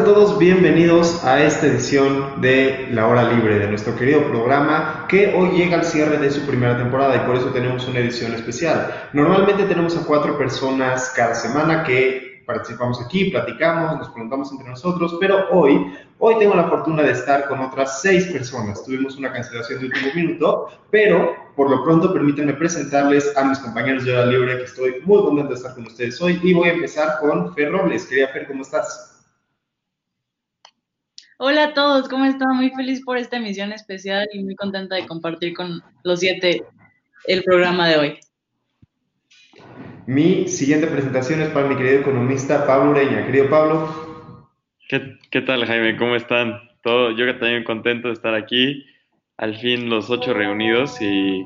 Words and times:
A 0.00 0.04
todos, 0.04 0.38
bienvenidos 0.38 1.22
a 1.26 1.44
esta 1.44 1.66
edición 1.66 2.40
de 2.40 2.88
La 2.90 3.06
Hora 3.06 3.30
Libre 3.34 3.58
de 3.58 3.66
nuestro 3.66 3.94
querido 3.96 4.24
programa 4.30 5.04
que 5.10 5.34
hoy 5.34 5.50
llega 5.50 5.76
al 5.76 5.84
cierre 5.84 6.16
de 6.16 6.30
su 6.30 6.40
primera 6.46 6.78
temporada 6.78 7.16
y 7.16 7.26
por 7.26 7.36
eso 7.36 7.50
tenemos 7.50 7.86
una 7.86 7.98
edición 7.98 8.32
especial. 8.32 9.10
Normalmente 9.12 9.64
tenemos 9.64 9.98
a 9.98 10.06
cuatro 10.06 10.38
personas 10.38 11.12
cada 11.14 11.34
semana 11.34 11.84
que 11.84 12.42
participamos 12.46 12.98
aquí, 13.04 13.26
platicamos, 13.26 13.98
nos 13.98 14.08
preguntamos 14.08 14.50
entre 14.52 14.70
nosotros, 14.70 15.18
pero 15.20 15.50
hoy, 15.50 15.92
hoy 16.18 16.34
tengo 16.38 16.54
la 16.54 16.70
fortuna 16.70 17.02
de 17.02 17.10
estar 17.10 17.46
con 17.46 17.60
otras 17.60 18.00
seis 18.00 18.24
personas. 18.28 18.82
Tuvimos 18.82 19.18
una 19.18 19.30
cancelación 19.30 19.80
de 19.80 19.86
último 19.86 20.14
minuto, 20.14 20.68
pero 20.90 21.34
por 21.54 21.68
lo 21.68 21.84
pronto 21.84 22.10
permítanme 22.10 22.54
presentarles 22.54 23.36
a 23.36 23.44
mis 23.44 23.58
compañeros 23.58 24.06
de 24.06 24.12
Hora 24.12 24.24
Libre 24.24 24.56
que 24.56 24.64
estoy 24.64 24.94
muy 25.04 25.20
contento 25.20 25.50
de 25.50 25.56
estar 25.56 25.74
con 25.74 25.86
ustedes 25.86 26.18
hoy 26.22 26.40
y 26.42 26.54
voy 26.54 26.70
a 26.70 26.72
empezar 26.72 27.18
con 27.20 27.54
Fer 27.54 27.70
Robles. 27.70 28.06
Quería 28.06 28.28
Fer, 28.28 28.46
¿cómo 28.46 28.62
estás? 28.62 29.09
Hola 31.42 31.64
a 31.64 31.72
todos, 31.72 32.06
¿cómo 32.06 32.26
están? 32.26 32.54
Muy 32.54 32.68
feliz 32.68 33.02
por 33.02 33.16
esta 33.16 33.38
emisión 33.38 33.72
especial 33.72 34.28
y 34.30 34.44
muy 34.44 34.54
contenta 34.56 34.96
de 34.96 35.06
compartir 35.06 35.54
con 35.54 35.82
los 36.04 36.20
siete 36.20 36.64
el 37.26 37.42
programa 37.44 37.88
de 37.88 37.96
hoy. 37.96 38.20
Mi 40.06 40.48
siguiente 40.48 40.86
presentación 40.86 41.40
es 41.40 41.48
para 41.48 41.66
mi 41.66 41.76
querido 41.76 42.00
economista 42.00 42.66
Pablo 42.66 42.90
Ureña. 42.90 43.24
Querido 43.24 43.48
Pablo. 43.48 44.50
¿Qué, 44.86 45.40
tal, 45.40 45.64
Jaime? 45.64 45.96
¿Cómo 45.96 46.14
están? 46.14 46.60
Todo, 46.82 47.12
yo 47.12 47.24
que 47.24 47.32
también 47.32 47.64
contento 47.64 48.08
de 48.08 48.14
estar 48.14 48.34
aquí, 48.34 48.84
al 49.38 49.56
fin 49.56 49.88
los 49.88 50.10
ocho 50.10 50.34
reunidos 50.34 51.00
y, 51.00 51.42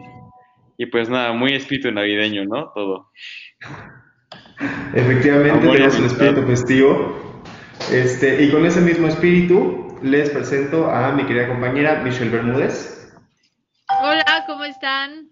y 0.77 0.87
pues 0.87 1.09
nada, 1.09 1.33
muy 1.35 1.53
espíritu 1.53 1.93
navideño, 1.93 2.47
¿no? 2.47 2.73
Todo. 2.75 3.13
Efectivamente, 4.93 5.69
tenemos 5.69 5.99
un 6.01 6.07
espíritu 6.07 6.43
festivo. 6.49 7.45
Este, 7.93 8.43
y 8.43 8.51
con 8.51 8.65
ese 8.67 8.81
mismo 8.81 9.07
espíritu, 9.07 9.84
les 10.05 10.29
presento 10.29 10.91
a 10.91 11.13
mi 11.13 11.25
querida 11.25 11.49
compañera 11.49 12.03
Michelle 12.03 12.31
Bermúdez. 12.31 13.11
Hola, 14.03 14.45
¿cómo 14.47 14.63
están? 14.65 15.31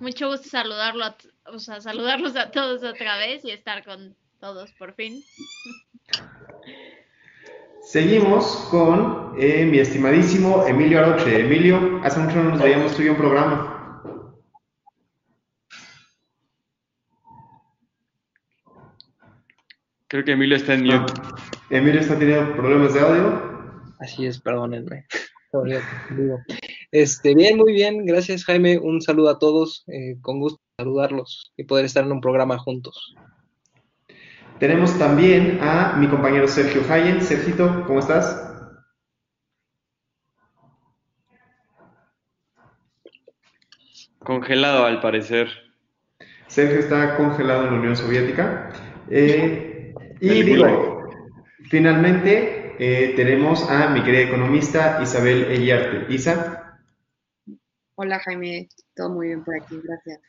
Mucho 0.00 0.28
gusto 0.28 0.48
saludarlo 0.48 1.14
o 1.44 1.58
sea, 1.58 1.82
saludarlos 1.82 2.34
a 2.36 2.50
todos 2.50 2.82
otra 2.82 3.18
vez 3.18 3.44
y 3.44 3.50
estar 3.50 3.84
con 3.84 4.16
todos 4.40 4.72
por 4.72 4.94
fin. 4.94 5.22
Seguimos 7.82 8.46
con 8.70 9.34
eh, 9.38 9.66
mi 9.66 9.78
estimadísimo 9.78 10.66
Emilio 10.66 11.00
Aroche. 11.00 11.40
Emilio, 11.40 12.00
hace 12.02 12.18
mucho 12.20 12.36
no 12.36 12.50
nos 12.50 12.62
veíamos 12.62 12.96
tú 12.96 13.02
y 13.02 13.10
un 13.10 13.16
programa. 13.16 14.02
Creo 20.06 20.24
que 20.24 20.32
Emilio 20.32 20.56
está 20.56 20.72
en 20.72 20.86
mute. 20.86 21.12
Emilio 21.68 22.00
está 22.00 22.18
teniendo 22.18 22.56
problemas 22.56 22.94
de 22.94 23.00
audio. 23.00 23.57
Así 23.98 24.26
es, 24.26 24.40
perdónenme. 24.40 25.06
Este, 26.90 27.34
bien, 27.34 27.56
muy 27.56 27.72
bien, 27.72 28.04
gracias 28.04 28.44
Jaime, 28.44 28.78
un 28.78 29.00
saludo 29.00 29.30
a 29.30 29.38
todos, 29.38 29.84
eh, 29.86 30.16
con 30.20 30.40
gusto 30.40 30.60
saludarlos 30.78 31.52
y 31.56 31.64
poder 31.64 31.86
estar 31.86 32.04
en 32.04 32.12
un 32.12 32.20
programa 32.20 32.58
juntos. 32.58 33.14
Tenemos 34.58 34.98
también 34.98 35.58
a 35.62 35.94
mi 35.96 36.08
compañero 36.08 36.48
Sergio 36.48 36.82
Hayen. 36.90 37.22
Sergito, 37.22 37.84
¿cómo 37.86 38.00
estás? 38.00 38.44
Congelado 44.18 44.84
al 44.84 45.00
parecer. 45.00 45.48
Sergio 46.48 46.80
está 46.80 47.16
congelado 47.16 47.66
en 47.66 47.72
la 47.72 47.78
Unión 47.78 47.96
Soviética. 47.96 48.72
Eh, 49.10 49.94
y 50.20 50.42
digo, 50.42 51.08
finalmente 51.70 52.57
eh, 52.78 53.14
tenemos 53.16 53.68
a 53.68 53.88
mi 53.88 54.02
querida 54.02 54.22
economista 54.22 55.00
Isabel 55.02 55.50
Ellarte. 55.50 56.12
Isa. 56.12 56.78
Hola 57.96 58.20
Jaime, 58.20 58.68
todo 58.94 59.10
muy 59.10 59.28
bien 59.28 59.44
por 59.44 59.56
aquí, 59.56 59.80
gracias. 59.82 60.20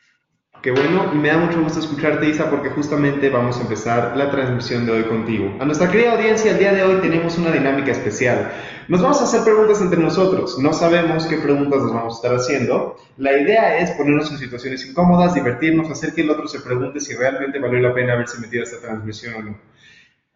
Qué 0.61 0.71
bueno, 0.71 1.11
y 1.13 1.17
me 1.17 1.29
da 1.29 1.37
mucho 1.37 1.61
gusto 1.61 1.79
escucharte, 1.79 2.27
Isa, 2.27 2.49
porque 2.49 2.69
justamente 2.69 3.29
vamos 3.29 3.57
a 3.57 3.61
empezar 3.61 4.17
la 4.17 4.29
transmisión 4.29 4.85
de 4.85 4.91
hoy 4.91 5.03
contigo. 5.03 5.55
A 5.59 5.63
nuestra 5.63 5.89
querida 5.89 6.13
audiencia, 6.13 6.51
el 6.51 6.57
día 6.57 6.73
de 6.73 6.83
hoy 6.83 6.99
tenemos 6.99 7.37
una 7.37 7.51
dinámica 7.51 7.91
especial. 7.91 8.51
Nos 8.89 9.01
vamos 9.01 9.21
a 9.21 9.23
hacer 9.23 9.43
preguntas 9.43 9.79
entre 9.79 9.99
nosotros. 9.99 10.59
No 10.59 10.73
sabemos 10.73 11.27
qué 11.27 11.37
preguntas 11.37 11.83
nos 11.83 11.93
vamos 11.93 12.13
a 12.13 12.17
estar 12.17 12.35
haciendo. 12.35 12.97
La 13.17 13.39
idea 13.39 13.77
es 13.77 13.91
ponernos 13.91 14.31
en 14.31 14.37
situaciones 14.37 14.85
incómodas, 14.85 15.35
divertirnos, 15.35 15.89
hacer 15.91 16.13
que 16.13 16.21
el 16.21 16.31
otro 16.31 16.47
se 16.47 16.59
pregunte 16.59 16.99
si 16.99 17.15
realmente 17.15 17.59
valió 17.59 17.79
la 17.79 17.93
pena 17.93 18.13
haberse 18.13 18.41
metido 18.41 18.63
a 18.63 18.65
esta 18.65 18.81
transmisión 18.81 19.35
o 19.35 19.41
no. 19.43 19.57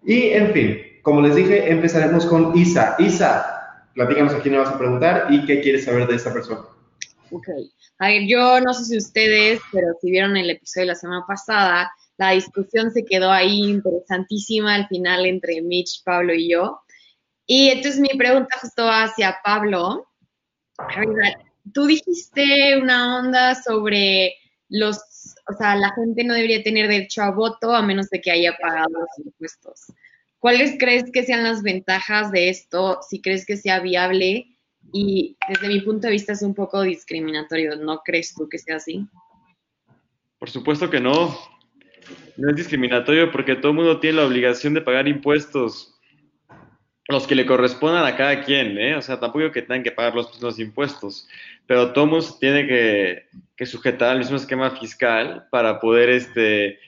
Y, 0.06 0.30
en 0.30 0.54
fin, 0.54 0.93
como 1.04 1.22
les 1.22 1.36
dije, 1.36 1.70
empezaremos 1.70 2.26
con 2.26 2.58
Isa. 2.58 2.96
Isa, 2.98 3.86
platícanos 3.94 4.34
a 4.34 4.42
quién 4.42 4.54
le 4.54 4.62
vas 4.62 4.70
a 4.70 4.78
preguntar 4.80 5.28
y 5.30 5.46
qué 5.46 5.62
quieres 5.62 5.84
saber 5.84 6.08
de 6.08 6.16
esta 6.16 6.34
persona. 6.34 6.62
Ok. 7.30 7.48
A 8.00 8.08
ver, 8.08 8.24
yo 8.26 8.60
no 8.62 8.74
sé 8.74 8.86
si 8.86 8.98
ustedes, 8.98 9.62
pero 9.72 9.88
si 10.02 10.10
vieron 10.10 10.38
el 10.38 10.50
episodio 10.50 10.84
de 10.84 10.94
la 10.94 10.96
semana 10.96 11.26
pasada, 11.28 11.92
la 12.18 12.32
discusión 12.32 12.92
se 12.92 13.04
quedó 13.04 13.32
ahí 13.32 13.60
interesantísima 13.64 14.76
al 14.76 14.88
final 14.88 15.26
entre 15.26 15.62
Mitch, 15.62 16.04
Pablo 16.04 16.34
y 16.34 16.50
yo. 16.50 16.82
Y 17.46 17.70
entonces 17.70 18.00
mi 18.00 18.18
pregunta 18.18 18.58
justo 18.62 18.88
hacia 18.90 19.40
Pablo. 19.44 20.08
Tú 21.74 21.86
dijiste 21.86 22.78
una 22.82 23.20
onda 23.20 23.56
sobre 23.56 24.36
los, 24.70 24.98
o 25.50 25.54
sea, 25.58 25.76
la 25.76 25.92
gente 25.96 26.24
no 26.24 26.34
debería 26.34 26.64
tener 26.64 26.88
derecho 26.88 27.24
a 27.24 27.32
voto 27.32 27.76
a 27.76 27.82
menos 27.82 28.10
de 28.10 28.22
que 28.22 28.32
haya 28.32 28.56
pagado 28.62 28.90
los 28.90 29.26
impuestos. 29.26 29.88
¿Cuáles 30.44 30.76
crees 30.78 31.10
que 31.10 31.24
sean 31.24 31.46
las 31.46 31.64
ventajas 31.64 32.30
de 32.30 32.50
esto? 32.50 33.00
Si 33.10 33.22
crees 33.22 33.46
que 33.46 33.56
sea 33.56 33.80
viable 33.80 34.58
y 34.92 35.38
desde 35.48 35.70
mi 35.70 35.80
punto 35.80 36.08
de 36.08 36.12
vista 36.12 36.34
es 36.34 36.42
un 36.42 36.54
poco 36.54 36.82
discriminatorio, 36.82 37.78
¿no 37.78 38.02
crees 38.04 38.36
tú 38.36 38.50
que 38.50 38.58
sea 38.58 38.76
así? 38.76 39.08
Por 40.40 40.50
supuesto 40.50 40.90
que 40.90 41.00
no. 41.00 41.34
No 42.36 42.50
es 42.50 42.58
discriminatorio 42.58 43.32
porque 43.32 43.56
todo 43.56 43.70
el 43.70 43.78
mundo 43.78 44.02
tiene 44.02 44.18
la 44.18 44.26
obligación 44.26 44.74
de 44.74 44.82
pagar 44.82 45.08
impuestos, 45.08 45.98
los 47.08 47.26
que 47.26 47.36
le 47.36 47.46
correspondan 47.46 48.06
a 48.06 48.18
cada 48.18 48.44
quien, 48.44 48.78
¿eh? 48.78 48.98
O 48.98 49.02
sea, 49.02 49.22
tampoco 49.22 49.50
que 49.50 49.62
tengan 49.62 49.84
que 49.84 49.94
pagar 49.94 50.14
los 50.14 50.30
mismos 50.34 50.60
impuestos, 50.60 51.26
pero 51.68 51.94
todo 51.94 52.04
el 52.04 52.12
mundo 52.12 52.28
tiene 52.42 52.68
que, 52.68 53.28
que 53.56 53.66
sujetar 53.66 54.10
al 54.10 54.18
mismo 54.18 54.36
esquema 54.36 54.72
fiscal 54.72 55.48
para 55.52 55.80
poder 55.80 56.10
este, 56.10 56.80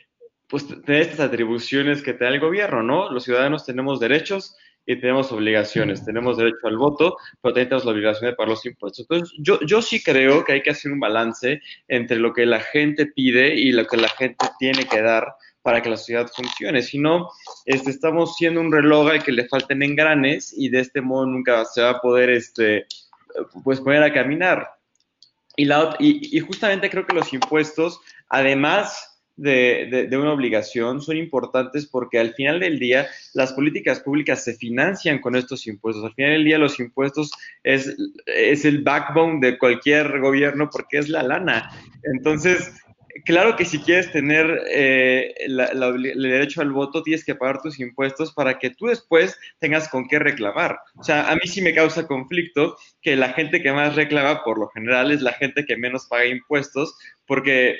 pues 0.47 0.67
tener 0.67 1.01
estas 1.01 1.21
atribuciones 1.21 2.01
que 2.01 2.13
te 2.13 2.25
da 2.25 2.31
el 2.31 2.39
gobierno, 2.39 2.83
¿no? 2.83 3.11
Los 3.11 3.23
ciudadanos 3.23 3.65
tenemos 3.65 3.99
derechos 3.99 4.55
y 4.85 4.99
tenemos 4.99 5.31
obligaciones. 5.31 6.05
Tenemos 6.05 6.37
derecho 6.37 6.67
al 6.67 6.77
voto, 6.77 7.17
pero 7.41 7.53
también 7.53 7.69
tenemos 7.69 7.85
la 7.85 7.91
obligación 7.91 8.29
de 8.29 8.35
pagar 8.35 8.49
los 8.49 8.65
impuestos. 8.65 9.05
Entonces, 9.09 9.35
yo, 9.39 9.59
yo 9.61 9.81
sí 9.81 10.01
creo 10.03 10.43
que 10.45 10.53
hay 10.53 10.61
que 10.61 10.69
hacer 10.69 10.91
un 10.91 10.99
balance 10.99 11.61
entre 11.87 12.17
lo 12.17 12.33
que 12.33 12.45
la 12.45 12.59
gente 12.59 13.07
pide 13.07 13.55
y 13.55 13.71
lo 13.71 13.85
que 13.87 13.97
la 13.97 14.09
gente 14.09 14.45
tiene 14.59 14.85
que 14.85 15.01
dar 15.01 15.35
para 15.63 15.81
que 15.81 15.89
la 15.89 15.97
sociedad 15.97 16.29
funcione. 16.33 16.83
Si 16.83 16.99
no, 16.99 17.29
este, 17.65 17.89
estamos 17.89 18.35
siendo 18.35 18.61
un 18.61 18.71
reloj 18.71 19.09
al 19.09 19.23
que 19.23 19.31
le 19.31 19.47
falten 19.47 19.81
engranes 19.81 20.53
y 20.55 20.69
de 20.69 20.81
este 20.81 21.01
modo 21.01 21.25
nunca 21.25 21.65
se 21.65 21.81
va 21.81 21.89
a 21.91 22.01
poder 22.01 22.29
este, 22.29 22.85
pues, 23.63 23.81
poner 23.81 24.03
a 24.03 24.13
caminar. 24.13 24.69
Y, 25.57 25.65
la, 25.65 25.95
y, 25.99 26.37
y 26.37 26.39
justamente 26.41 26.89
creo 26.89 27.07
que 27.07 27.15
los 27.15 27.33
impuestos, 27.33 27.99
además 28.29 29.14
de, 29.37 30.09
una 30.13 30.33
obligación 30.33 31.01
son 31.01 31.17
importantes 31.17 31.85
porque 31.85 32.19
al 32.19 32.33
final 32.33 32.59
del 32.59 32.79
día 32.79 33.07
las 33.33 33.53
políticas 33.53 33.99
públicas 33.99 34.43
se 34.43 34.55
financian 34.55 35.19
con 35.19 35.35
estos 35.35 35.67
impuestos. 35.67 36.05
Al 36.05 36.13
final 36.13 36.31
del 36.33 36.45
día 36.45 36.57
los 36.57 36.79
impuestos 36.79 37.31
es, 37.63 37.95
es 38.25 38.65
el 38.65 38.83
backbone 38.83 39.39
de 39.41 39.57
cualquier 39.57 40.19
gobierno 40.19 40.69
porque 40.71 40.99
es 40.99 41.09
la 41.09 41.23
lana. 41.23 41.69
Entonces, 42.03 42.73
claro 43.23 43.55
que 43.55 43.65
si 43.65 43.79
quieres 43.79 44.11
tener 44.11 44.63
eh, 44.69 45.33
el 45.39 45.57
derecho 46.17 46.61
al 46.61 46.71
voto, 46.71 47.03
tienes 47.03 47.23
que 47.23 47.35
pagar 47.35 47.61
tus 47.61 47.79
impuestos 47.79 48.33
para 48.33 48.59
que 48.59 48.69
tú 48.69 48.87
después 48.87 49.37
tengas 49.59 49.89
con 49.89 50.07
qué 50.07 50.19
reclamar. 50.19 50.79
O 50.97 51.03
sea, 51.03 51.29
a 51.29 51.35
mí 51.35 51.41
sí 51.45 51.61
me 51.61 51.73
causa 51.73 52.07
conflicto 52.07 52.77
que 53.01 53.15
la 53.15 53.33
gente 53.33 53.61
que 53.61 53.71
más 53.71 53.95
reclama, 53.95 54.43
por 54.43 54.59
lo 54.59 54.69
general, 54.69 55.11
es 55.11 55.21
la 55.21 55.33
gente 55.33 55.65
que 55.65 55.77
menos 55.77 56.07
paga 56.07 56.25
impuestos, 56.25 56.95
porque 57.25 57.77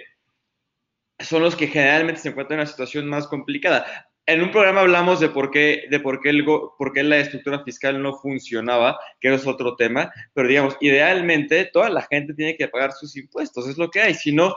son 1.19 1.41
los 1.43 1.55
que 1.55 1.67
generalmente 1.67 2.21
se 2.21 2.29
encuentran 2.29 2.59
en 2.59 2.63
una 2.63 2.71
situación 2.71 3.07
más 3.07 3.27
complicada. 3.27 3.85
En 4.27 4.41
un 4.41 4.51
programa 4.51 4.81
hablamos 4.81 5.19
de 5.19 5.29
por 5.29 5.51
qué, 5.51 5.83
de 5.89 5.99
por 5.99 6.19
qué, 6.19 6.29
el, 6.29 6.43
por 6.45 6.93
qué 6.93 7.03
la 7.03 7.17
estructura 7.17 7.63
fiscal 7.63 8.01
no 8.01 8.17
funcionaba, 8.17 8.99
que 9.21 9.33
es 9.33 9.45
otro 9.45 9.75
tema, 9.75 10.11
pero 10.33 10.47
digamos, 10.47 10.75
idealmente 10.81 11.69
toda 11.71 11.89
la 11.89 12.01
gente 12.01 12.33
tiene 12.33 12.57
que 12.57 12.67
pagar 12.67 12.91
sus 12.91 13.15
impuestos, 13.17 13.67
es 13.67 13.77
lo 13.77 13.89
que 13.91 14.01
hay. 14.01 14.13
Si 14.15 14.31
no, 14.31 14.55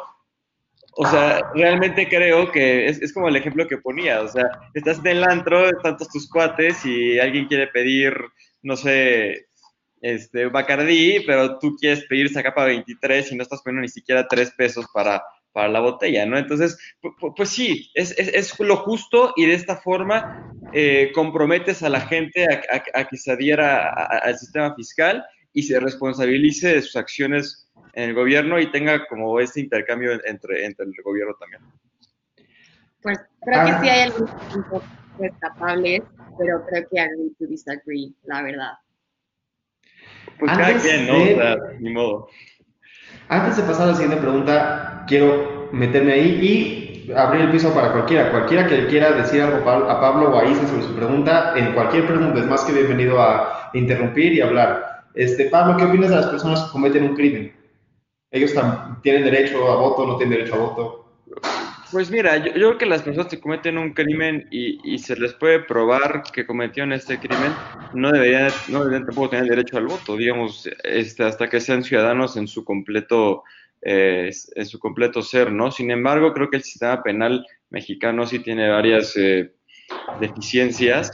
O 1.00 1.06
sea, 1.06 1.43
realmente 1.55 2.08
creo 2.08 2.50
que 2.50 2.88
es, 2.88 3.00
es, 3.02 3.12
como 3.12 3.28
el 3.28 3.37
ejemplo 3.37 3.69
que 3.69 3.78
ponía. 3.78 4.22
O 4.22 4.28
sea, 4.28 4.44
estás 4.75 4.99
en 5.00 5.06
el 5.08 5.25
antro, 5.25 5.70
tantos 5.82 6.08
tus 6.08 6.28
cuates 6.28 6.84
y 6.84 7.19
alguien 7.20 7.46
quiere 7.46 7.69
pedir, 7.69 8.14
no 8.62 8.76
sé, 8.76 9.49
este, 10.00 10.46
Bacardí, 10.46 11.20
pero 11.26 11.58
tú 11.58 11.76
quieres 11.76 12.04
pedir 12.06 12.26
esa 12.26 12.43
capa 12.43 12.64
23 12.64 13.32
y 13.32 13.37
no 13.37 13.43
estás 13.43 13.62
poniendo 13.62 13.82
ni 13.82 13.88
siquiera 13.88 14.26
tres 14.26 14.50
pesos 14.52 14.87
para, 14.93 15.22
para 15.52 15.68
la 15.68 15.80
botella, 15.80 16.26
¿no? 16.26 16.38
Entonces, 16.38 16.78
pues 17.36 17.48
sí, 17.48 17.90
es, 17.94 18.16
es, 18.18 18.28
es, 18.28 18.58
lo 18.60 18.76
justo 18.76 19.32
y 19.36 19.46
de 19.46 19.54
esta 19.54 19.76
forma 19.76 20.52
eh, 20.72 21.10
comprometes 21.14 21.82
a 21.82 21.88
la 21.88 22.00
gente 22.00 22.44
a, 22.44 22.62
a, 22.76 23.00
a 23.00 23.08
que 23.08 23.16
se 23.16 23.32
adhiera 23.32 23.90
al 23.90 24.38
sistema 24.38 24.74
fiscal 24.74 25.24
y 25.52 25.62
se 25.62 25.80
responsabilice 25.80 26.74
de 26.74 26.82
sus 26.82 26.96
acciones 26.96 27.68
en 27.94 28.10
el 28.10 28.14
gobierno 28.14 28.60
y 28.60 28.70
tenga 28.70 29.06
como 29.06 29.40
este 29.40 29.60
intercambio 29.60 30.12
entre, 30.24 30.64
entre 30.64 30.86
el 30.86 30.92
gobierno 31.02 31.34
también. 31.40 31.62
Pues 33.02 33.18
creo 33.40 33.66
que 33.66 33.72
sí 33.80 33.88
hay 33.88 34.00
algunos 34.02 34.30
puntos 34.52 34.82
destacables, 35.18 36.02
pero 36.38 36.64
creo 36.66 36.88
que 36.90 37.00
agree 37.00 37.32
to 37.38 37.46
disagree, 37.46 38.12
la 38.24 38.42
verdad. 38.42 38.72
Pues 40.38 40.52
cada 40.52 40.78
quien, 40.78 41.06
¿no? 41.06 41.24
De, 41.24 41.34
o 41.34 41.36
sea, 41.36 41.56
ni 41.80 41.90
modo. 41.90 42.28
Antes 43.28 43.56
de 43.56 43.62
pasar 43.64 43.84
a 43.84 43.90
la 43.93 43.94
siguiente 43.94 44.20
pregunta, 44.20 45.05
quiero 45.06 45.69
meterme 45.72 46.12
ahí 46.12 46.38
y 46.40 47.12
abrir 47.12 47.43
el 47.43 47.50
piso 47.50 47.72
para 47.75 47.93
cualquiera. 47.93 48.31
Cualquiera 48.31 48.66
que 48.66 48.87
quiera 48.87 49.12
decir 49.12 49.43
algo 49.43 49.69
a 49.69 50.00
Pablo 50.00 50.31
o 50.31 50.38
a 50.38 50.44
Isa 50.44 50.66
sobre 50.66 50.82
su 50.82 50.94
pregunta, 50.94 51.52
en 51.56 51.72
cualquier 51.72 52.06
pregunta 52.06 52.40
es 52.40 52.46
más 52.46 52.64
que 52.64 52.72
bienvenido 52.72 53.20
a 53.20 53.70
interrumpir 53.75 54.32
y 54.32 54.40
hablar. 54.40 55.05
Este, 55.14 55.46
Pablo, 55.46 55.76
¿qué 55.76 55.84
opinas 55.84 56.10
de 56.10 56.16
las 56.16 56.26
personas 56.26 56.62
que 56.62 56.72
cometen 56.72 57.05
un 57.05 57.16
crimen? 57.16 57.55
¿Ellos 58.31 58.52
tienen 59.02 59.25
derecho 59.25 59.70
a 59.70 59.76
voto 59.76 60.02
o 60.02 60.06
no 60.06 60.16
tienen 60.16 60.38
derecho 60.38 60.54
a 60.54 60.58
voto? 60.58 61.04
Pues 61.90 62.11
mira, 62.11 62.37
yo, 62.37 62.52
creo 62.52 62.79
que 62.79 62.85
las 62.85 63.02
personas 63.02 63.29
que 63.29 63.40
cometen 63.40 63.79
un 63.79 63.94
crimen 63.94 64.46
y, 64.50 64.79
y, 64.85 64.99
se 64.99 65.17
les 65.17 65.32
puede 65.32 65.61
probar 65.61 66.23
que 66.35 66.44
cometieron 66.44 66.93
este 66.93 67.19
crimen, 67.19 67.52
no 67.94 68.12
deberían, 68.12 68.52
no 68.69 68.81
deberían 68.81 69.06
tampoco 69.06 69.31
tener 69.31 69.49
derecho 69.49 69.79
al 69.79 69.87
voto, 69.87 70.14
digamos, 70.14 70.69
este, 70.85 71.25
hasta 71.25 71.49
que 71.49 71.61
sean 71.61 71.82
ciudadanos 71.82 72.37
en 72.37 72.46
su 72.46 72.62
completo, 72.62 73.43
eh, 73.81 74.31
en 74.55 74.67
su 74.67 74.79
completo 74.79 75.23
ser, 75.23 75.50
¿no? 75.50 75.70
Sin 75.70 75.90
embargo, 75.90 76.35
creo 76.35 76.50
que 76.50 76.58
el 76.58 76.62
sistema 76.62 77.02
penal 77.02 77.46
mexicano 77.70 78.26
sí 78.26 78.40
tiene 78.40 78.69
varias 78.69 79.17
eh, 79.17 79.55
deficiencias 80.20 81.11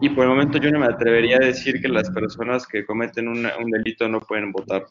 y 0.00 0.08
por 0.08 0.24
el 0.24 0.30
momento 0.30 0.58
yo 0.58 0.72
no 0.72 0.80
me 0.80 0.86
atrevería 0.86 1.36
a 1.36 1.46
decir 1.46 1.80
que 1.80 1.88
las 1.88 2.10
personas 2.10 2.66
que 2.66 2.84
cometen 2.84 3.28
un 3.28 3.70
delito 3.70 4.08
no 4.08 4.20
pueden 4.20 4.50
votar. 4.50 4.86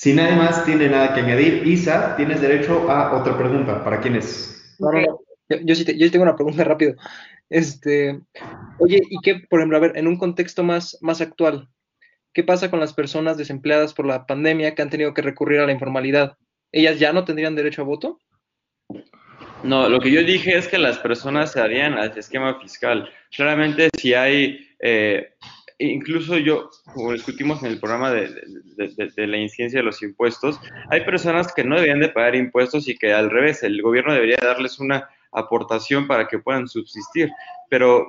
Si 0.00 0.14
nadie 0.14 0.34
más 0.34 0.64
tiene 0.64 0.88
nada 0.88 1.12
que 1.12 1.20
añadir, 1.20 1.62
Isa, 1.66 2.16
tienes 2.16 2.40
derecho 2.40 2.90
a 2.90 3.20
otra 3.20 3.36
pregunta. 3.36 3.84
¿Para 3.84 4.00
quién 4.00 4.16
es? 4.16 4.74
No, 4.78 4.90
no, 4.90 4.98
no. 4.98 5.20
Yo, 5.50 5.58
yo, 5.62 5.74
sí 5.74 5.84
te, 5.84 5.98
yo 5.98 6.06
sí 6.06 6.10
tengo 6.10 6.22
una 6.22 6.36
pregunta 6.36 6.64
rápido. 6.64 6.94
Este, 7.50 8.18
oye, 8.78 9.02
¿y 9.10 9.18
qué, 9.22 9.42
por 9.50 9.60
ejemplo, 9.60 9.76
a 9.76 9.80
ver, 9.80 9.98
en 9.98 10.06
un 10.06 10.16
contexto 10.16 10.62
más, 10.62 10.96
más 11.02 11.20
actual, 11.20 11.68
qué 12.32 12.42
pasa 12.42 12.70
con 12.70 12.80
las 12.80 12.94
personas 12.94 13.36
desempleadas 13.36 13.92
por 13.92 14.06
la 14.06 14.24
pandemia 14.24 14.74
que 14.74 14.80
han 14.80 14.88
tenido 14.88 15.12
que 15.12 15.20
recurrir 15.20 15.60
a 15.60 15.66
la 15.66 15.72
informalidad? 15.72 16.38
¿Ellas 16.72 16.98
ya 16.98 17.12
no 17.12 17.26
tendrían 17.26 17.54
derecho 17.54 17.82
a 17.82 17.84
voto? 17.84 18.20
No, 19.62 19.86
lo 19.90 20.00
que 20.00 20.10
yo 20.10 20.22
dije 20.22 20.56
es 20.56 20.66
que 20.66 20.78
las 20.78 20.96
personas 20.96 21.52
se 21.52 21.60
adhían 21.60 21.98
al 21.98 22.16
esquema 22.16 22.58
fiscal. 22.58 23.06
Claramente, 23.36 23.90
si 23.98 24.14
hay 24.14 24.66
eh, 24.78 25.34
incluso 25.80 26.36
yo, 26.38 26.70
como 26.92 27.12
discutimos 27.12 27.62
en 27.62 27.70
el 27.72 27.80
programa 27.80 28.10
de, 28.10 28.30
la 29.16 29.36
incidencia 29.36 29.80
de 29.80 29.84
los 29.84 30.02
impuestos, 30.02 30.60
hay 30.90 31.04
personas 31.04 31.52
que 31.52 31.64
no 31.64 31.74
deberían 31.76 32.00
de 32.00 32.10
pagar 32.10 32.34
impuestos 32.36 32.88
y 32.88 32.96
que 32.96 33.12
al 33.12 33.30
revés, 33.30 33.62
el 33.62 33.80
gobierno 33.82 34.12
debería 34.12 34.38
darles 34.40 34.78
una 34.78 35.08
aportación 35.32 36.06
para 36.06 36.28
que 36.28 36.38
puedan 36.38 36.68
subsistir. 36.68 37.30
Pero 37.68 38.06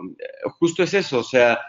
justo 0.59 0.83
es 0.83 0.94
eso, 0.94 1.19
o 1.19 1.23
sea, 1.23 1.59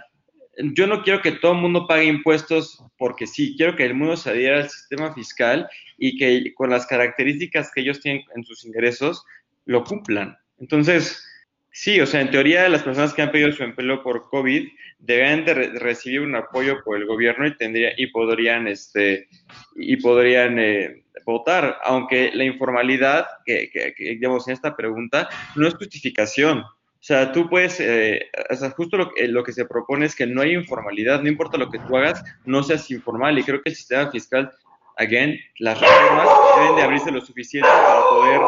yo 0.59 0.87
no 0.87 1.03
quiero 1.03 1.23
que 1.23 1.33
todo 1.33 1.53
el 1.53 1.59
mundo 1.59 1.87
pague 1.87 2.05
impuestos 2.05 2.85
porque 2.99 3.27
sí, 3.27 3.55
quiero 3.57 3.77
que 3.77 3.87
el 3.87 3.95
mundo 3.95 4.17
se 4.17 4.31
adhiera 4.31 4.59
al 4.59 4.71
sistema 4.71 5.15
fiscal 5.15 5.69
y 5.97 6.17
que 6.19 6.53
con 6.55 6.71
las 6.71 6.87
características 6.87 7.71
que 7.73 7.81
ellos 7.81 8.01
tienen 8.01 8.23
en 8.35 8.45
sus 8.45 8.65
ingresos 8.65 9.25
lo 9.65 9.85
cumplan. 9.85 10.37
Entonces, 10.59 11.25
Sí, 11.75 11.99
o 12.03 12.07
sea, 12.07 12.21
en 12.21 12.31
teoría 12.31 12.69
las 12.69 12.83
personas 12.83 13.15
que 13.15 13.23
han 13.23 13.33
pedido 13.33 13.51
su 13.51 13.63
empleo 13.63 14.03
por 14.03 14.29
COVID 14.29 14.69
deben 14.99 15.47
de 15.47 15.55
re 15.55 15.79
recibir 15.79 16.21
un 16.21 16.37
apoyo 16.37 16.85
por 16.85 16.99
el 16.99 17.07
gobierno 17.07 17.47
y 17.47 17.57
tendría 17.57 17.93
y 17.97 18.09
podrían 18.09 18.69
este 18.69 19.29
y 19.75 19.97
podrían 19.97 20.59
eh, 20.59 21.05
votar, 21.25 21.79
aunque 21.85 22.31
la 22.35 22.45
informalidad 22.45 23.27
que, 23.47 23.71
digamos 23.99 24.47
en 24.49 24.55
esta 24.55 24.77
pregunta 24.77 25.31
no 25.57 25.67
es 25.67 25.75
justificación. 25.75 26.59
O 26.59 27.05
sea, 27.05 27.33
tú 27.33 27.49
puedes, 27.49 27.81
eh, 27.81 28.31
o 28.51 28.55
sea, 28.55 28.71
justo 28.71 28.99
lo, 28.99 29.17
eh, 29.17 29.27
lo, 29.27 29.43
que 29.43 29.53
se 29.53 29.65
propone 29.65 30.07
es 30.07 30.15
que 30.15 30.27
no 30.27 30.43
hay 30.43 30.55
informalidad, 30.55 31.21
no 31.21 31.29
importa 31.29 31.57
lo 31.57 31.71
que 31.71 31.81
tú 31.81 31.97
hagas, 31.97 32.23
no 32.45 32.63
seas 32.63 32.89
informal. 32.93 33.37
Y 33.39 33.43
creo 33.43 33.61
que 33.61 33.71
el 33.71 33.77
sistema 33.77 34.09
fiscal, 34.11 34.53
again, 34.99 35.37
las 35.59 35.81
reformas 35.81 36.29
deben 36.61 36.77
de 36.77 36.83
abrirse 36.83 37.11
lo 37.11 37.21
suficiente 37.21 37.69
para 37.69 38.03
poder, 38.03 38.41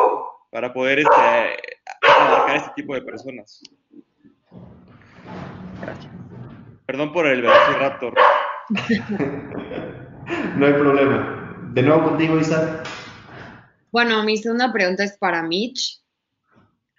para 0.53 0.73
poder 0.73 0.99
este, 1.00 1.75
este 2.56 2.71
tipo 2.77 2.95
de 2.95 3.03
personas. 3.03 3.61
Gracias. 5.81 6.12
Perdón 6.87 7.12
por 7.12 7.27
el 7.27 7.43
Velociraptor. 7.43 8.15
no 10.56 10.67
hay 10.67 10.73
problema. 10.75 11.71
De 11.73 11.83
nuevo 11.83 12.05
contigo, 12.05 12.39
Isa. 12.39 12.83
Bueno, 13.91 14.23
mi 14.25 14.37
segunda 14.37 14.73
pregunta 14.73 15.05
es 15.05 15.17
para 15.17 15.43
Mitch. 15.43 16.03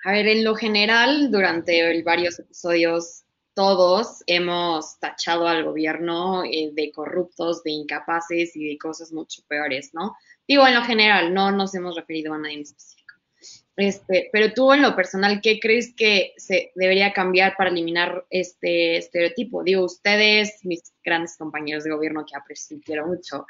A 0.03 0.11
ver, 0.11 0.27
en 0.27 0.43
lo 0.43 0.55
general, 0.55 1.31
durante 1.31 2.03
varios 2.03 2.39
episodios, 2.39 3.25
todos 3.53 4.23
hemos 4.27 4.99
tachado 4.99 5.47
al 5.47 5.63
gobierno 5.63 6.43
eh, 6.43 6.71
de 6.73 6.91
corruptos, 6.91 7.63
de 7.63 7.71
incapaces 7.71 8.55
y 8.55 8.67
de 8.67 8.77
cosas 8.77 9.13
mucho 9.13 9.41
peores, 9.47 9.91
¿no? 9.93 10.15
Digo, 10.47 10.67
en 10.67 10.75
lo 10.75 10.83
general, 10.83 11.33
no 11.33 11.51
nos 11.51 11.73
hemos 11.73 11.95
referido 11.95 12.33
a 12.33 12.37
nadie 12.37 12.55
en 12.55 12.61
específico. 12.61 13.04
Este, 13.77 14.29
pero 14.31 14.53
tú 14.53 14.71
en 14.71 14.81
lo 14.81 14.95
personal, 14.95 15.41
¿qué 15.41 15.59
crees 15.59 15.93
que 15.95 16.33
se 16.37 16.71
debería 16.75 17.11
cambiar 17.11 17.55
para 17.57 17.69
eliminar 17.69 18.25
este 18.29 18.97
estereotipo? 18.97 19.63
Digo, 19.63 19.83
ustedes, 19.83 20.59
mis 20.63 20.81
grandes 21.03 21.35
compañeros 21.37 21.83
de 21.83 21.91
gobierno 21.91 22.25
que 22.25 22.37
aprecio 22.37 22.77
quiero 22.85 23.07
mucho, 23.07 23.45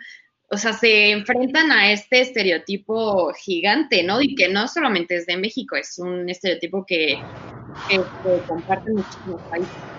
o 0.50 0.58
sea, 0.58 0.74
se 0.74 1.12
enfrentan 1.12 1.72
a 1.72 1.92
este 1.92 2.22
estereotipo 2.22 3.34
gigante, 3.34 4.04
¿no? 4.04 4.22
Y 4.22 4.36
que 4.36 4.50
no 4.50 4.68
solamente 4.68 5.16
es 5.18 5.26
de 5.26 5.38
México, 5.38 5.76
es 5.76 5.98
un 6.00 6.30
estereotipo 6.30 6.86
que, 6.86 7.26
que, 7.88 7.98
que 8.24 8.46
comparten 8.48 8.96
muchísimos 8.96 9.42
países. 9.50 9.95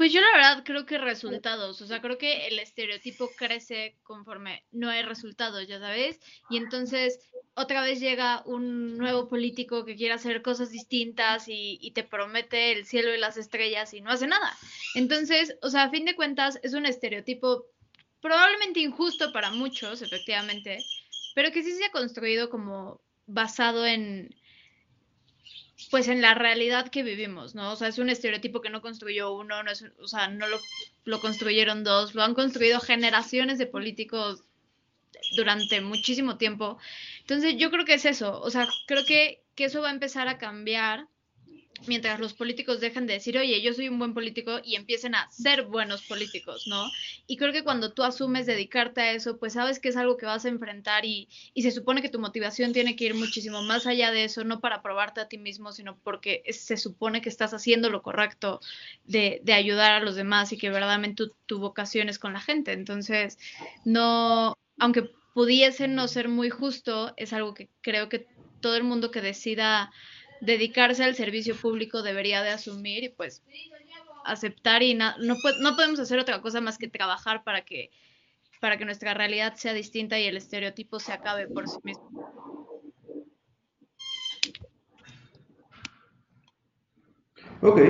Pues 0.00 0.14
yo 0.14 0.22
la 0.22 0.32
verdad 0.32 0.62
creo 0.64 0.86
que 0.86 0.96
resultados, 0.96 1.82
o 1.82 1.86
sea, 1.86 2.00
creo 2.00 2.16
que 2.16 2.46
el 2.46 2.58
estereotipo 2.58 3.28
crece 3.36 3.98
conforme 4.02 4.64
no 4.72 4.88
hay 4.88 5.02
resultados, 5.02 5.68
ya 5.68 5.78
sabes, 5.78 6.18
y 6.48 6.56
entonces 6.56 7.20
otra 7.52 7.82
vez 7.82 8.00
llega 8.00 8.42
un 8.46 8.96
nuevo 8.96 9.28
político 9.28 9.84
que 9.84 9.96
quiere 9.96 10.14
hacer 10.14 10.40
cosas 10.40 10.70
distintas 10.70 11.48
y, 11.48 11.78
y, 11.82 11.90
te 11.90 12.02
promete 12.02 12.72
el 12.72 12.86
cielo 12.86 13.14
y 13.14 13.18
las 13.18 13.36
estrellas 13.36 13.92
y 13.92 14.00
no 14.00 14.10
hace 14.10 14.26
nada. 14.26 14.56
Entonces, 14.94 15.58
o 15.60 15.68
sea, 15.68 15.82
a 15.82 15.90
fin 15.90 16.06
de 16.06 16.16
cuentas 16.16 16.58
es 16.62 16.72
un 16.72 16.86
estereotipo 16.86 17.66
probablemente 18.22 18.80
injusto 18.80 19.34
para 19.34 19.50
muchos, 19.50 20.00
efectivamente, 20.00 20.78
pero 21.34 21.52
que 21.52 21.62
sí 21.62 21.72
se 21.72 21.84
ha 21.84 21.90
construido 21.90 22.48
como 22.48 23.02
basado 23.26 23.86
en, 23.86 24.34
pues 25.90 26.08
en 26.08 26.22
la 26.22 26.34
realidad 26.34 26.88
que 26.88 27.02
vivimos, 27.02 27.54
¿no? 27.54 27.72
O 27.72 27.76
sea, 27.76 27.88
es 27.88 27.98
un 27.98 28.10
estereotipo 28.10 28.60
que 28.60 28.70
no 28.70 28.80
construyó 28.80 29.32
uno, 29.32 29.62
no 29.62 29.70
es, 29.70 29.84
o 30.00 30.06
sea, 30.06 30.28
no 30.28 30.46
lo, 30.46 30.58
lo 31.04 31.20
construyeron 31.20 31.84
dos, 31.84 32.14
lo 32.14 32.22
han 32.22 32.34
construido 32.34 32.80
generaciones 32.80 33.58
de 33.58 33.66
políticos 33.66 34.44
durante 35.36 35.80
muchísimo 35.80 36.36
tiempo. 36.36 36.78
Entonces, 37.20 37.56
yo 37.58 37.70
creo 37.70 37.84
que 37.84 37.94
es 37.94 38.04
eso, 38.04 38.40
o 38.40 38.50
sea, 38.50 38.68
creo 38.86 39.04
que, 39.04 39.42
que 39.54 39.64
eso 39.64 39.82
va 39.82 39.88
a 39.88 39.92
empezar 39.92 40.28
a 40.28 40.38
cambiar 40.38 41.08
mientras 41.86 42.20
los 42.20 42.34
políticos 42.34 42.80
dejan 42.80 43.06
de 43.06 43.14
decir, 43.14 43.38
oye, 43.38 43.60
yo 43.62 43.72
soy 43.72 43.88
un 43.88 43.98
buen 43.98 44.14
político 44.14 44.60
y 44.62 44.76
empiecen 44.76 45.14
a 45.14 45.30
ser 45.30 45.64
buenos 45.64 46.02
políticos, 46.02 46.66
¿no? 46.66 46.90
Y 47.26 47.36
creo 47.36 47.52
que 47.52 47.64
cuando 47.64 47.92
tú 47.92 48.02
asumes 48.02 48.46
dedicarte 48.46 49.00
a 49.00 49.12
eso, 49.12 49.38
pues 49.38 49.54
sabes 49.54 49.80
que 49.80 49.88
es 49.88 49.96
algo 49.96 50.16
que 50.16 50.26
vas 50.26 50.44
a 50.44 50.48
enfrentar 50.48 51.04
y, 51.04 51.28
y 51.54 51.62
se 51.62 51.70
supone 51.70 52.02
que 52.02 52.08
tu 52.08 52.18
motivación 52.18 52.72
tiene 52.72 52.96
que 52.96 53.06
ir 53.06 53.14
muchísimo 53.14 53.62
más 53.62 53.86
allá 53.86 54.10
de 54.10 54.24
eso, 54.24 54.44
no 54.44 54.60
para 54.60 54.82
probarte 54.82 55.20
a 55.20 55.28
ti 55.28 55.38
mismo, 55.38 55.72
sino 55.72 55.98
porque 55.98 56.42
se 56.50 56.76
supone 56.76 57.20
que 57.22 57.28
estás 57.28 57.54
haciendo 57.54 57.90
lo 57.90 58.02
correcto 58.02 58.60
de, 59.04 59.40
de 59.44 59.52
ayudar 59.52 59.92
a 59.92 60.00
los 60.00 60.16
demás 60.16 60.52
y 60.52 60.58
que 60.58 60.70
verdaderamente 60.70 61.24
tu, 61.24 61.32
tu 61.46 61.58
vocación 61.58 62.08
es 62.08 62.18
con 62.18 62.32
la 62.32 62.40
gente. 62.40 62.72
Entonces, 62.72 63.38
no, 63.84 64.56
aunque 64.78 65.10
pudiese 65.34 65.88
no 65.88 66.08
ser 66.08 66.28
muy 66.28 66.50
justo, 66.50 67.14
es 67.16 67.32
algo 67.32 67.54
que 67.54 67.68
creo 67.80 68.08
que 68.08 68.26
todo 68.60 68.76
el 68.76 68.84
mundo 68.84 69.10
que 69.10 69.20
decida 69.20 69.90
dedicarse 70.40 71.04
al 71.04 71.14
servicio 71.14 71.54
público 71.56 72.02
debería 72.02 72.42
de 72.42 72.50
asumir 72.50 73.04
y 73.04 73.08
pues 73.10 73.42
aceptar 74.24 74.82
y 74.82 74.94
no 74.94 75.40
podemos 75.40 76.00
hacer 76.00 76.18
otra 76.18 76.40
cosa 76.40 76.60
más 76.60 76.78
que 76.78 76.88
trabajar 76.88 77.44
para 77.44 77.62
que 77.64 77.90
para 78.60 78.76
que 78.76 78.84
nuestra 78.84 79.14
realidad 79.14 79.54
sea 79.56 79.72
distinta 79.72 80.18
y 80.18 80.26
el 80.26 80.36
estereotipo 80.36 81.00
se 81.00 81.12
acabe 81.12 81.48
por 81.48 81.66
sí 81.66 81.78
mismo. 81.82 82.10
Ok. 87.62 87.80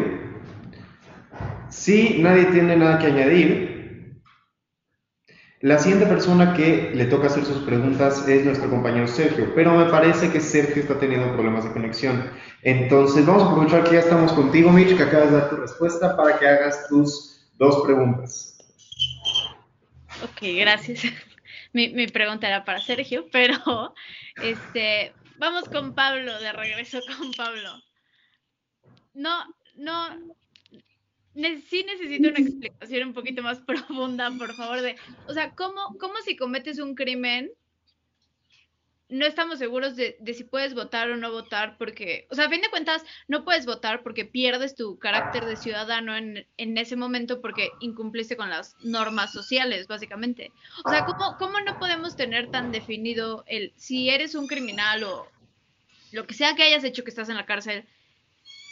Si 1.68 2.18
nadie 2.20 2.46
tiene 2.46 2.76
nada 2.76 2.98
que 2.98 3.06
añadir, 3.06 3.79
la 5.60 5.78
siguiente 5.78 6.06
persona 6.06 6.54
que 6.54 6.90
le 6.94 7.04
toca 7.04 7.26
hacer 7.26 7.44
sus 7.44 7.62
preguntas 7.64 8.26
es 8.26 8.46
nuestro 8.46 8.70
compañero 8.70 9.06
Sergio, 9.06 9.52
pero 9.54 9.74
me 9.74 9.90
parece 9.90 10.30
que 10.30 10.40
Sergio 10.40 10.82
está 10.82 10.98
teniendo 10.98 11.32
problemas 11.34 11.64
de 11.64 11.72
conexión. 11.72 12.30
Entonces 12.62 13.26
vamos 13.26 13.42
a 13.42 13.50
aprovechar 13.50 13.84
que 13.84 13.92
ya 13.92 14.00
estamos 14.00 14.32
contigo, 14.32 14.70
Mitch, 14.70 14.96
que 14.96 15.02
acabas 15.02 15.30
de 15.30 15.36
dar 15.36 15.50
tu 15.50 15.56
respuesta 15.56 16.16
para 16.16 16.38
que 16.38 16.48
hagas 16.48 16.88
tus 16.88 17.46
dos 17.58 17.82
preguntas. 17.84 18.58
Ok, 20.24 20.40
gracias. 20.56 21.02
Mi, 21.72 21.90
mi 21.90 22.08
pregunta 22.08 22.48
era 22.48 22.64
para 22.64 22.80
Sergio, 22.80 23.26
pero 23.30 23.94
este, 24.42 25.12
vamos 25.36 25.68
con 25.68 25.94
Pablo, 25.94 26.40
de 26.40 26.52
regreso 26.52 26.98
con 27.16 27.32
Pablo. 27.32 27.70
No, 29.14 29.44
no, 29.76 30.08
sí 31.34 31.84
necesito 31.84 32.28
una 32.28 32.38
explicación 32.38 33.08
un 33.08 33.14
poquito 33.14 33.42
más 33.42 33.58
profunda, 33.66 34.30
por 34.36 34.54
favor, 34.54 34.80
de, 34.80 34.96
o 35.26 35.32
sea, 35.32 35.54
¿cómo, 35.54 35.80
cómo 35.98 36.14
si 36.24 36.36
cometes 36.36 36.78
un 36.78 36.94
crimen 36.94 37.50
no 39.08 39.26
estamos 39.26 39.58
seguros 39.58 39.96
de, 39.96 40.16
de 40.20 40.34
si 40.34 40.44
puedes 40.44 40.72
votar 40.72 41.10
o 41.10 41.16
no 41.16 41.32
votar? 41.32 41.76
Porque, 41.78 42.28
o 42.30 42.34
sea, 42.36 42.46
a 42.46 42.48
fin 42.48 42.60
de 42.60 42.70
cuentas, 42.70 43.04
no 43.26 43.44
puedes 43.44 43.66
votar 43.66 44.02
porque 44.02 44.24
pierdes 44.24 44.76
tu 44.76 44.98
carácter 44.98 45.46
de 45.46 45.56
ciudadano 45.56 46.16
en, 46.16 46.46
en 46.56 46.78
ese 46.78 46.94
momento 46.94 47.40
porque 47.40 47.70
incumpliste 47.80 48.36
con 48.36 48.50
las 48.50 48.76
normas 48.84 49.32
sociales, 49.32 49.88
básicamente. 49.88 50.52
O 50.84 50.90
sea, 50.90 51.04
¿cómo, 51.04 51.36
¿cómo 51.38 51.60
no 51.60 51.78
podemos 51.80 52.14
tener 52.14 52.50
tan 52.50 52.70
definido 52.70 53.42
el 53.48 53.72
si 53.76 54.10
eres 54.10 54.36
un 54.36 54.46
criminal 54.46 55.02
o 55.02 55.26
lo 56.12 56.26
que 56.26 56.34
sea 56.34 56.54
que 56.54 56.62
hayas 56.62 56.84
hecho 56.84 57.02
que 57.02 57.10
estás 57.10 57.28
en 57.28 57.36
la 57.36 57.46
cárcel? 57.46 57.86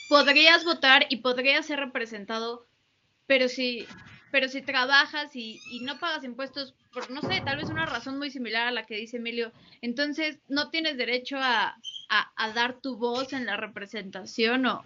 Podrías 0.09 0.65
votar 0.65 1.07
y 1.09 1.17
podrías 1.19 1.67
ser 1.67 1.81
representado, 1.81 2.67
pero 3.27 3.49
si, 3.49 3.87
pero 4.31 4.49
si 4.49 4.63
trabajas 4.63 5.35
y, 5.37 5.61
y 5.71 5.81
no 5.81 5.99
pagas 5.99 6.25
impuestos 6.25 6.75
por, 6.93 7.11
no 7.11 7.21
sé, 7.23 7.43
tal 7.45 7.59
vez 7.59 7.69
una 7.69 7.87
razón 7.87 8.19
muy 8.19 8.31
similar 8.31 8.67
a 8.67 8.73
la 8.73 8.87
que 8.87 8.97
dice 8.97 9.19
Emilio, 9.19 9.53
entonces 9.83 10.41
no 10.49 10.71
tienes 10.71 10.97
derecho 10.97 11.37
a, 11.39 11.77
a, 12.09 12.53
dar 12.53 12.81
tu 12.81 12.97
voz 12.97 13.33
en 13.33 13.47
la 13.47 13.57
representación 13.57 14.67
o. 14.67 14.85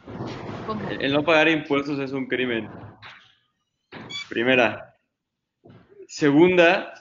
El, 1.01 1.13
no 1.13 1.25
pagar 1.25 1.49
impuestos 1.49 1.99
es 1.99 2.13
un 2.13 2.27
crimen. 2.27 2.69
Primera. 4.29 4.97
Segunda, 6.07 6.95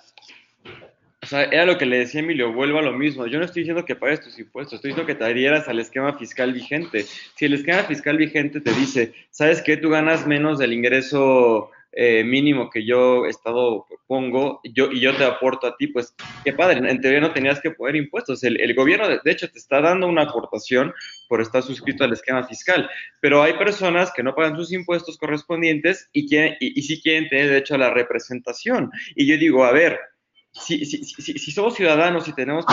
sea, 1.32 1.44
era 1.46 1.66
lo 1.66 1.78
que 1.78 1.86
le 1.86 2.00
decía 2.00 2.22
Emilio, 2.22 2.54
vuelvo 2.54 2.80
a 2.80 2.84
lo 2.84 2.94
mismo. 2.94 3.26
Yo 3.26 3.40
no 3.40 3.46
estoy 3.46 3.64
diciendo 3.64 3.86
que 3.86 3.96
pagues 3.96 4.22
tus 4.22 4.38
impuestos, 4.38 4.76
estoy 4.76 4.92
diciendo 4.92 5.08
que 5.08 5.16
te 5.16 5.26
adhieras 5.26 5.68
al 5.68 5.80
esquema 5.80 6.18
fiscal 6.18 6.54
vigente. 6.54 7.06
Si 7.36 7.46
el 7.46 7.54
esquema 7.54 7.84
fiscal 7.84 8.18
vigente 8.18 8.62
te 8.62 8.72
dice, 8.74 9.14
¿sabes 9.30 9.62
qué? 9.62 9.78
Tú 9.78 9.90
ganas 9.90 10.28
menos 10.28 10.60
del 10.60 10.74
ingreso 10.74 11.72
eh, 11.94 12.24
mínimo 12.24 12.70
que 12.70 12.86
yo 12.86 13.26
Estado 13.26 13.86
pongo 14.08 14.62
y 14.64 14.72
yo 14.74 15.16
te 15.18 15.26
aporto 15.26 15.68
a 15.68 15.76
ti, 15.76 15.88
pues 15.88 16.16
qué 16.44 16.54
padre, 16.54 16.90
en 16.90 17.02
teoría 17.02 17.20
no 17.20 17.34
tenías 17.34 17.60
que 17.60 17.72
poner 17.72 17.98
impuestos. 17.98 18.44
El, 18.44 18.74
gobierno, 18.76 19.10
de, 19.10 19.20
de, 19.24 19.32
hecho, 19.32 19.50
te 19.50 19.60
está 19.60 19.82
dando 19.82 20.08
una 20.08 20.24
aportación 20.24 20.94
por 21.28 21.42
estar 21.42 21.62
suscrito 21.62 22.04
al 22.04 22.14
esquema 22.14 22.46
fiscal, 22.46 22.90
pero 23.20 23.44
hay 23.44 23.54
personas 23.54 24.12
que 24.14 24.24
no 24.24 24.36
pagan 24.36 24.56
sus 24.56 24.72
impuestos 24.72 25.18
correspondientes 25.18 26.10
y, 26.14 26.28
quieren, 26.28 26.56
y, 26.60 26.80
y 26.80 26.82
sí 26.84 27.02
quieren 27.02 27.28
tener 27.28 27.48
derecho 27.48 27.76
a 27.76 27.80
la 27.80 27.94
representación. 27.94 28.90
Y 29.16 29.26
yo 29.28 29.38
digo, 29.38 29.66
a 29.66 29.72
ver, 29.72 30.00
si, 30.54 30.86
si, 30.86 31.52
somos 31.52 31.76
ciudadanos 31.76 32.28
y 32.28 32.34
tenemos 32.34 32.66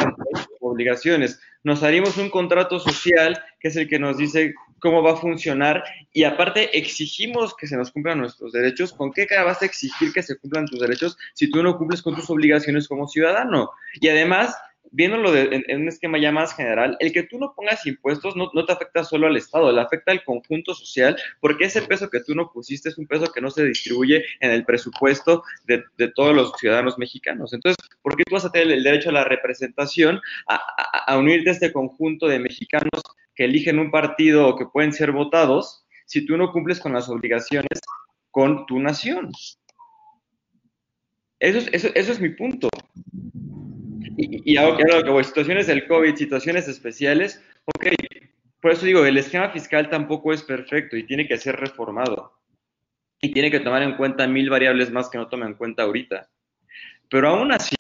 obligaciones, 0.61 1.41
nos 1.63 1.83
haríamos 1.83 2.17
un 2.17 2.31
contrato 2.31 2.81
social 2.81 3.41
que 3.61 3.69
es 3.69 3.77
el 3.77 3.89
que 3.89 3.99
nos 3.99 4.19
dice 4.19 4.55
cómo 4.81 5.03
va 5.03 5.13
a 5.13 5.17
funcionar 5.17 5.85
y 6.13 6.25
aparte 6.25 6.77
exigimos 6.77 7.55
que 7.57 7.67
se 7.67 7.77
nos 7.77 7.91
cumplan 7.91 8.19
nuestros 8.19 8.53
derechos. 8.53 8.93
¿Con 8.93 9.13
qué 9.13 9.27
cara 9.27 9.45
vas 9.45 9.63
a 9.63 9.67
exigir 9.67 10.13
que 10.13 10.23
se 10.23 10.37
cumplan 10.39 10.67
tus 10.67 10.81
derechos 10.81 11.17
si 11.35 11.51
tú 11.51 11.63
no 11.63 11.77
cumples 11.77 12.03
con 12.03 12.15
tus 12.15 12.29
obligaciones 12.31 12.89
como 12.89 13.09
ciudadano? 13.09 13.71
Y 14.01 14.09
además, 14.09 14.57
viéndolo 14.91 15.33
de, 15.33 15.65
en, 15.67 15.83
un 15.83 15.89
esquema 15.89 16.19
ya 16.19 16.33
más 16.33 16.55
general, 16.55 16.97
el 17.01 17.13
que 17.13 17.23
tú 17.23 17.39
no 17.39 17.53
pongas 17.55 17.87
impuestos 17.87 18.37
no, 18.37 18.51
no, 18.55 18.65
te 18.65 18.73
afecta 18.73 19.05
solo 19.05 19.27
al 19.27 19.37
Estado, 19.37 19.73
le 19.73 19.81
afecta 19.81 20.13
al 20.13 20.25
conjunto 20.25 20.75
social, 20.75 21.17
porque 21.41 21.65
ese 21.65 21.83
peso 21.83 22.11
que 22.11 22.21
tú 22.21 22.35
no 22.35 22.51
pusiste 22.51 22.89
es 22.89 22.99
un 22.99 23.07
peso 23.07 23.33
que 23.33 23.41
no 23.41 23.51
se 23.51 23.65
distribuye 23.65 24.25
en 24.41 24.51
el 24.51 24.65
presupuesto 24.65 25.43
de, 25.65 25.85
de 25.97 26.09
todos 26.09 26.35
los 26.35 26.53
ciudadanos 26.59 26.99
mexicanos. 26.99 27.53
Entonces, 27.53 27.77
¿por 28.03 28.17
qué 28.17 28.25
tú 28.25 28.35
vas 28.35 28.45
a 28.45 28.53
tener 28.53 28.71
el 28.71 28.83
derecho 28.83 29.11
a 29.11 29.13
la 29.13 29.25
representación, 29.25 30.21
a, 30.47 30.55
a, 30.57 31.13
a 31.13 31.19
unirte 31.19 31.51
a 31.51 31.53
este 31.53 31.73
conjunto 31.73 32.27
de 32.27 32.39
mexicanos 32.39 33.03
que 33.35 33.45
eligen 33.45 33.79
un 33.79 33.91
partido 33.91 34.49
o 34.49 34.57
que 34.57 34.67
pueden 34.67 34.93
ser 34.93 35.13
votados 35.13 35.85
si 36.07 36.25
tú 36.25 36.37
no 36.37 36.53
cumples 36.53 36.81
con 36.81 36.93
las 36.93 37.09
obligaciones 37.09 37.81
con 38.31 38.67
tu 38.67 38.79
nación? 38.79 39.31
Eso 41.41 41.59
es, 41.59 41.69
eso, 41.73 41.89
eso 41.95 42.13
es 42.13 42.21
mi 42.21 42.31
punto. 42.31 42.69
Y, 44.21 44.53
y 44.53 44.57
que 44.57 45.11
voy, 45.11 45.23
situaciones 45.23 45.69
del 45.69 45.87
COVID, 45.87 46.17
situaciones 46.17 46.67
especiales, 46.67 47.41
ok, 47.67 47.87
por 48.61 48.73
eso 48.73 48.85
digo, 48.85 49.05
el 49.05 49.17
esquema 49.17 49.51
fiscal 49.51 49.89
tampoco 49.89 50.33
es 50.33 50.43
perfecto 50.43 50.97
y 50.97 51.07
tiene 51.07 51.29
que 51.29 51.39
ser 51.39 51.55
reformado. 51.55 52.33
Y 53.21 53.33
tiene 53.33 53.49
que 53.49 53.61
tomar 53.61 53.83
en 53.83 53.97
cuenta 53.97 54.27
mil 54.27 54.51
variables 54.51 54.91
más 54.91 55.09
que 55.09 55.19
no 55.19 55.29
toma 55.29 55.47
en 55.47 55.55
cuenta 55.55 55.85
ahorita. 55.85 56.29
Pero 57.09 57.29
aún 57.29 57.53
así, 57.53 57.77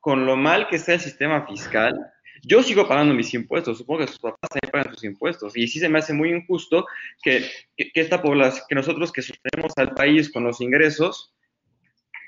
con 0.00 0.24
lo 0.24 0.34
mal 0.34 0.66
que 0.68 0.76
está 0.76 0.94
el 0.94 1.00
sistema 1.00 1.46
fiscal, 1.46 1.94
yo 2.42 2.62
sigo 2.62 2.88
pagando 2.88 3.12
mis 3.12 3.34
impuestos, 3.34 3.76
supongo 3.76 4.00
que 4.00 4.06
sus 4.06 4.18
papás 4.18 4.48
también 4.48 4.72
pagan 4.72 4.94
sus 4.94 5.04
impuestos, 5.04 5.56
y 5.56 5.68
sí 5.68 5.78
se 5.78 5.90
me 5.90 5.98
hace 5.98 6.14
muy 6.14 6.30
injusto 6.30 6.86
que, 7.22 7.44
que, 7.76 7.90
que 7.92 8.00
esta 8.00 8.22
población, 8.22 8.64
que 8.66 8.74
nosotros 8.74 9.12
que 9.12 9.20
sostenemos 9.20 9.72
al 9.76 9.92
país 9.92 10.32
con 10.32 10.44
los 10.44 10.60
ingresos, 10.62 11.35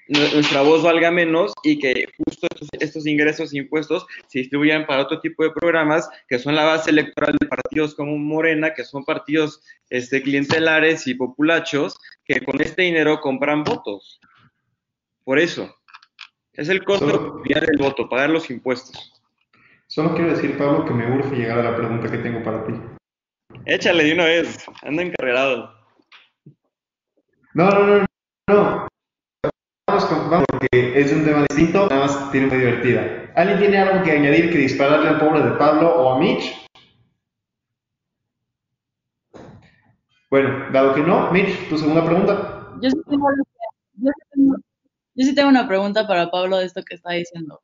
nuestra 0.08 0.62
voz 0.62 0.82
valga 0.82 1.10
menos 1.10 1.52
y 1.62 1.78
que 1.78 2.06
justo 2.16 2.46
estos, 2.50 2.68
estos, 2.80 3.06
ingresos 3.06 3.52
e 3.52 3.58
impuestos 3.58 4.06
se 4.26 4.40
distribuyan 4.40 4.86
para 4.86 5.02
otro 5.02 5.20
tipo 5.20 5.44
de 5.44 5.50
programas 5.50 6.08
que 6.28 6.38
son 6.38 6.54
la 6.54 6.64
base 6.64 6.90
electoral 6.90 7.36
de 7.38 7.46
partidos 7.46 7.94
como 7.94 8.16
Morena, 8.16 8.72
que 8.72 8.84
son 8.84 9.04
partidos 9.04 9.62
este, 9.90 10.22
clientelares 10.22 11.06
y 11.06 11.14
populachos, 11.14 11.98
que 12.24 12.40
con 12.40 12.60
este 12.60 12.82
dinero 12.82 13.20
compran 13.20 13.64
votos. 13.64 14.18
Por 15.24 15.38
eso, 15.38 15.74
es 16.54 16.68
el 16.68 16.84
costo 16.84 17.08
Solo, 17.08 17.42
de 17.44 17.54
el 17.54 17.78
voto, 17.78 18.08
pagar 18.08 18.30
los 18.30 18.50
impuestos. 18.50 19.12
Solo 19.86 20.14
quiero 20.14 20.30
decir, 20.30 20.56
Pablo, 20.58 20.84
que 20.84 20.92
me 20.92 21.10
urge 21.16 21.36
llegar 21.36 21.60
a 21.60 21.70
la 21.70 21.76
pregunta 21.76 22.10
que 22.10 22.18
tengo 22.18 22.42
para 22.42 22.64
ti. 22.66 22.72
Échale 23.64 24.04
de 24.04 24.12
una 24.14 24.24
vez, 24.24 24.66
anda 24.82 25.02
encarregado. 25.02 25.72
No, 27.54 27.70
no, 27.70 27.86
no, 27.86 28.06
no. 28.48 28.87
Vamos, 30.08 30.22
con, 30.22 30.30
vamos, 30.30 30.46
porque 30.50 31.00
es 31.00 31.12
un 31.12 31.24
tema 31.24 31.44
distinto, 31.50 31.86
nada 31.88 32.06
más 32.06 32.32
tiene 32.32 32.46
muy 32.46 32.56
divertida. 32.56 33.30
¿Alguien 33.34 33.58
tiene 33.58 33.78
algo 33.78 34.02
que 34.02 34.12
añadir 34.12 34.50
que 34.50 34.58
dispararle 34.58 35.08
al 35.08 35.18
pobre 35.18 35.42
de 35.42 35.50
Pablo 35.52 35.94
o 35.94 36.12
a 36.12 36.18
Mitch? 36.18 36.66
Bueno, 40.30 40.66
dado 40.72 40.94
que 40.94 41.02
no, 41.02 41.30
Mitch, 41.30 41.68
tu 41.68 41.76
segunda 41.76 42.04
pregunta. 42.04 42.72
Yo 42.80 42.90
sí 42.90 42.96
tengo, 43.06 43.28
yo 43.96 44.10
sí 44.10 44.26
tengo, 44.32 44.56
yo 45.14 45.26
sí 45.26 45.34
tengo 45.34 45.48
una 45.50 45.68
pregunta 45.68 46.06
para 46.06 46.30
Pablo 46.30 46.56
de 46.56 46.64
esto 46.64 46.82
que 46.82 46.94
está 46.94 47.12
diciendo. 47.12 47.60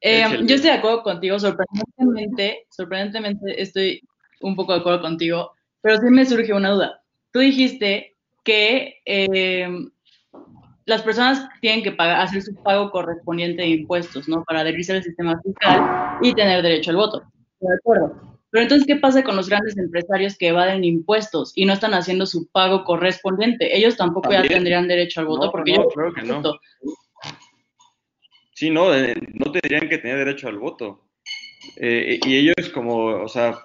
Eh, 0.00 0.24
yo 0.44 0.56
estoy 0.56 0.70
de 0.70 0.78
acuerdo 0.78 1.02
contigo, 1.04 1.38
sorprendentemente, 1.38 2.66
sorprendentemente 2.70 3.62
estoy 3.62 4.02
un 4.40 4.56
poco 4.56 4.72
de 4.72 4.80
acuerdo 4.80 5.02
contigo, 5.02 5.52
pero 5.82 5.98
sí 5.98 6.06
me 6.10 6.26
surge 6.26 6.52
una 6.52 6.70
duda. 6.70 7.02
Tú 7.30 7.40
dijiste 7.40 8.16
que 8.42 9.00
eh, 9.04 9.68
las 10.86 11.02
personas 11.02 11.48
tienen 11.60 11.82
que 11.82 11.92
pagar, 11.92 12.20
hacer 12.20 12.42
su 12.42 12.54
pago 12.62 12.90
correspondiente 12.90 13.62
de 13.62 13.68
impuestos, 13.68 14.28
¿no? 14.28 14.44
Para 14.44 14.60
adherirse 14.60 14.92
al 14.92 15.02
sistema 15.02 15.40
fiscal 15.42 16.18
y 16.22 16.32
tener 16.32 16.62
derecho 16.62 16.90
al 16.92 16.96
voto. 16.96 17.24
De 17.60 17.74
acuerdo. 17.74 18.38
Pero 18.50 18.62
entonces, 18.62 18.86
¿qué 18.86 18.96
pasa 18.96 19.24
con 19.24 19.36
los 19.36 19.48
grandes 19.48 19.76
empresarios 19.76 20.38
que 20.38 20.48
evaden 20.48 20.84
impuestos 20.84 21.52
y 21.56 21.66
no 21.66 21.72
están 21.72 21.92
haciendo 21.92 22.24
su 22.24 22.48
pago 22.50 22.84
correspondiente? 22.84 23.76
Ellos 23.76 23.96
tampoco 23.96 24.30
¿También? 24.30 24.44
ya 24.44 24.48
tendrían 24.48 24.88
derecho 24.88 25.20
al 25.20 25.26
voto 25.26 25.46
no, 25.46 25.52
porque 25.52 25.72
no, 25.72 25.80
ellos... 25.82 25.92
Creo 25.94 26.14
que 26.14 26.22
no. 26.22 26.42
Sí, 28.54 28.70
no, 28.70 28.90
no 28.90 29.52
tendrían 29.52 29.88
que 29.88 29.98
tener 29.98 30.18
derecho 30.18 30.48
al 30.48 30.58
voto. 30.58 31.02
Eh, 31.76 32.20
y 32.24 32.36
ellos 32.36 32.70
como, 32.72 33.06
o 33.06 33.28
sea, 33.28 33.58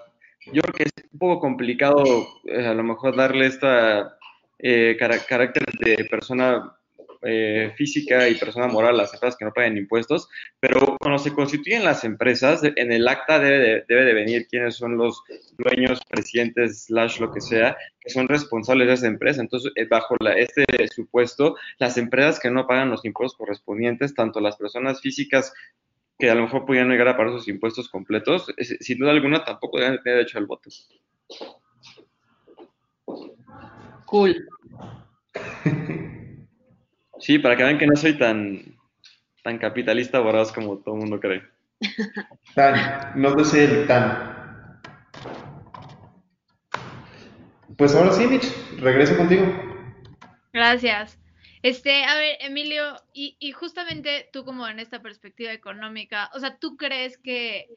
yo 0.51 0.61
creo 0.61 0.73
que 0.73 0.83
es 0.83 0.91
un 1.13 1.19
poco 1.19 1.39
complicado 1.39 2.03
eh, 2.45 2.65
a 2.65 2.73
lo 2.73 2.83
mejor 2.83 3.15
darle 3.15 3.45
esta 3.45 4.17
eh, 4.57 4.97
car 4.99 5.25
carácter 5.27 5.63
de 5.79 6.03
persona 6.05 6.75
eh, 7.23 7.71
física 7.75 8.27
y 8.27 8.35
persona 8.35 8.67
moral 8.67 8.97
las 8.97 9.13
empresas 9.13 9.37
que 9.37 9.45
no 9.45 9.53
pagan 9.53 9.77
impuestos, 9.77 10.27
pero 10.59 10.97
cuando 10.99 11.19
se 11.19 11.33
constituyen 11.33 11.83
las 11.83 12.03
empresas, 12.03 12.61
en 12.63 12.91
el 12.91 13.07
acta 13.07 13.39
debe 13.39 13.59
de, 13.59 13.85
debe 13.87 14.05
de 14.05 14.13
venir 14.13 14.47
quiénes 14.47 14.75
son 14.75 14.97
los 14.97 15.21
dueños, 15.57 16.01
presidentes, 16.09 16.85
slash 16.85 17.19
lo 17.19 17.31
que 17.31 17.41
sea, 17.41 17.77
que 17.99 18.09
son 18.09 18.27
responsables 18.27 18.87
de 18.87 18.93
esa 18.93 19.07
empresa. 19.07 19.41
Entonces, 19.41 19.71
eh, 19.75 19.85
bajo 19.85 20.15
este 20.35 20.65
supuesto, 20.93 21.55
las 21.77 21.97
empresas 21.97 22.39
que 22.39 22.49
no 22.49 22.65
pagan 22.65 22.89
los 22.89 23.05
impuestos 23.05 23.37
correspondientes, 23.37 24.15
tanto 24.15 24.39
las 24.39 24.57
personas 24.57 25.01
físicas 25.01 25.53
que 26.17 26.29
a 26.29 26.35
lo 26.35 26.43
mejor 26.43 26.65
pudieran 26.65 26.89
llegar 26.89 27.07
a 27.07 27.17
pagar 27.17 27.33
sus 27.33 27.47
impuestos 27.47 27.89
completos, 27.89 28.47
sin 28.79 28.99
duda 28.99 29.11
alguna 29.11 29.43
tampoco 29.43 29.79
deben 29.79 30.01
tener 30.01 30.19
derecho 30.19 30.37
al 30.37 30.45
voto. 30.45 30.69
Cool. 34.05 34.47
Sí, 37.21 37.39
para 37.39 37.55
que 37.55 37.63
vean 37.63 37.77
que 37.77 37.87
no 37.87 37.95
soy 37.95 38.17
tan, 38.17 38.77
tan 39.43 39.57
capitalista 39.59 40.19
voraz 40.19 40.51
como 40.51 40.77
todo 40.79 40.95
el 40.95 41.01
mundo 41.01 41.19
cree. 41.19 41.43
Tan, 42.55 43.19
no 43.19 43.35
te 43.35 43.63
el 43.63 43.87
tan. 43.87 44.81
Pues 47.77 47.95
ahora 47.95 48.11
sí, 48.11 48.27
Mitch, 48.27 48.45
regreso 48.77 49.17
contigo. 49.17 49.45
Gracias. 50.53 51.17
Este, 51.63 52.03
a 52.03 52.15
ver, 52.15 52.37
Emilio, 52.41 52.95
y, 53.13 53.37
y, 53.39 53.51
justamente 53.51 54.29
tú 54.33 54.43
como 54.43 54.67
en 54.67 54.79
esta 54.79 55.01
perspectiva 55.01 55.53
económica, 55.53 56.29
o 56.33 56.39
sea, 56.39 56.57
¿tú 56.57 56.75
crees 56.75 57.17
que, 57.17 57.67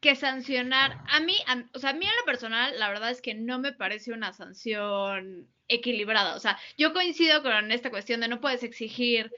que 0.00 0.16
sancionar, 0.16 1.02
a 1.08 1.20
mí, 1.20 1.36
o 1.74 1.78
sea, 1.78 1.90
a 1.90 1.92
mí 1.92 2.06
en 2.06 2.16
lo 2.18 2.24
personal, 2.24 2.78
la 2.78 2.88
verdad 2.88 3.10
es 3.10 3.20
que 3.20 3.34
no 3.34 3.58
me 3.58 3.72
parece 3.72 4.12
una 4.12 4.32
sanción 4.32 5.46
equilibrada, 5.68 6.34
o 6.34 6.40
sea, 6.40 6.58
yo 6.78 6.92
coincido 6.92 7.42
con 7.42 7.70
esta 7.70 7.90
cuestión 7.90 8.20
de 8.20 8.28
no 8.28 8.40
puedes 8.40 8.62
exigir 8.62 9.30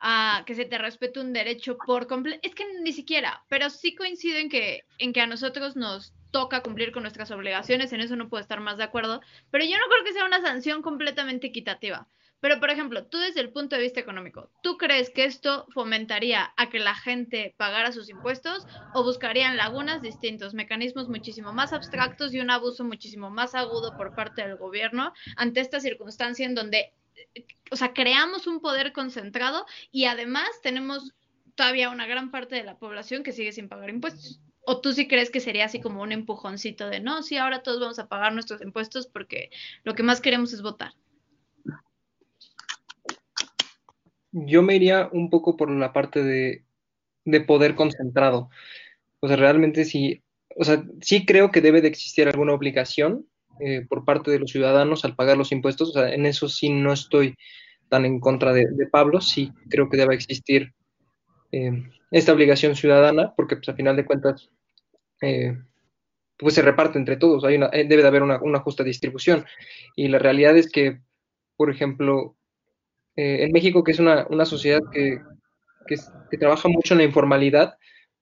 a 0.00 0.42
que 0.46 0.54
se 0.54 0.64
te 0.64 0.78
respete 0.78 1.20
un 1.20 1.32
derecho 1.32 1.76
por 1.78 2.06
completo, 2.06 2.40
es 2.42 2.54
que 2.54 2.64
ni 2.82 2.92
siquiera, 2.92 3.44
pero 3.48 3.70
sí 3.70 3.94
coincido 3.94 4.38
en 4.38 4.48
que, 4.48 4.84
en 4.98 5.12
que 5.12 5.20
a 5.20 5.26
nosotros 5.26 5.76
nos 5.76 6.12
toca 6.30 6.62
cumplir 6.62 6.92
con 6.92 7.02
nuestras 7.02 7.30
obligaciones, 7.30 7.92
en 7.92 8.00
eso 8.00 8.16
no 8.16 8.28
puedo 8.28 8.40
estar 8.40 8.60
más 8.60 8.78
de 8.78 8.84
acuerdo, 8.84 9.20
pero 9.50 9.64
yo 9.64 9.78
no 9.78 9.84
creo 9.88 10.04
que 10.04 10.12
sea 10.12 10.24
una 10.24 10.40
sanción 10.40 10.82
completamente 10.82 11.46
equitativa. 11.46 12.08
Pero, 12.40 12.60
por 12.60 12.70
ejemplo, 12.70 13.06
tú 13.06 13.18
desde 13.18 13.40
el 13.40 13.50
punto 13.50 13.76
de 13.76 13.82
vista 13.82 14.00
económico, 14.00 14.50
¿tú 14.62 14.76
crees 14.76 15.10
que 15.10 15.24
esto 15.24 15.66
fomentaría 15.72 16.52
a 16.56 16.68
que 16.68 16.78
la 16.78 16.94
gente 16.94 17.54
pagara 17.56 17.92
sus 17.92 18.08
impuestos 18.10 18.66
o 18.94 19.02
buscarían 19.02 19.56
lagunas, 19.56 20.02
distintos 20.02 20.54
mecanismos 20.54 21.08
muchísimo 21.08 21.52
más 21.52 21.72
abstractos 21.72 22.34
y 22.34 22.40
un 22.40 22.50
abuso 22.50 22.84
muchísimo 22.84 23.30
más 23.30 23.54
agudo 23.54 23.96
por 23.96 24.14
parte 24.14 24.42
del 24.42 24.56
gobierno 24.56 25.12
ante 25.36 25.60
esta 25.60 25.80
circunstancia 25.80 26.46
en 26.46 26.54
donde, 26.54 26.92
o 27.70 27.76
sea, 27.76 27.94
creamos 27.94 28.46
un 28.46 28.60
poder 28.60 28.92
concentrado 28.92 29.64
y 29.90 30.04
además 30.04 30.48
tenemos 30.62 31.14
todavía 31.56 31.90
una 31.90 32.06
gran 32.06 32.30
parte 32.30 32.54
de 32.54 32.62
la 32.64 32.78
población 32.78 33.22
que 33.22 33.32
sigue 33.32 33.50
sin 33.52 33.68
pagar 33.68 33.90
impuestos? 33.90 34.40
¿O 34.60 34.80
tú 34.80 34.92
sí 34.92 35.08
crees 35.08 35.30
que 35.30 35.40
sería 35.40 35.64
así 35.64 35.80
como 35.80 36.02
un 36.02 36.12
empujoncito 36.12 36.88
de, 36.88 37.00
no, 37.00 37.22
sí, 37.22 37.36
ahora 37.36 37.62
todos 37.62 37.80
vamos 37.80 37.98
a 37.98 38.08
pagar 38.08 38.32
nuestros 38.32 38.60
impuestos 38.62 39.06
porque 39.06 39.50
lo 39.84 39.94
que 39.94 40.02
más 40.02 40.20
queremos 40.20 40.52
es 40.52 40.62
votar? 40.62 40.92
Yo 44.44 44.62
me 44.62 44.76
iría 44.76 45.08
un 45.12 45.30
poco 45.30 45.56
por 45.56 45.70
la 45.70 45.92
parte 45.92 46.22
de, 46.22 46.62
poder 47.46 47.74
concentrado. 47.74 48.50
O 49.20 49.28
sea, 49.28 49.36
realmente 49.36 49.84
sí, 49.84 50.22
o 50.56 50.64
sea, 50.64 50.84
sí 51.00 51.24
creo 51.24 51.50
que 51.50 51.60
debe 51.60 51.80
de 51.80 51.88
existir 51.88 52.28
alguna 52.28 52.52
obligación 52.52 53.26
eh, 53.60 53.84
por 53.88 54.04
parte 54.04 54.30
de 54.30 54.38
los 54.38 54.50
ciudadanos 54.50 55.04
al 55.04 55.16
pagar 55.16 55.38
los 55.38 55.52
impuestos. 55.52 55.90
O 55.90 55.92
sea, 55.92 56.12
en 56.12 56.26
eso 56.26 56.48
sí 56.48 56.68
no 56.68 56.92
estoy 56.92 57.34
tan 57.88 58.04
en 58.04 58.20
contra 58.20 58.52
de, 58.52 58.66
Pablo, 58.90 59.20
sí 59.20 59.52
creo 59.70 59.88
que 59.88 59.96
debe 59.96 60.14
existir 60.14 60.74
eh, 61.52 61.84
esta 62.10 62.32
obligación 62.32 62.76
ciudadana, 62.76 63.32
porque 63.36 63.56
pues 63.56 63.68
a 63.68 63.74
final 63.74 63.96
de 63.96 64.04
cuentas, 64.04 64.50
eh, 65.22 65.56
pues 66.36 66.54
se 66.54 66.62
reparte 66.62 66.98
entre 66.98 67.16
todos, 67.16 67.44
hay 67.44 67.56
una, 67.56 67.68
debe 67.68 68.02
de 68.02 68.08
haber 68.08 68.22
una, 68.22 68.40
una 68.42 68.60
justa 68.60 68.84
distribución. 68.84 69.46
Y 69.94 70.08
la 70.08 70.18
realidad 70.18 70.56
es 70.56 70.70
que, 70.70 71.00
por 71.56 71.70
ejemplo, 71.70 72.36
eh, 73.16 73.44
en 73.44 73.52
México, 73.52 73.82
que 73.82 73.92
es 73.92 73.98
una, 73.98 74.26
sociedad 74.44 74.80
que, 74.92 75.20
trabaja 76.38 76.68
mucho 76.68 76.94
en 76.94 76.98
la 76.98 77.04
informalidad, 77.04 77.78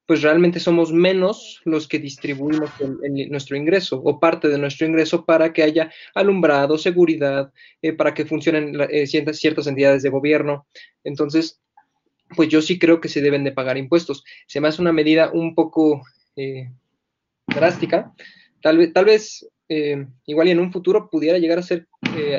pues 0.07 0.23
realmente 0.23 0.61
somos 0.61 0.93
menos 0.93 1.63
los 1.65 1.89
que 1.89 1.99
distribuimos 1.99 2.71
nuestro 3.30 3.57
ingreso 3.57 4.00
o 4.04 4.21
parte 4.21 4.49
de 4.49 4.59
nuestro 4.59 4.87
ingreso 4.87 5.25
para 5.25 5.52
que 5.52 5.63
haya 5.63 5.91
alumbrado, 6.15 6.76
seguridad, 6.76 7.52
eh, 7.80 7.95
para 7.95 8.13
que 8.13 8.26
funcionen 8.26 8.78
eh, 8.91 9.07
ciertas, 9.07 9.67
entidades 9.67 10.02
de 10.02 10.11
gobierno. 10.11 10.67
Entonces, 11.02 11.61
pues 12.37 12.50
yo 12.50 12.61
sí 12.61 12.78
creo 12.78 13.00
que 13.00 13.09
se 13.09 13.23
deben 13.23 13.45
de 13.45 13.52
pagar 13.52 13.78
impuestos. 13.78 14.25
Se 14.47 14.61
me 14.61 14.69
hace 14.69 14.83
una 14.83 14.93
medida 14.93 15.30
un 15.33 15.54
poco 15.54 16.02
drástica. 17.47 18.13
Tal 18.63 18.93
tal 18.93 19.04
vez 19.07 19.49
igual 20.26 20.49
y 20.49 20.50
en 20.50 20.61
un 20.61 20.73
futuro 20.73 21.09
pudiera 21.11 21.39
llegar 21.39 21.59
a 21.59 21.63
ser 21.63 21.89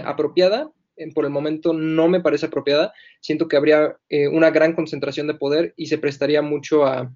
apropiada, 0.04 0.70
por 1.13 1.25
el 1.25 1.31
momento 1.31 1.73
no 1.73 2.08
me 2.08 2.21
parece 2.21 2.47
apropiada. 2.47 2.93
Siento 3.21 3.47
que 3.47 3.58
habría 3.58 3.97
eh, 4.10 4.27
una 4.27 4.51
gran 4.51 4.73
concentración 4.73 5.27
de 5.27 5.36
poder 5.36 5.73
y 5.75 5.88
se 5.88 5.97
prestaría 5.97 6.41
mucho 6.41 6.86
a, 6.86 7.12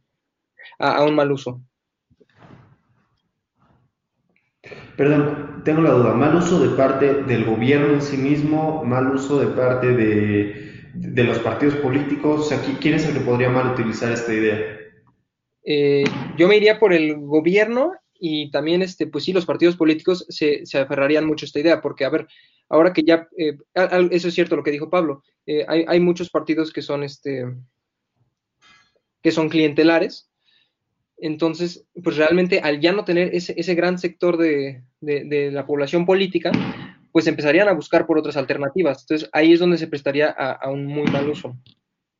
un 1.05 1.15
mal 1.15 1.31
uso. 1.31 1.61
Perdón, 4.95 5.61
tengo 5.63 5.81
la 5.81 5.91
duda. 5.91 6.13
¿Mal 6.13 6.35
uso 6.35 6.59
de 6.59 6.75
parte 6.75 7.23
del 7.23 7.45
gobierno 7.45 7.93
en 7.93 8.01
sí 8.01 8.17
mismo? 8.17 8.83
¿Mal 8.83 9.07
uso 9.13 9.39
de 9.39 9.47
parte 9.47 9.87
de, 9.87 11.23
los 11.23 11.39
partidos 11.39 11.75
políticos? 11.75 12.41
O 12.41 12.43
sea, 12.43 12.61
¿quién 12.79 12.95
es 12.95 13.07
el 13.07 13.13
que 13.13 13.21
podría 13.21 13.49
mal 13.49 13.71
utilizar 13.71 14.11
esta 14.11 14.33
idea? 14.33 14.59
Eh, 15.63 16.03
yo 16.37 16.47
me 16.47 16.57
iría 16.57 16.79
por 16.79 16.93
el 16.93 17.15
gobierno 17.15 17.93
y 18.19 18.51
también, 18.51 18.81
este, 18.81 19.07
pues 19.07 19.23
sí, 19.23 19.31
los 19.31 19.45
partidos 19.45 19.77
políticos 19.77 20.25
se, 20.27 20.65
se 20.65 20.79
aferrarían 20.79 21.25
mucho 21.25 21.45
a 21.45 21.47
esta 21.47 21.59
idea, 21.59 21.81
porque, 21.81 22.03
a 22.03 22.09
ver, 22.09 22.27
ahora 22.69 22.93
que 22.93 23.03
ya, 23.03 23.27
eh, 23.37 23.57
eso 24.11 24.27
es 24.27 24.33
cierto 24.33 24.55
lo 24.55 24.63
que 24.63 24.71
dijo 24.71 24.89
Pablo, 24.89 25.23
eh, 25.45 25.65
hay, 25.67 25.99
muchos 25.99 26.29
partidos 26.29 26.71
que 26.71 26.81
son, 26.81 27.03
este, 27.03 27.45
que 29.21 29.31
son 29.31 29.49
clientelares, 29.49 30.29
entonces, 31.17 31.85
pues 32.01 32.15
realmente 32.15 32.61
al 32.61 32.79
ya 32.79 32.93
no 32.93 33.03
tener 33.03 33.35
ese, 33.35 33.53
ese 33.57 33.75
gran 33.75 33.97
sector 33.97 34.37
de, 34.37 34.83
la 35.01 35.65
población 35.65 36.05
política, 36.05 36.51
pues 37.11 37.27
empezarían 37.27 37.67
a 37.67 37.73
buscar 37.73 38.05
por 38.05 38.17
otras 38.17 38.37
alternativas. 38.37 39.01
Entonces, 39.01 39.29
ahí 39.33 39.51
es 39.51 39.59
donde 39.59 39.77
se 39.77 39.87
prestaría 39.87 40.29
a 40.29 40.69
un 40.69 40.85
muy 40.85 41.07
mal 41.07 41.29
uso. 41.29 41.57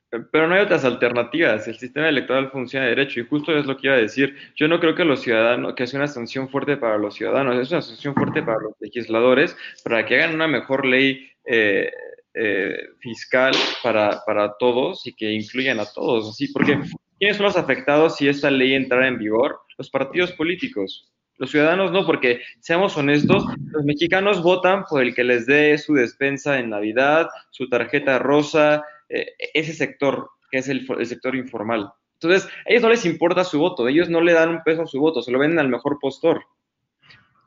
Pero 0.10 0.48
no 0.48 0.56
hay 0.56 0.62
otras 0.62 0.86
alternativas. 0.86 1.68
El 1.68 1.78
sistema 1.78 2.10
electoral 2.10 2.50
funciona 2.50 2.86
de 2.86 2.96
derecho 2.96 3.20
y 3.20 3.28
justo 3.28 3.56
es 3.56 3.66
lo 3.66 3.78
que 3.78 3.88
iba 3.88 3.96
a 3.96 4.00
decir. 4.00 4.36
Yo 4.56 4.68
no 4.68 4.80
creo 4.80 4.96
que 4.96 5.06
los 5.06 5.22
ciudadanos, 5.22 5.76
que 5.76 5.86
sea 5.86 6.00
una 6.00 6.08
sanción 6.08 6.50
fuerte 6.50 6.78
para 6.78 6.98
los 6.98 7.14
ciudadanos, 7.14 7.58
es 7.58 7.72
una 7.72 7.82
sanción 7.82 8.16
fuerte 8.16 8.42
para 8.42 8.60
los 8.60 8.74
legisladores 8.80 9.56
para 9.84 10.06
que 10.06 10.16
hagan 10.16 10.34
una 10.36 10.48
mejor 10.48 10.86
ley 10.86 11.30
eh, 11.46 11.92
eh, 12.34 12.78
fiscal 13.00 13.54
para, 13.84 14.22
para, 14.26 14.56
todos 14.58 15.06
y 15.06 15.14
que 15.14 15.32
incluyan 15.32 15.80
a 15.80 15.86
todos. 15.86 16.30
Así, 16.30 16.48
porque 16.48 16.80
¿quiénes 17.20 17.38
son 17.38 17.46
los 17.46 17.58
afectados 17.58 18.16
si 18.16 18.28
esta 18.28 18.50
ley 18.50 18.74
entrara 18.74 19.08
en 19.08 19.20
vigor? 19.20 19.60
Los 19.78 19.92
partidos 19.92 20.32
políticos. 20.32 21.12
Los 21.38 21.52
ciudadanos 21.52 21.92
no, 21.92 22.06
porque 22.06 22.42
seamos 22.60 22.98
honestos, 22.98 23.46
los 23.72 23.86
mexicanos 23.86 24.44
votan 24.44 24.84
por 24.84 25.02
el 25.02 25.16
que 25.16 25.24
les 25.24 25.46
dé 25.46 25.78
su 25.78 25.94
despensa 25.94 26.60
en 26.60 26.70
Navidad, 26.70 27.30
su 27.52 27.70
tarjeta 27.70 28.20
rosa, 28.20 28.84
eh, 29.10 29.34
ese 29.54 29.74
sector, 29.74 30.30
que 30.52 30.60
es 30.60 30.70
el, 30.70 30.86
sector 31.06 31.36
informal. 31.36 31.92
Entonces, 32.22 32.48
a 32.48 32.70
ellos 32.70 32.84
no 32.84 32.90
les 32.90 33.06
importa 33.06 33.44
su 33.44 33.60
voto, 33.60 33.88
ellos 33.88 34.10
no 34.10 34.22
le 34.22 34.34
dan 34.34 34.50
un 34.50 34.64
peso 34.64 34.84
a 34.84 34.88
su 34.88 35.00
voto, 35.00 35.22
se 35.22 35.32
lo 35.32 35.40
venden 35.40 35.60
al 35.60 35.70
mejor 35.70 35.98
postor. 36.00 36.44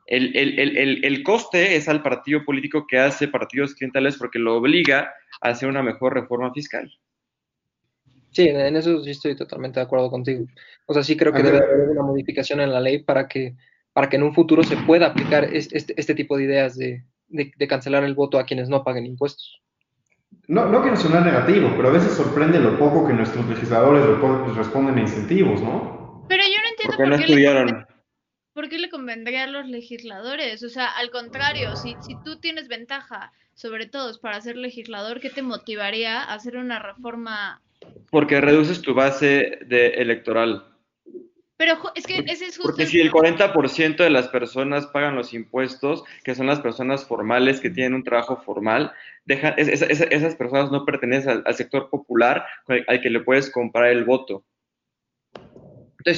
El, 0.05 1.23
coste 1.23 1.75
es 1.75 1.87
al 1.87 2.03
partido 2.03 2.43
político 2.43 2.85
que 2.85 2.99
hace 2.99 3.29
partidos 3.29 3.73
clientales 3.75 4.17
porque 4.17 4.37
lo 4.37 4.57
obliga 4.57 5.13
a 5.41 5.49
hacer 5.49 5.69
una 5.69 5.81
mejor 5.81 6.13
reforma 6.13 6.53
fiscal. 6.53 6.91
Sí, 8.31 8.49
en 8.49 8.75
eso 8.75 9.01
sí 9.01 9.11
estoy 9.11 9.35
totalmente 9.35 9.79
de 9.79 9.85
acuerdo 9.85 10.09
contigo. 10.09 10.45
O 10.87 10.93
sea, 10.93 11.03
sí 11.03 11.15
creo 11.15 11.31
que 11.31 11.43
debe 11.43 11.59
haber 11.59 11.89
una 11.89 12.01
modificación 12.01 12.59
en 12.59 12.73
la 12.73 12.81
ley 12.81 13.03
para 13.03 13.27
que, 13.27 13.55
para 13.93 14.09
que 14.09 14.17
en 14.17 14.23
un 14.23 14.33
futuro 14.33 14.63
se 14.63 14.75
pueda 14.75 15.07
aplicar 15.07 15.45
este, 15.45 15.93
este 15.95 16.15
tipo 16.15 16.35
de 16.35 16.43
ideas 16.43 16.77
de 16.77 17.67
cancelar 17.69 18.03
el 18.03 18.15
voto 18.15 18.37
a 18.37 18.45
quienes 18.45 18.67
no 18.69 18.83
paguen 18.83 19.05
impuestos 19.05 19.63
no, 20.47 20.67
no 20.67 20.81
quiero 20.81 20.97
sonar 20.97 21.25
negativo, 21.25 21.73
pero 21.75 21.89
a 21.89 21.91
veces 21.91 22.13
sorprende 22.13 22.59
lo 22.59 22.77
poco 22.77 23.07
que 23.07 23.13
nuestros 23.13 23.47
legisladores 23.47 24.05
responden 24.55 24.97
a 24.97 25.01
incentivos, 25.01 25.61
¿no? 25.61 26.25
Pero 26.27 26.43
yo 26.43 26.57
no 26.61 26.69
entiendo 26.69 26.97
por, 26.97 27.05
qué, 27.05 27.09
no 27.09 27.15
estudiaron. 27.15 27.67
Le, 27.67 27.85
por 28.53 28.69
qué 28.69 28.77
le 28.77 28.89
convendría 28.89 29.43
a 29.43 29.47
los 29.47 29.67
legisladores. 29.67 30.63
O 30.63 30.69
sea, 30.69 30.87
al 30.87 31.11
contrario, 31.11 31.75
si, 31.75 31.95
si 32.01 32.15
tú 32.23 32.39
tienes 32.39 32.67
ventaja 32.67 33.31
sobre 33.53 33.85
todos 33.85 34.19
para 34.19 34.41
ser 34.41 34.57
legislador, 34.57 35.19
¿qué 35.19 35.29
te 35.29 35.41
motivaría 35.41 36.21
a 36.21 36.33
hacer 36.33 36.57
una 36.57 36.79
reforma? 36.79 37.61
Porque 38.09 38.41
reduces 38.41 38.81
tu 38.81 38.93
base 38.93 39.59
de 39.65 39.87
electoral. 39.95 40.72
Pero 41.57 41.79
es 41.95 42.07
que 42.07 42.23
ese 42.27 42.47
es 42.47 42.57
justo. 42.57 42.63
Porque 42.63 42.87
si 42.87 42.99
el 42.99 43.11
40% 43.11 43.97
de 43.97 44.09
las 44.09 44.27
personas 44.27 44.87
pagan 44.87 45.15
los 45.15 45.33
impuestos, 45.33 46.03
que 46.23 46.33
son 46.33 46.47
las 46.47 46.59
personas 46.59 47.05
formales 47.05 47.59
que 47.59 47.69
tienen 47.69 47.93
un 47.93 48.03
trabajo 48.03 48.37
formal, 48.37 48.91
esas 49.27 50.35
personas 50.35 50.71
no 50.71 50.83
pertenecen 50.83 51.43
al, 51.45 51.55
sector 51.55 51.89
popular 51.89 52.45
al 52.67 53.01
que 53.01 53.09
le 53.09 53.19
puedes 53.19 53.51
comprar 53.51 53.91
el 53.91 54.03
voto. 54.03 54.43
Entonces, 56.05 56.17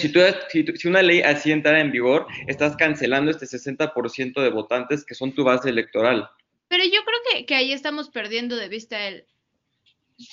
si, 0.50 0.64
tú, 0.64 0.74
si, 0.76 0.88
una 0.88 1.04
ley 1.04 1.22
así 1.22 1.52
entra 1.52 1.80
en 1.80 1.92
vigor, 1.92 2.26
estás 2.48 2.76
cancelando 2.76 3.30
este 3.30 3.46
60% 3.46 4.42
de 4.42 4.50
votantes 4.50 5.06
que 5.06 5.14
son 5.14 5.34
tu 5.34 5.44
base 5.44 5.70
electoral. 5.70 6.28
Pero 6.70 6.84
yo 6.86 7.04
creo 7.04 7.20
que, 7.32 7.46
que 7.46 7.56
ahí 7.56 7.72
estamos 7.72 8.10
perdiendo 8.10 8.56
de 8.56 8.68
vista 8.68 9.08
el 9.08 9.26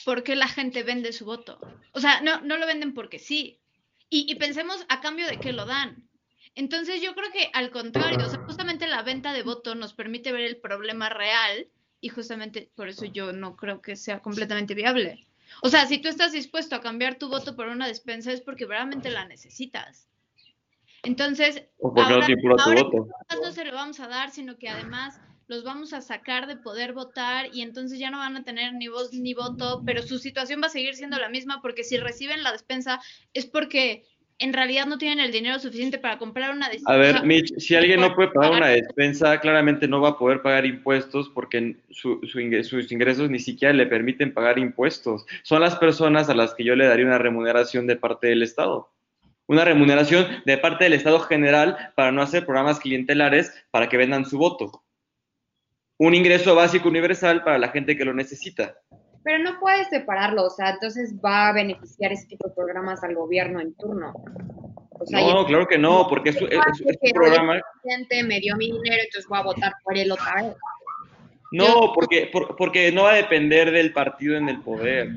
por 0.05 0.23
qué 0.23 0.37
la 0.37 0.49
gente 0.49 0.83
vende 0.83 1.13
su 1.13 1.25
voto. 1.25 1.59
O 1.93 2.01
sea, 2.01 2.21
no, 2.23 2.41
no 2.41 2.57
lo 2.57 2.67
venden 2.67 2.95
porque 2.95 3.19
sí. 3.19 3.59
Y, 4.13 4.31
y 4.31 4.35
pensemos 4.35 4.85
a 4.91 5.01
cambio 5.01 5.27
de 5.27 5.39
qué 5.39 5.55
lo 5.55 5.65
dan. 5.65 6.07
Entonces 6.55 7.01
yo 7.01 7.15
creo 7.15 7.33
que 7.33 7.51
al 7.55 7.71
contrario, 7.71 8.27
o 8.27 8.29
sea, 8.29 8.41
justamente 8.41 8.87
la 8.87 9.03
venta 9.03 9.33
de 9.33 9.43
voto 9.43 9.75
nos 9.75 9.95
permite 9.95 10.33
ver 10.33 10.43
el 10.43 10.59
problema 10.59 11.09
real 11.09 11.67
y 12.03 12.11
justamente 12.11 12.71
por 12.75 12.91
eso 12.91 13.07
yo 13.07 13.33
no 13.33 13.57
creo 13.57 13.81
que 13.81 13.97
sea 13.97 14.21
completamente 14.21 14.75
viable. 14.75 15.27
O 15.63 15.71
sea, 15.71 15.87
si 15.87 15.97
tú 15.97 16.09
estás 16.09 16.33
dispuesto 16.33 16.77
a 16.77 16.83
cambiar 16.83 17.15
tu 17.15 17.31
voto 17.31 17.57
por 17.57 17.69
una 17.69 17.87
despensa 17.89 18.33
es 18.33 18.43
porque 18.43 18.67
realmente 18.67 19.09
la 19.09 19.25
necesitas. 19.25 20.11
Entonces, 21.05 21.65
ahora, 21.83 22.29
no 22.29 23.53
se 23.53 23.65
lo 23.65 23.73
vamos 23.73 23.99
a 23.99 24.09
dar, 24.09 24.31
sino 24.31 24.59
que 24.59 24.69
además 24.69 25.23
los 25.49 25.65
vamos 25.65 25.93
a 25.93 26.01
sacar 26.01 26.47
de 26.47 26.57
poder 26.57 26.93
votar 26.93 27.49
y 27.53 27.63
entonces 27.63 27.99
ya 27.99 28.11
no 28.11 28.19
van 28.19 28.37
a 28.37 28.45
tener 28.45 28.75
ni 28.75 28.89
voz 28.89 29.13
ni 29.13 29.35
voto, 29.35 29.83
pero 29.85 30.03
su 30.03 30.19
situación 30.19 30.61
va 30.63 30.67
a 30.67 30.71
seguir 30.71 30.95
siendo 30.95 31.19
la 31.19 31.29
misma 31.29 31.61
porque 31.61 31.85
si 31.85 31.99
reciben 31.99 32.43
la 32.43 32.53
despensa 32.53 33.01
es 33.35 33.47
porque 33.47 34.05
en 34.39 34.53
realidad 34.53 34.87
no 34.87 34.99
tienen 34.99 35.21
el 35.21 35.31
dinero 35.31 35.59
suficiente 35.61 35.99
para 35.99 36.19
comprar 36.19 36.51
una 36.51 36.69
despensa. 36.69 36.93
A 36.93 36.97
ver, 36.97 37.25
Mitch, 37.25 37.57
si 37.59 37.77
alguien 37.77 38.01
no 38.01 38.15
puede 38.15 38.31
pagar 38.31 38.53
una 38.53 38.69
despensa, 38.69 39.39
claramente 39.39 39.87
no 39.87 40.01
va 40.01 40.11
a 40.11 40.19
poder 40.19 40.43
pagar 40.43 40.67
impuestos 40.67 41.29
porque 41.29 41.77
su, 41.91 42.21
sus 42.25 42.91
ingresos 42.91 43.31
ni 43.31 43.39
siquiera 43.39 43.73
le 43.73 43.87
permiten 43.87 44.35
pagar 44.35 44.59
impuestos. 44.59 45.25
Son 45.45 45.61
las 45.61 45.77
personas 45.77 46.29
a 46.29 46.35
las 46.35 46.55
que 46.55 46.65
yo 46.65 46.75
le 46.75 46.87
daría 46.87 47.07
una 47.07 47.19
remuneración 47.19 47.87
de 47.87 47.97
parte 47.97 48.27
del 48.27 48.43
Estado. 48.43 48.91
Una 49.47 49.65
remuneración 49.65 50.27
de 50.45 50.59
parte 50.59 50.85
del 50.85 50.95
Estado 50.95 51.21
general 51.21 51.93
para 51.95 52.11
no 52.11 52.23
hacer 52.23 52.45
programas 52.45 52.81
clientelares 52.81 53.53
para 53.71 53.89
que 53.89 53.97
vendan 53.97 54.25
su 54.25 54.39
voto. 54.39 54.82
Un 56.03 56.17
ingreso 56.17 56.57
básico 56.57 56.89
universal 56.89 57.45
para 57.45 57.59
la 57.59 57.69
gente 57.69 57.97
que 57.97 58.05
lo 58.05 58.13
necesita. 58.13 58.75
Pero 59.23 59.39
no 59.39 59.61
puedes 59.61 59.87
separarlo, 59.87 60.47
o 60.47 60.51
sea, 60.51 60.71
entonces 60.71 61.15
va 61.25 61.47
a 61.49 61.53
beneficiar 61.53 62.11
ese 62.11 62.27
tipo 62.27 62.49
de 62.49 62.55
programas 62.57 63.05
al 63.05 63.15
gobierno 63.15 63.61
en 63.61 63.73
turno. 63.75 64.13
no, 65.11 65.47
claro 65.47 65.69
que 65.69 65.79
no, 65.79 66.09
porque 66.09 66.31
es, 66.31 66.37
es, 66.37 66.43
un 66.43 67.13
programa... 67.15 67.61
El 67.85 68.27
me 68.27 68.41
dio 68.41 68.57
mi 68.57 68.73
dinero, 68.73 69.01
entonces 69.05 69.29
voy 69.29 69.39
a 69.39 69.43
votar 69.43 69.75
por 69.85 69.97
él 69.97 70.11
otra 70.11 70.43
vez. 70.43 70.57
No, 71.53 71.93
porque, 71.95 72.33
porque 72.59 72.91
no 72.91 73.05
va 73.05 73.13
a 73.13 73.17
depender 73.17 73.71
del 73.71 73.93
partido 73.93 74.37
en 74.37 74.49
el 74.49 74.61
poder. 74.61 75.11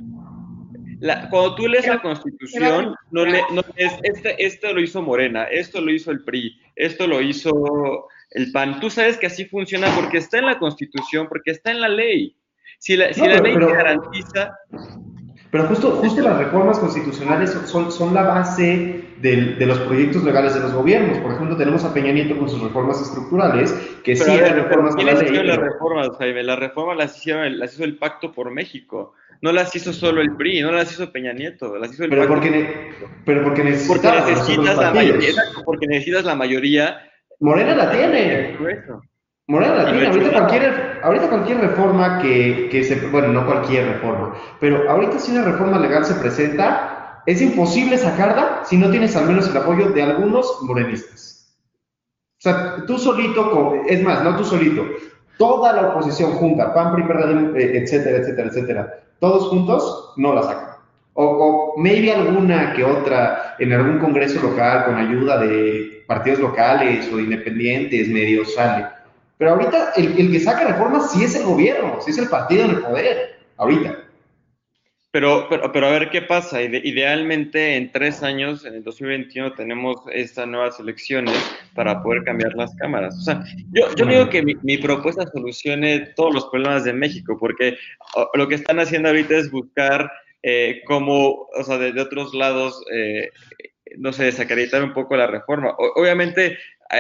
cuando 1.32 1.56
tú 1.56 1.68
lees 1.68 1.88
la 1.88 2.00
Constitución, 2.00 2.94
no, 3.10 3.26
le, 3.26 3.42
no 3.52 3.64
este, 3.76 4.46
esto 4.46 4.72
lo 4.72 4.82
hizo 4.82 5.02
Morena, 5.02 5.46
esto 5.46 5.82
lo 5.82 5.92
hizo 5.92 6.12
el 6.12 6.24
PRI, 6.24 6.62
esto 6.76 7.08
lo 7.08 7.22
hizo 7.22 8.08
el 8.36 8.52
PAN. 8.52 8.80
Tú 8.80 8.90
sabes 8.90 9.18
que 9.18 9.28
así 9.28 9.46
funciona 9.46 9.88
porque 9.96 10.18
está 10.18 10.40
en 10.40 10.46
la 10.46 10.60
Constitución, 10.60 11.28
porque 11.28 11.52
está 11.52 11.72
en 11.72 11.82
la 11.82 11.90
ley. 11.90 12.36
Si 12.78 12.96
la, 12.96 13.08
ley 13.10 13.56
garantiza... 13.56 14.54
Pero 15.52 15.68
justo, 15.68 15.92
justo 15.92 16.22
las 16.22 16.38
reformas 16.38 16.78
constitucionales 16.80 17.52
son, 17.66 17.90
son 17.90 18.14
la 18.14 18.24
base 18.24 19.06
de, 19.22 19.66
los 19.66 19.80
proyectos 19.80 20.24
legales 20.26 20.54
de 20.54 20.60
los 20.60 20.74
gobiernos. 20.74 21.20
Por 21.20 21.32
ejemplo, 21.32 21.56
tenemos 21.56 21.86
a 21.86 21.94
Peña 21.94 22.12
Nieto 22.12 22.38
con 22.38 22.50
sus 22.50 22.62
reformas 22.62 23.02
estructurales, 23.02 23.72
que 24.04 24.18
sí 24.18 24.30
hay 24.30 24.52
reformas 24.52 24.96
¿quién 24.96 25.08
la 25.08 25.14
las 25.14 25.58
reformas, 25.58 26.10
Jaime? 26.18 26.44
Las 26.44 26.60
reformas 26.60 26.98
las, 26.98 27.18
hicieron, 27.18 27.58
las 27.58 27.74
hizo 27.74 27.86
el 27.86 27.98
Pacto 27.98 28.34
por 28.34 28.52
México. 28.52 29.14
No 29.42 29.54
las 29.54 29.74
hizo 29.76 29.94
solo 29.94 30.22
el 30.22 30.36
PRI, 30.36 30.62
no 30.62 30.74
las 30.74 30.92
hizo 30.92 31.12
Peña 31.14 31.32
Nieto, 31.32 31.78
las 31.78 31.94
hizo 31.94 32.04
el 32.04 32.10
pero 32.10 32.28
porque, 32.28 32.92
pero 33.24 33.44
porque 33.44 33.64
necesitas, 33.64 34.76
la 34.76 34.92
mayoría, 34.92 35.32
porque 35.64 35.88
necesitas 35.88 36.26
la 36.26 36.36
mayoría. 36.36 37.00
Morena 37.40 37.76
la 37.76 37.92
tiene. 37.92 38.58
Morena 39.48 39.76
Latina, 39.76 40.10
ahorita 40.10 40.32
cualquier, 40.32 41.00
ahorita 41.04 41.30
cualquier 41.30 41.60
reforma 41.60 42.20
que, 42.20 42.68
que, 42.72 42.84
se, 42.84 42.96
bueno, 43.10 43.28
no 43.28 43.46
cualquier 43.46 43.86
reforma, 43.88 44.34
pero 44.60 44.90
ahorita 44.90 45.20
si 45.20 45.34
una 45.34 45.44
reforma 45.44 45.78
legal 45.78 46.04
se 46.04 46.16
presenta, 46.16 47.22
es 47.28 47.42
imposible 47.44 47.96
sacarla 48.00 48.62
si 48.66 48.76
no 48.76 48.90
tienes 48.90 49.16
al 49.16 49.28
menos 49.28 49.48
el 49.48 49.58
apoyo 49.58 49.90
de 49.90 50.02
algunos 50.02 50.62
morenistas. 50.64 51.56
O 52.40 52.42
sea, 52.42 52.86
tú 52.88 52.98
solito, 52.98 53.76
es 53.88 54.02
más, 54.02 54.24
no 54.24 54.36
tú 54.36 54.44
solito, 54.44 54.84
toda 55.38 55.74
la 55.74 55.90
oposición 55.90 56.32
junta, 56.32 56.74
PAN, 56.74 56.96
PRI, 56.96 57.04
PRD, 57.04 57.60
eh, 57.60 57.84
etcétera, 57.84 58.18
etcétera, 58.18 58.48
etcétera, 58.48 59.00
todos 59.20 59.48
juntos 59.50 60.14
no 60.18 60.34
la 60.34 60.42
sacan. 60.42 60.76
O, 61.14 61.24
o 61.24 61.80
maybe 61.80 62.12
alguna 62.12 62.74
que 62.74 62.84
otra 62.84 63.56
en 63.60 63.74
algún 63.74 64.00
congreso 64.00 64.42
local 64.42 64.86
con 64.86 64.96
ayuda 64.96 65.38
de 65.38 65.95
partidos 66.08 66.40
locales 66.40 67.12
o 67.12 67.18
de 67.18 67.24
independientes 67.24 68.08
medio 68.08 68.46
sale 68.46 68.86
pero 69.38 69.52
ahorita 69.52 69.94
el, 69.98 70.18
el 70.18 70.32
que 70.32 70.40
saca 70.40 70.66
reformas 70.66 71.12
sí 71.12 71.24
es 71.24 71.36
el 71.36 71.44
gobierno, 71.44 72.00
sí 72.02 72.12
es 72.12 72.18
el 72.18 72.30
partido 72.30 72.66
en 72.66 72.72
el 72.72 72.82
poder, 72.82 73.40
ahorita. 73.58 74.02
Pero, 75.12 75.48
pero, 75.50 75.72
pero, 75.72 75.88
a 75.88 75.92
ver 75.92 76.10
qué 76.10 76.22
pasa. 76.22 76.62
Idealmente 76.62 77.78
en 77.78 77.90
tres 77.90 78.22
años, 78.22 78.66
en 78.66 78.76
el 78.76 78.84
2021, 78.84 79.54
tenemos 79.54 79.96
estas 80.12 80.46
nuevas 80.46 80.78
elecciones 80.78 81.36
para 81.74 82.04
poder 82.04 82.24
cambiar 82.26 82.54
las 82.56 82.76
cámaras. 82.76 83.18
O 83.18 83.22
sea, 83.22 83.42
yo, 83.72 83.96
yo 83.96 84.06
digo 84.06 84.30
que 84.30 84.44
mi, 84.44 84.56
mi, 84.64 84.78
propuesta 84.78 85.26
solucione 85.28 86.02
todos 86.18 86.34
los 86.34 86.46
problemas 86.48 86.84
de 86.84 86.92
México, 86.92 87.38
porque 87.40 87.78
lo 88.34 88.48
que 88.50 88.56
están 88.56 88.80
haciendo 88.82 89.08
ahorita 89.08 89.38
es 89.38 89.52
buscar 89.52 90.12
eh, 90.44 90.82
cómo, 90.86 91.48
o 91.58 91.64
sea, 91.64 91.78
de, 91.78 92.00
otros 92.00 92.34
lados, 92.34 92.84
eh, 92.94 93.30
no 93.98 94.14
sé, 94.14 94.26
desacreditar 94.26 94.84
un 94.84 94.94
poco 94.94 95.16
la 95.16 95.28
reforma. 95.28 95.76
obviamente 95.78 96.58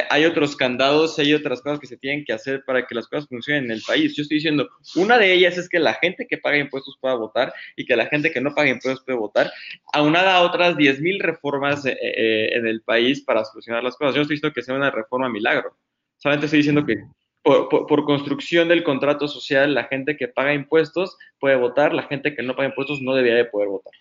hay 0.09 0.25
otros 0.25 0.55
candados, 0.55 1.19
hay 1.19 1.33
otras 1.33 1.61
cosas 1.61 1.79
que 1.79 1.85
se 1.85 1.97
tienen 1.97 2.25
que 2.25 2.33
hacer 2.33 2.63
para 2.65 2.87
que 2.87 2.95
las 2.95 3.07
cosas 3.07 3.29
funcionen 3.29 3.65
en 3.65 3.71
el 3.71 3.83
país. 3.85 4.15
Yo 4.15 4.23
estoy 4.23 4.37
diciendo, 4.37 4.67
una 4.95 5.19
de 5.19 5.31
ellas 5.31 5.57
es 5.57 5.69
que 5.69 5.79
la 5.79 5.93
gente 5.93 6.25
que 6.27 6.39
paga 6.39 6.57
impuestos 6.57 6.97
pueda 6.99 7.15
votar 7.15 7.53
y 7.75 7.85
que 7.85 7.95
la 7.95 8.07
gente 8.07 8.31
que 8.31 8.41
no 8.41 8.55
paga 8.55 8.69
impuestos 8.69 9.05
puede 9.05 9.19
votar, 9.19 9.51
aunada 9.93 10.35
a 10.35 10.41
otras 10.41 10.75
10.000 10.75 11.21
reformas 11.21 11.85
eh, 11.85 11.97
eh, 12.01 12.49
en 12.53 12.65
el 12.65 12.81
país 12.81 13.23
para 13.23 13.45
solucionar 13.45 13.83
las 13.83 13.95
cosas. 13.95 14.15
Yo 14.15 14.19
no 14.19 14.21
estoy 14.23 14.37
diciendo 14.37 14.53
que 14.55 14.63
sea 14.63 14.75
una 14.75 14.89
reforma 14.89 15.29
milagro, 15.29 15.75
solamente 16.17 16.47
estoy 16.47 16.59
diciendo 16.59 16.85
que 16.85 16.95
por, 17.43 18.05
construcción 18.05 18.67
del 18.67 18.83
contrato 18.83 19.27
social, 19.27 19.75
la 19.75 19.83
gente 19.83 20.17
que 20.17 20.27
paga 20.27 20.53
impuestos 20.53 21.15
puede 21.39 21.55
votar, 21.55 21.93
la 21.93 22.03
gente 22.03 22.35
que 22.35 22.41
no 22.41 22.55
paga 22.55 22.69
impuestos 22.69 23.01
no 23.01 23.13
debería 23.13 23.37
de 23.37 23.45
poder 23.45 23.69
votar. 23.69 23.93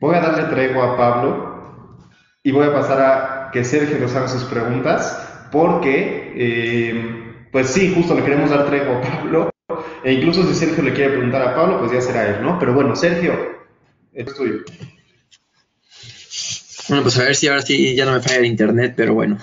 Voy 0.00 0.16
a 0.16 0.20
darle 0.20 0.42
tregua 0.52 0.92
a 0.92 0.96
Pablo 0.96 1.73
y 2.44 2.52
voy 2.52 2.66
a 2.66 2.72
pasar 2.72 3.00
a 3.00 3.50
que 3.50 3.64
Sergio 3.64 3.98
nos 3.98 4.14
haga 4.14 4.28
sus 4.28 4.44
preguntas, 4.44 5.18
porque, 5.50 6.32
eh, 6.36 7.46
pues 7.50 7.68
sí, 7.68 7.92
justo 7.94 8.14
le 8.14 8.22
queremos 8.22 8.50
dar 8.50 8.66
tregua 8.66 8.98
a 8.98 9.00
Pablo, 9.00 9.50
e 10.04 10.12
incluso 10.12 10.46
si 10.46 10.54
Sergio 10.54 10.84
le 10.84 10.92
quiere 10.92 11.14
preguntar 11.14 11.40
a 11.40 11.54
Pablo, 11.54 11.80
pues 11.80 11.90
ya 11.90 12.02
será 12.02 12.28
él, 12.28 12.42
¿no? 12.42 12.58
Pero 12.58 12.74
bueno, 12.74 12.94
Sergio, 12.94 13.32
es 14.12 14.34
tuyo. 14.34 14.62
Bueno, 16.88 17.02
pues 17.02 17.18
a 17.18 17.22
ver 17.22 17.34
si 17.34 17.48
ahora 17.48 17.62
sí 17.62 17.94
ya 17.96 18.04
no 18.04 18.12
me 18.12 18.20
falla 18.20 18.36
el 18.36 18.44
internet, 18.44 18.92
pero 18.94 19.14
bueno. 19.14 19.38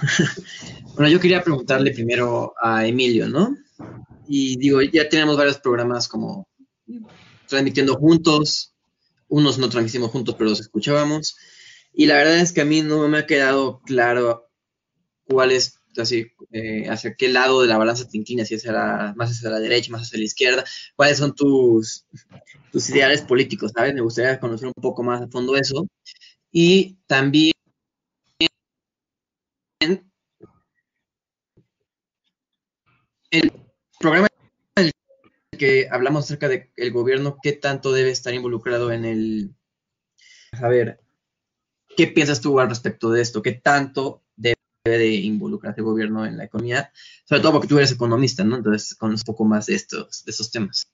bueno, 0.95 1.09
yo 1.09 1.19
quería 1.19 1.43
preguntarle 1.43 1.91
primero 1.91 2.53
a 2.61 2.85
Emilio, 2.85 3.27
¿no? 3.27 3.57
Y 4.27 4.57
digo, 4.57 4.79
ya 4.83 5.09
tenemos 5.09 5.37
varios 5.37 5.57
programas 5.57 6.07
como 6.07 6.47
transmitiendo 7.47 7.95
juntos, 7.95 8.75
unos 9.27 9.57
no 9.57 9.69
transmitimos 9.69 10.11
juntos, 10.11 10.35
pero 10.37 10.51
los 10.51 10.59
escuchábamos. 10.59 11.35
Y 11.93 12.05
la 12.05 12.15
verdad 12.15 12.39
es 12.39 12.53
que 12.53 12.61
a 12.61 12.65
mí 12.65 12.81
no 12.81 13.07
me 13.07 13.19
ha 13.19 13.25
quedado 13.25 13.81
claro 13.81 14.49
cuál 15.25 15.51
es, 15.51 15.79
así, 15.97 16.27
eh, 16.51 16.87
hacia 16.89 17.15
qué 17.15 17.29
lado 17.29 17.61
de 17.61 17.67
la 17.67 17.77
balanza 17.77 18.07
te 18.07 18.17
inclinas, 18.17 18.47
si 18.47 18.55
es 18.55 18.65
más 19.15 19.31
hacia 19.31 19.49
la 19.49 19.59
derecha, 19.59 19.91
más 19.91 20.03
hacia 20.03 20.19
la 20.19 20.25
izquierda, 20.25 20.63
cuáles 20.95 21.17
son 21.17 21.35
tus, 21.35 22.05
tus 22.71 22.89
ideales 22.89 23.21
políticos, 23.21 23.71
¿sabes? 23.75 23.93
Me 23.93 24.01
gustaría 24.01 24.39
conocer 24.39 24.67
un 24.67 24.73
poco 24.81 25.03
más 25.03 25.21
a 25.21 25.27
fondo 25.27 25.55
eso. 25.55 25.87
Y 26.51 26.97
también 27.07 27.53
el 33.31 33.51
programa 33.99 34.27
que 35.57 35.87
hablamos 35.91 36.25
acerca 36.25 36.47
del 36.47 36.91
gobierno, 36.91 37.37
qué 37.41 37.53
tanto 37.53 37.91
debe 37.91 38.09
estar 38.09 38.33
involucrado 38.33 38.91
en 38.91 39.05
el, 39.05 39.55
a 40.53 40.67
ver, 40.67 41.00
¿Qué 41.95 42.07
piensas 42.07 42.41
tú 42.41 42.59
al 42.59 42.69
respecto 42.69 43.11
de 43.11 43.21
esto? 43.21 43.41
¿Qué 43.41 43.53
tanto 43.53 44.21
debe 44.35 44.55
de 44.83 45.13
involucrarse 45.13 45.81
el 45.81 45.85
gobierno 45.85 46.25
en 46.25 46.37
la 46.37 46.45
economía? 46.45 46.91
Sobre 47.25 47.41
todo 47.41 47.53
porque 47.53 47.67
tú 47.67 47.77
eres 47.77 47.91
economista, 47.91 48.43
¿no? 48.43 48.57
Entonces 48.57 48.95
conoces 48.95 49.21
un 49.27 49.33
poco 49.33 49.45
más 49.45 49.67
de 49.67 49.75
estos, 49.75 50.23
de 50.25 50.31
estos 50.31 50.51
temas. 50.51 50.91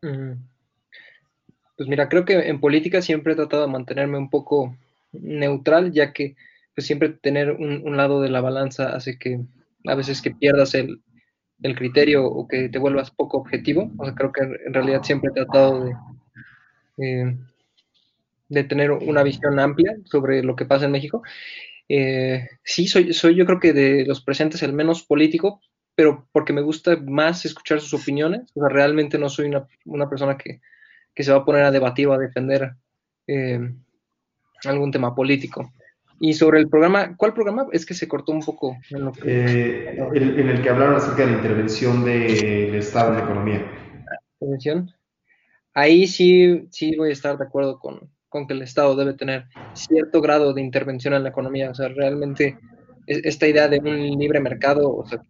Pues 0.00 1.88
mira, 1.88 2.08
creo 2.08 2.24
que 2.24 2.48
en 2.48 2.60
política 2.60 3.02
siempre 3.02 3.32
he 3.32 3.36
tratado 3.36 3.62
de 3.66 3.72
mantenerme 3.72 4.18
un 4.18 4.30
poco 4.30 4.76
neutral, 5.12 5.92
ya 5.92 6.12
que 6.12 6.36
pues, 6.74 6.86
siempre 6.86 7.10
tener 7.10 7.52
un, 7.52 7.96
lado 7.96 8.20
de 8.20 8.30
la 8.30 8.40
balanza 8.40 8.94
hace 8.94 9.18
que 9.18 9.40
a 9.86 9.94
veces 9.94 10.22
que 10.22 10.30
pierdas 10.30 10.74
el, 10.74 11.02
criterio 11.76 12.24
o 12.24 12.48
que 12.48 12.70
te 12.70 12.78
vuelvas 12.78 13.10
poco 13.10 13.36
objetivo. 13.36 13.90
O 13.98 14.04
sea, 14.04 14.14
creo 14.14 14.32
que 14.32 14.42
en 14.42 14.72
realidad 14.72 15.02
siempre 15.02 15.30
he 15.30 15.34
tratado 15.34 15.84
de, 15.84 15.94
eh, 16.98 17.36
de 18.50 18.64
tener 18.64 18.90
una 18.90 19.22
visión 19.22 19.58
amplia 19.58 19.96
sobre 20.04 20.42
lo 20.42 20.56
que 20.56 20.66
pasa 20.66 20.84
en 20.84 20.92
México. 20.92 21.22
Eh, 21.88 22.48
sí, 22.62 22.86
soy, 22.86 23.14
soy 23.14 23.34
yo 23.36 23.46
creo 23.46 23.60
que 23.60 23.72
de 23.72 24.04
los 24.04 24.20
presentes 24.22 24.62
el 24.62 24.72
menos 24.72 25.04
político, 25.04 25.60
pero 25.94 26.26
porque 26.32 26.52
me 26.52 26.60
gusta 26.60 26.96
más 26.96 27.44
escuchar 27.46 27.80
sus 27.80 27.94
opiniones. 27.94 28.50
O 28.54 28.60
sea, 28.60 28.68
realmente 28.68 29.18
no 29.18 29.28
soy 29.28 29.46
una, 29.84 30.10
persona 30.10 30.36
que, 30.36 30.60
se 31.16 31.32
va 31.32 31.38
a 31.38 31.44
poner 31.44 31.62
a 31.62 31.70
debatir 31.70 32.08
o 32.08 32.12
a 32.12 32.18
defender 32.18 32.72
eh, 33.26 33.72
algún 34.64 34.90
tema 34.90 35.14
político. 35.14 35.72
Y 36.18 36.34
sobre 36.34 36.60
el 36.60 36.68
programa, 36.68 37.16
¿cuál 37.16 37.32
programa? 37.32 37.66
Es 37.72 37.86
que 37.86 37.94
se 37.94 38.08
cortó 38.08 38.32
un 38.32 38.42
poco. 38.42 38.76
En, 38.90 39.04
lo 39.04 39.12
que... 39.12 39.22
Eh, 39.26 39.96
en, 40.14 40.48
el 40.48 40.60
que 40.60 40.68
hablaron 40.68 40.96
acerca 40.96 41.24
de 41.24 41.32
la 41.32 41.36
intervención 41.38 42.04
del 42.04 42.74
Estado 42.74 43.10
en 43.10 43.18
la 43.18 43.24
economía. 43.24 43.66
¿Intervención? 44.40 44.90
Ahí 45.72 46.06
sí, 46.06 46.66
sí 46.70 46.96
voy 46.96 47.10
a 47.10 47.12
estar 47.12 47.38
de 47.38 47.44
acuerdo 47.44 47.78
con, 47.78 48.10
con 48.30 48.46
que 48.46 48.54
el 48.54 48.62
Estado 48.62 48.96
debe 48.96 49.12
tener 49.12 49.44
cierto 49.74 50.22
grado 50.22 50.54
de 50.54 50.62
intervención 50.62 51.12
en 51.12 51.24
la 51.24 51.28
economía. 51.28 51.70
O 51.70 51.74
sea, 51.74 51.88
realmente 51.88 52.56
esta 53.06 53.46
idea 53.46 53.68
de 53.68 53.80
un 53.80 54.18
libre 54.18 54.40
mercado, 54.40 54.90
o 54.90 55.04
sea, 55.04 55.20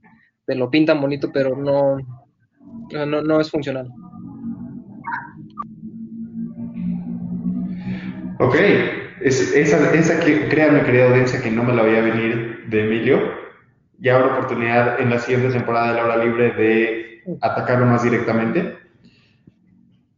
te 0.46 0.54
lo 0.54 0.70
pintan 0.70 1.00
bonito, 1.00 1.30
pero 1.32 1.56
no, 1.56 1.96
no, 2.92 3.22
no 3.22 3.40
es 3.40 3.50
funcional. 3.50 3.90
Ok, 8.38 8.54
esa, 9.22 9.92
esa 9.94 10.20
que, 10.20 10.48
créanme, 10.48 10.82
querida 10.82 11.08
audiencia, 11.10 11.42
que 11.42 11.50
no 11.50 11.64
me 11.64 11.74
la 11.74 11.82
voy 11.82 11.96
a 11.96 12.02
venir 12.02 12.66
de 12.68 12.84
Emilio. 12.84 13.18
Ya 13.98 14.16
habrá 14.16 14.34
oportunidad 14.34 15.00
en 15.00 15.10
la 15.10 15.18
siguiente 15.18 15.52
temporada 15.52 15.88
de 15.88 15.94
la 15.94 16.04
hora 16.04 16.24
libre 16.24 16.52
de 16.52 17.22
atacarlo 17.40 17.86
más 17.86 18.02
directamente. 18.02 18.79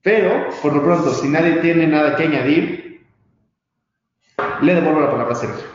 Pero, 0.03 0.51
por 0.61 0.75
lo 0.75 0.83
pronto, 0.83 1.15
si 1.15 1.29
nadie 1.29 1.61
tiene 1.61 1.87
nada 1.87 2.17
que 2.17 2.25
añadir, 2.25 3.07
le 4.63 4.75
devuelvo 4.75 5.01
la 5.01 5.11
palabra 5.11 5.33
a 5.33 5.37
Sergio. 5.37 5.73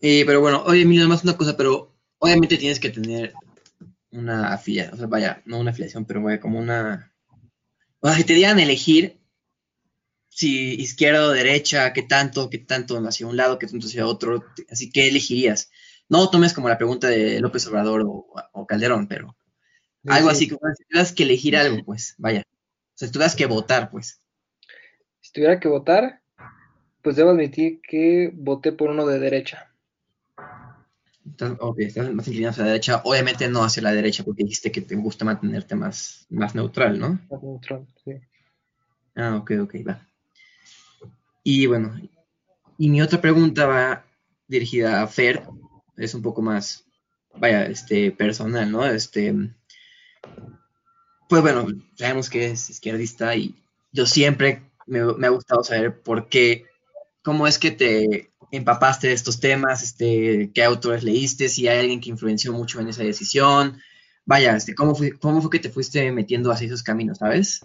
Eh, 0.00 0.24
pero 0.26 0.40
bueno, 0.40 0.62
oye, 0.66 0.84
mira, 0.84 1.06
más 1.08 1.24
una 1.24 1.36
cosa, 1.36 1.56
pero 1.56 1.92
obviamente 2.18 2.56
tienes 2.56 2.78
que 2.78 2.90
tener 2.90 3.32
una 4.10 4.52
afiliación, 4.52 4.94
o 4.94 4.96
sea, 4.96 5.06
vaya, 5.06 5.42
no 5.44 5.58
una 5.58 5.70
afiliación, 5.72 6.04
pero 6.04 6.22
vaya, 6.22 6.40
como 6.40 6.58
una... 6.58 7.12
O 8.00 8.08
sea, 8.08 8.16
si 8.16 8.24
te 8.24 8.34
dieran 8.34 8.60
elegir 8.60 9.18
si 10.28 10.74
izquierda 10.74 11.26
o 11.26 11.30
derecha, 11.30 11.92
qué 11.92 12.02
tanto, 12.02 12.48
qué 12.48 12.58
tanto 12.58 12.96
hacia 12.98 13.26
un 13.26 13.36
lado, 13.36 13.58
qué 13.58 13.66
tanto 13.66 13.88
hacia 13.88 14.06
otro, 14.06 14.44
así 14.70 14.90
que 14.90 15.08
elegirías. 15.08 15.70
No 16.08 16.30
tomes 16.30 16.54
como 16.54 16.68
la 16.68 16.78
pregunta 16.78 17.08
de 17.08 17.40
López 17.40 17.66
Obrador 17.66 18.04
o, 18.06 18.66
Calderón, 18.66 19.06
pero 19.08 19.36
algo 20.06 20.30
así, 20.30 20.48
como 20.48 20.60
si 20.74 20.84
tuvieras 20.84 21.12
que 21.12 21.22
elegir 21.24 21.56
algo, 21.56 21.84
pues, 21.84 22.14
vaya. 22.18 22.40
O 22.40 22.98
sea, 22.98 23.08
si 23.08 23.12
tuvieras 23.12 23.36
que 23.36 23.46
votar, 23.46 23.90
pues. 23.90 24.20
Si 25.20 25.32
tuviera 25.32 25.60
que 25.60 25.68
votar, 25.68 26.22
pues 27.02 27.16
debo 27.16 27.30
admitir 27.30 27.80
que 27.82 28.30
voté 28.34 28.72
por 28.72 28.90
uno 28.90 29.06
de 29.06 29.18
derecha. 29.18 29.70
ok, 31.60 31.78
estás 31.80 32.12
más 32.14 32.26
inclinado 32.26 32.52
hacia 32.52 32.64
la 32.64 32.70
derecha. 32.70 33.02
Obviamente 33.04 33.48
no 33.48 33.62
hacia 33.62 33.82
la 33.82 33.92
derecha, 33.92 34.24
porque 34.24 34.44
dijiste 34.44 34.72
que 34.72 34.80
te 34.80 34.96
gusta 34.96 35.24
mantenerte 35.24 35.74
más, 35.74 36.26
más 36.30 36.54
neutral, 36.54 36.98
¿no? 36.98 37.18
Más 37.30 37.42
neutral, 37.42 37.86
sí. 38.04 38.12
Ah, 39.14 39.36
ok, 39.36 39.52
ok, 39.62 39.74
va. 39.86 40.06
Y 41.42 41.66
bueno, 41.66 41.94
y 42.78 42.90
mi 42.90 43.02
otra 43.02 43.20
pregunta 43.20 43.66
va 43.66 44.04
dirigida 44.46 45.02
a 45.02 45.06
Fer, 45.06 45.42
es 45.98 46.14
un 46.14 46.22
poco 46.22 46.42
más, 46.42 46.86
vaya, 47.34 47.64
este, 47.66 48.10
personal, 48.12 48.70
¿no? 48.70 48.86
Este, 48.86 49.34
pues 51.28 51.42
bueno, 51.42 51.66
sabemos 51.94 52.30
que 52.30 52.46
es 52.46 52.70
izquierdista 52.70 53.36
y 53.36 53.54
yo 53.92 54.06
siempre 54.06 54.62
me, 54.86 55.00
ha 55.00 55.30
gustado 55.30 55.62
saber 55.62 56.00
por 56.00 56.28
qué, 56.28 56.64
cómo 57.22 57.46
es 57.46 57.58
que 57.58 57.70
te 57.70 58.30
empapaste 58.50 59.08
de 59.08 59.12
estos 59.12 59.40
temas, 59.40 59.82
este, 59.82 60.50
qué 60.54 60.64
autores 60.64 61.04
leíste, 61.04 61.48
si 61.48 61.68
hay 61.68 61.80
alguien 61.80 62.00
que 62.00 62.10
influenció 62.10 62.52
mucho 62.52 62.80
en 62.80 62.88
esa 62.88 63.02
decisión. 63.02 63.80
Vaya, 64.24 64.56
este, 64.56 64.74
¿cómo, 64.74 64.94
fue, 64.94 65.18
¿cómo 65.18 65.40
fue 65.40 65.50
que 65.50 65.58
te 65.58 65.70
fuiste 65.70 66.10
metiendo 66.12 66.50
hacia 66.50 66.66
esos 66.66 66.82
caminos, 66.82 67.18
sabes? 67.18 67.64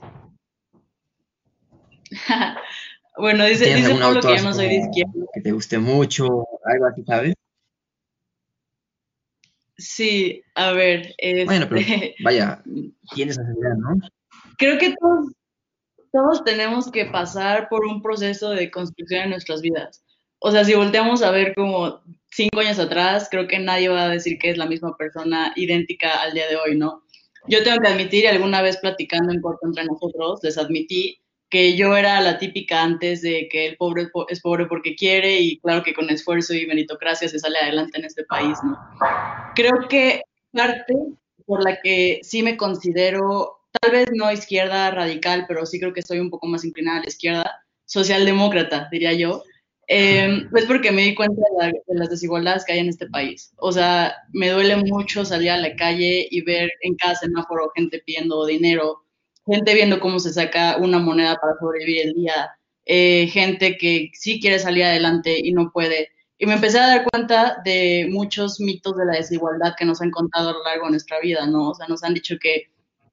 bueno, 3.18 3.46
dice, 3.46 3.74
dice 3.74 3.96
Pablo 3.96 4.22
que 4.22 4.38
yo 4.38 4.44
no 4.44 4.54
soy 4.54 4.68
de 4.68 4.76
izquierda. 4.76 5.26
Que 5.34 5.42
te 5.42 5.52
guste 5.52 5.78
mucho, 5.80 6.26
algo 6.66 6.86
así, 6.88 7.04
¿sabes? 7.06 7.34
Sí, 9.78 10.44
a 10.56 10.72
ver. 10.72 11.16
Bueno, 11.46 11.68
pero 11.68 11.82
este, 11.82 12.16
vaya, 12.24 12.64
tienes 13.16 13.38
esa 13.38 13.52
idea, 13.52 13.74
¿no? 13.78 14.08
Creo 14.58 14.78
que 14.78 14.96
todos, 15.00 15.34
todos 16.12 16.44
tenemos 16.44 16.92
que 16.92 17.06
pasar 17.06 17.70
por 17.70 17.86
un 17.86 18.02
proceso 18.02 18.52
de 18.52 18.70
construcción 18.70 19.24
en 19.24 19.30
nuestras 19.32 19.62
vidas. 19.62 20.04
O 20.40 20.52
sea, 20.52 20.64
si 20.66 20.76
volteamos 20.76 21.24
a 21.24 21.32
ver 21.32 21.56
como 21.56 22.02
cinco 22.30 22.60
años 22.60 22.78
atrás, 22.78 23.28
creo 23.32 23.48
que 23.48 23.60
nadie 23.60 23.90
va 23.90 24.04
a 24.04 24.10
decir 24.10 24.38
que 24.38 24.50
es 24.50 24.58
la 24.58 24.66
misma 24.66 24.96
persona 24.98 25.54
idéntica 25.56 26.22
al 26.22 26.34
día 26.34 26.48
de 26.48 26.58
hoy, 26.58 26.78
¿no? 26.78 27.04
Yo 27.48 27.64
tengo 27.64 27.80
que 27.80 27.88
admitir, 27.88 28.28
alguna 28.28 28.62
vez 28.62 28.78
platicando 28.78 29.34
en 29.34 29.42
corto 29.42 29.68
entre 29.68 29.86
nosotros, 29.86 30.40
les 30.44 30.58
admití 30.58 31.23
que 31.54 31.76
yo 31.78 31.96
era 31.96 32.20
la 32.20 32.40
típica 32.40 32.82
antes 32.82 33.22
de 33.22 33.48
que 33.48 33.68
el 33.68 33.78
pobre 33.78 34.10
es 34.28 34.42
pobre 34.42 34.66
porque 34.66 34.96
quiere 34.96 35.40
y 35.40 35.60
claro 35.60 35.84
que 35.84 35.94
con 35.94 36.10
esfuerzo 36.10 36.56
y 36.56 36.66
meritocracia 36.66 37.30
se 37.30 37.38
sale 37.38 37.60
adelante 37.60 38.00
en 38.00 38.06
este 38.06 38.24
país, 38.24 38.58
¿no? 38.64 38.76
Creo 39.54 39.88
que 39.88 40.24
parte 40.52 40.96
por 41.46 41.64
la 41.64 41.80
que 41.80 42.22
sí 42.24 42.42
me 42.42 42.58
considero, 42.58 43.60
tal 43.80 43.92
vez 43.92 44.08
no 44.16 44.32
izquierda 44.32 44.90
radical, 44.90 45.46
pero 45.48 45.68
sí 45.68 45.80
creo 45.80 45.94
que 45.94 46.00
estoy 46.00 46.18
un 46.18 46.32
poco 46.32 46.48
más 46.48 46.66
inclinada 46.66 46.98
a 46.98 47.02
la 47.02 47.10
izquierda, 47.10 47.64
socialdemócrata, 47.86 48.90
diría 48.92 49.14
yo, 49.14 49.44
eh, 49.88 50.48
pues 50.50 50.66
porque 50.66 50.92
me 50.92 51.04
di 51.04 51.14
cuenta 51.14 51.40
de, 51.62 51.68
de, 51.68 52.00
las 52.00 52.10
desigualdades 52.10 52.66
que 52.66 52.74
hay 52.74 52.80
en 52.80 52.90
este 52.90 53.08
país. 53.10 53.54
O 53.58 53.72
sea, 53.72 54.16
me 54.32 54.50
duele 54.50 54.78
mucho 54.78 55.24
salir 55.24 55.52
a 55.52 55.58
la 55.58 55.76
calle 55.76 56.28
y 56.32 56.42
ver 56.42 56.72
en 56.82 56.96
cada 56.96 57.14
semáforo 57.14 57.72
gente 57.76 58.02
pidiendo 58.04 58.44
dinero, 58.48 59.03
gente 59.46 59.74
viendo 59.74 60.00
cómo 60.00 60.20
se 60.20 60.34
saca 60.34 60.78
una 60.78 61.00
moneda 61.00 61.38
para 61.40 61.58
sobrevivir 61.60 62.08
el 62.08 62.14
día, 62.14 62.52
eh, 62.86 63.28
gente 63.28 63.78
que 63.78 64.12
sí 64.14 64.40
quiere 64.40 64.60
salir 64.60 64.84
adelante 64.84 65.40
y 65.44 65.54
no 65.54 65.72
puede. 65.72 66.10
Y 66.38 66.46
me 66.46 66.54
empecé 66.54 66.80
a 66.80 66.88
dar 66.88 67.06
cuenta 67.10 67.62
de 67.64 68.08
muchos 68.10 68.60
mitos 68.60 68.98
de 68.98 69.06
la 69.06 69.14
desigualdad 69.14 69.76
que 69.78 69.86
nos 69.86 70.02
han 70.02 70.12
contado 70.12 70.50
a 70.50 70.54
lo 70.54 70.64
largo 70.64 70.86
de 70.86 70.92
nuestra 70.92 71.20
vida, 71.20 71.46
¿no? 71.48 71.70
O 71.70 71.76
sea, 71.76 71.88
nos 71.88 72.04
han 72.04 72.14
dicho 72.14 72.36
que, 72.42 72.70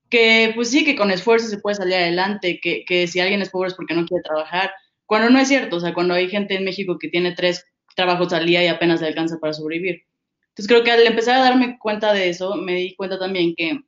que 0.08 0.52
pues 0.54 0.70
sí, 0.70 0.84
que 0.84 0.96
con 0.96 1.10
esfuerzo 1.10 1.48
se 1.48 1.58
puede 1.58 1.76
salir 1.76 1.94
adelante, 1.94 2.60
que, 2.60 2.84
que 2.86 3.06
si 3.06 3.20
alguien 3.20 3.42
es 3.42 3.50
pobre 3.50 3.68
es 3.68 3.74
porque 3.74 3.94
no 3.94 4.06
quiere 4.06 4.22
trabajar, 4.22 4.70
cuando 5.06 5.30
no 5.30 5.38
es 5.38 5.48
cierto, 5.48 5.76
o 5.76 5.80
sea, 5.80 5.94
cuando 5.94 6.14
hay 6.14 6.28
gente 6.28 6.54
en 6.54 6.64
México 6.64 6.98
que 6.98 7.08
tiene 7.08 7.32
tres 7.32 7.66
trabajos 7.96 8.32
al 8.32 8.46
día 8.46 8.64
y 8.64 8.68
apenas 8.68 9.00
le 9.00 9.08
alcanza 9.08 9.38
para 9.38 9.52
sobrevivir. 9.52 10.04
Entonces 10.50 10.68
creo 10.68 10.84
que 10.84 10.90
al 10.90 11.06
empezar 11.06 11.36
a 11.36 11.42
darme 11.42 11.78
cuenta 11.78 12.12
de 12.12 12.28
eso, 12.28 12.56
me 12.56 12.74
di 12.74 12.94
cuenta 12.94 13.18
también 13.18 13.54
que 13.56 13.80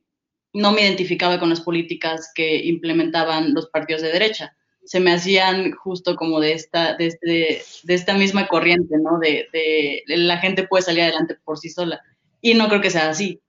no 0.53 0.73
me 0.73 0.83
identificaba 0.83 1.39
con 1.39 1.51
las 1.51 1.61
políticas 1.61 2.31
que 2.35 2.65
implementaban 2.65 3.55
los 3.55 3.69
partidos 3.69 4.03
de 4.03 4.13
derecha. 4.13 4.57
Se 4.85 5.01
me 5.01 5.13
hacían 5.13 5.73
justo 5.73 6.17
como 6.17 6.41
de 6.41 6.53
esta, 6.53 6.95
de, 6.97 7.07
este, 7.07 7.63
de 7.85 7.95
esta 7.95 8.15
misma 8.15 8.49
corriente, 8.49 8.97
¿no? 8.99 9.19
De, 9.19 9.49
de, 9.53 10.03
la 10.07 10.39
gente 10.39 10.67
puede 10.67 10.83
salir 10.83 11.03
adelante 11.03 11.37
por 11.45 11.59
sí 11.59 11.71
sola. 11.71 12.01
Y 12.41 12.55
no 12.55 12.69
creo 12.69 12.81
que 12.81 12.91
sea 12.91 13.09
así. 13.09 13.41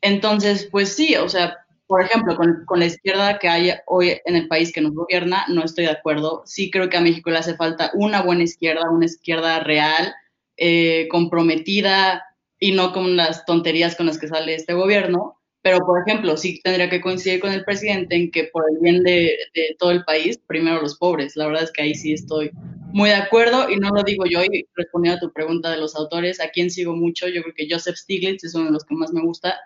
Entonces, 0.00 0.68
pues 0.70 0.94
sí, 0.94 1.14
o 1.16 1.28
sea, 1.28 1.58
por 1.86 2.02
ejemplo, 2.02 2.36
con, 2.36 2.64
con, 2.66 2.80
la 2.80 2.86
izquierda 2.86 3.38
que 3.38 3.48
hay 3.48 3.72
hoy 3.86 4.20
en 4.24 4.36
el 4.36 4.48
país 4.48 4.72
que 4.72 4.80
nos 4.80 4.94
gobierna, 4.94 5.44
no 5.48 5.64
estoy 5.64 5.84
de 5.84 5.92
acuerdo. 5.92 6.42
Sí 6.46 6.70
creo 6.70 6.88
que 6.88 6.96
a 6.96 7.02
México 7.02 7.30
le 7.30 7.38
hace 7.38 7.56
falta 7.56 7.90
una 7.94 8.22
buena 8.22 8.44
izquierda, 8.44 8.90
una 8.90 9.06
izquierda 9.06 9.60
real, 9.60 10.14
eh, 10.56 11.06
comprometida 11.10 12.24
y 12.58 12.72
no 12.72 12.92
con 12.92 13.16
las 13.16 13.44
tonterías 13.44 13.94
con 13.94 14.06
las 14.06 14.18
que 14.18 14.28
sale 14.28 14.54
este 14.54 14.74
gobierno. 14.74 15.37
Pero, 15.70 15.84
por 15.84 16.00
ejemplo, 16.00 16.34
sí 16.38 16.58
tendría 16.64 16.88
que 16.88 17.02
coincidir 17.02 17.40
con 17.40 17.52
el 17.52 17.62
presidente 17.62 18.16
en 18.16 18.30
que 18.30 18.44
por 18.44 18.64
el 18.70 18.78
bien 18.80 19.02
de, 19.02 19.36
todo 19.78 19.90
el 19.90 20.02
país, 20.02 20.40
primero 20.46 20.80
los 20.80 20.96
pobres. 20.96 21.36
La 21.36 21.46
verdad 21.46 21.64
es 21.64 21.72
que 21.72 21.82
ahí 21.82 21.94
sí 21.94 22.14
estoy 22.14 22.50
muy 22.90 23.10
de 23.10 23.16
acuerdo 23.16 23.68
y 23.68 23.76
no 23.76 23.90
lo 23.90 24.02
digo 24.02 24.24
yo. 24.24 24.42
Y 24.44 24.66
respondiendo 24.74 25.18
a 25.18 25.28
tu 25.28 25.30
pregunta 25.30 25.70
de 25.70 25.76
los 25.76 25.94
autores, 25.94 26.40
¿a 26.40 26.48
quién 26.48 26.70
sigo 26.70 26.96
mucho? 26.96 27.28
Yo 27.28 27.42
creo 27.42 27.54
que 27.54 27.68
Joseph 27.70 27.96
Stiglitz 27.96 28.44
es 28.44 28.54
uno 28.54 28.64
de 28.64 28.70
los 28.70 28.84
que 28.86 28.94
más 28.94 29.12
me 29.12 29.20
gusta. 29.20 29.60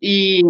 Y, 0.00 0.42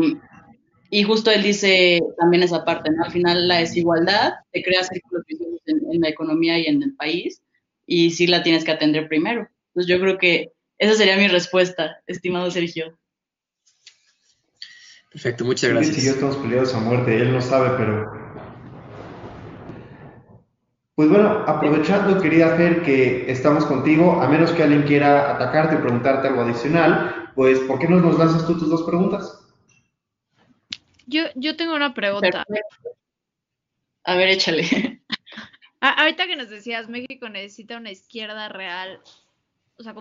justo 1.06 1.30
él 1.30 1.42
dice 1.42 2.00
también 2.18 2.42
esa 2.42 2.64
parte, 2.64 2.90
¿no? 2.90 3.04
Al 3.04 3.12
final 3.12 3.46
la 3.46 3.58
desigualdad 3.58 4.32
te 4.52 4.62
crea 4.62 4.84
círculos 4.84 5.22
en, 5.66 5.92
en 5.92 6.00
la 6.00 6.08
economía 6.08 6.58
y 6.58 6.64
en 6.64 6.82
el 6.82 6.96
país 6.96 7.42
y 7.84 8.08
sí 8.12 8.26
la 8.26 8.42
tienes 8.42 8.64
que 8.64 8.70
atender 8.70 9.06
primero. 9.06 9.50
Entonces 9.68 9.86
yo 9.86 10.00
creo 10.00 10.16
que 10.16 10.52
esa 10.78 10.94
sería 10.94 11.18
mi 11.18 11.28
respuesta, 11.28 12.00
estimado 12.06 12.50
Sergio. 12.50 12.98
Perfecto, 15.14 15.44
muchas 15.44 15.70
gracias. 15.70 15.94
Sí, 15.94 16.07
yo 16.07 16.11
estamos 16.11 16.37
peleados 16.38 16.74
a 16.74 16.81
muerte, 16.81 17.16
él 17.16 17.33
no 17.33 17.40
sabe, 17.40 17.70
pero... 17.79 18.12
Pues 20.96 21.09
bueno, 21.09 21.44
aprovechando, 21.46 22.20
quería 22.20 22.53
hacer 22.53 22.83
que 22.83 23.31
estamos 23.31 23.64
contigo, 23.64 24.20
a 24.20 24.29
menos 24.29 24.50
que 24.50 24.64
alguien 24.64 24.83
quiera 24.83 25.33
atacarte 25.33 25.77
o 25.77 25.83
preguntarte 25.83 26.27
algo 26.27 26.42
adicional, 26.42 27.31
pues 27.37 27.61
¿por 27.61 27.79
qué 27.79 27.87
no 27.87 28.00
nos 28.00 28.18
lanzas 28.18 28.44
tú 28.44 28.59
tus 28.59 28.68
dos 28.68 28.83
preguntas? 28.83 29.40
Yo, 31.07 31.22
yo 31.37 31.57
tengo 31.57 31.77
una 31.77 31.94
pregunta. 31.94 32.44
A 34.03 34.16
ver, 34.16 34.31
échale. 34.31 35.00
Ah, 35.81 36.03
ahorita 36.03 36.27
que 36.27 36.35
nos 36.35 36.50
decías, 36.50 36.88
México 36.88 37.29
necesita 37.29 37.77
una 37.77 37.92
izquierda 37.92 38.48
real, 38.48 39.00
o 39.79 39.83
sea, 39.85 39.94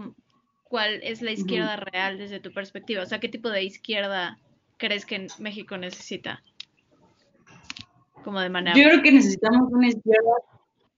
¿cuál 0.64 1.02
es 1.04 1.22
la 1.22 1.32
izquierda 1.32 1.76
real 1.76 2.18
desde 2.18 2.40
tu 2.40 2.52
perspectiva? 2.52 3.04
O 3.04 3.06
sea, 3.06 3.20
¿qué 3.20 3.30
tipo 3.30 3.50
de 3.50 3.64
izquierda 3.64 4.40
crees 4.84 5.06
que 5.06 5.28
México 5.40 5.78
necesita? 5.78 6.44
Como 8.22 8.42
de 8.42 8.50
manera. 8.50 8.76
Yo 8.76 8.84
creo 8.84 9.02
que 9.02 9.14
necesitamos 9.14 9.72
una 9.72 9.88
izquierda 9.88 10.34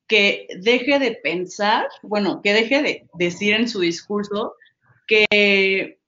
que 0.07 0.47
deje 0.59 0.97
de 0.97 1.19
pensar, 1.23 1.85
bueno, 2.01 2.41
que 2.41 2.53
deje 2.53 2.81
de 2.81 3.07
decir 3.13 3.53
en 3.53 3.69
su 3.69 3.81
discurso 3.81 4.55
que, 5.05 5.99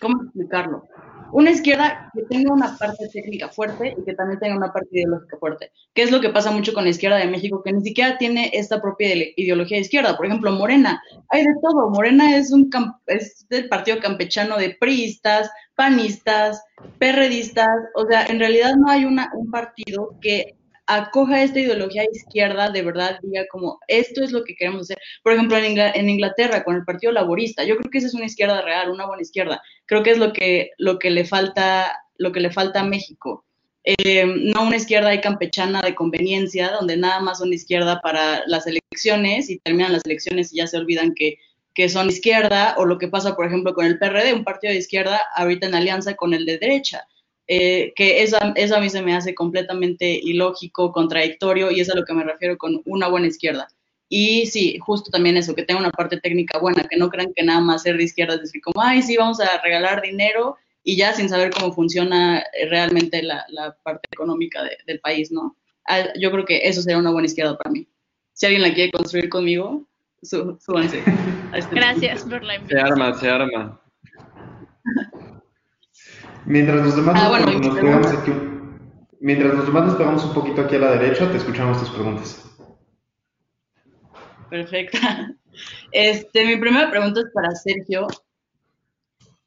¿cómo 0.00 0.24
explicarlo? 0.24 0.86
Una 1.34 1.50
izquierda 1.50 2.12
que 2.14 2.22
tenga 2.26 2.52
una 2.52 2.76
parte 2.78 3.08
técnica 3.08 3.48
fuerte 3.48 3.96
y 3.98 4.04
que 4.04 4.14
también 4.14 4.38
tenga 4.38 4.56
una 4.56 4.72
parte 4.72 4.90
ideológica 4.92 5.36
fuerte, 5.36 5.72
que 5.92 6.04
es 6.04 6.12
lo 6.12 6.20
que 6.20 6.28
pasa 6.28 6.52
mucho 6.52 6.72
con 6.72 6.84
la 6.84 6.90
izquierda 6.90 7.16
de 7.16 7.26
México, 7.26 7.60
que 7.60 7.72
ni 7.72 7.82
siquiera 7.82 8.16
tiene 8.18 8.52
esta 8.52 8.80
propia 8.80 9.08
ideología 9.34 9.78
de 9.78 9.80
izquierda. 9.80 10.16
Por 10.16 10.26
ejemplo, 10.26 10.52
Morena, 10.52 11.02
hay 11.30 11.42
de 11.42 11.54
todo. 11.60 11.90
Morena 11.90 12.36
es, 12.36 12.52
un 12.52 12.70
es 13.06 13.48
del 13.48 13.68
partido 13.68 13.98
campechano 13.98 14.56
de 14.58 14.76
priistas, 14.78 15.50
panistas, 15.74 16.62
perredistas, 17.00 17.66
o 17.96 18.06
sea, 18.06 18.26
en 18.26 18.38
realidad 18.38 18.76
no 18.76 18.88
hay 18.88 19.04
una, 19.04 19.32
un 19.34 19.50
partido 19.50 20.14
que 20.20 20.54
acoja 20.86 21.42
esta 21.42 21.60
ideología 21.60 22.04
izquierda, 22.12 22.70
de 22.70 22.82
verdad 22.82 23.18
diga 23.22 23.44
como, 23.50 23.78
esto 23.88 24.22
es 24.22 24.32
lo 24.32 24.44
que 24.44 24.54
queremos 24.54 24.82
hacer. 24.82 24.98
Por 25.22 25.32
ejemplo, 25.32 25.56
en, 25.56 26.08
Inglaterra, 26.08 26.64
con 26.64 26.76
el 26.76 26.84
Partido 26.84 27.12
Laborista, 27.12 27.64
yo 27.64 27.76
creo 27.76 27.90
que 27.90 27.98
esa 27.98 28.08
es 28.08 28.14
una 28.14 28.26
izquierda 28.26 28.62
real, 28.62 28.90
una 28.90 29.06
buena 29.06 29.22
izquierda. 29.22 29.62
Creo 29.86 30.02
que 30.02 30.10
es 30.10 30.18
lo 30.18 30.32
que, 30.32 30.70
lo 30.78 30.98
que, 30.98 31.10
le, 31.10 31.24
falta, 31.24 31.96
lo 32.18 32.32
que 32.32 32.40
le 32.40 32.50
falta 32.50 32.80
a 32.80 32.84
México. 32.84 33.44
Eh, 33.84 34.24
no 34.26 34.62
una 34.62 34.76
izquierda 34.76 35.10
ahí 35.10 35.20
campechana 35.20 35.82
de 35.82 35.94
conveniencia, 35.94 36.70
donde 36.70 36.96
nada 36.96 37.20
más 37.20 37.38
son 37.38 37.52
izquierda 37.52 38.00
para 38.00 38.42
las 38.46 38.66
elecciones 38.66 39.50
y 39.50 39.58
terminan 39.58 39.92
las 39.92 40.04
elecciones 40.04 40.52
y 40.52 40.56
ya 40.56 40.66
se 40.66 40.78
olvidan 40.78 41.14
que, 41.14 41.38
que 41.74 41.88
son 41.88 42.08
izquierda, 42.08 42.74
o 42.78 42.86
lo 42.86 42.98
que 42.98 43.08
pasa, 43.08 43.36
por 43.36 43.46
ejemplo, 43.46 43.74
con 43.74 43.84
el 43.84 43.98
PRD, 43.98 44.32
un 44.32 44.44
partido 44.44 44.72
de 44.72 44.78
izquierda 44.78 45.20
ahorita 45.34 45.66
en 45.66 45.74
alianza 45.74 46.14
con 46.14 46.32
el 46.32 46.46
de 46.46 46.58
derecha. 46.58 47.06
Eh, 47.46 47.92
que 47.94 48.22
eso, 48.22 48.38
eso 48.54 48.76
a 48.76 48.80
mí 48.80 48.88
se 48.88 49.02
me 49.02 49.14
hace 49.14 49.34
completamente 49.34 50.18
ilógico, 50.22 50.92
contradictorio, 50.92 51.70
y 51.70 51.80
es 51.80 51.90
a 51.90 51.94
lo 51.94 52.04
que 52.04 52.14
me 52.14 52.24
refiero 52.24 52.56
con 52.56 52.80
una 52.84 53.08
buena 53.08 53.26
izquierda. 53.26 53.68
Y 54.08 54.46
sí, 54.46 54.78
justo 54.78 55.10
también 55.10 55.36
eso, 55.36 55.54
que 55.54 55.64
tenga 55.64 55.80
una 55.80 55.90
parte 55.90 56.20
técnica 56.20 56.58
buena, 56.58 56.84
que 56.84 56.96
no 56.96 57.10
crean 57.10 57.32
que 57.34 57.42
nada 57.42 57.60
más 57.60 57.82
ser 57.82 57.96
de 57.96 58.04
izquierda 58.04 58.34
es 58.34 58.42
decir 58.42 58.60
como, 58.62 58.82
ay, 58.82 59.02
sí, 59.02 59.16
vamos 59.16 59.40
a 59.40 59.60
regalar 59.62 60.02
dinero 60.02 60.56
y 60.82 60.96
ya 60.96 61.12
sin 61.12 61.28
saber 61.28 61.50
cómo 61.50 61.72
funciona 61.72 62.38
eh, 62.38 62.68
realmente 62.68 63.22
la, 63.22 63.44
la 63.48 63.76
parte 63.82 64.06
económica 64.12 64.62
del 64.86 65.00
país, 65.00 65.32
¿no? 65.32 65.56
Ah, 65.88 66.12
yo 66.18 66.30
creo 66.30 66.44
que 66.44 66.68
eso 66.68 66.82
sería 66.82 66.98
una 66.98 67.10
buena 67.10 67.26
izquierda 67.26 67.56
para 67.56 67.70
mí. 67.70 67.86
Si 68.32 68.46
alguien 68.46 68.62
la 68.62 68.74
quiere 68.74 68.90
construir 68.90 69.28
conmigo, 69.28 69.86
súbanse. 70.22 71.02
Este 71.54 71.74
Gracias 71.74 72.24
por 72.24 72.42
la 72.42 72.56
invitación. 72.56 72.86
Se 72.86 72.92
arma, 72.92 73.14
se 73.14 73.28
arma. 73.28 73.80
Mientras 76.46 76.84
los 76.84 76.96
demás 76.96 77.14
ah, 77.18 77.40
nos, 77.40 77.74
pegamos 77.74 78.06
aquí, 78.08 78.32
mientras 79.20 79.54
los 79.54 79.66
demás 79.66 79.86
nos 79.86 79.94
pegamos 79.96 80.24
un 80.24 80.34
poquito 80.34 80.60
aquí 80.60 80.76
a 80.76 80.80
la 80.80 80.90
derecha, 80.96 81.30
te 81.30 81.38
escuchamos 81.38 81.78
tus 81.80 81.90
preguntas. 81.90 82.44
Perfecta. 84.50 85.34
Este, 85.92 86.44
mi 86.44 86.56
primera 86.56 86.90
pregunta 86.90 87.20
es 87.20 87.26
para 87.32 87.52
Sergio. 87.52 88.08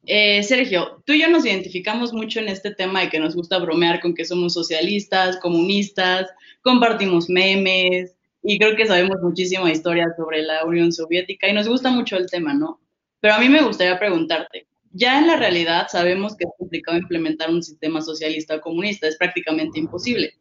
Eh, 0.05 0.41
Sergio, 0.41 1.03
tú 1.05 1.11
y 1.11 1.19
yo 1.19 1.29
nos 1.29 1.45
identificamos 1.45 2.13
mucho 2.13 2.39
en 2.39 2.47
este 2.47 2.73
tema 2.73 3.01
de 3.01 3.09
que 3.09 3.19
nos 3.19 3.35
gusta 3.35 3.59
bromear 3.59 3.99
con 3.99 4.15
que 4.15 4.23
somos 4.23 4.53
socialistas, 4.53 5.35
comunistas, 5.41 6.29
compartimos 6.61 7.29
memes 7.29 8.15
y 8.41 8.57
creo 8.57 8.77
que 8.77 8.87
sabemos 8.87 9.17
muchísima 9.21 9.69
historia 9.69 10.07
sobre 10.15 10.43
la 10.43 10.63
Unión 10.63 10.93
Soviética 10.93 11.49
y 11.49 11.53
nos 11.53 11.67
gusta 11.67 11.91
mucho 11.91 12.15
el 12.15 12.29
tema, 12.29 12.53
¿no? 12.53 12.79
Pero 13.19 13.33
a 13.33 13.39
mí 13.39 13.49
me 13.49 13.61
gustaría 13.61 13.99
preguntarte, 13.99 14.65
ya 14.91 15.19
en 15.19 15.27
la 15.27 15.35
realidad 15.35 15.87
sabemos 15.89 16.35
que 16.35 16.45
es 16.45 16.51
complicado 16.57 16.97
implementar 16.97 17.49
un 17.49 17.63
sistema 17.63 18.01
socialista 18.01 18.55
o 18.55 18.61
comunista, 18.61 19.07
es 19.07 19.17
prácticamente 19.17 19.79
imposible. 19.79 20.33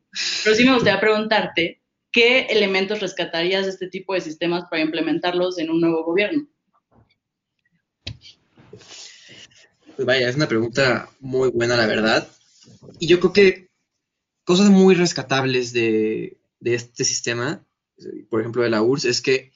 Pero 0.44 0.56
sí 0.56 0.64
me 0.64 0.74
gustaría 0.74 1.00
preguntarte, 1.00 1.82
¿qué 2.12 2.46
elementos 2.50 3.00
rescatarías 3.00 3.64
de 3.64 3.72
este 3.72 3.88
tipo 3.88 4.14
de 4.14 4.20
sistemas 4.20 4.64
para 4.70 4.82
implementarlos 4.82 5.58
en 5.58 5.70
un 5.70 5.80
nuevo 5.80 6.04
gobierno? 6.04 6.48
Pues 9.96 10.06
vaya, 10.06 10.28
es 10.28 10.36
una 10.36 10.48
pregunta 10.48 11.08
muy 11.20 11.50
buena, 11.50 11.76
la 11.76 11.86
verdad. 11.86 12.28
Y 12.98 13.06
yo 13.06 13.18
creo 13.20 13.32
que 13.32 13.70
cosas 14.44 14.68
muy 14.68 14.94
rescatables 14.94 15.72
de, 15.72 16.36
de 16.60 16.74
este 16.74 17.04
sistema, 17.04 17.64
por 18.28 18.40
ejemplo 18.40 18.62
de 18.62 18.70
la 18.70 18.82
URSS, 18.82 19.04
es 19.06 19.22
que 19.22 19.52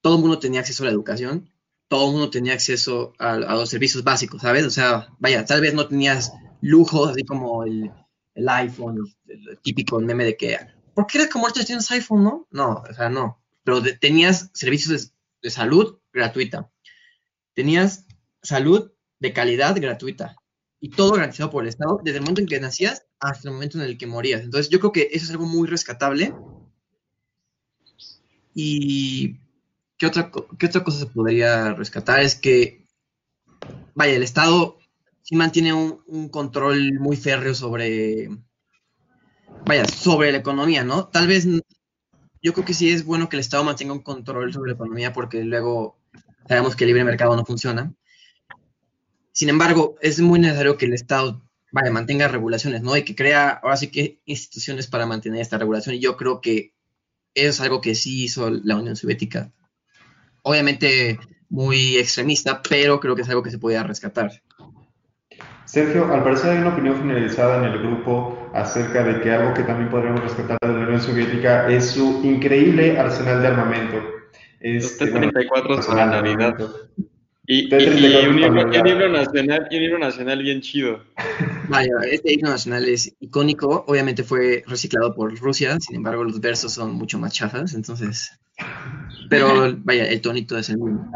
todo 0.00 0.16
el 0.16 0.22
mundo 0.22 0.38
tenía 0.38 0.60
acceso 0.60 0.82
a 0.82 0.86
la 0.86 0.92
educación, 0.92 1.51
todo 1.92 2.06
el 2.06 2.12
mundo 2.12 2.30
tenía 2.30 2.54
acceso 2.54 3.12
a, 3.18 3.36
los 3.36 3.68
servicios 3.68 4.02
básicos, 4.02 4.40
¿sabes? 4.40 4.64
O 4.64 4.70
sea, 4.70 5.08
vaya, 5.18 5.44
tal 5.44 5.60
vez 5.60 5.74
no 5.74 5.86
tenías 5.88 6.32
lujos, 6.62 7.10
así 7.10 7.22
como 7.22 7.64
el, 7.64 7.92
iPhone, 8.34 9.12
el, 9.26 9.58
típico 9.58 10.00
meme 10.00 10.24
de 10.24 10.34
que, 10.34 10.58
¿por 10.94 11.06
qué 11.06 11.18
eres 11.18 11.30
como 11.30 11.44
ahorita 11.44 11.66
tienes 11.66 11.90
iPhone, 11.90 12.24
no? 12.24 12.48
No, 12.50 12.82
o 12.88 12.94
sea, 12.94 13.10
no. 13.10 13.42
Pero 13.62 13.82
tenías 14.00 14.48
servicios 14.54 15.12
de, 15.42 15.50
salud 15.50 15.98
gratuita. 16.14 16.70
Tenías 17.52 18.06
salud 18.42 18.90
de 19.18 19.34
calidad 19.34 19.76
gratuita. 19.78 20.36
Y 20.80 20.88
todo 20.88 21.12
garantizado 21.12 21.50
por 21.50 21.62
el 21.62 21.68
Estado 21.68 22.00
desde 22.02 22.16
el 22.16 22.22
momento 22.22 22.40
en 22.40 22.46
que 22.46 22.58
nacías 22.58 23.04
hasta 23.20 23.48
el 23.48 23.54
momento 23.54 23.76
en 23.76 23.84
el 23.84 23.98
que 23.98 24.06
morías. 24.06 24.40
Entonces, 24.40 24.70
yo 24.70 24.80
creo 24.80 24.92
que 24.92 25.10
eso 25.12 25.26
es 25.26 25.30
algo 25.30 25.44
muy 25.44 25.68
rescatable. 25.68 26.34
Y 28.54 29.41
¿qué 30.02 30.66
otra, 30.66 30.82
cosa 30.82 30.98
se 30.98 31.06
podría 31.06 31.74
rescatar? 31.74 32.20
Es 32.22 32.34
que, 32.34 32.84
vaya, 33.94 34.16
el 34.16 34.24
Estado 34.24 34.80
sí 35.22 35.36
mantiene 35.36 35.72
un, 35.74 36.28
control 36.28 36.98
muy 36.98 37.16
férreo 37.16 37.54
sobre, 37.54 38.28
vaya, 39.64 39.86
sobre 39.86 40.32
la 40.32 40.38
economía, 40.38 40.82
¿no? 40.82 41.06
Tal 41.06 41.28
vez, 41.28 41.46
yo 42.42 42.52
creo 42.52 42.64
que 42.64 42.74
sí 42.74 42.90
es 42.90 43.04
bueno 43.04 43.28
que 43.28 43.36
el 43.36 43.40
Estado 43.40 43.62
mantenga 43.62 43.92
un 43.92 44.02
control 44.02 44.52
sobre 44.52 44.72
la 44.72 44.74
economía 44.74 45.12
porque 45.12 45.44
luego 45.44 45.96
sabemos 46.48 46.74
que 46.74 46.82
el 46.82 46.88
libre 46.88 47.04
mercado 47.04 47.36
no 47.36 47.44
funciona. 47.44 47.94
Sin 49.30 49.50
embargo, 49.50 49.94
es 50.00 50.18
muy 50.18 50.40
necesario 50.40 50.76
que 50.78 50.86
el 50.86 50.94
Estado, 50.94 51.48
vaya, 51.70 51.92
mantenga 51.92 52.26
regulaciones, 52.26 52.82
¿no? 52.82 52.96
Y 52.96 53.04
que 53.04 53.14
crea, 53.14 53.50
ahora 53.50 53.76
sí 53.76 53.86
que 53.86 54.18
instituciones 54.24 54.88
para 54.88 55.06
mantener 55.06 55.40
esta 55.40 55.58
regulación. 55.58 55.94
Y 55.94 56.00
yo 56.00 56.16
creo 56.16 56.40
que 56.40 56.74
es 57.34 57.60
algo 57.60 57.80
que 57.80 57.94
sí 57.94 58.24
hizo 58.24 58.50
la 58.50 58.74
Unión 58.76 58.96
Soviética 58.96 59.52
obviamente 60.42 61.18
muy 61.48 61.96
extremista, 61.96 62.62
pero 62.68 63.00
creo 63.00 63.14
que 63.14 63.22
es 63.22 63.28
algo 63.28 63.42
que 63.42 63.50
se 63.50 63.58
podía 63.58 63.82
rescatar. 63.82 64.30
Sergio, 65.64 66.12
al 66.12 66.22
parecer 66.22 66.50
hay 66.50 66.58
una 66.58 66.74
opinión 66.74 66.98
generalizada 66.98 67.58
en 67.58 67.72
el 67.72 67.78
grupo 67.78 68.50
acerca 68.52 69.02
de 69.04 69.20
que 69.20 69.30
algo 69.30 69.54
que 69.54 69.62
también 69.62 69.90
podríamos 69.90 70.22
rescatar 70.22 70.58
de 70.60 70.68
la 70.68 70.80
Unión 70.80 71.00
Soviética 71.00 71.68
es 71.70 71.90
su 71.90 72.20
increíble 72.24 72.98
arsenal 72.98 73.40
de 73.40 73.48
armamento. 73.48 73.96
Este, 74.60 75.06
T-34 75.06 75.86
para 75.86 76.06
Navidad. 76.06 76.56
Y, 77.46 77.74
un, 77.74 77.96
libro, 77.96 79.08
nacional, 79.08 79.66
y 79.70 79.76
un 79.76 79.82
libro 79.82 79.98
nacional 79.98 80.42
bien 80.42 80.60
chido. 80.60 81.02
Vaya, 81.68 81.92
este 82.10 82.34
himno 82.34 82.50
nacional 82.50 82.88
es 82.88 83.14
icónico, 83.18 83.84
obviamente 83.88 84.22
fue 84.22 84.62
reciclado 84.66 85.14
por 85.14 85.36
Rusia, 85.38 85.78
sin 85.80 85.96
embargo 85.96 86.22
los 86.22 86.40
versos 86.40 86.72
son 86.72 86.94
mucho 86.94 87.18
más 87.18 87.32
chafas, 87.32 87.74
entonces 87.74 88.38
pero 89.28 89.74
vaya, 89.84 90.06
el 90.06 90.20
tonito 90.20 90.58
es 90.58 90.68
el 90.70 90.78
mismo. 90.78 91.10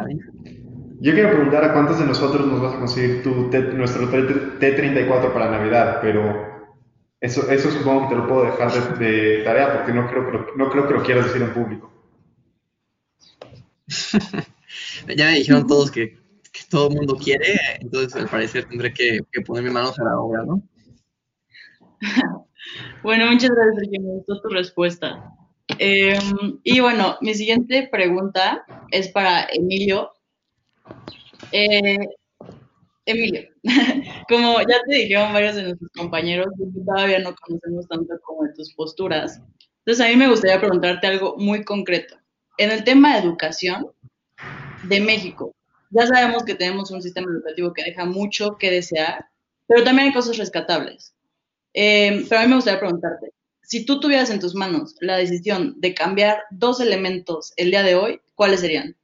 Yo 0.98 1.12
quiero 1.12 1.30
preguntar 1.30 1.62
a 1.62 1.74
cuántos 1.74 1.98
de 1.98 2.06
nosotros 2.06 2.46
nos 2.46 2.61
vas 2.61 2.74
a 2.74 2.78
conseguir 2.78 3.22
tu 3.22 3.30
nuestro 3.30 4.11
T34 4.11 5.32
para 5.32 5.50
Navidad, 5.50 5.98
pero 6.00 6.56
eso, 7.20 7.50
eso 7.50 7.70
supongo 7.70 8.09
que 8.09 8.14
te 8.14 8.20
lo 8.20 8.26
puedo 8.26 8.44
dejar 8.44 8.98
de, 8.98 9.42
tarea 9.44 9.74
porque 9.74 9.92
no 9.92 10.09
creo, 10.09 10.26
que 10.26 10.32
lo, 10.32 10.56
no 10.56 10.70
creo 10.70 10.88
que 10.88 10.94
lo 10.94 11.02
quieras 11.02 11.26
decir 11.26 11.42
en 11.42 11.52
público. 11.52 11.92
ya 15.16 15.26
me 15.26 15.38
dijeron 15.38 15.66
todos 15.66 15.90
que, 15.90 16.18
todo 16.70 16.88
el 16.88 16.97
mundo 16.97 17.16
quiere, 17.16 17.61
entonces 17.80 18.16
al 18.16 18.28
parecer 18.28 18.64
tendré 18.64 18.92
que, 18.92 19.20
que 19.30 19.42
ponerme 19.42 19.70
manos 19.70 19.99
a 19.99 20.05
la 20.05 20.18
obra, 20.18 20.44
¿no? 20.44 20.62
bueno, 23.03 23.26
muchas 23.30 23.51
gracias, 23.51 23.88
me 23.90 23.99
gustó 23.99 24.40
tu 24.40 24.49
respuesta. 24.49 25.30
Em, 25.79 26.59
y 26.64 26.81
bueno, 26.81 27.16
mi 27.20 27.35
siguiente 27.35 27.89
pregunta 27.91 28.64
es 28.91 29.09
para 29.09 29.47
Emilio. 29.53 30.12
Eh, 31.53 31.99
Emilio, 33.05 33.49
como 34.29 34.59
ya 34.61 34.81
te 34.89 34.97
dijeron 34.97 35.33
varios 35.33 35.55
de 35.55 35.62
nuestros 35.62 35.91
compañeros, 35.97 36.49
todavía 36.85 37.20
no 37.20 37.35
conocemos 37.37 37.87
tanto 37.89 38.14
como 38.22 38.53
tus 38.55 38.74
posturas. 38.74 39.41
Entonces, 39.85 40.05
a 40.05 40.09
mí 40.09 40.16
me 40.16 40.29
gustaría 40.29 40.61
preguntarte 40.61 41.07
algo 41.07 41.37
muy 41.39 41.64
concreto. 41.64 42.16
En 42.59 42.72
el 42.72 42.83
tema 42.83 43.14
de 43.14 43.22
educación 43.22 43.87
de 44.85 45.01
México, 45.01 45.55
ya 45.91 46.07
sabemos 46.07 46.45
que 46.45 46.55
tenemos 46.57 46.91
un 46.91 47.03
sistema 47.03 47.31
educativo 47.31 47.72
que 47.72 47.85
deja 47.85 48.05
mucho 48.05 48.57
que 48.59 48.70
desear, 48.70 49.27
pero 49.68 49.85
también 49.85 50.09
hay 50.09 50.14
cosas 50.14 50.37
rescatables. 50.39 51.14
Eh, 51.74 52.24
pero 52.29 52.41
a 52.41 52.45
mí 52.45 52.49
me 52.49 52.57
gustaría 52.57 52.81
preguntarte, 52.81 53.33
si 53.66 53.84
tú 53.84 53.98
tuvieras 53.98 54.30
en 54.30 54.38
tus 54.38 54.54
manos 54.54 54.94
la 55.00 55.16
decisión 55.16 55.74
de 55.80 55.92
cambiar 55.92 56.38
dos 56.50 56.80
elementos 56.80 57.52
el 57.56 57.72
día 57.72 57.82
de 57.82 57.96
hoy, 57.96 58.20
¿cuáles 58.36 58.60
serían? 58.60 58.96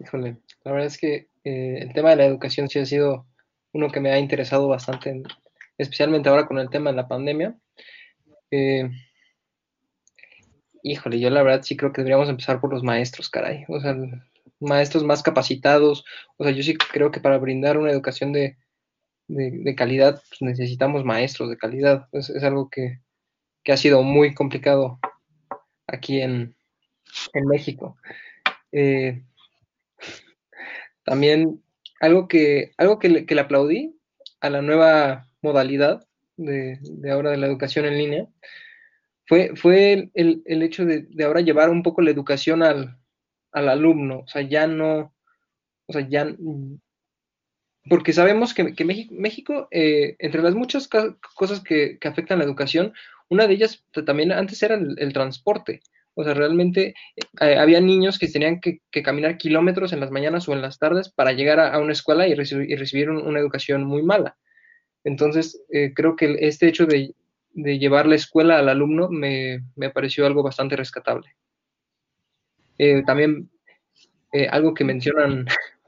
Híjole, 0.00 0.38
la 0.64 0.72
verdad 0.72 0.86
es 0.86 0.96
que 0.96 1.28
eh, 1.44 1.78
el 1.82 1.92
tema 1.92 2.10
de 2.10 2.16
la 2.16 2.24
educación 2.24 2.68
sí 2.68 2.78
ha 2.78 2.86
sido 2.86 3.26
uno 3.72 3.90
que 3.90 4.00
me 4.00 4.10
ha 4.10 4.18
interesado 4.18 4.66
bastante, 4.66 5.22
especialmente 5.76 6.30
ahora 6.30 6.46
con 6.46 6.58
el 6.58 6.70
tema 6.70 6.90
de 6.90 6.96
la 6.96 7.08
pandemia. 7.08 7.54
Eh, 8.50 8.88
híjole, 10.82 11.20
yo 11.20 11.28
la 11.28 11.42
verdad 11.42 11.62
sí 11.62 11.76
creo 11.76 11.92
que 11.92 12.00
deberíamos 12.00 12.30
empezar 12.30 12.62
por 12.62 12.72
los 12.72 12.82
maestros, 12.82 13.28
caray. 13.28 13.66
O 13.68 13.78
sea, 13.78 13.94
maestros 14.58 15.04
más 15.04 15.22
capacitados. 15.22 16.04
O 16.38 16.44
sea, 16.44 16.52
yo 16.54 16.62
sí 16.62 16.74
creo 16.76 17.10
que 17.10 17.20
para 17.20 17.36
brindar 17.36 17.76
una 17.76 17.90
educación 17.90 18.32
de, 18.32 18.56
calidad 19.76 20.22
pues 20.28 20.42
necesitamos 20.42 21.04
maestros 21.04 21.50
de 21.50 21.56
calidad. 21.56 22.08
Es, 22.12 22.30
algo 22.42 22.70
que, 22.70 23.00
ha 23.66 23.76
sido 23.76 24.02
muy 24.02 24.34
complicado 24.34 24.98
aquí 25.86 26.20
en, 26.20 26.54
México. 27.46 27.96
Eh, 28.72 29.22
también 31.04 31.62
algo 32.00 32.28
que, 32.28 32.72
algo 32.76 32.98
que 32.98 33.08
le, 33.08 33.40
aplaudí 33.40 33.98
a 34.40 34.50
la 34.50 34.62
nueva 34.62 35.26
modalidad 35.42 36.06
de, 36.36 36.78
ahora 37.10 37.30
de 37.30 37.38
la 37.38 37.46
educación 37.46 37.86
en 37.86 37.98
línea 37.98 38.28
fue, 39.26 39.56
fue 39.56 40.10
el, 40.14 40.42
hecho 40.62 40.84
de, 40.84 41.08
ahora 41.24 41.40
llevar 41.40 41.70
un 41.70 41.82
poco 41.82 42.02
la 42.02 42.10
educación 42.10 42.62
al, 42.62 42.98
alumno, 43.52 44.20
o 44.20 44.28
sea, 44.28 44.42
ya 44.42 44.66
no, 44.66 45.14
o 45.86 45.92
sea, 45.92 46.06
ya, 46.08 46.26
porque 47.88 48.12
sabemos 48.12 48.54
que, 48.54 48.74
México, 49.10 49.68
eh, 49.70 50.16
entre 50.18 50.42
las 50.42 50.54
muchas 50.54 50.88
cosas 51.34 51.60
que, 51.60 51.98
afectan 52.04 52.38
la 52.38 52.44
educación, 52.44 52.92
una 53.28 53.46
de 53.46 53.54
ellas 53.54 53.84
también 54.04 54.32
antes 54.32 54.62
era 54.62 54.74
el 54.74 55.12
transporte. 55.12 55.80
O 56.18 56.24
sea, 56.24 56.32
realmente 56.32 56.94
eh, 57.42 57.58
había 57.58 57.78
niños 57.82 58.18
que 58.18 58.28
tenían 58.28 58.58
que, 58.58 58.80
caminar 59.02 59.36
kilómetros 59.36 59.92
en 59.92 60.00
las 60.00 60.10
mañanas 60.10 60.48
o 60.48 60.54
en 60.54 60.62
las 60.62 60.78
tardes 60.78 61.10
para 61.10 61.32
llegar 61.32 61.60
a, 61.60 61.78
una 61.78 61.92
escuela 61.92 62.26
y, 62.26 62.34
recibir 62.34 63.10
una 63.10 63.38
educación 63.38 63.84
muy 63.84 64.02
mala. 64.02 64.38
Entonces, 65.04 65.62
eh, 65.70 65.92
creo 65.94 66.16
que 66.16 66.38
este 66.40 66.68
hecho 66.68 66.86
de, 66.86 67.14
llevar 67.52 68.06
la 68.06 68.14
escuela 68.14 68.58
al 68.58 68.70
alumno 68.70 69.10
me, 69.10 69.62
pareció 69.92 70.24
algo 70.24 70.42
bastante 70.42 70.74
rescatable. 70.74 71.36
Eh, 72.78 73.02
también 73.06 73.50
algo 74.50 74.74
que 74.74 74.84
mencionan 74.84 75.46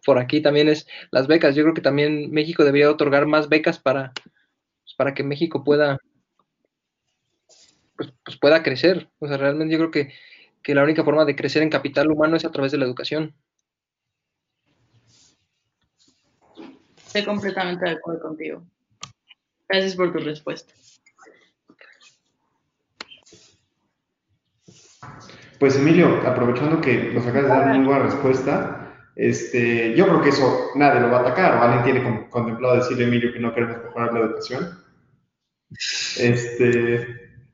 por 0.08 0.18
aquí 0.18 0.40
también 0.40 0.70
es 0.70 0.86
las 1.10 1.26
becas. 1.26 1.54
Yo 1.54 1.64
creo 1.64 1.74
que 1.74 1.82
también 1.82 2.30
México 2.30 2.64
debería 2.64 2.90
otorgar 2.90 3.26
más 3.26 3.50
becas 3.50 3.78
para, 3.78 4.14
pues, 4.14 4.94
para 4.96 5.12
que 5.12 5.22
México 5.22 5.62
pueda 5.62 5.98
pues, 7.94 8.14
pues, 8.24 8.38
pueda 8.38 8.62
crecer. 8.62 9.10
O 9.18 9.28
sea, 9.28 9.36
realmente 9.36 9.74
yo 9.74 9.90
creo 9.90 9.90
que, 9.90 10.14
la 10.72 10.82
única 10.82 11.04
forma 11.04 11.26
de 11.26 11.36
crecer 11.36 11.62
en 11.62 11.68
capital 11.68 12.10
humano 12.10 12.36
es 12.36 12.46
a 12.46 12.50
través 12.50 12.72
de 12.72 12.78
la 12.78 12.86
educación. 12.86 13.34
Estoy 16.96 17.26
completamente 17.26 17.84
de 17.84 17.90
acuerdo 17.90 18.22
contigo. 18.22 18.62
Gracias 19.68 19.94
por 19.94 20.10
tu 20.10 20.20
respuesta. 20.20 20.72
Pues 25.58 25.76
Emilio, 25.76 26.26
aprovechando 26.26 26.80
que 26.80 27.12
nos 27.12 27.26
acabas 27.26 27.42
de 27.42 27.48
dar 27.50 27.76
una 27.76 27.86
buena 27.86 28.04
respuesta, 28.04 28.87
este, 29.18 29.96
yo 29.96 30.06
creo 30.06 30.22
que 30.22 30.28
eso 30.28 30.70
nadie 30.76 31.00
lo 31.00 31.10
va 31.10 31.18
a 31.18 31.20
atacar, 31.22 31.56
o 31.56 31.60
alguien 31.60 31.82
tiene 31.82 32.28
contemplado 32.30 32.76
decirle 32.76 33.04
a 33.04 33.08
Emilio 33.08 33.32
que 33.32 33.40
no 33.40 33.52
queremos 33.52 33.78
mejorar 33.82 34.14
la 34.14 34.20
educación. 34.20 34.78
Este, 36.16 37.04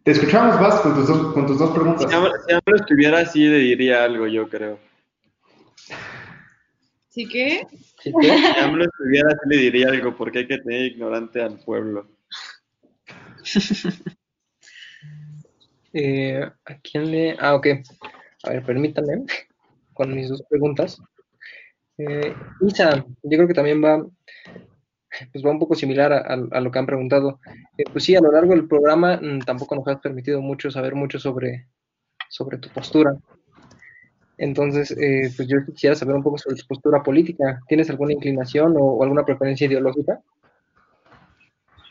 te 0.03 0.11
escuchamos, 0.11 0.61
Vas, 0.61 0.83
con 0.83 0.95
tus 0.95 1.09
dos, 1.09 1.33
con 1.33 1.47
tus 1.47 1.59
dos 1.59 1.71
preguntas. 1.71 2.07
Si 2.11 2.15
Amlo 2.15 2.77
estuviera 2.77 3.21
así, 3.21 3.47
le 3.47 3.57
diría 3.57 4.05
algo, 4.05 4.27
yo 4.27 4.47
creo. 4.47 4.79
¿Sí 7.09 7.27
qué? 7.29 7.67
Si 7.99 8.11
AMLO 8.11 8.85
estuviera 8.85 9.31
así, 9.31 9.49
le 9.49 9.57
diría 9.57 9.89
algo, 9.89 10.15
porque 10.15 10.41
hay 10.41 10.47
que 10.47 10.59
tener 10.59 10.93
ignorante 10.93 11.41
al 11.41 11.59
pueblo. 11.61 12.07
eh, 15.95 16.47
¿A 16.67 16.79
quién 16.81 17.11
le...? 17.11 17.37
Ah, 17.41 17.55
ok. 17.55 17.69
A 18.43 18.51
ver, 18.51 18.63
permítanme, 18.65 19.25
con 19.95 20.15
mis 20.15 20.29
dos 20.29 20.43
preguntas. 20.51 21.01
Eh, 21.99 22.35
Isa, 22.67 22.97
yo 22.97 23.31
creo 23.31 23.47
que 23.47 23.55
también 23.55 23.83
va 23.83 24.05
pues 25.33 25.45
va 25.45 25.51
un 25.51 25.59
poco 25.59 25.75
similar 25.75 26.13
a, 26.13 26.61
lo 26.61 26.71
que 26.71 26.79
han 26.79 26.87
preguntado. 26.87 27.41
Eh, 27.79 27.85
pues 27.93 28.05
sí, 28.05 28.17
a 28.17 28.21
lo 28.21 28.33
largo 28.33 28.53
del 28.53 28.67
programa 28.67 29.19
mm, 29.21 29.41
tampoco 29.41 29.77
nos 29.77 29.87
has 29.89 30.01
permitido 30.01 30.41
mucho 30.41 30.71
saber 30.71 30.95
mucho 30.95 31.19
sobre, 31.19 31.69
sobre 32.29 32.59
tu 32.59 32.69
postura. 32.71 33.17
Entonces, 34.37 34.91
eh, 34.91 35.33
pues 35.37 35.49
yo 35.49 35.65
quisiera 35.65 35.95
saber 35.95 36.17
un 36.17 36.23
poco 36.23 36.39
sobre 36.39 36.57
tu 36.57 36.67
postura 36.67 37.03
política. 37.03 37.61
¿Tienes 37.69 37.89
alguna 37.91 38.13
inclinación 38.13 38.75
o, 38.77 39.03
alguna 39.03 39.25
preferencia 39.25 39.67
ideológica? 39.67 40.21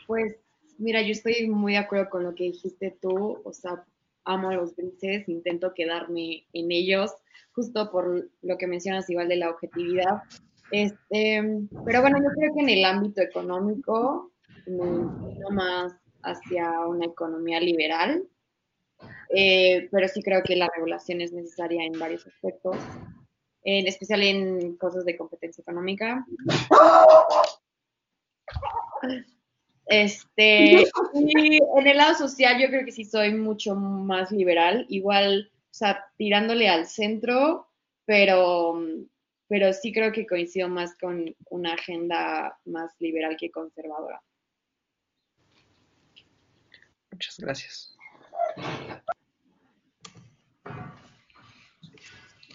Pues 0.06 0.36
mira, 0.78 1.00
yo 1.00 1.12
estoy 1.12 1.48
muy 1.48 1.72
de 1.72 1.78
acuerdo 1.78 2.10
con 2.10 2.24
lo 2.24 2.34
que 2.34 2.44
dijiste 2.44 2.96
tú. 3.00 3.40
O 3.44 3.52
sea, 3.52 3.84
amo 4.24 4.52
los 4.52 4.74
grises, 4.74 5.28
intento 5.28 5.74
quedarme 5.74 6.46
en 6.52 6.72
ellos, 6.72 7.12
justo 7.52 7.90
por 7.90 8.30
lo 8.42 8.58
que 8.58 8.66
mencionas 8.66 9.08
igual 9.10 9.28
de 9.28 9.36
la 9.36 9.50
objetividad. 9.50 10.22
Este, 10.70 11.42
pero 11.84 12.00
bueno, 12.00 12.18
yo 12.18 12.30
creo 12.36 12.54
que 12.54 12.60
en 12.60 12.68
el 12.68 12.84
ámbito 12.84 13.22
económico 13.22 14.32
me 14.66 14.84
inclino 14.84 15.50
más 15.50 15.92
hacia 16.22 16.80
una 16.86 17.06
economía 17.06 17.60
liberal, 17.60 18.26
eh, 19.34 19.88
pero 19.90 20.08
sí 20.08 20.22
creo 20.22 20.42
que 20.42 20.56
la 20.56 20.70
regulación 20.74 21.20
es 21.20 21.32
necesaria 21.32 21.84
en 21.84 21.98
varios 21.98 22.26
aspectos, 22.26 22.76
en 23.62 23.86
especial 23.86 24.22
en 24.22 24.76
cosas 24.76 25.04
de 25.04 25.16
competencia 25.16 25.62
económica. 25.62 26.26
Este, 29.86 30.84
y 31.14 31.58
en 31.78 31.86
el 31.86 31.96
lado 31.96 32.14
social 32.14 32.60
yo 32.60 32.68
creo 32.68 32.84
que 32.84 32.92
sí 32.92 33.04
soy 33.04 33.34
mucho 33.34 33.74
más 33.74 34.30
liberal, 34.30 34.86
igual, 34.88 35.50
o 35.54 35.74
sea, 35.74 36.04
tirándole 36.16 36.68
al 36.68 36.86
centro, 36.86 37.68
pero 38.06 38.78
pero 39.48 39.72
sí 39.72 39.92
creo 39.92 40.10
que 40.12 40.26
coincido 40.26 40.68
más 40.68 40.96
con 40.98 41.34
una 41.50 41.74
agenda 41.74 42.58
más 42.64 42.92
liberal 42.98 43.36
que 43.38 43.50
conservadora. 43.50 44.20
Muchas 47.12 47.38
gracias. 47.38 47.96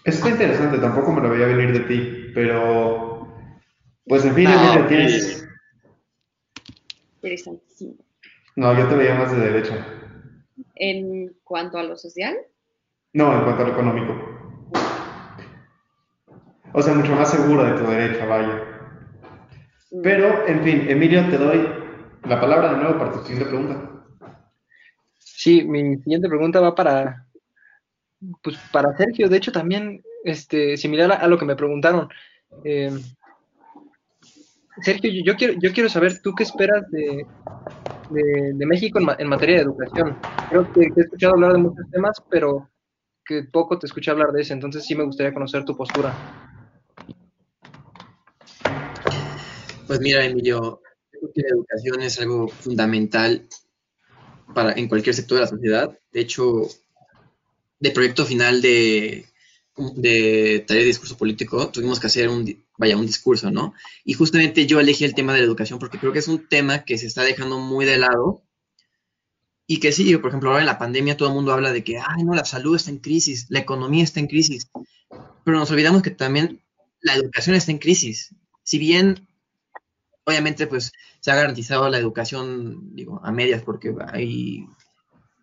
Está 0.04 0.30
interesante, 0.30 0.78
tampoco 0.78 1.12
me 1.12 1.22
lo 1.22 1.30
veía 1.30 1.46
venir 1.46 1.72
de 1.72 1.80
ti, 1.80 2.32
pero 2.34 3.28
pues 4.04 4.24
en 4.24 4.34
fin, 4.34 4.44
no, 4.44 4.86
tienes... 4.86 5.39
Interesantísimo. 7.22 7.96
No, 8.56 8.76
yo 8.76 8.88
te 8.88 8.96
veía 8.96 9.14
más 9.14 9.30
de 9.30 9.38
derecha. 9.38 9.86
¿En 10.74 11.34
cuanto 11.44 11.76
a 11.76 11.82
lo 11.82 11.94
social? 11.96 12.34
No, 13.12 13.36
en 13.36 13.44
cuanto 13.44 13.62
a 13.62 13.66
lo 13.66 13.72
económico. 13.72 14.40
O 16.72 16.80
sea, 16.80 16.94
mucho 16.94 17.14
más 17.14 17.30
segura 17.30 17.72
de 17.72 17.78
tu 17.78 17.90
derecha, 17.90 18.24
vaya. 18.24 18.62
Pero, 20.02 20.46
en 20.46 20.64
fin, 20.64 20.88
Emilio, 20.88 21.28
te 21.28 21.36
doy 21.36 21.68
la 22.24 22.40
palabra 22.40 22.72
de 22.72 22.78
nuevo 22.78 22.98
para 22.98 23.12
tu 23.12 23.18
siguiente 23.18 23.50
pregunta. 23.50 23.90
Sí, 25.18 25.64
mi 25.64 25.98
siguiente 25.98 26.28
pregunta 26.28 26.60
va 26.60 26.74
para, 26.74 27.26
pues, 28.42 28.56
para 28.72 28.96
Sergio. 28.96 29.28
De 29.28 29.36
hecho, 29.36 29.52
también, 29.52 30.02
este, 30.24 30.78
similar 30.78 31.12
a, 31.12 31.26
lo 31.26 31.36
que 31.36 31.44
me 31.44 31.56
preguntaron. 31.56 32.08
Em, 32.64 32.98
Sergio, 34.82 35.10
yo 35.24 35.36
quiero, 35.36 35.54
yo 35.60 35.72
quiero 35.72 35.88
saber, 35.88 36.20
¿tú 36.22 36.34
qué 36.34 36.44
esperas 36.44 36.88
de, 36.90 37.26
de, 38.10 38.66
México 38.66 38.98
en, 39.18 39.28
materia 39.28 39.56
de 39.56 39.62
educación? 39.62 40.18
Creo 40.48 40.72
que, 40.72 40.80
he 40.80 41.00
escuchado 41.00 41.34
hablar 41.34 41.52
de 41.52 41.58
muchos 41.58 41.90
temas, 41.90 42.22
pero 42.30 42.70
que 43.24 43.44
poco 43.44 43.78
te 43.78 43.86
escuché 43.86 44.10
hablar 44.10 44.32
de 44.32 44.42
ese, 44.42 44.52
entonces 44.52 44.84
sí 44.84 44.94
me 44.94 45.04
gustaría 45.04 45.34
conocer 45.34 45.64
tu 45.64 45.76
postura. 45.76 46.14
Pues 49.86 50.00
mira, 50.00 50.24
Emilio, 50.24 50.80
creo 51.10 51.30
que 51.34 51.42
la 51.42 51.48
educación 51.48 52.02
es 52.02 52.20
algo 52.20 52.48
fundamental 52.48 53.46
para, 54.54 54.72
en 54.72 54.88
cualquier 54.88 55.14
sector 55.14 55.36
de 55.36 55.42
la 55.42 55.50
sociedad. 55.50 55.98
De 56.12 56.20
hecho, 56.20 56.62
de 57.80 57.90
proyecto 57.90 58.24
final 58.24 58.62
de 58.62 59.26
de 59.96 60.64
taller 60.66 60.82
de 60.82 60.88
discurso 60.88 61.16
político, 61.16 61.68
tuvimos 61.68 61.98
que 62.00 62.06
hacer 62.06 62.28
un, 62.28 62.44
vaya, 62.80 62.96
un 62.96 63.06
discurso, 63.06 63.50
¿no? 63.50 63.74
Y 64.04 64.14
justamente 64.14 64.66
yo 64.66 64.80
elegí 64.80 65.04
el 65.04 65.14
tema 65.14 65.34
de 65.34 65.40
la 65.40 65.44
educación 65.44 65.78
porque 65.78 65.98
creo 65.98 66.14
que 66.14 66.18
es 66.18 66.28
un 66.28 66.48
tema 66.48 66.84
que 66.86 66.96
se 66.96 67.06
está 67.06 67.22
dejando 67.22 67.58
muy 67.58 67.84
de 67.84 67.98
lado 67.98 68.42
y 69.66 69.80
que 69.80 69.92
sí, 69.92 70.16
por 70.16 70.30
ejemplo, 70.30 70.48
ahora 70.48 70.62
en 70.62 70.66
la 70.66 70.78
pandemia 70.78 71.14
todo 71.14 71.28
el 71.28 71.34
mundo 71.34 71.52
habla 71.52 71.72
de 71.72 71.84
que, 71.84 71.98
ay, 71.98 72.24
no, 72.24 72.34
la 72.34 72.46
salud 72.46 72.74
está 72.74 72.90
en 72.90 72.98
crisis, 72.98 73.46
la 73.50 73.58
economía 73.58 74.02
está 74.02 74.18
en 74.18 74.28
crisis, 74.28 74.70
pero 75.44 75.58
nos 75.58 75.70
olvidamos 75.70 76.02
que 76.02 76.10
también 76.10 76.62
la 77.02 77.14
educación 77.14 77.54
está 77.54 77.70
en 77.70 77.78
crisis. 77.78 78.34
Si 78.62 78.78
bien, 78.78 79.28
obviamente, 80.24 80.66
pues 80.66 80.90
se 81.20 81.30
ha 81.30 81.36
garantizado 81.36 81.86
la 81.90 81.98
educación, 81.98 82.96
digo, 82.96 83.20
a 83.22 83.30
medias, 83.30 83.62
porque 83.62 83.94
hay 84.10 84.64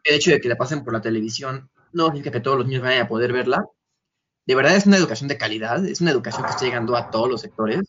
el 0.05 0.15
hecho 0.15 0.31
de 0.31 0.41
que 0.41 0.49
la 0.49 0.55
pasen 0.55 0.83
por 0.83 0.93
la 0.93 1.01
televisión 1.01 1.69
no 1.93 2.07
significa 2.07 2.31
que 2.31 2.39
todos 2.39 2.57
los 2.57 2.65
niños 2.65 2.81
vayan 2.81 3.03
a 3.03 3.07
poder 3.07 3.31
verla, 3.31 3.63
de 4.47 4.55
verdad 4.55 4.75
es 4.75 4.85
una 4.85 4.97
educación 4.97 5.27
de 5.27 5.37
calidad, 5.37 5.85
es 5.85 5.99
una 5.99 6.11
educación 6.11 6.45
que 6.45 6.51
está 6.51 6.65
llegando 6.65 6.95
a 6.95 7.11
todos 7.11 7.29
los 7.29 7.41
sectores. 7.41 7.81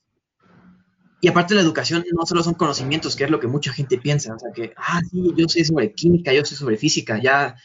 Y 1.20 1.28
aparte 1.28 1.54
la 1.54 1.60
educación 1.60 2.04
no 2.12 2.26
solo 2.26 2.42
son 2.42 2.54
conocimientos, 2.54 3.16
que 3.16 3.24
es 3.24 3.30
lo 3.30 3.40
que 3.40 3.46
mucha 3.46 3.72
gente 3.72 3.98
piensa, 3.98 4.34
o 4.34 4.38
sea 4.38 4.50
que, 4.52 4.72
ah, 4.76 5.00
sí, 5.10 5.32
yo 5.36 5.48
sé 5.48 5.64
sobre 5.64 5.92
química, 5.92 6.32
yo 6.32 6.44
sé 6.44 6.54
sobre 6.54 6.76
física, 6.76 7.20
ya 7.20 7.56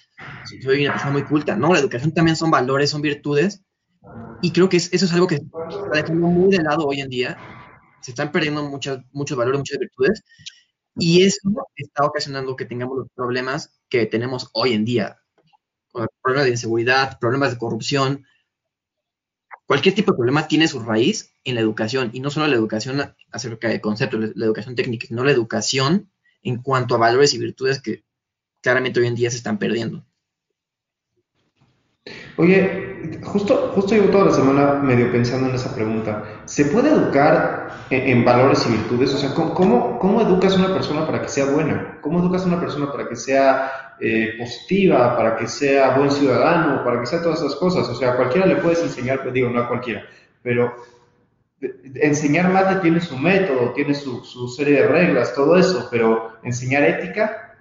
soy 0.63 0.83
una 0.85 0.93
persona 0.93 1.11
muy 1.11 1.23
culta. 1.23 1.55
No, 1.55 1.73
la 1.73 1.79
educación 1.79 2.13
también 2.13 2.35
son 2.35 2.49
valores, 2.49 2.89
son 2.89 3.01
virtudes, 3.01 3.61
y 4.41 4.51
creo 4.51 4.69
que 4.69 4.77
eso 4.77 4.89
es 4.93 5.13
algo 5.13 5.27
que 5.27 5.37
se 5.37 5.43
está 5.43 5.89
dejando 5.93 6.27
muy 6.27 6.55
de 6.55 6.63
lado 6.63 6.85
hoy 6.85 7.01
en 7.01 7.09
día. 7.09 7.37
Se 8.01 8.11
están 8.11 8.31
perdiendo 8.31 8.63
muchos 8.63 8.99
muchos 9.11 9.37
valores, 9.37 9.59
muchas 9.59 9.79
virtudes, 9.79 10.23
y 10.97 11.23
eso 11.23 11.39
está 11.75 12.05
ocasionando 12.05 12.55
que 12.55 12.65
tengamos 12.65 12.97
los 12.97 13.07
problemas 13.15 13.79
que 13.89 14.05
tenemos 14.05 14.49
hoy 14.53 14.73
en 14.73 14.85
día. 14.85 15.17
Problemas 16.21 16.45
de 16.45 16.51
inseguridad, 16.51 17.19
problemas 17.19 17.51
de 17.51 17.57
corrupción, 17.57 18.25
cualquier 19.65 19.95
tipo 19.95 20.11
de 20.11 20.17
problema 20.17 20.47
tiene 20.47 20.67
su 20.67 20.79
raíz 20.79 21.33
en 21.43 21.55
la 21.55 21.61
educación, 21.61 22.09
y 22.13 22.19
no 22.19 22.29
solo 22.29 22.47
la 22.47 22.55
educación 22.55 23.13
acerca 23.31 23.69
de 23.69 23.81
conceptos, 23.81 24.31
la 24.35 24.45
educación 24.45 24.75
técnica, 24.75 25.07
sino 25.07 25.23
la 25.23 25.31
educación 25.31 26.09
en 26.41 26.61
cuanto 26.61 26.95
a 26.95 26.99
valores 26.99 27.33
y 27.33 27.39
virtudes 27.39 27.81
que 27.81 28.03
claramente 28.61 28.99
hoy 28.99 29.07
en 29.07 29.15
día 29.15 29.29
se 29.29 29.37
están 29.37 29.57
perdiendo. 29.57 30.05
Oye, 32.35 33.19
justo, 33.23 33.71
justo 33.75 33.95
llevo 33.95 34.09
toda 34.09 34.25
la 34.25 34.31
semana 34.31 34.73
medio 34.73 35.11
pensando 35.11 35.49
en 35.49 35.55
esa 35.55 35.73
pregunta. 35.73 36.41
¿Se 36.45 36.65
puede 36.65 36.89
educar 36.89 37.85
en, 37.89 38.25
valores 38.25 38.65
y 38.67 38.71
virtudes? 38.71 39.13
O 39.13 39.17
sea, 39.17 39.33
¿cómo, 39.33 39.99
¿cómo, 39.99 40.21
educas 40.21 40.53
a 40.53 40.65
una 40.65 40.73
persona 40.73 41.05
para 41.05 41.21
que 41.21 41.29
sea 41.29 41.45
buena? 41.45 41.99
¿Cómo 42.01 42.19
educas 42.19 42.43
a 42.43 42.47
una 42.47 42.59
persona 42.59 42.91
para 42.91 43.07
que 43.07 43.15
sea 43.15 43.92
eh, 44.05 44.35
positiva, 44.37 45.15
para 45.15 45.37
que 45.37 45.47
sea 45.47 45.97
buen 45.97 46.11
ciudadano, 46.11 46.83
para 46.83 46.99
que 46.99 47.05
sea 47.05 47.21
todas 47.21 47.39
esas 47.39 47.55
cosas? 47.55 47.87
O 47.87 47.95
sea, 47.95 48.17
cualquiera 48.17 48.45
le 48.45 48.57
puedes 48.57 48.81
enseñar, 48.83 49.21
pues 49.21 49.33
digo, 49.33 49.49
no 49.49 49.61
a 49.61 49.67
cualquiera, 49.69 50.05
pero 50.41 50.75
enseñar 51.95 52.51
mate 52.51 52.81
tiene 52.81 52.99
su 52.99 53.17
método, 53.17 53.71
tiene 53.71 53.93
su, 53.93 54.49
serie 54.49 54.81
de 54.81 54.87
reglas, 54.87 55.33
todo 55.33 55.57
eso, 55.57 55.87
pero 55.89 56.33
enseñar 56.43 56.83
ética 56.83 57.57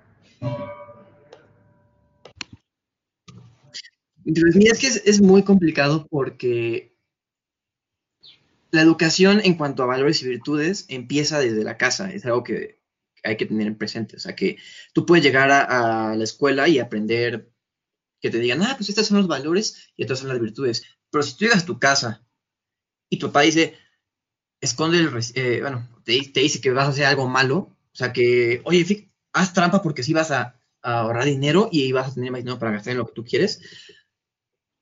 es 4.25 4.79
que 4.79 4.87
es, 5.11 5.21
muy 5.21 5.43
complicado 5.43 6.07
porque 6.09 6.97
la 8.71 8.83
educación 8.83 9.41
en 9.45 9.55
cuanto 9.55 9.83
a 9.83 9.87
valores 9.87 10.23
y 10.23 10.29
virtudes 10.29 10.87
empieza 10.89 11.39
desde 11.39 11.65
la 11.65 11.77
casa, 11.77 12.13
es 12.13 12.25
algo 12.25 12.43
que 12.43 12.82
hay 13.23 13.37
que 13.37 13.47
tener 13.47 13.67
en 13.67 13.79
presente, 13.79 14.17
o 14.17 14.21
sea 14.21 14.35
que 14.35 14.59
tú 14.93 15.07
puedes 15.07 15.25
llegar 15.25 15.51
a, 15.51 16.15
la 16.17 16.25
escuela 16.25 16.69
y 16.69 16.79
aprender 16.79 17.51
que 18.21 18.31
te 18.31 18.39
digan, 18.39 18.63
ah, 18.63 18.75
pues 18.77 18.89
estos 18.89 19.07
son 19.07 19.19
los 19.19 19.29
valores 19.29 19.93
y 19.97 20.03
estas 20.03 20.21
son 20.21 20.29
las 20.29 20.41
virtudes, 20.41 20.85
pero 21.11 21.23
si 21.23 21.37
tú 21.37 21.45
llegas 21.45 21.63
a 21.63 21.67
tu 21.67 21.79
casa 21.79 22.25
y 23.11 23.19
tu 23.19 23.27
papá 23.27 23.43
dice, 23.43 23.77
esconde 24.61 24.99
el, 24.99 25.11
eh, 25.35 25.61
bueno, 25.61 25.89
te, 26.05 26.13
dice 26.13 26.61
que 26.61 26.71
vas 26.71 26.87
a 26.87 26.91
hacer 26.91 27.05
algo 27.05 27.29
malo, 27.29 27.57
o 27.93 27.97
sea 27.97 28.13
que, 28.13 28.63
oye, 28.65 29.11
haz 29.33 29.53
trampa 29.53 29.83
porque 29.83 30.03
si 30.03 30.13
vas 30.13 30.31
a, 30.31 30.61
a 30.83 31.01
ahorrar 31.01 31.25
dinero 31.25 31.69
y 31.73 31.93
vas 31.93 32.09
a 32.09 32.15
tener 32.15 32.31
más 32.31 32.41
dinero 32.41 32.59
para 32.59 32.73
gastar 32.73 32.93
en 32.93 32.99
lo 32.99 33.07
que 33.07 33.15
tú 33.15 33.25
quieres, 33.25 33.61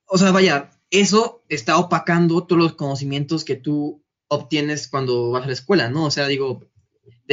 o 0.05 0.17
sea, 0.17 0.31
vaya, 0.31 0.71
eso 0.89 1.43
está 1.47 1.77
opacando 1.77 2.45
todos 2.45 2.61
los 2.61 2.73
conocimientos 2.73 3.45
que 3.45 3.55
tú 3.55 4.03
obtienes 4.27 4.87
cuando 4.87 5.31
vas 5.31 5.43
a 5.43 5.47
la 5.47 5.53
escuela, 5.53 5.89
¿no? 5.89 6.05
O 6.05 6.11
sea, 6.11 6.27
digo, 6.27 6.69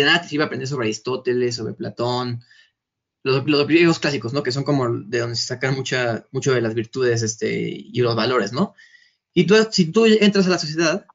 de 0.01 0.07
nada 0.07 0.23
te 0.23 0.29
sirve 0.29 0.45
aprender 0.45 0.69
sobre 0.69 0.87
Aristóteles, 0.87 1.57
sobre 1.57 1.75
Platón, 1.75 2.45
los, 3.25 3.45
griegos 3.67 3.99
clásicos, 3.99 4.33
¿no? 4.33 4.43
Que 4.43 4.53
son 4.53 4.65
como 4.65 4.89
de 4.89 5.19
donde 5.19 5.37
se 5.37 5.47
sacan 5.47 5.75
mucha, 5.75 6.27
mucho 6.31 6.53
de 6.53 6.61
las 6.61 6.75
virtudes 6.75 7.23
este, 7.23 7.69
y 7.69 8.01
los 8.01 8.15
valores, 8.15 8.53
¿no? 8.53 8.75
Y 9.35 9.45
tú, 9.45 9.57
si 9.71 9.91
tú 9.91 10.07
entras 10.07 10.47
a 10.47 10.51
la 10.51 10.59
sociedad 10.59 11.07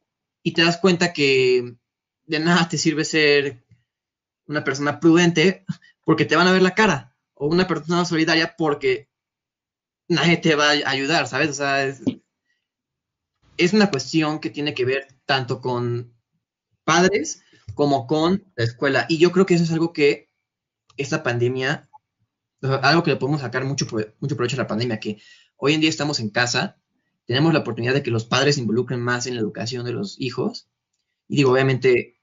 y 0.44 0.52
te 0.52 0.64
das 0.64 0.78
cuenta 0.78 1.14
que 1.14 1.76
de 2.26 2.40
nada 2.40 2.68
te 2.68 2.78
sirve 2.78 3.06
ser 3.06 3.64
una 4.48 4.64
persona 4.64 5.00
prudente 5.00 5.66
porque 6.04 6.26
te 6.26 6.36
van 6.36 6.48
a 6.48 6.52
ver 6.52 6.62
la 6.62 6.76
cara, 6.76 7.16
o 7.36 7.48
una 7.48 7.68
persona 7.68 8.04
solidaria 8.04 8.56
porque 8.58 9.10
nadie 10.10 10.38
te 10.38 10.56
va 10.56 10.72
a 10.72 10.90
ayudar, 10.90 11.28
¿sabes? 11.28 11.50
O 11.50 11.54
sea, 11.54 11.86
es, 11.86 13.74
una 13.74 13.90
cuestión 13.90 14.40
que 14.40 14.50
tiene 14.50 14.74
que 14.74 14.84
ver 14.84 15.08
tanto 15.26 15.62
con 15.62 16.14
padres 16.84 17.44
como 17.74 18.08
con 18.08 18.46
la 18.56 18.64
escuela. 18.64 19.06
Y 19.10 19.18
yo 19.18 19.32
creo 19.32 19.46
que 19.46 19.56
eso 19.56 19.64
es 19.64 19.72
algo 19.72 19.94
que 19.94 20.30
esta 20.98 21.24
pandemia, 21.24 21.90
algo 22.62 23.04
que 23.04 23.12
le 23.12 23.18
podemos 23.18 23.42
sacar 23.42 23.66
mucho, 23.66 23.88
mucho 24.20 24.36
provecho 24.36 24.56
a 24.56 24.64
la 24.64 24.68
pandemia, 24.68 25.00
que 25.00 25.22
hoy 25.58 25.74
en 25.74 25.82
día 25.82 25.90
estamos 25.90 26.20
en 26.20 26.30
casa, 26.30 26.78
tenemos 27.26 27.54
la 27.54 27.60
oportunidad 27.60 27.94
de 27.94 28.04
que 28.04 28.12
los 28.12 28.26
padres 28.26 28.56
se 28.56 28.62
involucren 28.62 29.02
más 29.02 29.28
en 29.28 29.36
la 29.36 29.42
educación 29.42 29.86
de 29.86 29.94
los 29.94 30.20
hijos. 30.20 30.68
Y 31.28 31.38
digo, 31.38 31.52
obviamente 31.52 32.20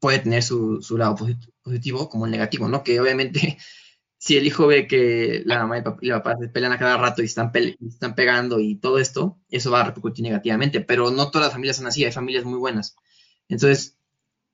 puede 0.00 0.18
tener 0.18 0.42
su, 0.42 0.82
su 0.82 0.98
lado 0.98 1.16
positivo 1.62 2.08
como 2.08 2.26
el 2.26 2.30
negativo, 2.30 2.68
¿no? 2.68 2.82
Que 2.82 3.00
obviamente 3.00 3.58
si 4.18 4.36
el 4.36 4.46
hijo 4.46 4.66
ve 4.66 4.86
que 4.86 5.42
la 5.46 5.60
mamá 5.60 5.78
y 6.00 6.08
el 6.08 6.14
papá, 6.14 6.36
se 6.38 6.48
pelean 6.48 6.72
a 6.72 6.78
cada 6.78 6.96
rato 6.96 7.22
y 7.22 7.26
están, 7.26 7.52
están 7.86 8.14
pegando 8.14 8.60
y 8.60 8.76
todo 8.76 8.98
esto, 8.98 9.38
eso 9.50 9.70
va 9.70 9.80
a 9.82 9.84
repercutir 9.84 10.24
negativamente, 10.24 10.80
pero 10.80 11.10
no 11.10 11.30
todas 11.30 11.46
las 11.46 11.52
familias 11.52 11.76
son 11.76 11.86
así, 11.86 12.04
hay 12.04 12.12
familias 12.12 12.44
muy 12.44 12.58
buenas. 12.58 12.96
Entonces, 13.48 13.98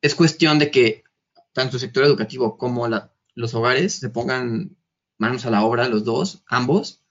es 0.03 0.15
cuestión 0.15 0.59
de 0.59 0.71
que 0.71 1.05
tanto 1.53 1.77
el 1.77 1.81
sector 1.81 2.05
educativo 2.05 2.57
como 2.57 2.89
los 3.35 3.55
hogares 3.55 3.95
se 3.95 4.11
pongan 4.11 4.77
manos 5.19 5.45
a 5.47 5.51
la 5.51 5.65
obra, 5.65 5.89
los 5.89 6.05
dos, 6.05 6.43
ambos, 6.47 7.03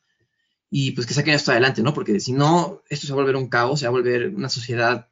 y 0.71 0.91
pues 0.91 1.07
que 1.07 1.13
saquen 1.13 1.33
esto 1.33 1.51
adelante, 1.51 1.81
¿no? 1.81 1.93
Porque 1.93 2.19
si 2.19 2.31
no, 2.31 2.81
esto 2.89 3.07
se 3.07 3.13
va 3.13 3.19
a 3.19 3.23
volver 3.23 3.35
un 3.35 3.49
caos, 3.49 3.79
se 3.79 3.85
va 3.85 3.89
a 3.89 3.91
volver 3.91 4.29
una 4.29 4.49
sociedad, 4.49 5.09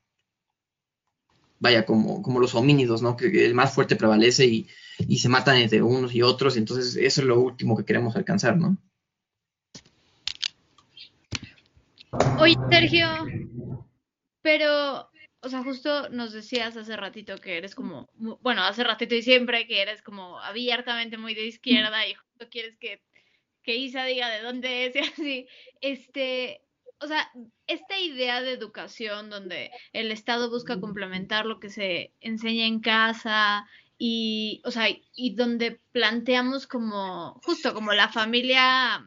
vaya, 1.59 1.85
como, 1.85 2.21
como 2.21 2.39
los 2.39 2.55
homínidos, 2.55 3.01
¿no? 3.01 3.17
Que 3.17 3.45
el 3.45 3.53
más 3.53 3.73
fuerte 3.73 3.95
prevalece 3.95 4.45
y 4.45 4.67
y 4.99 5.19
se 5.19 5.29
matan 5.29 5.57
entre 5.57 5.81
unos 5.81 6.13
y 6.15 6.21
otros, 6.21 6.57
entonces 6.57 6.95
eso 6.95 7.21
es 7.21 7.27
lo 7.27 7.39
último 7.39 7.77
que 7.77 7.85
queremos 7.85 8.15
alcanzar, 8.15 8.57
¿no? 8.57 8.77
Oye, 12.39 12.55
Sergio, 12.69 13.07
pero, 14.41 15.06
o 15.41 15.49
sea, 15.49 15.63
justo 15.63 16.09
nos 16.09 16.33
decías 16.33 16.75
hace 16.77 16.95
ratito 16.95 17.37
que 17.37 17.57
eres 17.57 17.75
como, 17.75 18.09
bueno, 18.41 18.63
hace 18.63 18.83
ratito 18.83 19.15
y 19.15 19.21
siempre 19.21 19.67
que 19.67 19.81
eres 19.81 20.01
como 20.01 20.39
abiertamente 20.39 21.17
muy 21.17 21.35
de 21.35 21.45
izquierda 21.45 22.07
y 22.07 22.15
justo 22.15 22.49
quieres 22.49 22.77
que, 22.77 23.01
que 23.63 23.75
Isa 23.75 24.05
diga 24.05 24.29
de 24.29 24.41
dónde 24.41 24.85
es 24.85 24.95
y 24.95 24.99
así, 24.99 25.47
este, 25.81 26.61
o 26.99 27.07
sea, 27.07 27.31
esta 27.67 27.99
idea 27.99 28.41
de 28.41 28.51
educación 28.51 29.29
donde 29.29 29.71
el 29.93 30.11
Estado 30.11 30.49
busca 30.49 30.79
complementar 30.79 31.45
lo 31.45 31.59
que 31.59 31.69
se 31.69 32.13
enseña 32.19 32.65
en 32.65 32.79
casa 32.79 33.67
y, 33.99 34.61
o 34.65 34.71
sea, 34.71 34.87
y 35.15 35.35
donde 35.35 35.79
planteamos 35.91 36.67
como, 36.67 37.39
justo 37.43 37.73
como 37.73 37.93
la 37.93 38.09
familia, 38.09 39.05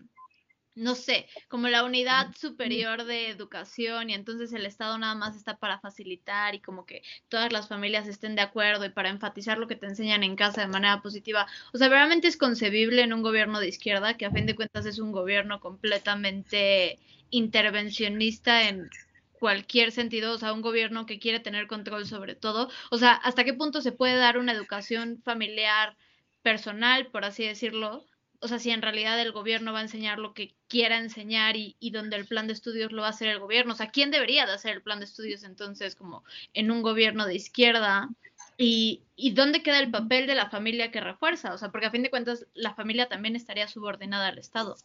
no 0.80 0.94
sé, 0.94 1.26
como 1.48 1.68
la 1.68 1.84
unidad 1.84 2.34
superior 2.34 3.04
de 3.04 3.28
educación 3.28 4.08
y 4.08 4.14
entonces 4.14 4.52
el 4.54 4.64
Estado 4.64 4.96
nada 4.96 5.14
más 5.14 5.36
está 5.36 5.58
para 5.58 5.78
facilitar 5.78 6.54
y 6.54 6.60
como 6.60 6.86
que 6.86 7.02
todas 7.28 7.52
las 7.52 7.68
familias 7.68 8.08
estén 8.08 8.34
de 8.34 8.40
acuerdo 8.40 8.86
y 8.86 8.88
para 8.88 9.10
enfatizar 9.10 9.58
lo 9.58 9.68
que 9.68 9.76
te 9.76 9.86
enseñan 9.86 10.22
en 10.22 10.36
casa 10.36 10.62
de 10.62 10.68
manera 10.68 11.02
positiva. 11.02 11.46
O 11.74 11.78
sea, 11.78 11.90
realmente 11.90 12.28
es 12.28 12.38
concebible 12.38 13.02
en 13.02 13.12
un 13.12 13.22
gobierno 13.22 13.60
de 13.60 13.68
izquierda 13.68 14.16
que 14.16 14.24
a 14.24 14.30
fin 14.30 14.46
de 14.46 14.56
cuentas 14.56 14.86
es 14.86 14.98
un 14.98 15.12
gobierno 15.12 15.60
completamente 15.60 16.98
intervencionista 17.28 18.68
en 18.68 18.88
cualquier 19.32 19.92
sentido, 19.92 20.32
o 20.32 20.38
sea, 20.38 20.52
un 20.54 20.62
gobierno 20.62 21.04
que 21.04 21.18
quiere 21.18 21.40
tener 21.40 21.66
control 21.66 22.06
sobre 22.06 22.34
todo, 22.34 22.70
o 22.90 22.98
sea, 22.98 23.12
hasta 23.12 23.44
qué 23.44 23.54
punto 23.54 23.82
se 23.82 23.92
puede 23.92 24.16
dar 24.16 24.38
una 24.38 24.52
educación 24.52 25.20
familiar 25.24 25.96
personal, 26.42 27.08
por 27.08 27.24
así 27.24 27.44
decirlo, 27.44 28.04
o 28.40 28.48
sea, 28.48 28.58
si 28.58 28.70
en 28.70 28.82
realidad 28.82 29.20
el 29.20 29.32
gobierno 29.32 29.72
va 29.72 29.80
a 29.80 29.82
enseñar 29.82 30.18
lo 30.18 30.32
que 30.32 30.54
quiera 30.68 30.98
enseñar 30.98 31.56
y, 31.56 31.76
y, 31.78 31.90
donde 31.90 32.16
el 32.16 32.26
plan 32.26 32.46
de 32.46 32.54
estudios 32.54 32.90
lo 32.90 33.02
va 33.02 33.08
a 33.08 33.10
hacer 33.10 33.28
el 33.28 33.38
gobierno, 33.38 33.74
o 33.74 33.76
sea, 33.76 33.90
¿quién 33.90 34.10
debería 34.10 34.46
de 34.46 34.52
hacer 34.52 34.72
el 34.72 34.82
plan 34.82 34.98
de 34.98 35.04
estudios 35.04 35.44
entonces 35.44 35.94
como 35.94 36.24
en 36.54 36.70
un 36.70 36.82
gobierno 36.82 37.26
de 37.26 37.34
izquierda? 37.34 38.08
Y, 38.56 39.02
y 39.16 39.32
dónde 39.32 39.62
queda 39.62 39.78
el 39.78 39.90
papel 39.90 40.26
de 40.26 40.34
la 40.34 40.50
familia 40.50 40.90
que 40.90 41.00
refuerza, 41.00 41.54
o 41.54 41.58
sea, 41.58 41.70
porque 41.70 41.86
a 41.86 41.90
fin 41.90 42.02
de 42.02 42.10
cuentas 42.10 42.46
la 42.54 42.74
familia 42.74 43.08
también 43.08 43.36
estaría 43.36 43.68
subordinada 43.68 44.28
al 44.28 44.38
Estado. 44.38 44.76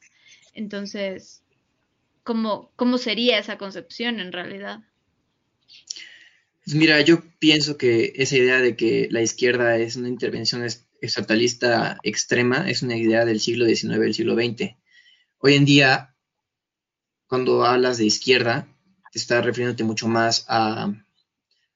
Entonces, 0.54 1.44
cómo, 2.24 2.72
cómo 2.76 2.98
sería 2.98 3.38
esa 3.40 3.58
concepción 3.58 4.20
en 4.20 4.32
realidad. 4.32 4.80
Pues 6.66 6.76
mira, 6.76 7.00
yo 7.02 7.22
pienso 7.40 7.78
que 7.78 8.14
esa 8.16 8.38
idea 8.38 8.60
de 8.60 8.76
que 8.76 9.08
la 9.12 9.22
izquierda 9.22 9.78
es 9.78 9.96
una 9.96 10.10
intervención 10.10 10.64
estatalista 11.06 11.98
extrema 12.04 12.70
es 12.70 12.82
una 12.82 12.96
idea 12.96 13.26
del 13.26 13.40
siglo 13.40 13.66
XIX, 13.66 14.00
del 14.00 14.14
siglo 14.14 14.36
XX. 14.36 14.76
Hoy 15.40 15.56
en 15.56 15.66
día, 15.66 16.16
cuando 17.28 17.66
hablas 17.66 17.98
de 17.98 18.06
izquierda, 18.06 18.68
te 19.12 19.20
estás 19.20 19.46
refiriéndote 19.46 19.84
mucho 19.84 20.08
más 20.08 20.46
a, 20.48 20.92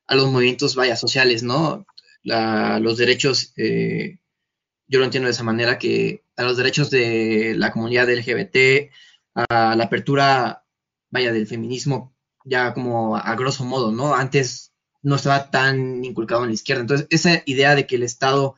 los 0.10 0.32
movimientos, 0.32 0.76
vaya, 0.76 0.96
sociales, 0.96 1.44
¿no? 1.44 1.86
los 2.24 2.98
derechos, 2.98 3.54
eh, 3.56 4.20
yo 4.88 5.00
lo 5.00 5.06
entiendo 5.06 5.28
de 5.28 5.32
esa 5.32 5.44
manera, 5.44 5.78
que 5.80 6.24
a 6.36 6.44
los 6.44 6.58
derechos 6.58 6.90
de 6.90 7.54
la 7.56 7.72
comunidad 7.72 8.10
LGBT, 8.10 8.92
a 9.36 9.76
la 9.76 9.84
apertura, 9.84 10.66
vaya, 11.12 11.32
del 11.32 11.48
feminismo, 11.48 12.16
ya 12.44 12.74
como 12.74 13.16
a 13.16 13.36
grosso 13.36 13.64
modo, 13.64 13.92
¿no? 13.92 14.16
Antes 14.16 14.70
no 15.02 15.16
estaba 15.16 15.50
tan 15.50 16.04
inculcado 16.04 16.44
en 16.44 16.50
la 16.50 16.54
izquierda. 16.54 16.82
Entonces, 16.82 17.08
esa 17.10 17.42
idea 17.46 17.76
de 17.76 17.88
que 17.88 17.96
el 17.96 18.04
Estado 18.04 18.56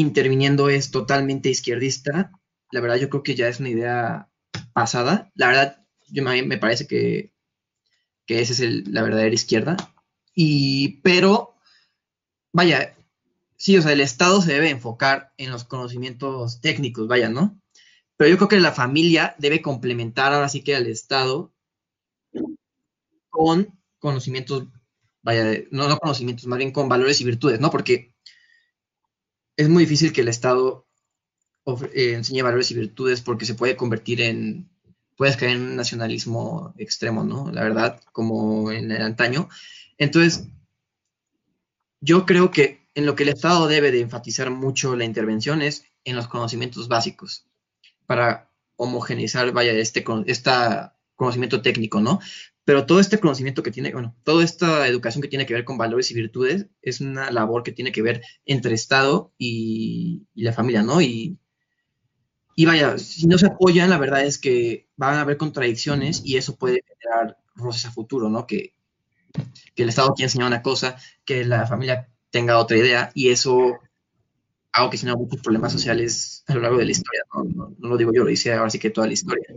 interviniendo 0.00 0.68
es 0.68 0.90
totalmente 0.90 1.48
izquierdista, 1.50 2.32
la 2.70 2.80
verdad 2.80 2.96
yo 2.96 3.10
creo 3.10 3.22
que 3.22 3.34
ya 3.34 3.48
es 3.48 3.60
una 3.60 3.70
idea 3.70 4.28
pasada. 4.72 5.30
La 5.34 5.48
verdad, 5.48 5.86
yo 6.08 6.22
me, 6.22 6.58
parece 6.58 6.86
que, 6.86 7.32
que 8.26 8.40
esa 8.40 8.52
es 8.52 8.88
la 8.88 9.02
verdadera 9.02 9.34
izquierda. 9.34 9.76
Y, 10.34 11.00
pero, 11.02 11.56
vaya, 12.52 12.96
sí, 13.56 13.76
o 13.76 13.82
sea, 13.82 13.92
el 13.92 14.00
Estado 14.00 14.40
se 14.42 14.52
debe 14.52 14.70
enfocar 14.70 15.32
en 15.36 15.50
los 15.50 15.64
conocimientos 15.64 16.60
técnicos, 16.60 17.08
vaya, 17.08 17.28
¿no? 17.28 17.60
Pero 18.16 18.30
yo 18.30 18.36
creo 18.36 18.48
que 18.48 18.60
la 18.60 18.72
familia 18.72 19.34
debe 19.38 19.62
complementar 19.62 20.32
ahora 20.32 20.48
sí 20.48 20.62
que 20.62 20.76
al 20.76 20.86
Estado 20.86 21.52
con 23.30 23.78
conocimientos 23.98 24.68
vaya, 25.22 25.64
no, 25.70 25.88
no 25.88 25.98
conocimientos, 25.98 26.46
más 26.46 26.58
bien 26.58 26.72
con 26.72 26.88
valores 26.88 27.20
y 27.20 27.24
virtudes, 27.24 27.60
¿no? 27.60 27.70
Porque 27.70 28.09
es 29.60 29.68
muy 29.68 29.84
difícil 29.84 30.14
que 30.14 30.22
el 30.22 30.28
Estado 30.28 30.86
eh, 31.92 32.14
enseñe 32.14 32.40
valores 32.40 32.70
y 32.70 32.74
virtudes 32.74 33.20
porque 33.20 33.44
se 33.44 33.54
puede 33.54 33.76
convertir 33.76 34.22
en, 34.22 34.70
puedes 35.18 35.36
caer 35.36 35.52
en 35.52 35.62
un 35.62 35.76
nacionalismo 35.76 36.72
extremo, 36.78 37.24
¿no? 37.24 37.52
La 37.52 37.62
verdad, 37.62 38.00
como 38.12 38.72
en 38.72 38.90
el 38.90 39.02
antaño. 39.02 39.50
Entonces, 39.98 40.48
yo 42.00 42.24
creo 42.24 42.50
que 42.50 42.88
en 42.94 43.04
lo 43.04 43.14
que 43.14 43.24
el 43.24 43.28
Estado 43.28 43.68
debe 43.68 43.90
de 43.92 44.00
enfatizar 44.00 44.50
mucho 44.50 44.96
la 44.96 45.04
intervención 45.04 45.60
es 45.60 45.84
en 46.04 46.16
los 46.16 46.26
conocimientos 46.26 46.88
básicos 46.88 47.44
para 48.06 48.50
homogeneizar, 48.76 49.52
vaya, 49.52 49.72
este, 49.72 50.02
este 50.24 50.50
conocimiento 51.16 51.60
técnico, 51.60 52.00
¿no? 52.00 52.18
Pero 52.70 52.86
todo 52.86 53.00
este 53.00 53.18
conocimiento 53.18 53.64
que 53.64 53.72
tiene, 53.72 53.92
bueno, 53.92 54.14
toda 54.22 54.44
esta 54.44 54.86
educación 54.86 55.22
que 55.22 55.26
tiene 55.26 55.44
que 55.44 55.54
ver 55.54 55.64
con 55.64 55.76
valores 55.76 56.08
y 56.12 56.14
virtudes 56.14 56.68
es 56.82 57.00
una 57.00 57.32
labor 57.32 57.64
que 57.64 57.72
tiene 57.72 57.90
que 57.90 58.00
ver 58.00 58.22
entre 58.44 58.74
Estado 58.74 59.32
y, 59.36 60.28
la 60.36 60.52
familia, 60.52 60.84
¿no? 60.84 61.00
Y, 61.02 61.36
vaya, 62.64 62.96
si 62.96 63.26
no 63.26 63.38
se 63.38 63.46
apoyan, 63.46 63.90
la 63.90 63.98
verdad 63.98 64.24
es 64.24 64.38
que 64.38 64.86
van 64.94 65.16
a 65.16 65.22
haber 65.22 65.36
contradicciones 65.36 66.22
y 66.24 66.36
eso 66.36 66.54
puede 66.54 66.84
generar 66.86 67.38
roces 67.56 67.86
a 67.86 67.90
futuro, 67.90 68.28
¿no? 68.28 68.46
Que, 68.46 68.76
el 69.74 69.88
Estado 69.88 70.14
quiera 70.14 70.26
enseñar 70.26 70.46
una 70.46 70.62
cosa, 70.62 70.94
que 71.24 71.44
la 71.44 71.66
familia 71.66 72.08
tenga 72.30 72.56
otra 72.58 72.76
idea 72.76 73.10
y 73.14 73.30
eso 73.30 73.80
que 74.92 74.96
genera 74.96 75.16
muchos 75.16 75.40
problemas 75.40 75.72
sociales 75.72 76.44
a 76.46 76.54
lo 76.54 76.60
largo 76.60 76.78
de 76.78 76.84
la 76.84 76.92
historia, 76.92 77.22
¿no? 77.34 77.74
No, 77.80 77.88
lo 77.88 77.96
digo 77.96 78.12
yo, 78.14 78.22
lo 78.22 78.30
dice 78.30 78.52
ahora 78.52 78.70
sí 78.70 78.78
que 78.78 78.90
toda 78.90 79.08
la 79.08 79.14
historia. 79.14 79.56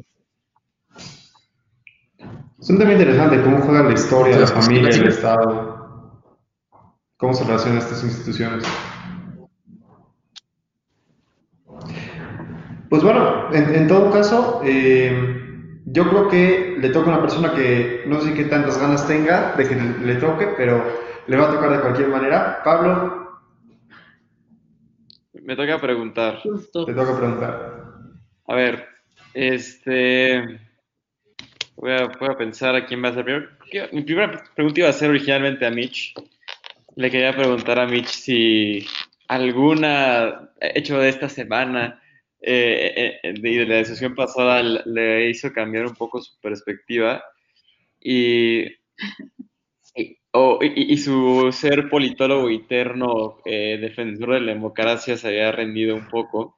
Es 2.64 2.70
un 2.70 2.80
tema 2.80 2.94
interesante 2.94 3.42
cómo 3.42 3.58
juega 3.58 3.84
la 3.84 3.92
historia, 3.92 4.40
la 4.40 4.48
familia, 4.48 4.88
el 4.88 5.10
Estado, 5.10 6.24
cómo 7.18 7.34
se 7.34 7.44
relacionan 7.44 7.80
estas 7.80 8.02
instituciones. 8.06 8.64
Pues 12.90 13.04
bueno, 13.04 13.54
en, 13.54 13.86
todo 13.90 14.10
caso, 14.12 14.62
eh, 14.64 15.82
yo 15.88 16.08
creo 16.08 16.30
que 16.30 16.78
le 16.80 16.88
toca 16.88 17.12
a 17.12 17.16
una 17.16 17.22
persona 17.22 17.54
que 17.54 18.06
no 18.08 18.22
sé 18.22 18.34
qué 18.34 18.46
tantas 18.46 18.80
ganas 18.80 19.06
tenga 19.10 19.56
de 19.58 19.68
que 19.68 19.76
le, 19.76 20.16
toque, 20.16 20.48
pero 20.56 20.86
le 21.28 21.36
va 21.36 21.50
a 21.50 21.52
tocar 21.52 21.70
de 21.70 21.82
cualquier 21.82 22.08
manera. 22.08 22.62
Pablo. 22.64 23.42
Me 25.34 25.58
toca 25.58 25.82
preguntar. 25.82 26.42
Te 26.42 26.94
toca 26.94 27.18
preguntar. 27.18 27.84
A 28.48 28.56
ver, 28.56 28.88
este. 29.34 30.72
Voy 31.76 31.92
a, 31.92 32.38
pensar 32.38 32.76
a 32.76 32.86
quién 32.86 33.04
va 33.04 33.10
a 33.10 33.14
ser 33.14 33.26
primero. 33.26 33.50
Mi 33.92 34.02
primera 34.04 34.44
pregunta 34.56 34.80
iba 34.80 34.90
a 34.90 34.94
ser 34.94 35.10
originalmente 35.10 35.66
a 35.66 35.72
Mitch. 35.72 36.14
Le 36.96 37.10
quería 37.10 37.36
preguntar 37.36 37.80
a 37.80 37.88
Mitch 37.88 38.08
si 38.08 38.88
alguna 39.28 40.52
hecho 40.62 41.00
de 41.00 41.10
esta 41.10 41.28
semana 41.28 42.02
eh, 42.40 43.20
eh, 43.24 43.34
de, 43.40 43.66
la 43.66 43.76
decisión 43.76 44.16
pasada 44.16 44.62
le 44.62 45.30
hizo 45.30 45.52
cambiar 45.54 45.86
un 45.86 45.96
poco 45.96 46.22
su 46.22 46.40
perspectiva 46.42 47.24
y, 48.00 48.66
y, 49.96 50.98
su 50.98 51.52
ser 51.54 51.90
politólogo 51.90 52.50
interno, 52.50 53.38
eh, 53.46 53.78
defensor 53.80 54.34
de 54.34 54.42
la 54.42 54.54
democracia, 54.54 55.18
se 55.18 55.28
había 55.30 55.52
rendido 55.52 55.96
un 55.96 56.08
poco. 56.10 56.58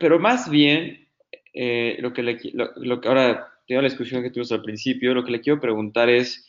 pero 0.00 0.18
más 0.20 0.48
bien, 0.48 1.03
eh, 1.54 1.96
lo, 2.00 2.12
que 2.12 2.22
le, 2.22 2.38
lo, 2.52 3.00
que 3.00 3.08
ahora 3.08 3.48
tengo 3.66 3.80
la 3.80 3.88
discusión 3.88 4.22
que 4.22 4.30
tuvimos 4.30 4.52
al 4.52 4.62
principio, 4.62 5.14
lo 5.14 5.24
que 5.24 5.30
le 5.30 5.40
quiero 5.40 5.60
preguntar 5.60 6.10
es, 6.10 6.46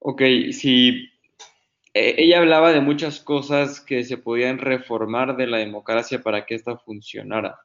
ok, 0.00 0.22
si 0.50 1.08
eh, 1.94 2.14
ella 2.18 2.40
hablaba 2.40 2.72
de 2.72 2.80
muchas 2.80 3.20
cosas 3.20 3.80
que 3.80 4.04
se 4.04 4.18
podían 4.18 4.58
reformar 4.58 5.36
de 5.36 5.46
la 5.46 5.58
democracia 5.58 6.22
para 6.22 6.44
que 6.44 6.54
esta 6.54 6.76
funcionara. 6.76 7.58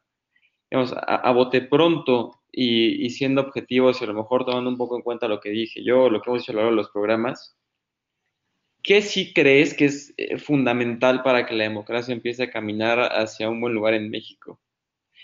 Digamos, 0.70 0.94
a, 0.96 1.32
bote 1.32 1.62
pronto 1.62 2.42
y, 2.52 3.10
siendo 3.10 3.42
objetivos 3.42 4.00
y 4.02 4.06
a 4.06 4.08
lo 4.08 4.14
mejor 4.14 4.46
tomando 4.46 4.70
un 4.70 4.78
poco 4.78 4.96
en 4.96 5.02
cuenta 5.02 5.28
lo 5.28 5.42
que 5.42 5.50
dije 5.50 5.84
yo, 5.84 6.10
lo 6.10 6.22
que 6.22 6.30
hemos 6.30 6.42
dicho 6.44 6.54
a 6.54 6.56
lo 6.56 6.62
largo 6.62 6.72
de 6.72 6.78
los 6.78 6.92
programas, 6.92 7.58
¿qué 8.84 9.02
sí 9.02 9.34
crees 9.34 9.74
que 9.74 9.86
es 9.86 10.14
eh, 10.18 10.38
fundamental 10.38 11.24
para 11.24 11.46
que 11.46 11.56
la 11.56 11.66
democracia 11.66 12.14
empiece 12.14 12.44
a 12.44 12.52
caminar 12.52 13.00
hacia 13.00 13.50
un 13.50 13.60
buen 13.60 13.74
lugar 13.74 13.96
en 13.96 14.10
México? 14.10 14.60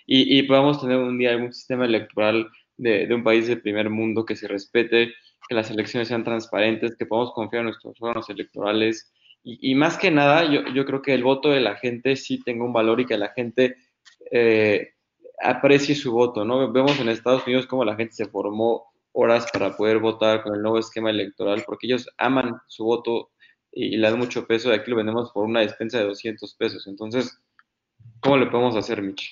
Y, 0.10 0.42
podamos 0.44 0.80
tener 0.80 0.98
un 0.98 1.18
día 1.18 1.36
un 1.36 1.54
sistema 1.54 1.86
electoral 1.86 2.50
de, 2.78 3.14
un 3.14 3.24
país 3.24 3.46
de 3.48 3.58
primer 3.58 3.90
mundo 3.90 4.24
que 4.26 4.38
se 4.38 4.48
respete, 4.48 5.14
que 5.48 5.56
las 5.56 5.70
elecciones 5.70 6.08
sean 6.08 6.24
transparentes, 6.24 6.96
que 6.96 7.06
podamos 7.06 7.34
confiar 7.34 7.62
en 7.62 7.66
nuestros 7.66 7.96
órganos 8.00 8.30
electorales. 8.30 9.12
Y, 9.44 9.76
más 9.76 9.98
que 9.98 10.10
nada, 10.10 10.46
yo, 10.46 10.66
yo, 10.74 10.86
creo 10.86 11.02
que 11.02 11.14
el 11.14 11.24
voto 11.24 11.50
de 11.50 11.60
la 11.60 11.76
gente 11.76 12.16
sí 12.16 12.42
tenga 12.42 12.64
un 12.64 12.74
valor 12.74 13.02
y 13.02 13.06
que 13.06 13.18
la 13.18 13.30
gente 13.30 13.76
eh, 14.32 14.94
aprecie 15.42 15.94
su 15.94 16.14
voto, 16.14 16.46
¿no? 16.46 16.72
Vemos 16.72 17.00
en 17.00 17.10
Estados 17.10 17.46
Unidos 17.46 17.68
cómo 17.68 17.84
la 17.84 17.96
gente 17.96 18.14
se 18.14 18.28
formó 18.28 18.86
horas 19.12 19.50
para 19.52 19.76
poder 19.76 20.00
votar 20.00 20.42
con 20.42 20.56
el 20.56 20.62
nuevo 20.62 20.80
esquema 20.80 21.10
electoral, 21.10 21.64
porque 21.66 21.88
ellos 21.88 22.08
aman 22.18 22.56
su 22.68 22.86
voto 22.86 23.32
y, 23.74 23.96
y 23.96 23.98
le 23.98 24.10
dan 24.10 24.20
mucho 24.20 24.48
peso, 24.48 24.70
y 24.70 24.76
aquí 24.76 24.90
lo 24.90 24.98
vendemos 24.98 25.32
por 25.32 25.46
una 25.46 25.62
despensa 25.62 25.98
de 26.00 26.06
200 26.06 26.56
pesos. 26.56 26.88
Entonces, 26.88 27.38
¿cómo 28.22 28.38
le 28.38 28.48
podemos 28.48 28.76
hacer, 28.76 29.02
Mitch? 29.02 29.32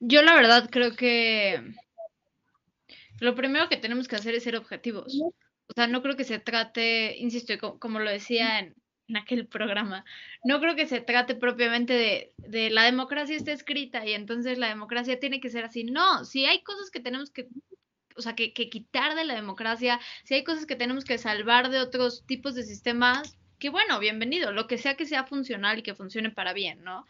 Yo 0.00 0.22
la 0.22 0.34
verdad 0.34 0.68
creo 0.70 0.94
que 0.94 1.62
lo 3.20 3.34
primero 3.34 3.68
que 3.68 3.76
tenemos 3.76 4.08
que 4.08 4.16
hacer 4.16 4.34
es 4.34 4.44
ser 4.44 4.56
objetivos. 4.56 5.18
O 5.68 5.72
sea, 5.74 5.86
no 5.86 6.02
creo 6.02 6.16
que 6.16 6.24
se 6.24 6.38
trate, 6.38 7.16
insisto, 7.18 7.78
como, 7.78 7.98
lo 7.98 8.10
decía 8.10 8.58
en, 8.58 8.74
aquel 9.14 9.46
programa, 9.46 10.04
no 10.44 10.60
creo 10.60 10.74
que 10.74 10.86
se 10.86 11.00
trate 11.00 11.36
propiamente 11.36 11.92
de, 11.92 12.32
de, 12.38 12.70
la 12.70 12.82
democracia 12.82 13.36
está 13.36 13.52
escrita 13.52 14.04
y 14.04 14.14
entonces 14.14 14.58
la 14.58 14.68
democracia 14.68 15.20
tiene 15.20 15.40
que 15.40 15.50
ser 15.50 15.64
así. 15.64 15.84
No, 15.84 16.24
si 16.24 16.44
hay 16.44 16.62
cosas 16.62 16.90
que 16.90 17.00
tenemos 17.00 17.30
que, 17.30 17.48
o 18.16 18.22
sea, 18.22 18.34
que, 18.34 18.52
que 18.52 18.68
quitar 18.68 19.14
de 19.14 19.24
la 19.24 19.34
democracia, 19.34 20.00
si 20.24 20.34
hay 20.34 20.44
cosas 20.44 20.66
que 20.66 20.76
tenemos 20.76 21.04
que 21.04 21.18
salvar 21.18 21.70
de 21.70 21.78
otros 21.78 22.24
tipos 22.26 22.54
de 22.54 22.64
sistemas, 22.64 23.38
que 23.58 23.70
bueno, 23.70 23.98
bienvenido, 24.00 24.52
lo 24.52 24.66
que 24.66 24.76
sea 24.76 24.96
que 24.96 25.06
sea 25.06 25.24
funcional 25.24 25.78
y 25.78 25.82
que 25.82 25.94
funcione 25.94 26.30
para 26.30 26.52
bien, 26.52 26.82
¿no? 26.82 27.06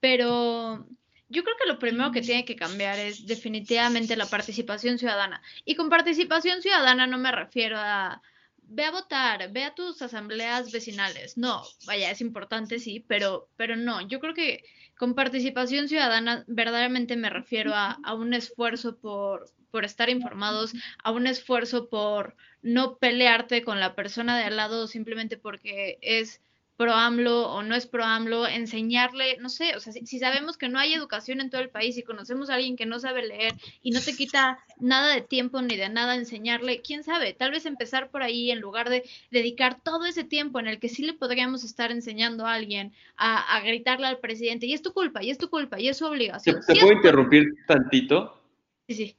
Pero 0.00 0.86
yo 1.28 1.44
creo 1.44 1.56
que 1.56 1.68
lo 1.68 1.78
primero 1.78 2.10
que 2.10 2.22
tiene 2.22 2.44
que 2.44 2.56
cambiar 2.56 2.98
es 2.98 3.26
definitivamente 3.26 4.16
la 4.16 4.26
participación 4.26 4.98
ciudadana. 4.98 5.42
Y 5.64 5.74
con 5.74 5.90
participación 5.90 6.62
ciudadana 6.62 7.06
no 7.06 7.18
me 7.18 7.32
refiero 7.32 7.76
a 7.78 8.22
ve 8.70 8.84
a 8.84 8.90
votar, 8.90 9.50
ve 9.52 9.64
a 9.64 9.74
tus 9.74 10.00
asambleas 10.02 10.70
vecinales. 10.72 11.36
No, 11.36 11.62
vaya, 11.86 12.10
es 12.10 12.20
importante, 12.20 12.78
sí, 12.78 13.04
pero, 13.06 13.48
pero 13.56 13.76
no. 13.76 14.06
Yo 14.06 14.20
creo 14.20 14.34
que 14.34 14.62
con 14.96 15.14
participación 15.14 15.88
ciudadana 15.88 16.44
verdaderamente 16.46 17.16
me 17.16 17.30
refiero 17.30 17.74
a, 17.74 17.98
a 18.04 18.14
un 18.14 18.34
esfuerzo 18.34 18.98
por, 18.98 19.50
por 19.70 19.84
estar 19.84 20.10
informados, 20.10 20.74
a 21.02 21.12
un 21.12 21.26
esfuerzo 21.26 21.88
por 21.88 22.36
no 22.62 22.98
pelearte 22.98 23.62
con 23.62 23.80
la 23.80 23.94
persona 23.94 24.36
de 24.36 24.44
al 24.44 24.56
lado 24.56 24.86
simplemente 24.86 25.38
porque 25.38 25.98
es 26.02 26.42
pro 26.78 26.94
AMLO 26.94 27.50
o 27.50 27.62
no 27.64 27.74
es 27.74 27.88
pro 27.88 28.04
AMLO, 28.04 28.46
enseñarle, 28.46 29.36
no 29.38 29.48
sé, 29.48 29.74
o 29.74 29.80
sea, 29.80 29.92
si, 29.92 30.18
sabemos 30.20 30.56
que 30.56 30.68
no 30.68 30.78
hay 30.78 30.94
educación 30.94 31.40
en 31.40 31.50
todo 31.50 31.60
el 31.60 31.70
país 31.70 31.98
y 31.98 32.04
conocemos 32.04 32.48
a 32.48 32.54
alguien 32.54 32.76
que 32.76 32.86
no 32.86 33.00
sabe 33.00 33.26
leer 33.26 33.54
y 33.82 33.90
no 33.90 34.00
te 34.00 34.14
quita 34.14 34.60
nada 34.78 35.12
de 35.12 35.20
tiempo 35.20 35.60
ni 35.60 35.76
de 35.76 35.88
nada 35.88 36.14
enseñarle, 36.14 36.80
quién 36.80 37.02
sabe, 37.02 37.32
tal 37.32 37.50
vez 37.50 37.66
empezar 37.66 38.10
por 38.10 38.22
ahí 38.22 38.52
en 38.52 38.60
lugar 38.60 38.90
de 38.90 39.02
dedicar 39.32 39.80
todo 39.82 40.06
ese 40.06 40.22
tiempo 40.22 40.60
en 40.60 40.68
el 40.68 40.78
que 40.78 40.88
sí 40.88 41.02
le 41.02 41.14
podríamos 41.14 41.64
estar 41.64 41.90
enseñando 41.90 42.46
a 42.46 42.54
alguien 42.54 42.92
a, 43.16 43.60
gritarle 43.64 44.06
al 44.06 44.18
presidente, 44.18 44.66
y 44.66 44.72
es 44.72 44.80
tu 44.80 44.92
culpa, 44.92 45.20
y 45.20 45.30
es 45.30 45.38
tu 45.38 45.50
culpa, 45.50 45.80
y 45.80 45.88
es 45.88 45.96
su 45.96 46.06
obligación. 46.06 46.60
¿Te, 46.64 46.76
puedo 46.76 46.92
interrumpir 46.92 47.44
tantito? 47.66 48.40
Sí, 48.86 48.94
sí. 48.94 49.16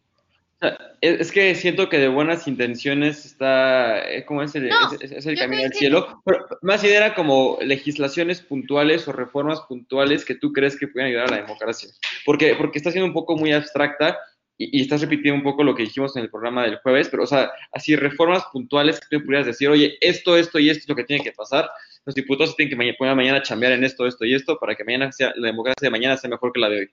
Es 1.02 1.32
que 1.32 1.56
siento 1.56 1.88
que 1.88 2.00
de 2.00 2.10
buenas 2.10 2.46
intenciones 2.46 3.26
está, 3.26 4.10
eh, 4.12 4.26
¿cómo 4.26 4.44
es 4.44 4.54
el, 4.56 4.70
es, 5.00 5.26
el 5.26 5.38
camino 5.38 5.64
al 5.64 5.74
cielo? 5.74 6.22
Pero 6.26 6.46
más 6.62 6.82
bien 6.82 6.96
era 6.96 7.16
como 7.16 7.58
legislaciones 7.62 8.42
puntuales 8.42 9.08
o 9.08 9.14
reformas 9.14 9.62
puntuales 9.62 10.26
que 10.26 10.36
tú 10.36 10.52
crees 10.52 10.78
que 10.78 10.90
pueden 10.90 11.10
ayudar 11.10 11.28
a 11.28 11.32
la 11.32 11.42
democracia. 11.44 11.90
Porque, 12.26 12.56
porque 12.56 12.80
está 12.80 12.92
siendo 12.92 13.08
un 13.08 13.14
poco 13.14 13.38
muy 13.38 13.54
abstracta 13.54 14.18
y, 14.58 14.82
estás 14.82 15.00
repitiendo 15.00 15.38
un 15.38 15.44
poco 15.44 15.64
lo 15.64 15.74
que 15.74 15.84
dijimos 15.84 16.18
en 16.18 16.24
el 16.24 16.30
programa 16.30 16.64
del 16.64 16.80
jueves, 16.80 17.08
pero 17.08 17.24
o 17.24 17.28
sea, 17.28 17.50
así 17.72 17.96
reformas 17.96 18.44
puntuales 18.52 19.00
que 19.00 19.18
tú 19.18 19.24
pudieras 19.24 19.48
decir, 19.48 19.70
oye, 19.70 19.98
esto, 20.02 20.36
esto 20.36 20.60
y 20.60 20.70
esto 20.70 20.82
es 20.82 20.90
lo 20.90 20.96
que 20.96 21.06
tiene 21.06 21.24
que 21.24 21.32
pasar. 21.32 21.70
Los 22.06 22.16
diputados 22.16 22.58
tienen 22.58 22.78
que 22.78 22.94
poner 22.96 23.16
mañana 23.16 23.38
a 23.38 23.44
chambear 23.44 23.72
en 23.72 23.86
esto, 23.86 24.06
esto 24.06 24.26
y 24.26 24.34
esto 24.36 24.60
para 24.60 24.76
que 24.76 24.84
mañana 24.84 25.10
sea, 25.14 25.32
la 25.38 25.48
democracia 25.48 25.86
de 25.88 25.92
mañana 25.92 26.18
sea 26.18 26.30
mejor 26.30 26.52
que 26.52 26.60
la 26.60 26.70
de 26.70 26.80
hoy. 26.80 26.90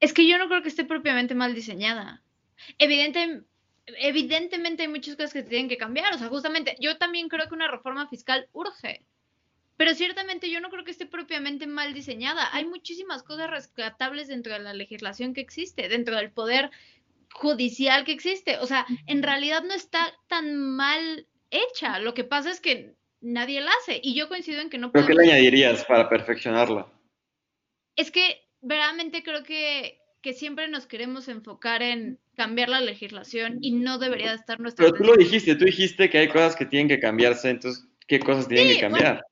Es 0.00 0.14
que 0.14 0.26
yo 0.26 0.38
no 0.38 0.48
creo 0.48 0.62
que 0.62 0.68
esté 0.68 0.84
propiamente 0.84 1.34
mal 1.34 1.54
diseñada. 1.54 2.22
Evidente, 2.78 3.42
evidentemente 3.86 4.82
hay 4.82 4.88
muchas 4.88 5.16
cosas 5.16 5.32
que 5.32 5.42
tienen 5.42 5.68
que 5.68 5.76
cambiar. 5.76 6.14
O 6.14 6.18
sea, 6.18 6.28
justamente, 6.28 6.76
yo 6.80 6.96
también 6.98 7.28
creo 7.28 7.48
que 7.48 7.54
una 7.54 7.70
reforma 7.70 8.08
fiscal 8.08 8.48
urge. 8.52 9.04
Pero 9.76 9.94
ciertamente 9.94 10.50
yo 10.50 10.60
no 10.60 10.70
creo 10.70 10.84
que 10.84 10.92
esté 10.92 11.06
propiamente 11.06 11.66
mal 11.66 11.94
diseñada. 11.94 12.48
Hay 12.52 12.64
muchísimas 12.64 13.22
cosas 13.22 13.50
rescatables 13.50 14.28
dentro 14.28 14.52
de 14.52 14.60
la 14.60 14.72
legislación 14.72 15.34
que 15.34 15.40
existe, 15.40 15.88
dentro 15.88 16.16
del 16.16 16.30
poder 16.30 16.70
judicial 17.32 18.04
que 18.04 18.12
existe. 18.12 18.58
O 18.58 18.66
sea, 18.66 18.86
en 19.06 19.22
realidad 19.22 19.62
no 19.64 19.74
está 19.74 20.14
tan 20.28 20.56
mal 20.56 21.26
hecha. 21.50 21.98
Lo 21.98 22.14
que 22.14 22.22
pasa 22.22 22.50
es 22.50 22.60
que 22.60 22.94
nadie 23.20 23.60
la 23.60 23.72
hace. 23.80 24.00
Y 24.02 24.14
yo 24.14 24.28
coincido 24.28 24.60
en 24.60 24.70
que 24.70 24.78
no 24.78 24.92
¿Pero 24.92 25.06
qué 25.06 25.14
le 25.14 25.24
añadirías 25.24 25.84
para 25.84 26.08
perfeccionarla? 26.08 26.86
Es 27.96 28.12
que 28.12 28.46
verdaderamente 28.60 29.24
creo 29.24 29.42
que 29.42 30.00
que 30.24 30.32
siempre 30.32 30.68
nos 30.68 30.86
queremos 30.86 31.28
enfocar 31.28 31.82
en 31.82 32.18
cambiar 32.34 32.70
la 32.70 32.80
legislación 32.80 33.58
y 33.60 33.72
no 33.72 33.98
debería 33.98 34.32
estar 34.32 34.58
nuestra. 34.58 34.86
Pero 34.86 34.96
tú 34.96 35.04
lo 35.04 35.16
dijiste, 35.16 35.54
tú 35.54 35.66
dijiste 35.66 36.08
que 36.08 36.16
hay 36.16 36.28
cosas 36.28 36.56
que 36.56 36.64
tienen 36.64 36.88
que 36.88 36.98
cambiarse, 36.98 37.50
entonces, 37.50 37.86
¿qué 38.06 38.20
cosas 38.20 38.48
tienen 38.48 38.74
que 38.74 38.80
cambiar? 38.80 39.22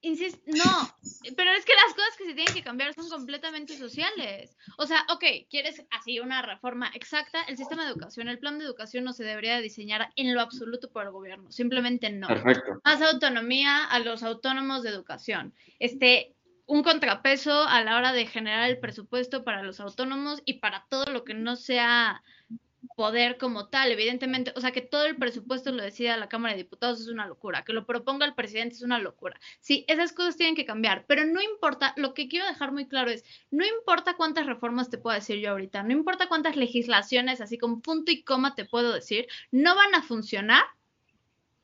insisto, 0.00 0.40
no, 0.46 0.96
pero 1.36 1.52
es 1.52 1.64
que 1.64 1.72
las 1.74 1.94
cosas 1.94 2.16
que 2.18 2.24
se 2.24 2.34
tienen 2.34 2.52
que 2.52 2.64
cambiar 2.64 2.92
son 2.94 3.08
completamente 3.08 3.76
sociales. 3.76 4.56
O 4.78 4.86
sea, 4.86 5.06
ok, 5.10 5.22
quieres 5.48 5.84
así 5.92 6.18
una 6.18 6.42
reforma 6.42 6.90
exacta, 6.94 7.42
el 7.46 7.56
sistema 7.56 7.84
de 7.84 7.92
educación, 7.92 8.26
el 8.26 8.40
plan 8.40 8.58
de 8.58 8.64
educación 8.64 9.04
no 9.04 9.12
se 9.12 9.22
debería 9.22 9.60
diseñar 9.60 10.10
en 10.16 10.34
lo 10.34 10.40
absoluto 10.40 10.90
por 10.90 11.04
el 11.04 11.12
gobierno, 11.12 11.52
simplemente 11.52 12.10
no. 12.10 12.26
Perfecto. 12.26 12.80
Más 12.84 13.00
autonomía 13.00 13.84
a 13.84 14.00
los 14.00 14.24
autónomos 14.24 14.82
de 14.82 14.90
educación. 14.90 15.54
Este, 15.78 16.35
un 16.66 16.82
contrapeso 16.82 17.62
a 17.62 17.82
la 17.82 17.96
hora 17.96 18.12
de 18.12 18.26
generar 18.26 18.68
el 18.68 18.78
presupuesto 18.78 19.44
para 19.44 19.62
los 19.62 19.80
autónomos 19.80 20.42
y 20.44 20.54
para 20.54 20.86
todo 20.88 21.06
lo 21.06 21.24
que 21.24 21.34
no 21.34 21.56
sea 21.56 22.22
poder 22.94 23.36
como 23.36 23.68
tal, 23.68 23.90
evidentemente, 23.90 24.52
o 24.56 24.60
sea, 24.60 24.70
que 24.72 24.80
todo 24.80 25.06
el 25.06 25.16
presupuesto 25.16 25.72
lo 25.72 25.82
decida 25.82 26.16
la 26.16 26.28
Cámara 26.28 26.54
de 26.54 26.62
Diputados 26.62 27.00
es 27.00 27.08
una 27.08 27.26
locura, 27.26 27.64
que 27.64 27.72
lo 27.72 27.86
proponga 27.86 28.26
el 28.26 28.34
presidente 28.34 28.74
es 28.74 28.82
una 28.82 28.98
locura. 28.98 29.38
Sí, 29.60 29.84
esas 29.88 30.12
cosas 30.12 30.36
tienen 30.36 30.54
que 30.54 30.64
cambiar, 30.64 31.04
pero 31.06 31.24
no 31.24 31.42
importa, 31.42 31.94
lo 31.96 32.14
que 32.14 32.28
quiero 32.28 32.46
dejar 32.46 32.72
muy 32.72 32.86
claro 32.86 33.10
es, 33.10 33.24
no 33.50 33.66
importa 33.66 34.14
cuántas 34.16 34.46
reformas 34.46 34.90
te 34.90 34.98
puedo 34.98 35.14
decir 35.14 35.38
yo 35.38 35.50
ahorita, 35.50 35.82
no 35.82 35.92
importa 35.92 36.28
cuántas 36.28 36.56
legislaciones, 36.56 37.40
así 37.40 37.58
con 37.58 37.82
punto 37.82 38.12
y 38.12 38.22
coma 38.22 38.54
te 38.54 38.64
puedo 38.64 38.92
decir, 38.92 39.26
no 39.50 39.74
van 39.74 39.94
a 39.94 40.02
funcionar 40.02 40.64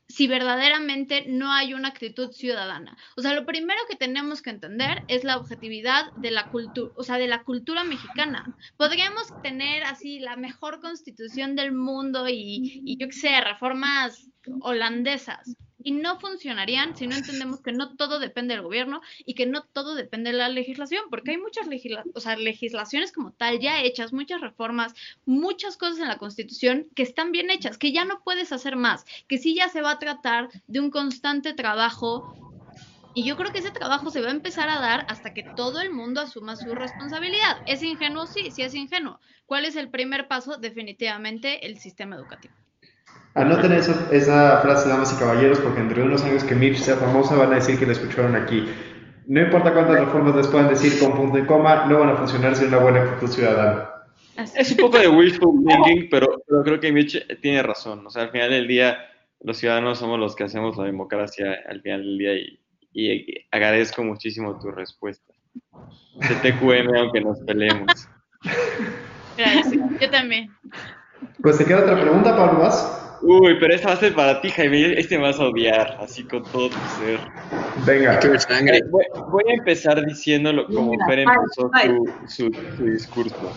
si 0.09 0.27
verdaderamente 0.27 1.25
no 1.27 1.53
hay 1.53 1.75
una 1.75 1.89
actitud 1.89 2.33
ciudadana. 2.33 2.97
O 3.17 3.23
sea, 3.23 3.35
lo 3.35 3.47
primero 3.47 3.81
que 3.89 3.97
tenemos 3.97 4.43
que 4.43 4.51
entender 4.51 5.05
es 5.09 5.25
la 5.25 5.37
objetividad 5.39 6.13
de 6.17 6.31
la 6.31 6.51
cultura, 6.51 6.93
o 6.97 7.03
sea, 7.03 7.19
de 7.19 7.29
la 7.29 7.43
cultura 7.45 7.85
mexicana. 7.85 8.57
Podríamos 8.77 9.29
tener 9.43 9.85
así 9.85 10.19
la 10.19 10.37
mejor 10.37 10.81
constitución 10.81 11.57
del 11.57 11.73
mundo 11.73 12.29
y, 12.29 12.83
y 12.85 12.99
yo 12.99 13.07
qué 13.09 13.15
sé, 13.15 13.41
reformas 13.41 14.29
holandesas, 14.61 15.57
y 15.85 15.93
no 15.93 16.19
funcionarían 16.21 16.97
si 16.97 17.07
no 17.07 17.17
entendemos 17.17 17.61
que 17.61 17.73
no 17.73 17.97
todo 17.97 18.19
depende 18.19 18.55
del 18.55 18.63
gobierno 18.63 19.01
y 19.25 19.35
que 19.35 19.47
no 19.47 19.63
todo 19.63 19.95
depende 19.95 20.33
de 20.33 20.39
la 20.39 20.49
legislación, 20.49 21.05
porque 21.11 21.33
hay 21.33 21.39
muchas 21.39 21.67
legislaciones 21.67 23.13
como 23.13 23.33
tal 23.33 23.61
ya 23.61 23.83
hechas, 23.83 24.13
muchas 24.13 24.41
reformas, 24.41 24.95
muchas 25.25 25.77
cosas 25.77 25.99
en 25.99 26.09
la 26.09 26.19
Constitución 26.19 26.89
que 26.95 27.03
están 27.03 27.33
bien 27.33 27.51
hechas, 27.51 27.79
que 27.79 27.93
ya 27.93 28.05
no 28.05 28.23
puedes 28.25 28.53
hacer 28.53 28.77
más, 28.77 29.05
que 29.29 29.39
sí 29.39 29.55
ya 29.55 29.69
se 29.69 29.83
va 29.83 29.93
a 29.93 29.99
tratar 29.99 30.49
de 30.67 30.81
un 30.81 30.91
constante 30.91 31.55
trabajo 31.55 32.37
y 33.15 33.25
yo 33.25 33.37
creo 33.37 33.53
que 33.53 33.59
ese 33.59 33.71
trabajo 33.71 34.11
se 34.11 34.23
va 34.23 34.29
a 34.29 34.33
empezar 34.33 34.71
a 34.71 34.81
dar 34.81 35.05
hasta 35.09 35.35
que 35.35 35.43
todo 35.43 35.81
el 35.81 35.91
mundo 35.91 36.23
asuma 36.23 36.57
su 36.57 36.75
responsabilidad. 36.75 37.63
¿Es 37.67 37.83
ingenuo? 37.83 38.27
Sí, 38.27 38.51
sí 38.51 38.63
es 38.63 38.75
ingenuo. 38.75 39.21
¿Cuál 39.45 39.67
es 39.67 39.77
el 39.77 39.91
primer 39.91 40.29
paso? 40.29 40.57
Definitivamente 40.57 41.67
el 41.67 41.79
sistema 41.79 42.17
educativo. 42.17 42.55
Anoten 43.35 43.73
esa, 43.73 44.09
esa 44.11 44.59
frase, 44.61 44.89
damas 44.89 45.13
y 45.13 45.19
caballeros, 45.19 45.61
porque 45.61 45.81
entre 45.81 46.03
unos 46.03 46.23
años 46.25 46.45
que 46.45 46.55
Mitch 46.55 46.77
sea 46.77 46.97
famosa 46.97 47.37
van 47.37 47.53
a 47.53 47.57
decir 47.57 47.79
que 47.79 47.87
la 47.87 47.93
escucharon 47.93 48.37
aquí. 48.37 48.69
No 49.27 49.41
importa 49.41 49.73
cuántas 49.73 50.01
reformas 50.01 50.35
les 50.37 50.49
puedan 50.49 50.69
decir 50.69 50.99
con 50.99 51.15
punto 51.15 51.39
y 51.39 51.47
coma, 51.47 51.87
no 51.87 52.01
van 52.01 52.11
a 52.11 52.17
funcionar 52.17 52.57
sin 52.57 52.69
una 52.69 52.79
buena 52.79 53.03
actitud 53.03 53.33
ciudadana. 53.33 53.89
Es 54.57 54.71
un 54.73 54.79
poco 54.79 54.99
de 54.99 55.09
wishful 55.09 55.65
thinking, 55.65 56.09
pero, 56.11 56.43
creo 56.65 56.81
que 56.81 56.91
Mitch 56.91 57.25
tiene 57.41 57.63
razón. 57.63 58.07
O 58.07 58.11
sea, 58.11 58.25
al 58.25 58.31
final 58.31 58.51
del 58.51 58.67
día, 58.67 58.99
los 59.41 59.59
ciudadanos 59.59 59.99
somos 59.99 60.19
los 60.19 60.35
que 60.35 60.45
hacemos 60.45 60.77
la 60.77 60.85
democracia 60.85 61.59
al 61.69 61.81
final 61.83 62.03
del 62.03 62.19
día 62.19 62.35
y, 62.35 62.61
y 62.93 63.47
agradezco 63.51 64.03
muchísimo 64.03 64.59
tu 64.59 64.71
respuesta. 64.71 65.33
TQM, 66.21 66.95
aunque 66.97 67.21
nos 67.21 67.41
peleemos. 67.41 68.09
Gracias, 69.37 69.73
yo 70.01 70.11
también. 70.11 70.51
Pues 71.43 71.59
te 71.59 71.65
queda 71.65 71.81
otra 71.81 72.01
pregunta, 72.01 72.37
Pablo, 72.37 72.61
¿vas? 72.61 73.02
Uy, 73.23 73.57
pero 73.61 73.75
esta 73.75 73.89
va 73.89 73.95
a 73.95 73.99
ser 73.99 74.15
para 74.15 74.41
ti, 74.41 74.51
Jaime. 74.51 74.99
Este 74.99 75.17
me 75.17 75.25
vas 75.25 75.39
a 75.39 75.45
odiar, 75.45 75.97
así 76.01 76.25
con 76.25 76.43
todo 76.43 76.71
tu 76.71 76.79
ser. 76.99 77.21
Venga. 77.87 78.19
Eh, 78.19 78.81
voy, 78.91 79.45
a 79.49 79.55
empezar 79.55 80.05
diciéndolo 80.05 80.67
como 80.67 80.93
Fer 81.07 81.21
empezó 81.21 81.71
su, 82.27 82.51
su, 82.77 82.85
discurso. 82.85 83.53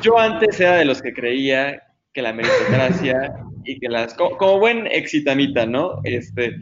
Yo 0.00 0.18
antes 0.18 0.58
era 0.58 0.76
de 0.76 0.86
los 0.86 1.02
que 1.02 1.12
creía 1.12 1.82
que 2.14 2.22
la 2.22 2.32
meritocracia 2.32 3.34
y 3.64 3.78
que 3.78 3.88
las. 3.88 4.14
Como, 4.14 4.38
como 4.38 4.58
buen 4.58 4.86
exitamita, 4.86 5.66
¿no? 5.66 6.00
Este, 6.04 6.56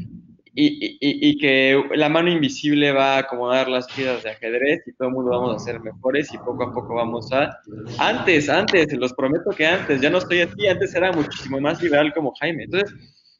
y, 0.54 0.98
y, 1.00 1.38
que 1.38 1.82
la 1.94 2.10
mano 2.10 2.30
invisible 2.30 2.92
va 2.92 3.14
a 3.14 3.18
acomodar 3.20 3.68
las 3.68 3.86
piezas 3.86 4.22
de 4.22 4.30
ajedrez 4.30 4.82
y 4.86 4.92
todo 4.92 5.08
el 5.08 5.14
mundo 5.14 5.30
vamos 5.30 5.56
a 5.56 5.64
ser 5.64 5.80
mejores 5.80 6.32
y 6.34 6.38
poco 6.38 6.64
a 6.64 6.74
poco 6.74 6.94
vamos 6.94 7.32
a... 7.32 7.58
Antes, 7.98 8.50
antes, 8.50 8.92
los 8.92 9.14
prometo 9.14 9.50
que 9.50 9.66
antes, 9.66 10.02
ya 10.02 10.10
no 10.10 10.18
estoy 10.18 10.42
así, 10.42 10.66
antes 10.66 10.94
era 10.94 11.10
muchísimo 11.10 11.58
más 11.58 11.82
liberal 11.82 12.12
como 12.12 12.34
Jaime. 12.34 12.64
Entonces, 12.64 12.94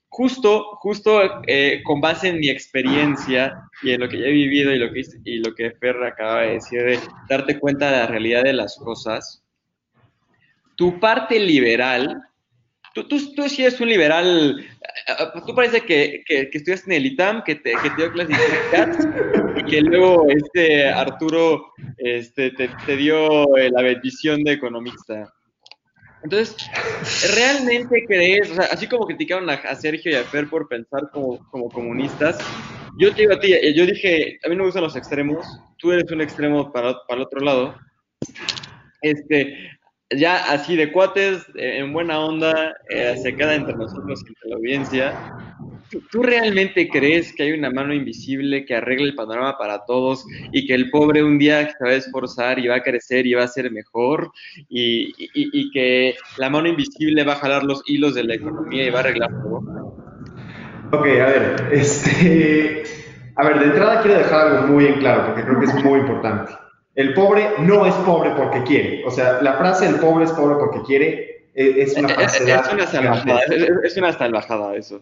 justo, 0.09 0.79
justo 0.81 1.21
eh, 1.47 1.83
con 1.85 2.01
base 2.01 2.29
en 2.29 2.39
mi 2.39 2.49
experiencia 2.49 3.63
y 3.83 3.91
en 3.91 4.01
lo 4.01 4.09
que 4.09 4.19
ya 4.19 4.27
he 4.27 4.33
vivido 4.33 4.73
y 4.73 4.79
lo 4.79 4.91
que, 4.91 5.03
y 5.25 5.39
lo 5.39 5.55
que 5.55 5.73
Fer 5.73 6.03
acaba 6.05 6.43
de 6.43 6.53
decir, 6.53 6.83
de 6.83 6.99
darte 7.29 7.59
cuenta 7.59 7.91
de 7.91 7.99
la 7.99 8.07
realidad 8.07 8.43
de 8.43 8.55
las 8.55 8.77
cosas, 8.77 9.45
tu 10.77 10.99
parte 10.99 11.39
liberal 11.39 12.23
Tú, 12.95 13.09
tú, 13.09 13.35
tú 13.35 13.49
sí 13.49 13.63
eres 13.63 13.81
un 13.81 13.89
liberal, 13.89 14.61
eh, 14.61 15.13
eh, 15.19 15.41
tú 15.47 15.55
parece 15.55 15.81
que, 15.81 16.23
que, 16.27 16.51
estudiaste 16.53 16.91
en 16.91 17.01
el 17.01 17.07
ITAM, 17.07 17.43
que 17.43 17.55
te, 17.55 17.73
que 17.83 17.91
te 17.91 17.97
dio 17.97 18.13
clases 18.13 19.09
y 19.57 19.65
que 19.65 19.81
luego 19.81 20.27
este 20.29 20.89
Arturo 20.89 21.73
este, 21.97 22.51
te, 22.51 22.69
te 22.85 22.97
dio 22.97 23.57
eh, 23.57 23.71
la 23.71 23.83
bendición 23.83 24.45
de 24.45 24.53
economista. 24.53 25.33
Entonces, 26.23 26.55
¿realmente 27.35 28.05
crees, 28.07 28.51
o 28.51 28.55
sea, 28.55 28.67
así 28.71 28.87
como 28.87 29.07
criticaron 29.07 29.49
a, 29.49 29.75
Sergio 29.75 30.13
y 30.13 30.15
a 30.15 30.25
Fer 30.25 30.49
por 30.49 30.69
pensar 30.69 31.11
como, 31.13 31.39
como 31.51 31.69
comunistas, 31.71 32.39
yo 32.99 33.13
te 33.15 33.23
digo 33.23 33.33
a 33.33 33.41
ti, 33.41 33.55
yo 33.75 33.87
dije, 33.87 34.39
a 34.45 34.49
mí 34.49 34.55
no 34.55 34.61
me 34.61 34.67
gustan 34.67 34.85
los 34.85 34.97
extremos, 34.97 35.47
tú 35.79 35.93
eres 35.93 36.11
un 36.13 36.21
extremo 36.21 36.71
para, 36.71 36.95
para 37.09 37.21
el 37.21 37.27
otro 37.27 37.41
lado. 37.41 37.75
Este, 39.01 39.71
ya 40.17 40.53
así 40.53 40.77
de 40.77 40.93
cuates, 40.93 41.47
eh, 41.55 41.79
en 41.79 41.93
buena 41.93 42.21
onda, 42.21 42.75
eh, 42.89 43.17
se 43.23 43.35
queda 43.37 43.55
entre 43.55 43.75
nosotros, 43.75 44.21
entre 44.27 44.51
la 44.51 44.57
audiencia. 44.57 45.15
¿Tú, 46.11 46.23
realmente 46.23 46.89
crees 46.89 47.35
que 47.35 47.43
hay 47.43 47.53
una 47.53 47.71
mano 47.71 47.93
invisible 47.93 48.65
que 48.65 48.75
arregle 48.75 49.09
el 49.09 49.15
panorama 49.15 49.59
para 49.59 49.85
todos 49.85 50.25
y 50.51 50.67
que 50.67 50.75
el 50.75 50.91
pobre 50.91 51.23
un 51.23 51.39
día 51.39 51.69
se 51.69 51.85
va 51.85 51.91
a 51.91 51.95
esforzar 51.95 52.59
y 52.59 52.69
va 52.69 52.77
a 52.77 52.83
crecer 52.83 53.27
y 53.27 53.35
va 53.35 53.45
a 53.45 53.49
ser 53.49 53.71
mejor 53.71 54.33
y, 54.71 55.13
y 55.35 55.71
que 55.71 56.15
la 56.39 56.49
mano 56.49 56.69
invisible 56.69 57.25
va 57.25 57.35
a 57.35 57.37
jalar 57.37 57.65
los 57.65 57.83
hilos 57.87 58.15
de 58.15 58.25
la 58.25 58.37
economía 58.37 58.87
y 58.87 58.91
va 58.91 59.01
a 59.01 59.03
arreglar 59.03 59.29
todo? 59.43 59.61
Ok, 60.93 61.07
a 61.07 61.27
ver, 61.27 61.69
este, 61.73 62.85
A 63.37 63.47
ver, 63.47 63.61
de 63.61 63.65
entrada 63.67 64.03
quiero 64.03 64.19
dejar 64.19 64.47
algo 64.47 64.67
muy 64.69 64.87
en 64.87 64.99
claro, 64.99 65.27
porque 65.27 65.43
creo 65.43 65.59
que 65.59 65.65
es 65.65 65.85
muy 65.85 66.01
importante. 66.01 66.53
El 66.95 67.15
pobre 67.15 67.51
no 67.59 67.87
es 67.87 67.95
pobre 67.95 68.31
porque 68.37 68.63
quiere. 68.65 69.03
O 69.07 69.11
sea, 69.11 69.41
la 69.41 69.55
frase 69.55 69.87
el 69.87 69.97
pobre 69.97 70.27
es 70.27 70.33
pobre 70.33 70.57
porque 70.57 70.83
quiere 70.83 71.49
e, 71.55 71.83
es 71.83 71.97
una 71.97 72.09
falsedad. 72.11 72.67
Es 72.67 72.73
una 72.73 72.87
salvajada, 72.87 73.41
es 73.85 73.97
una 73.97 74.13
salvajada 74.13 74.77
eso. 74.77 75.01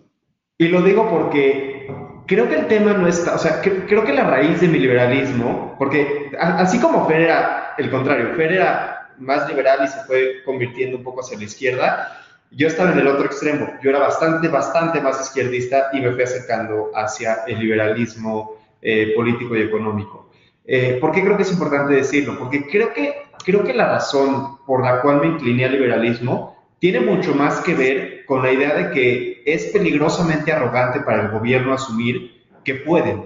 Y 0.58 0.68
lo 0.68 0.82
digo 0.82 1.08
porque 1.08 1.88
creo 2.26 2.48
que 2.48 2.54
el 2.54 2.66
tema 2.68 2.92
no 2.92 3.08
está, 3.08 3.34
o 3.34 3.38
sea, 3.38 3.60
creo 3.60 4.04
que 4.04 4.12
la 4.12 4.24
raíz 4.24 4.60
de 4.60 4.68
mi 4.68 4.78
liberalismo, 4.78 5.74
porque 5.78 6.30
así 6.38 6.78
como 6.78 7.08
Fer 7.08 7.22
era 7.22 7.74
el 7.78 7.90
contrario, 7.90 8.34
Fer 8.36 8.52
era 8.52 9.08
más 9.18 9.48
liberal 9.48 9.80
y 9.84 9.88
se 9.88 10.00
fue 10.04 10.42
convirtiendo 10.44 10.98
un 10.98 11.02
poco 11.02 11.20
hacia 11.20 11.38
la 11.38 11.44
izquierda, 11.44 12.20
yo 12.52 12.68
estaba 12.68 12.92
en 12.92 12.98
el 12.98 13.06
otro 13.06 13.26
extremo, 13.26 13.68
yo 13.82 13.90
era 13.90 14.00
bastante, 14.00 14.48
bastante 14.48 15.00
más 15.00 15.20
izquierdista 15.20 15.88
y 15.92 16.00
me 16.00 16.12
fui 16.12 16.22
acercando 16.22 16.90
hacia 16.94 17.38
el 17.46 17.58
liberalismo 17.58 18.56
eh, 18.82 19.12
político 19.16 19.56
y 19.56 19.62
económico. 19.62 20.29
Eh, 20.72 20.98
¿Por 21.00 21.10
qué 21.10 21.24
creo 21.24 21.36
que 21.36 21.42
es 21.42 21.50
importante 21.50 21.94
decirlo? 21.94 22.38
Porque 22.38 22.64
creo 22.68 22.92
que, 22.92 23.24
creo 23.44 23.64
que 23.64 23.74
la 23.74 23.88
razón 23.88 24.64
por 24.64 24.84
la 24.84 25.00
cual 25.00 25.20
me 25.20 25.26
incliné 25.26 25.64
al 25.64 25.72
liberalismo 25.72 26.56
tiene 26.78 27.00
mucho 27.00 27.34
más 27.34 27.58
que 27.62 27.74
ver 27.74 28.24
con 28.24 28.40
la 28.40 28.52
idea 28.52 28.74
de 28.74 28.92
que 28.92 29.42
es 29.44 29.64
peligrosamente 29.72 30.52
arrogante 30.52 31.00
para 31.00 31.22
el 31.22 31.32
gobierno 31.32 31.74
asumir 31.74 32.44
que 32.62 32.76
pueden. 32.76 33.24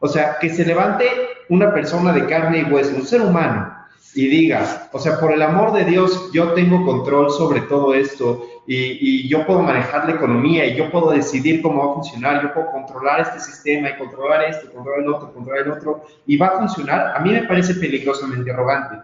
O 0.00 0.08
sea, 0.08 0.38
que 0.40 0.50
se 0.50 0.66
levante 0.66 1.04
una 1.48 1.72
persona 1.72 2.12
de 2.12 2.26
carne 2.26 2.58
y 2.58 2.64
hueso, 2.64 2.96
un 2.96 3.06
ser 3.06 3.20
humano, 3.20 3.71
y 4.14 4.28
diga, 4.28 4.88
o 4.92 4.98
sea, 4.98 5.18
por 5.18 5.32
el 5.32 5.42
amor 5.42 5.72
de 5.72 5.84
Dios, 5.84 6.30
yo 6.32 6.52
tengo 6.52 6.84
control 6.84 7.30
sobre 7.30 7.62
todo 7.62 7.94
esto 7.94 8.46
y, 8.66 9.28
yo 9.28 9.46
puedo 9.46 9.62
manejar 9.62 10.06
la 10.06 10.14
economía 10.14 10.66
y 10.66 10.76
yo 10.76 10.90
puedo 10.90 11.10
decidir 11.10 11.62
cómo 11.62 11.84
va 11.84 11.92
a 11.92 11.94
funcionar, 11.94 12.42
yo 12.42 12.52
puedo 12.52 12.70
controlar 12.70 13.20
este 13.20 13.40
sistema 13.40 13.90
y 13.90 13.96
controlar 13.96 14.44
esto, 14.44 14.70
controlar 14.72 15.00
el 15.00 15.08
otro, 15.08 15.32
controlar 15.32 15.66
el 15.66 15.72
otro, 15.72 16.04
y 16.26 16.36
va 16.36 16.48
a 16.48 16.58
funcionar, 16.58 17.16
a 17.16 17.20
mí 17.20 17.32
me 17.32 17.44
parece 17.44 17.74
peligrosamente 17.74 18.50
arrogante. 18.50 18.96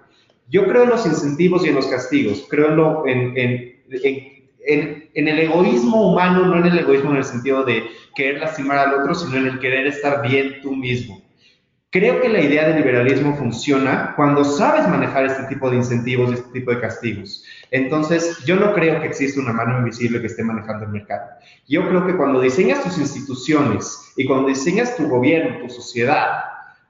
Yo 0.48 0.66
creo 0.66 0.84
en 0.84 0.90
los 0.90 1.04
incentivos 1.06 1.64
y 1.64 1.70
en 1.70 1.74
los 1.74 1.86
castigos, 1.86 2.46
creo 2.48 3.06
en, 3.06 3.36
en, 3.36 3.82
en, 3.90 5.08
en, 5.14 5.28
el 5.28 5.38
egoísmo 5.38 6.10
humano, 6.10 6.46
no 6.46 6.56
en 6.58 6.66
el 6.66 6.78
egoísmo 6.78 7.10
en 7.10 7.18
el 7.18 7.24
sentido 7.24 7.64
de 7.64 7.84
querer 8.14 8.40
lastimar 8.40 8.78
al 8.78 8.94
otro, 8.94 9.14
sino 9.14 9.36
en 9.38 9.46
el 9.46 9.58
querer 9.58 9.86
estar 9.86 10.22
bien 10.26 10.60
tú 10.62 10.74
mismo. 10.74 11.22
Creo 11.90 12.20
que 12.20 12.28
la 12.28 12.42
idea 12.42 12.68
del 12.68 12.76
liberalismo 12.76 13.34
funciona 13.34 14.12
cuando 14.14 14.44
sabes 14.44 14.86
manejar 14.86 15.24
este 15.24 15.44
tipo 15.44 15.70
de 15.70 15.76
incentivos 15.76 16.30
y 16.30 16.34
este 16.34 16.50
tipo 16.50 16.70
de 16.70 16.80
castigos. 16.80 17.42
Entonces, 17.70 18.44
yo 18.44 18.56
no 18.56 18.74
creo 18.74 19.00
que 19.00 19.06
exista 19.06 19.40
una 19.40 19.54
mano 19.54 19.78
invisible 19.78 20.20
que 20.20 20.26
esté 20.26 20.44
manejando 20.44 20.84
el 20.84 20.90
mercado. 20.90 21.30
Yo 21.66 21.88
creo 21.88 22.06
que 22.06 22.14
cuando 22.14 22.42
diseñas 22.42 22.82
tus 22.82 22.98
instituciones 22.98 24.12
y 24.18 24.26
cuando 24.26 24.48
diseñas 24.48 24.96
tu 24.98 25.08
gobierno, 25.08 25.66
tu 25.66 25.70
sociedad, 25.70 26.42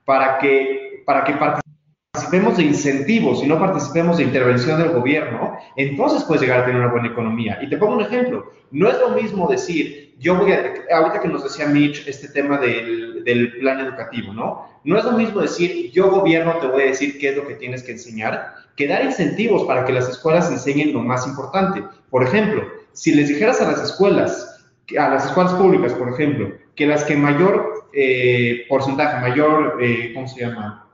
para 0.04 0.38
que, 0.38 1.04
para 1.06 1.22
que 1.22 1.34
participemos 1.34 2.56
de 2.56 2.64
incentivos 2.64 3.44
y 3.44 3.46
no 3.46 3.60
participemos 3.60 4.16
de 4.16 4.24
intervención 4.24 4.80
del 4.82 4.90
gobierno, 4.90 5.58
entonces 5.76 6.24
puedes 6.24 6.42
llegar 6.42 6.62
a 6.62 6.64
tener 6.64 6.80
una 6.80 6.90
buena 6.90 7.06
economía. 7.06 7.60
Y 7.62 7.70
te 7.70 7.76
pongo 7.76 7.94
un 7.94 8.02
ejemplo. 8.02 8.50
No 8.72 8.88
es 8.88 8.98
lo 8.98 9.10
mismo 9.10 9.46
decir, 9.46 10.07
yo 10.18 10.36
voy 10.36 10.52
a, 10.52 10.74
ahorita 10.92 11.20
que 11.20 11.28
nos 11.28 11.44
decía 11.44 11.66
Mitch 11.66 12.06
este 12.06 12.28
tema 12.28 12.58
del, 12.58 13.22
del, 13.24 13.58
plan 13.58 13.80
educativo, 13.80 14.32
¿no? 14.32 14.68
No 14.84 14.98
es 14.98 15.04
lo 15.04 15.12
mismo 15.12 15.40
decir, 15.40 15.90
yo 15.92 16.10
gobierno 16.10 16.58
te 16.58 16.66
voy 16.66 16.82
a 16.82 16.86
decir 16.86 17.18
qué 17.18 17.30
es 17.30 17.36
lo 17.36 17.46
que 17.46 17.54
tienes 17.54 17.82
que 17.82 17.92
enseñar, 17.92 18.54
que 18.76 18.88
dar 18.88 19.04
incentivos 19.04 19.64
para 19.64 19.84
que 19.84 19.92
las 19.92 20.08
escuelas 20.08 20.50
enseñen 20.50 20.92
lo 20.92 21.00
más 21.00 21.26
importante. 21.26 21.84
Por 22.10 22.24
ejemplo, 22.24 22.66
si 22.92 23.14
les 23.14 23.28
dijeras 23.28 23.60
a 23.60 23.70
las 23.70 23.82
escuelas, 23.82 24.64
a 24.98 25.08
las 25.08 25.26
escuelas 25.26 25.54
públicas, 25.54 25.92
por 25.92 26.12
ejemplo, 26.12 26.52
que 26.74 26.86
las 26.86 27.04
que 27.04 27.16
mayor 27.16 27.88
eh, 27.92 28.66
porcentaje, 28.68 29.20
mayor, 29.20 29.78
eh, 29.80 30.12
¿cómo 30.14 30.28
se 30.28 30.40
llama? 30.40 30.88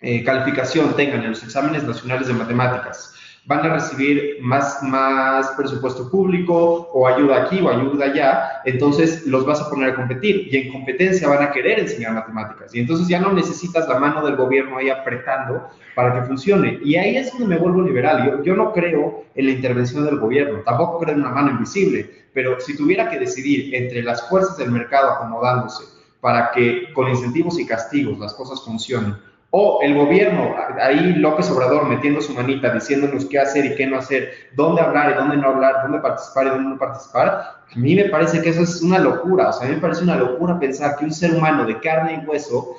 Eh, 0.00 0.22
calificación 0.22 0.94
tengan 0.96 1.22
en 1.22 1.30
los 1.30 1.42
exámenes 1.42 1.84
nacionales 1.84 2.28
de 2.28 2.34
matemáticas, 2.34 3.13
van 3.46 3.60
a 3.60 3.74
recibir 3.74 4.38
más, 4.40 4.82
más 4.82 5.48
presupuesto 5.50 6.10
público 6.10 6.88
o 6.92 7.06
ayuda 7.06 7.42
aquí 7.42 7.60
o 7.60 7.68
ayuda 7.68 8.06
allá, 8.06 8.62
entonces 8.64 9.26
los 9.26 9.44
vas 9.44 9.60
a 9.60 9.68
poner 9.68 9.90
a 9.90 9.94
competir 9.94 10.48
y 10.50 10.56
en 10.56 10.72
competencia 10.72 11.28
van 11.28 11.42
a 11.42 11.50
querer 11.50 11.78
enseñar 11.78 12.14
matemáticas 12.14 12.74
y 12.74 12.80
entonces 12.80 13.06
ya 13.06 13.20
no 13.20 13.32
necesitas 13.32 13.86
la 13.86 13.98
mano 13.98 14.24
del 14.24 14.36
gobierno 14.36 14.78
ahí 14.78 14.88
apretando 14.88 15.68
para 15.94 16.14
que 16.14 16.26
funcione. 16.26 16.78
Y 16.82 16.96
ahí 16.96 17.16
es 17.16 17.32
donde 17.32 17.46
me 17.46 17.58
vuelvo 17.58 17.82
liberal. 17.82 18.26
Yo, 18.26 18.42
yo 18.42 18.56
no 18.56 18.72
creo 18.72 19.24
en 19.34 19.46
la 19.46 19.52
intervención 19.52 20.04
del 20.04 20.18
gobierno, 20.18 20.60
tampoco 20.64 21.00
creo 21.00 21.14
en 21.14 21.20
una 21.20 21.30
mano 21.30 21.50
invisible, 21.50 22.24
pero 22.32 22.58
si 22.60 22.76
tuviera 22.76 23.10
que 23.10 23.18
decidir 23.18 23.74
entre 23.74 24.02
las 24.02 24.26
fuerzas 24.28 24.56
del 24.56 24.70
mercado 24.70 25.10
acomodándose 25.10 25.84
para 26.20 26.50
que 26.52 26.90
con 26.94 27.08
incentivos 27.08 27.58
y 27.60 27.66
castigos 27.66 28.18
las 28.18 28.32
cosas 28.32 28.64
funcionen, 28.64 29.14
o 29.56 29.78
el 29.82 29.94
gobierno, 29.94 30.56
ahí 30.80 31.12
López 31.12 31.48
Obrador 31.48 31.88
metiendo 31.88 32.20
su 32.20 32.34
manita, 32.34 32.74
diciéndonos 32.74 33.26
qué 33.26 33.38
hacer 33.38 33.64
y 33.64 33.76
qué 33.76 33.86
no 33.86 33.98
hacer, 33.98 34.32
dónde 34.56 34.82
hablar 34.82 35.12
y 35.12 35.14
dónde 35.14 35.36
no 35.36 35.50
hablar, 35.50 35.76
dónde 35.84 36.00
participar 36.00 36.46
y 36.46 36.50
dónde 36.50 36.70
no 36.70 36.76
participar, 36.76 37.28
a 37.30 37.78
mí 37.78 37.94
me 37.94 38.06
parece 38.06 38.42
que 38.42 38.48
eso 38.48 38.62
es 38.62 38.82
una 38.82 38.98
locura. 38.98 39.50
O 39.50 39.52
sea, 39.52 39.66
a 39.66 39.68
mí 39.68 39.76
me 39.76 39.80
parece 39.80 40.02
una 40.02 40.16
locura 40.16 40.58
pensar 40.58 40.96
que 40.96 41.04
un 41.04 41.12
ser 41.12 41.36
humano 41.36 41.64
de 41.66 41.78
carne 41.78 42.20
y 42.20 42.26
hueso 42.26 42.74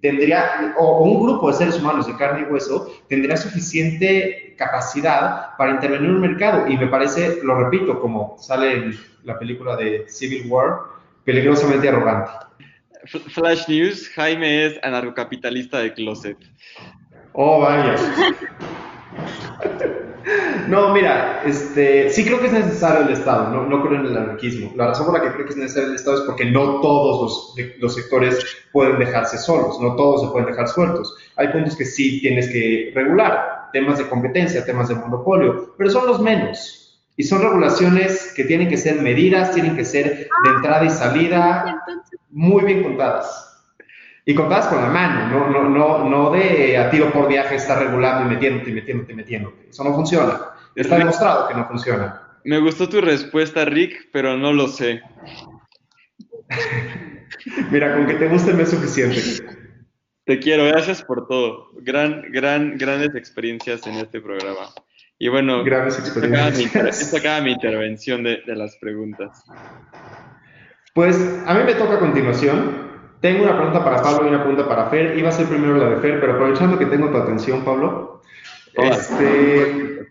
tendría, 0.00 0.72
o 0.78 1.02
un 1.02 1.20
grupo 1.20 1.48
de 1.48 1.54
seres 1.54 1.80
humanos 1.80 2.06
de 2.06 2.14
carne 2.14 2.46
y 2.48 2.52
hueso, 2.52 2.92
tendría 3.08 3.36
suficiente 3.36 4.54
capacidad 4.56 5.56
para 5.58 5.72
intervenir 5.72 6.10
en 6.10 6.14
un 6.14 6.20
mercado. 6.20 6.68
Y 6.68 6.78
me 6.78 6.86
parece, 6.86 7.40
lo 7.42 7.56
repito, 7.56 8.00
como 8.00 8.36
sale 8.38 8.72
en 8.72 8.94
la 9.24 9.36
película 9.36 9.74
de 9.74 10.04
Civil 10.08 10.48
War, 10.48 10.78
peligrosamente 11.24 11.88
arrogante. 11.88 12.47
Flash 13.06 13.68
News, 13.68 14.08
Jaime 14.10 14.66
es 14.66 14.78
anarcocapitalista 14.82 15.78
de 15.78 15.92
closet. 15.94 16.36
Oh, 17.32 17.60
vaya. 17.60 17.96
No, 20.68 20.92
mira, 20.92 21.42
este, 21.46 22.10
sí 22.10 22.24
creo 22.24 22.38
que 22.40 22.48
es 22.48 22.52
necesario 22.52 23.06
el 23.06 23.12
Estado, 23.14 23.50
no, 23.50 23.64
no, 23.64 23.82
creo 23.82 24.00
en 24.00 24.06
el 24.06 24.16
anarquismo. 24.16 24.70
La 24.76 24.88
razón 24.88 25.06
por 25.06 25.14
la 25.14 25.22
que 25.22 25.32
creo 25.32 25.46
que 25.46 25.52
es 25.52 25.56
necesario 25.56 25.88
el 25.88 25.94
Estado 25.94 26.18
es 26.18 26.22
porque 26.24 26.44
no 26.44 26.80
todos 26.82 27.54
los, 27.56 27.78
los, 27.78 27.94
sectores 27.94 28.44
pueden 28.70 28.98
dejarse 28.98 29.38
solos, 29.38 29.80
no 29.80 29.96
todos 29.96 30.22
se 30.22 30.28
pueden 30.28 30.48
dejar 30.48 30.68
sueltos. 30.68 31.16
Hay 31.36 31.48
puntos 31.48 31.74
que 31.76 31.86
sí 31.86 32.20
tienes 32.20 32.48
que 32.50 32.92
regular, 32.94 33.70
temas 33.72 33.98
de 33.98 34.08
competencia, 34.08 34.66
temas 34.66 34.88
de 34.88 34.96
monopolio, 34.96 35.74
pero 35.78 35.88
son 35.88 36.06
los 36.06 36.20
menos. 36.20 36.77
Y 37.18 37.24
son 37.24 37.42
regulaciones 37.42 38.32
que 38.36 38.44
tienen 38.44 38.68
que 38.68 38.76
ser 38.76 39.02
medidas, 39.02 39.52
tienen 39.52 39.74
que 39.74 39.84
ser 39.84 40.04
de 40.44 40.50
entrada 40.54 40.84
y 40.84 40.88
salida 40.88 41.82
muy 42.30 42.62
bien 42.62 42.84
contadas. 42.84 43.60
Y 44.24 44.36
contadas 44.36 44.68
con 44.68 44.80
la 44.80 44.88
mano, 44.88 45.28
no, 45.28 45.48
no, 45.50 45.68
no, 45.68 46.08
no 46.08 46.30
de 46.30 46.78
a 46.78 46.88
tiro 46.90 47.12
por 47.12 47.26
viaje 47.26 47.56
estar 47.56 47.80
regulando 47.80 48.24
y 48.24 48.34
metiéndote 48.34 48.70
y 48.70 48.72
metiéndote 48.72 49.12
y 49.12 49.16
metiéndote. 49.16 49.68
Eso 49.68 49.82
no 49.82 49.94
funciona. 49.94 50.38
Está 50.76 50.96
demostrado 50.96 51.48
que 51.48 51.54
no 51.54 51.66
funciona. 51.66 52.22
Me 52.44 52.60
gustó 52.60 52.88
tu 52.88 53.00
respuesta, 53.00 53.64
Rick, 53.64 54.10
pero 54.12 54.36
no 54.36 54.52
lo 54.52 54.68
sé. 54.68 55.02
Mira, 57.72 57.96
con 57.96 58.06
que 58.06 58.14
te 58.14 58.28
guste 58.28 58.54
me 58.54 58.62
es 58.62 58.70
suficiente. 58.70 59.20
Te 60.24 60.38
quiero, 60.38 60.66
gracias 60.66 61.02
por 61.02 61.26
todo. 61.26 61.70
Gran, 61.80 62.30
gran, 62.30 62.78
grandes 62.78 63.16
experiencias 63.16 63.84
en 63.88 63.94
este 63.94 64.20
programa. 64.20 64.68
Y 65.20 65.28
bueno, 65.28 65.64
esta 65.64 67.16
acaba 67.16 67.40
mi, 67.40 67.52
intervención 67.52 68.22
de, 68.22 68.40
las 68.46 68.76
preguntas. 68.76 69.44
Pues 70.94 71.16
a 71.44 71.54
mí 71.54 71.64
me 71.64 71.74
toca 71.74 71.94
a 71.94 71.98
continuación. 71.98 72.88
Tengo 73.20 73.42
una 73.42 73.56
pregunta 73.56 73.84
para 73.84 74.00
Pablo 74.00 74.26
y 74.26 74.28
una 74.28 74.44
pregunta 74.44 74.68
para 74.68 74.88
Fer. 74.90 75.18
Iba 75.18 75.30
a 75.30 75.32
ser 75.32 75.46
primero 75.46 75.76
la 75.76 75.90
de 75.90 75.96
Fer, 75.96 76.20
pero 76.20 76.34
aprovechando 76.34 76.78
que 76.78 76.86
tengo 76.86 77.10
tu 77.10 77.16
atención, 77.16 77.64
Pablo. 77.64 78.22
Este, 78.74 80.08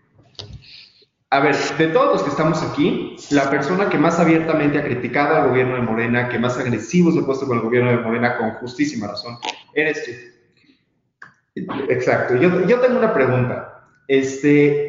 a 1.30 1.40
ver, 1.40 1.56
de 1.78 1.86
todos 1.88 2.12
los 2.12 2.22
que 2.22 2.28
estamos 2.28 2.62
aquí, 2.62 3.16
la 3.30 3.48
persona 3.48 3.88
que 3.88 3.96
más 3.96 4.20
abiertamente 4.20 4.78
ha 4.78 4.84
criticado 4.84 5.36
al 5.36 5.48
gobierno 5.48 5.76
de 5.76 5.82
Morena, 5.82 6.28
que 6.28 6.38
más 6.38 6.58
agresivo 6.58 7.12
se 7.12 7.20
ha 7.20 7.22
puesto 7.22 7.46
con 7.46 7.56
el 7.56 7.64
gobierno 7.64 7.90
de 7.90 7.98
Morena, 7.98 8.36
con 8.36 8.50
justísima 8.52 9.06
razón, 9.06 9.38
eres 9.74 10.04
tú. 10.04 10.10
Exacto. 11.88 12.36
Yo, 12.36 12.66
yo 12.66 12.78
tengo 12.80 12.98
una 12.98 13.14
pregunta. 13.14 13.86
Este, 14.06 14.87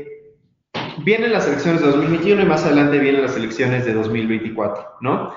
vienen 1.10 1.34
las 1.34 1.48
elecciones 1.48 1.82
de 1.82 1.88
2021 1.88 2.44
y 2.44 2.46
más 2.46 2.64
adelante 2.66 3.00
vienen 3.00 3.24
las 3.24 3.36
elecciones 3.36 3.84
de 3.84 3.94
2024, 3.94 4.98
¿no? 5.02 5.34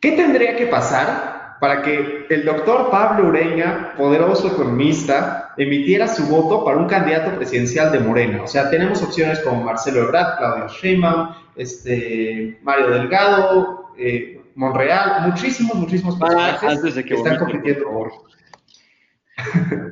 ¿Qué 0.00 0.10
tendría 0.10 0.56
que 0.56 0.66
pasar 0.66 1.58
para 1.60 1.82
que 1.82 2.26
el 2.28 2.44
doctor 2.44 2.90
Pablo 2.90 3.28
Ureña, 3.28 3.94
poderoso 3.96 4.48
economista, 4.48 5.54
emitiera 5.56 6.08
su 6.08 6.26
voto 6.26 6.64
para 6.64 6.78
un 6.78 6.88
candidato 6.88 7.30
presidencial 7.36 7.92
de 7.92 8.00
Morena? 8.00 8.42
O 8.42 8.48
sea, 8.48 8.70
tenemos 8.70 9.00
opciones 9.04 9.38
como 9.38 9.62
Marcelo 9.62 10.00
Ebrard, 10.02 10.38
Claudio 10.38 10.66
Sheinbaum, 10.66 11.28
este, 11.54 12.58
Mario 12.64 12.90
Delgado, 12.90 13.92
eh, 13.96 14.42
Monreal, 14.56 15.28
muchísimos, 15.28 15.76
muchísimos 15.76 16.16
ah, 16.20 16.58
personajes 16.58 17.04
que, 17.04 17.14
están 17.14 17.38
compitiendo. 17.38 17.84
Por 17.84 18.10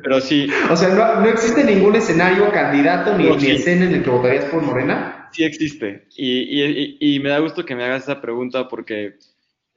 pero 0.02 0.20
sí. 0.20 0.48
O 0.70 0.76
sea, 0.76 0.88
no, 1.20 1.28
existe 1.28 1.64
ningún 1.64 1.96
escenario, 1.96 2.50
candidato 2.52 3.16
ni, 3.16 3.28
escena 3.50 3.86
en 3.86 3.94
el 3.94 4.02
que 4.02 4.10
votarías 4.10 4.44
por 4.46 4.62
Morena. 4.62 5.28
Sí 5.32 5.44
existe. 5.44 6.06
Y, 6.16 7.18
me 7.20 7.30
da 7.30 7.38
gusto 7.38 7.64
que 7.64 7.74
me 7.74 7.84
hagas 7.84 8.04
esa 8.04 8.20
pregunta 8.20 8.68
porque 8.68 9.14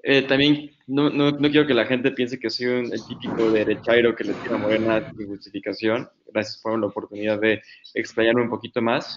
eh, 0.02 0.24
también 0.24 0.72
no, 0.88 1.10
no, 1.10 1.32
no, 1.32 1.52
quiero 1.52 1.68
que 1.68 1.74
la 1.74 1.86
gente 1.86 2.12
piense 2.12 2.40
que 2.40 2.50
soy 2.50 2.68
un, 2.68 2.92
el 2.92 3.06
típico 3.08 3.52
derechairo 3.52 4.16
que 4.16 4.24
le 4.24 4.34
tira 4.34 4.58
Morena 4.58 5.12
sin 5.16 5.28
justificación. 5.28 6.10
Gracias 6.32 6.60
por 6.62 6.80
la 6.80 6.88
oportunidad 6.88 7.40
de 7.40 7.62
explayarme 7.94 8.42
un 8.42 8.50
poquito 8.50 8.82
más. 8.82 9.16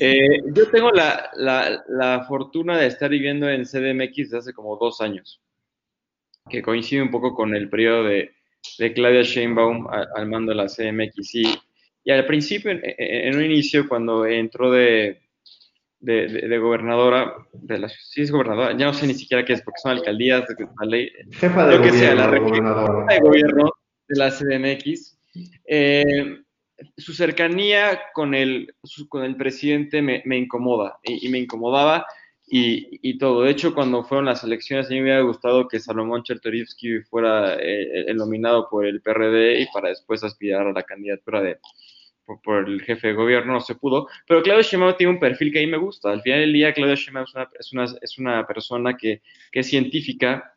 Eh, 0.00 0.40
yo 0.54 0.68
tengo 0.70 0.90
la, 0.90 1.30
la, 1.34 1.84
la, 1.88 2.24
fortuna 2.24 2.78
de 2.78 2.86
estar 2.86 3.10
viviendo 3.10 3.48
en 3.48 3.64
CDMX 3.64 4.16
desde 4.16 4.38
hace 4.38 4.52
como 4.52 4.76
dos 4.76 5.00
años, 5.00 5.40
que 6.48 6.62
coincide 6.62 7.02
un 7.02 7.10
poco 7.10 7.34
con 7.34 7.54
el 7.54 7.68
periodo 7.68 8.04
de, 8.04 8.32
de 8.78 8.92
Claudia 8.92 9.22
Sheinbaum 9.22 9.86
al, 9.88 10.26
mando 10.26 10.50
de 10.50 10.56
la 10.56 10.66
CDMX. 10.66 11.34
Y, 11.34 11.42
y 12.04 12.10
al 12.10 12.26
principio, 12.26 12.70
en, 12.70 12.80
en, 12.82 13.36
un 13.36 13.44
inicio, 13.44 13.88
cuando 13.88 14.26
entró 14.26 14.70
de, 14.70 15.22
de, 16.00 16.26
de, 16.28 16.48
de, 16.48 16.58
gobernadora, 16.58 17.34
de 17.52 17.78
la, 17.78 17.88
sí 17.88 18.22
es 18.22 18.30
gobernadora, 18.30 18.76
ya 18.76 18.86
no 18.86 18.94
sé 18.94 19.06
ni 19.06 19.14
siquiera 19.14 19.44
qué 19.44 19.54
es, 19.54 19.62
porque 19.62 19.80
son 19.82 19.92
alcaldías, 19.92 20.46
de 20.48 20.54
la 20.80 20.86
ley, 20.86 21.10
jefa 21.32 21.66
de 21.66 21.76
lo 21.76 21.82
que 21.82 21.90
gobierno, 21.90 21.98
sea, 21.98 22.14
la 22.14 22.32
jefa 22.32 23.14
de 23.14 23.20
gobierno 23.20 23.72
de 24.08 24.18
la 24.18 24.30
CDMX, 24.30 25.18
eh, 25.66 26.42
su 26.96 27.12
cercanía 27.12 28.00
con 28.12 28.34
el, 28.34 28.74
su, 28.82 29.08
con 29.08 29.24
el 29.24 29.36
presidente 29.36 30.02
me, 30.02 30.22
me 30.24 30.38
incomoda, 30.38 30.98
y, 31.04 31.26
y, 31.26 31.30
me 31.30 31.38
incomodaba, 31.38 32.04
y, 32.54 32.98
y, 33.00 33.16
todo. 33.16 33.44
De 33.44 33.50
hecho, 33.50 33.74
cuando 33.74 34.04
fueron 34.04 34.26
las 34.26 34.44
elecciones, 34.44 34.86
a 34.86 34.90
mí 34.90 34.96
me 34.96 35.04
hubiera 35.04 35.22
gustado 35.22 35.66
que 35.66 35.80
Salomón 35.80 36.22
Chertorivsky 36.22 37.00
fuera 37.00 37.54
eh, 37.54 38.04
el 38.06 38.18
nominado 38.18 38.68
por 38.68 38.84
el 38.84 39.00
PRD 39.00 39.62
y 39.62 39.66
para 39.72 39.88
después 39.88 40.22
aspirar 40.22 40.66
a 40.66 40.72
la 40.72 40.82
candidatura 40.82 41.40
de, 41.40 41.58
por, 42.44 42.68
el 42.68 42.82
jefe 42.82 43.08
de 43.08 43.14
gobierno, 43.14 43.54
no 43.54 43.60
se 43.62 43.74
pudo. 43.76 44.06
Pero 44.28 44.42
Claudia 44.42 44.62
Sheinbaum 44.62 44.94
tiene 44.98 45.14
un 45.14 45.18
perfil 45.18 45.50
que 45.50 45.60
a 45.60 45.62
mí 45.62 45.66
me 45.66 45.78
gusta. 45.78 46.10
Al 46.10 46.20
final 46.20 46.40
del 46.40 46.52
día, 46.52 46.74
Claudia 46.74 46.94
Sheinbaum 46.94 47.24
es 47.24 47.34
una, 47.34 47.48
es 47.58 47.72
una, 47.72 47.84
es 48.02 48.18
una 48.18 48.46
persona 48.46 48.98
que, 48.98 49.22
que, 49.50 49.60
es 49.60 49.68
científica, 49.68 50.54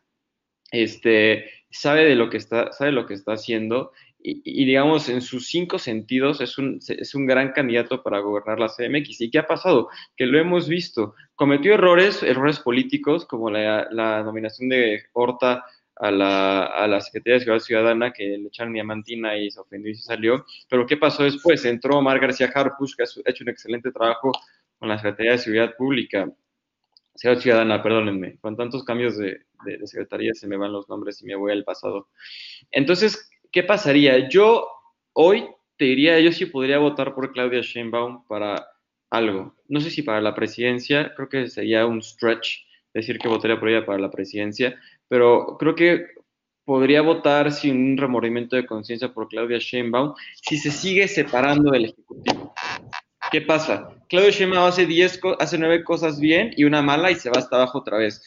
este, 0.70 1.50
sabe 1.70 2.04
de 2.04 2.14
lo 2.14 2.28
que 2.28 2.36
está, 2.36 2.72
sabe 2.72 2.92
lo 2.92 3.06
que 3.06 3.14
está 3.14 3.32
haciendo 3.32 3.92
y, 4.28 4.64
digamos, 4.64 5.08
en 5.08 5.20
sus 5.22 5.46
cinco 5.46 5.78
sentidos 5.78 6.40
es 6.40 6.58
un, 6.58 6.80
es 6.88 7.14
un 7.14 7.26
gran 7.26 7.52
candidato 7.52 8.02
para 8.02 8.18
gobernar 8.18 8.58
la 8.58 8.66
CMX. 8.68 9.20
¿Y 9.20 9.30
qué 9.30 9.38
ha 9.38 9.46
pasado? 9.46 9.88
Que 10.16 10.26
lo 10.26 10.38
hemos 10.38 10.68
visto. 10.68 11.14
Cometió 11.36 11.74
errores, 11.74 12.24
errores 12.24 12.58
políticos, 12.58 13.24
como 13.24 13.50
la, 13.50 13.86
la 13.92 14.24
nominación 14.24 14.68
de 14.68 15.04
Horta 15.12 15.64
a 15.94 16.10
la, 16.10 16.64
a 16.64 16.88
la 16.88 17.00
Secretaría 17.00 17.38
de 17.38 17.44
Ciudad 17.44 17.58
Ciudadana 17.60 18.12
que 18.12 18.24
le 18.36 18.48
echaron 18.48 18.72
diamantina 18.74 19.36
y 19.38 19.50
se 19.50 19.60
ofendió 19.60 19.92
y 19.92 19.94
se 19.94 20.02
salió. 20.02 20.44
Pero 20.68 20.86
¿qué 20.86 20.96
pasó 20.96 21.22
después? 21.22 21.64
Entró 21.64 21.98
Omar 21.98 22.18
García 22.18 22.50
Harpush, 22.52 22.96
que 22.96 23.04
ha 23.04 23.30
hecho 23.30 23.44
un 23.44 23.50
excelente 23.50 23.92
trabajo 23.92 24.32
con 24.78 24.88
la 24.88 24.98
Secretaría 24.98 25.32
de 25.32 25.38
Seguridad 25.38 25.76
Pública, 25.76 26.28
Ciudad 27.14 27.38
Ciudadana, 27.38 27.82
perdónenme, 27.82 28.38
con 28.40 28.56
tantos 28.56 28.84
cambios 28.84 29.16
de, 29.16 29.46
de, 29.64 29.78
de 29.78 29.86
secretaría 29.86 30.34
se 30.34 30.46
me 30.46 30.56
van 30.56 30.72
los 30.72 30.88
nombres 30.88 31.22
y 31.22 31.26
me 31.26 31.34
voy 31.34 31.52
al 31.52 31.64
pasado. 31.64 32.08
Entonces, 32.70 33.30
¿qué 33.56 33.62
pasaría? 33.62 34.28
Yo 34.28 34.68
hoy 35.14 35.48
te 35.78 35.86
diría, 35.86 36.20
yo 36.20 36.30
sí 36.30 36.44
podría 36.44 36.76
votar 36.76 37.14
por 37.14 37.32
Claudia 37.32 37.62
Sheinbaum 37.62 38.26
para 38.28 38.68
algo. 39.08 39.54
No 39.66 39.80
sé 39.80 39.88
si 39.88 40.02
para 40.02 40.20
la 40.20 40.34
presidencia, 40.34 41.14
creo 41.16 41.30
que 41.30 41.48
sería 41.48 41.86
un 41.86 42.02
stretch 42.02 42.66
decir 42.92 43.18
que 43.18 43.28
votaría 43.28 43.58
por 43.58 43.70
ella 43.70 43.86
para 43.86 43.98
la 43.98 44.10
presidencia, 44.10 44.78
pero 45.08 45.56
creo 45.58 45.74
que 45.74 46.04
podría 46.66 47.00
votar 47.00 47.50
sin 47.50 47.92
un 47.92 47.96
remordimiento 47.96 48.56
de 48.56 48.66
conciencia 48.66 49.14
por 49.14 49.26
Claudia 49.26 49.56
Sheinbaum 49.56 50.12
si 50.34 50.58
se 50.58 50.70
sigue 50.70 51.08
separando 51.08 51.70
del 51.70 51.86
Ejecutivo. 51.86 52.52
¿Qué 53.30 53.40
pasa? 53.40 53.88
Claudia 54.10 54.32
Sheinbaum 54.32 54.66
hace, 54.66 54.84
diez, 54.84 55.18
hace 55.38 55.56
nueve 55.56 55.82
cosas 55.82 56.20
bien 56.20 56.52
y 56.58 56.64
una 56.64 56.82
mala 56.82 57.10
y 57.10 57.14
se 57.14 57.30
va 57.30 57.38
hasta 57.38 57.56
abajo 57.56 57.78
otra 57.78 57.96
vez. 57.96 58.22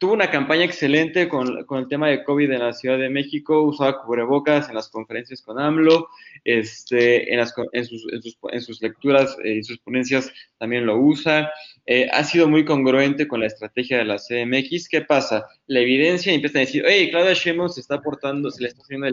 Tuvo 0.00 0.12
una 0.14 0.30
campaña 0.30 0.64
excelente 0.64 1.28
con, 1.28 1.64
el 1.70 1.88
tema 1.88 2.08
de 2.08 2.24
COVID 2.24 2.50
en 2.50 2.60
la 2.60 2.72
Ciudad 2.72 2.98
de 2.98 3.08
México, 3.08 3.62
usaba 3.62 4.02
cubrebocas 4.02 4.68
en 4.68 4.74
las 4.74 4.88
conferencias 4.88 5.42
con 5.42 5.60
AMLO, 5.60 6.08
este, 6.44 7.32
en, 7.32 7.86
sus, 7.86 8.82
lecturas 8.82 9.36
y 9.44 9.62
sus 9.62 9.78
ponencias 9.78 10.32
también 10.58 10.86
lo 10.86 10.98
usa. 10.98 11.50
Eh, 11.86 12.08
ha 12.12 12.24
sido 12.24 12.48
muy 12.48 12.64
congruente 12.64 13.28
con 13.28 13.40
la 13.40 13.46
estrategia 13.46 13.98
de 13.98 14.04
la 14.04 14.16
CMX. 14.16 14.88
¿Qué 14.88 15.02
pasa? 15.02 15.46
La 15.68 15.80
evidencia 15.80 16.32
empieza 16.32 16.58
a 16.58 16.62
decir, 16.62 16.84
hey, 16.86 17.08
Claudia 17.10 17.34
Sheinbaum 17.34 17.68
se 17.68 17.80
está 17.80 18.00
portando, 18.00 18.50
se 18.50 18.62
le 18.62 18.68
está 18.68 18.82
haciendo 18.82 19.06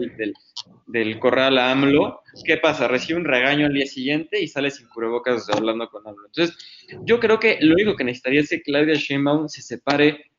del, 0.86 1.18
corral 1.20 1.58
a 1.58 1.70
AMLO. 1.70 2.20
¿Qué 2.44 2.56
pasa? 2.56 2.88
Recibe 2.88 3.20
un 3.20 3.26
regaño 3.26 3.66
al 3.66 3.74
día 3.74 3.86
siguiente 3.86 4.40
y 4.40 4.48
sale 4.48 4.70
sin 4.72 4.88
cubrebocas 4.88 5.48
hablando 5.50 5.88
con 5.88 6.06
AMLO. 6.06 6.26
Entonces, 6.26 6.56
yo 7.04 7.20
creo 7.20 7.38
que 7.38 7.58
lo 7.60 7.74
único 7.74 7.94
que 7.94 8.04
necesitaría 8.04 8.40
es 8.40 8.48
que 8.48 8.62
Claudia 8.62 8.94
Sheinbaum 8.94 9.48
se 9.48 9.62
separe 9.62 10.33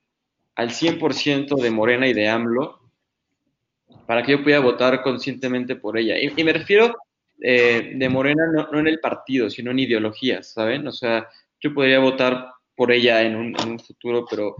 al 0.55 0.69
100% 0.69 1.61
de 1.61 1.71
Morena 1.71 2.07
y 2.07 2.13
de 2.13 2.29
AMLO 2.29 2.79
para 4.05 4.23
que 4.23 4.33
yo 4.33 4.43
pueda 4.43 4.59
votar 4.59 5.01
conscientemente 5.01 5.75
por 5.75 5.97
ella. 5.97 6.15
Y, 6.19 6.43
me 6.43 6.53
refiero 6.53 6.95
eh, 7.41 7.93
de 7.95 8.09
Morena 8.09 8.43
no, 8.71 8.79
en 8.79 8.87
el 8.87 8.99
partido, 8.99 9.49
sino 9.49 9.71
en 9.71 9.79
ideologías, 9.79 10.53
¿saben? 10.53 10.87
O 10.87 10.91
sea, 10.91 11.27
yo 11.59 11.73
podría 11.73 11.99
votar 11.99 12.51
por 12.75 12.91
ella 12.91 13.21
en 13.21 13.35
un, 13.35 13.79
futuro, 13.79 14.25
pero 14.29 14.55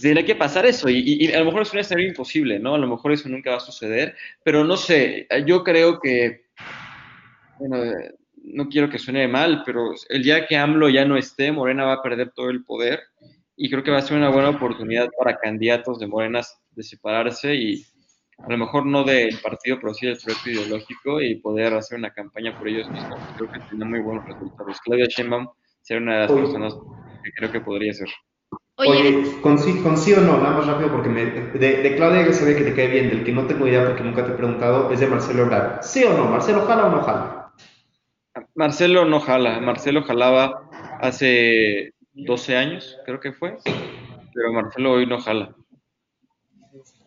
tiene 0.00 0.24
que 0.24 0.34
pasar 0.34 0.66
eso. 0.66 0.88
Y, 0.88 1.32
a 1.32 1.38
lo 1.40 1.46
mejor 1.46 1.62
es 1.62 1.72
un 1.72 1.78
escenario 1.78 2.08
imposible, 2.08 2.58
¿no? 2.58 2.74
A 2.74 2.78
lo 2.78 2.88
mejor 2.88 3.12
eso 3.12 3.28
nunca 3.28 3.50
va 3.50 3.56
a 3.58 3.60
suceder, 3.60 4.16
pero 4.42 4.64
no 4.64 4.76
sé, 4.76 5.28
yo 5.46 5.62
creo 5.62 6.00
que, 6.00 6.46
bueno, 7.58 7.84
no 8.34 8.68
quiero 8.68 8.88
que 8.88 8.98
suene 8.98 9.28
mal, 9.28 9.62
pero 9.64 9.92
el 10.08 10.22
día 10.22 10.46
que 10.46 10.56
AMLO 10.56 10.88
ya 10.88 11.04
no 11.04 11.16
esté, 11.16 11.52
Morena 11.52 11.84
va 11.84 11.94
a 11.94 12.02
perder 12.02 12.30
todo 12.30 12.50
el 12.50 12.64
poder 12.64 13.00
y 13.60 13.68
creo 13.68 13.82
que 13.82 13.90
va 13.90 13.98
a 13.98 14.02
ser 14.02 14.16
una 14.16 14.30
buena 14.30 14.50
oportunidad 14.50 15.08
para 15.18 15.36
candidatos 15.36 15.98
de 15.98 16.06
Morenas 16.06 16.60
de 16.76 16.84
separarse 16.84 17.56
y 17.56 17.84
a 18.38 18.52
lo 18.52 18.56
mejor 18.56 18.86
no 18.86 19.02
del 19.02 19.36
partido, 19.42 19.78
pero 19.80 19.92
sí 19.92 20.06
del 20.06 20.16
proyecto 20.16 20.50
ideológico 20.50 21.20
y 21.20 21.40
poder 21.40 21.74
hacer 21.74 21.98
una 21.98 22.12
campaña 22.12 22.54
por 22.56 22.68
ellos 22.68 22.88
mismos. 22.92 23.18
Creo 23.36 23.48
que 23.50 23.58
tiene 23.68 23.84
muy 23.84 23.98
buenos 23.98 24.24
resultados. 24.26 24.78
Claudia 24.84 25.06
Sheinbaum 25.06 25.48
sería 25.82 26.00
una 26.00 26.14
de 26.14 26.20
las 26.20 26.30
Oye. 26.30 26.42
personas 26.42 26.74
que 27.24 27.32
creo 27.32 27.50
que 27.50 27.60
podría 27.60 27.92
ser. 27.92 28.08
Oye, 28.76 28.90
Oye 28.90 29.40
con, 29.42 29.58
sí, 29.58 29.82
con, 29.82 29.98
sí, 29.98 30.12
o 30.12 30.20
no, 30.20 30.38
nada 30.38 30.56
más 30.56 30.66
rápido, 30.68 30.92
porque 30.92 31.08
me, 31.08 31.24
de, 31.24 31.82
de, 31.82 31.96
Claudia 31.96 32.24
ya 32.24 32.32
sabía 32.32 32.56
que 32.56 32.62
te 32.62 32.74
cae 32.74 32.86
bien, 32.86 33.08
del 33.10 33.24
que 33.24 33.32
no 33.32 33.44
tengo 33.48 33.66
idea 33.66 33.84
porque 33.84 34.04
nunca 34.04 34.24
te 34.24 34.30
he 34.30 34.36
preguntado, 34.36 34.92
es 34.92 35.00
de 35.00 35.08
Marcelo 35.08 35.42
Ebrard. 35.42 35.82
¿Sí 35.82 36.04
o 36.04 36.16
no? 36.16 36.26
¿Marcelo 36.26 36.64
jala 36.64 36.86
o 36.86 36.90
no 36.90 37.02
jala? 37.02 37.52
Marcelo 38.54 39.04
no 39.04 39.18
jala, 39.18 39.58
Marcelo 39.58 40.04
jalaba 40.04 40.70
hace 41.00 41.92
12 42.26 42.56
años, 42.56 42.98
creo 43.04 43.20
que 43.20 43.32
fue, 43.32 43.58
pero 44.34 44.52
Marcelo 44.52 44.92
hoy 44.92 45.06
no 45.06 45.20
jala. 45.20 45.54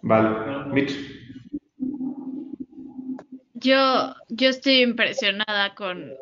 Vale, 0.02 0.66
Mitch. 0.74 0.96
Yo, 3.54 4.16
yo 4.30 4.50
estoy 4.50 4.82
impresionada 4.82 5.76
con, 5.76 6.14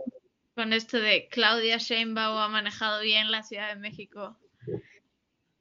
con 0.55 0.73
esto 0.73 0.99
de 0.99 1.29
Claudia 1.29 1.77
Sheinbaum 1.77 2.37
ha 2.37 2.49
manejado 2.49 3.01
bien 3.01 3.31
la 3.31 3.43
Ciudad 3.43 3.73
de 3.73 3.79
México. 3.79 4.37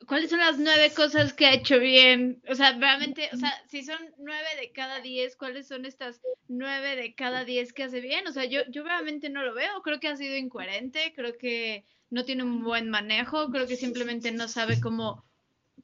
¿Cuáles 0.09 0.31
son 0.31 0.41
las 0.41 0.59
nueve 0.59 0.91
cosas 0.97 1.35
que 1.35 1.47
ha 1.47 1.53
hecho 1.53 1.79
bien? 1.79 2.43
O 2.49 2.55
sea, 2.55 2.73
realmente, 2.73 3.29
o 3.33 3.37
sea, 3.37 3.53
si 3.69 3.85
son 3.85 3.99
nueve 4.17 4.49
de 4.59 4.73
cada 4.73 5.01
diez, 5.01 5.37
¿cuáles 5.37 5.69
son 5.69 5.85
estas 5.85 6.23
nueve 6.49 6.97
de 6.97 7.15
cada 7.15 7.45
diez 7.45 7.75
que 7.75 7.85
hace 7.85 8.01
bien? 8.01 8.27
O 8.27 8.33
sea, 8.33 8.47
yo, 8.47 8.63
yo 8.71 8.83
realmente 8.83 9.29
no 9.29 9.43
lo 9.43 9.53
veo. 9.55 9.83
Creo 9.83 10.01
que 10.01 10.09
ha 10.09 10.17
sido 10.17 10.37
incoherente, 10.37 11.13
creo 11.15 11.37
que 11.37 11.85
no 12.11 12.25
tiene 12.25 12.43
un 12.43 12.63
buen 12.63 12.89
manejo, 12.91 13.51
creo 13.51 13.67
que 13.67 13.77
simplemente 13.77 14.33
no 14.33 14.49
sabe 14.49 14.81
cómo, 14.81 15.25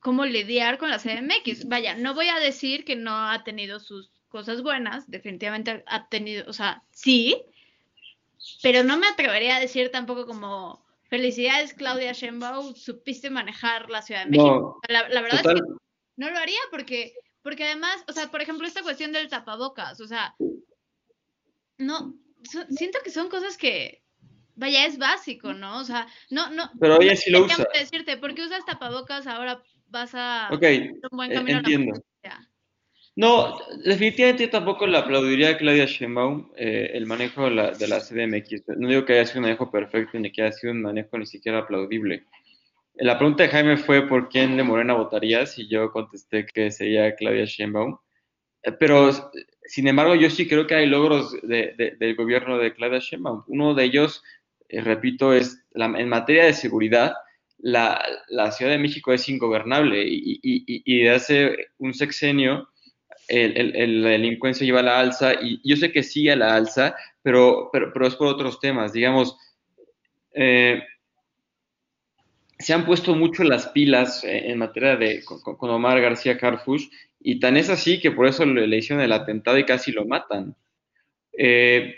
cómo 0.01 0.25
lidiar 0.25 0.79
con 0.79 0.91
la 0.91 0.99
CMX. 0.99 1.69
Vaya, 1.69 1.97
no 1.97 2.15
voy 2.15 2.29
a 2.29 2.39
decir 2.39 2.85
que 2.85 2.97
no 2.97 3.31
ha 3.31 3.45
tenido 3.45 3.81
sus 3.81 4.11
cosas 4.29 4.63
buenas, 4.63 5.11
definitivamente 5.11 5.85
ha 5.87 6.09
tenido, 6.09 6.45
o 6.49 6.53
sea, 6.53 6.83
sí, 6.91 7.43
pero 8.63 8.83
no 8.83 8.99
me 8.99 9.07
atrevería 9.07 9.57
a 9.57 9.61
decir 9.61 9.91
tampoco 9.91 10.27
como 10.27 10.85
felicidades 11.09 11.75
Claudia 11.75 12.13
Sheinbaum, 12.13 12.75
supiste 12.75 13.31
manejar 13.31 13.91
la 13.91 14.03
Ciudad 14.03 14.25
de 14.25 14.31
México. 14.31 14.81
No, 14.89 14.93
la, 14.93 15.09
la, 15.09 15.21
verdad 15.21 15.43
total. 15.43 15.57
es 15.57 15.63
que 15.63 15.69
no 16.17 16.31
lo 16.31 16.39
haría 16.39 16.59
porque, 16.71 17.15
porque 17.43 17.65
además, 17.65 18.03
o 18.09 18.13
sea, 18.13 18.31
por 18.31 18.43
ejemplo, 18.43 18.67
esta 18.67 18.83
cuestión 18.83 19.13
del 19.13 19.29
tapabocas, 19.29 20.01
o 20.01 20.07
sea, 20.07 20.35
no, 21.79 22.15
so, 22.51 22.65
siento 22.71 22.99
que 23.05 23.11
son 23.11 23.29
cosas 23.29 23.57
que, 23.57 24.04
vaya, 24.57 24.87
es 24.87 24.99
básico, 24.99 25.53
¿no? 25.53 25.79
O 25.79 25.85
sea, 25.85 26.07
no, 26.31 26.51
no. 26.51 26.71
Pero 26.81 27.01
ella 27.01 27.17
sí 27.17 27.31
lo 27.31 27.45
usa. 27.45 27.67
decirte, 27.73 28.17
¿por 28.17 28.35
qué 28.35 28.43
usas 28.43 28.65
tapabocas 28.65 29.27
ahora 29.27 29.63
vas 29.89 30.15
a 30.15 30.49
okay, 30.53 30.91
un 31.11 31.17
buen 31.17 31.33
camino 31.33 31.59
entiendo. 31.59 31.93
A 32.25 32.29
la 32.29 32.49
no, 33.17 33.57
definitivamente 33.85 34.45
yo 34.45 34.51
tampoco 34.51 34.89
le 34.89 34.99
aplaudiría 34.99 35.51
a 35.51 35.57
Claudia 35.57 35.85
Sheinbaum 35.85 36.51
eh, 36.57 36.91
el 36.95 37.07
manejo 37.07 37.45
de 37.45 37.51
la, 37.53 37.71
de 37.71 37.87
la 37.87 38.01
CDMX. 38.01 38.65
No 38.77 38.89
digo 38.89 39.05
que 39.05 39.13
haya 39.13 39.27
sido 39.27 39.39
un 39.39 39.43
manejo 39.45 39.71
perfecto 39.71 40.19
ni 40.19 40.33
que 40.33 40.43
haya 40.43 40.53
sido 40.53 40.73
un 40.73 40.83
manejo 40.83 41.17
ni 41.17 41.27
siquiera 41.27 41.61
aplaudible. 41.61 42.25
La 42.95 43.17
pregunta 43.17 43.45
de 43.45 43.51
Jaime 43.51 43.77
fue 43.77 44.09
por 44.09 44.29
quién 44.29 44.57
de 44.57 44.65
Morena 44.65 44.95
votarías 44.95 45.57
y 45.59 45.69
yo 45.69 45.93
contesté 45.93 46.45
que 46.45 46.73
sería 46.73 47.15
Claudia 47.15 47.45
Sheinbaum. 47.45 47.99
Eh, 48.65 48.73
pero, 48.73 49.13
sin 49.65 49.87
embargo, 49.87 50.17
yo 50.17 50.29
sí 50.29 50.49
creo 50.49 50.67
que 50.67 50.75
hay 50.75 50.87
logros 50.87 51.33
de, 51.43 51.75
de, 51.79 51.97
del 51.99 52.17
gobierno 52.17 52.59
de 52.59 52.75
Claudia 52.75 52.99
Sheinbaum. 52.99 53.45
Uno 53.47 53.75
de 53.75 53.85
ellos, 53.85 54.25
eh, 54.69 54.81
repito, 54.81 55.33
es 55.33 55.65
en 55.75 56.09
materia 56.09 56.45
de 56.45 56.53
seguridad, 56.53 57.15
la, 57.59 58.05
la 58.29 58.51
Ciudad 58.51 58.73
de 58.73 58.79
México 58.79 59.13
es 59.13 59.29
ingobernable 59.29 60.05
y, 60.07 60.39
y, 60.43 60.83
y 60.85 61.03
de 61.03 61.11
hace 61.11 61.57
un 61.79 61.95
sexenio 61.95 62.69
el, 63.29 63.77
el, 63.77 64.03
la 64.03 64.11
delincuencia 64.11 64.65
lleva 64.65 64.81
a 64.81 64.85
la 64.85 65.01
alza 65.01 65.35
y 65.35 65.61
yo 65.69 65.77
sé 65.77 65.93
que 65.93 66.03
sigue 66.03 66.33
a 66.33 66.37
la 66.37 66.55
alza, 66.55 66.95
pero, 67.23 67.71
pero, 67.73 67.93
pero 67.93 68.07
es 68.07 68.17
por 68.17 68.29
otros 68.29 68.61
temas. 68.61 68.93
Digamos, 68.93 69.37
eh, 70.33 70.83
se 72.59 72.73
han 72.73 72.85
puesto 72.85 73.15
mucho 73.15 73.45
las 73.45 73.69
pilas 73.69 74.25
en 74.25 74.59
materia 74.59 74.97
de 74.97 75.25
con, 75.25 75.71
Omar 75.71 76.01
García 76.01 76.39
Carfush 76.39 76.89
y 77.21 77.41
tan 77.41 77.57
es 77.57 77.71
así 77.71 78.01
que 78.01 78.11
por 78.11 78.27
eso 78.27 78.45
le, 78.45 78.67
le 78.67 78.77
hicieron 78.77 79.05
el 79.05 79.13
atentado 79.13 79.59
y 79.59 79.65
casi 79.65 79.93
lo 79.93 80.05
matan. 80.05 80.55
Eh, 81.37 81.97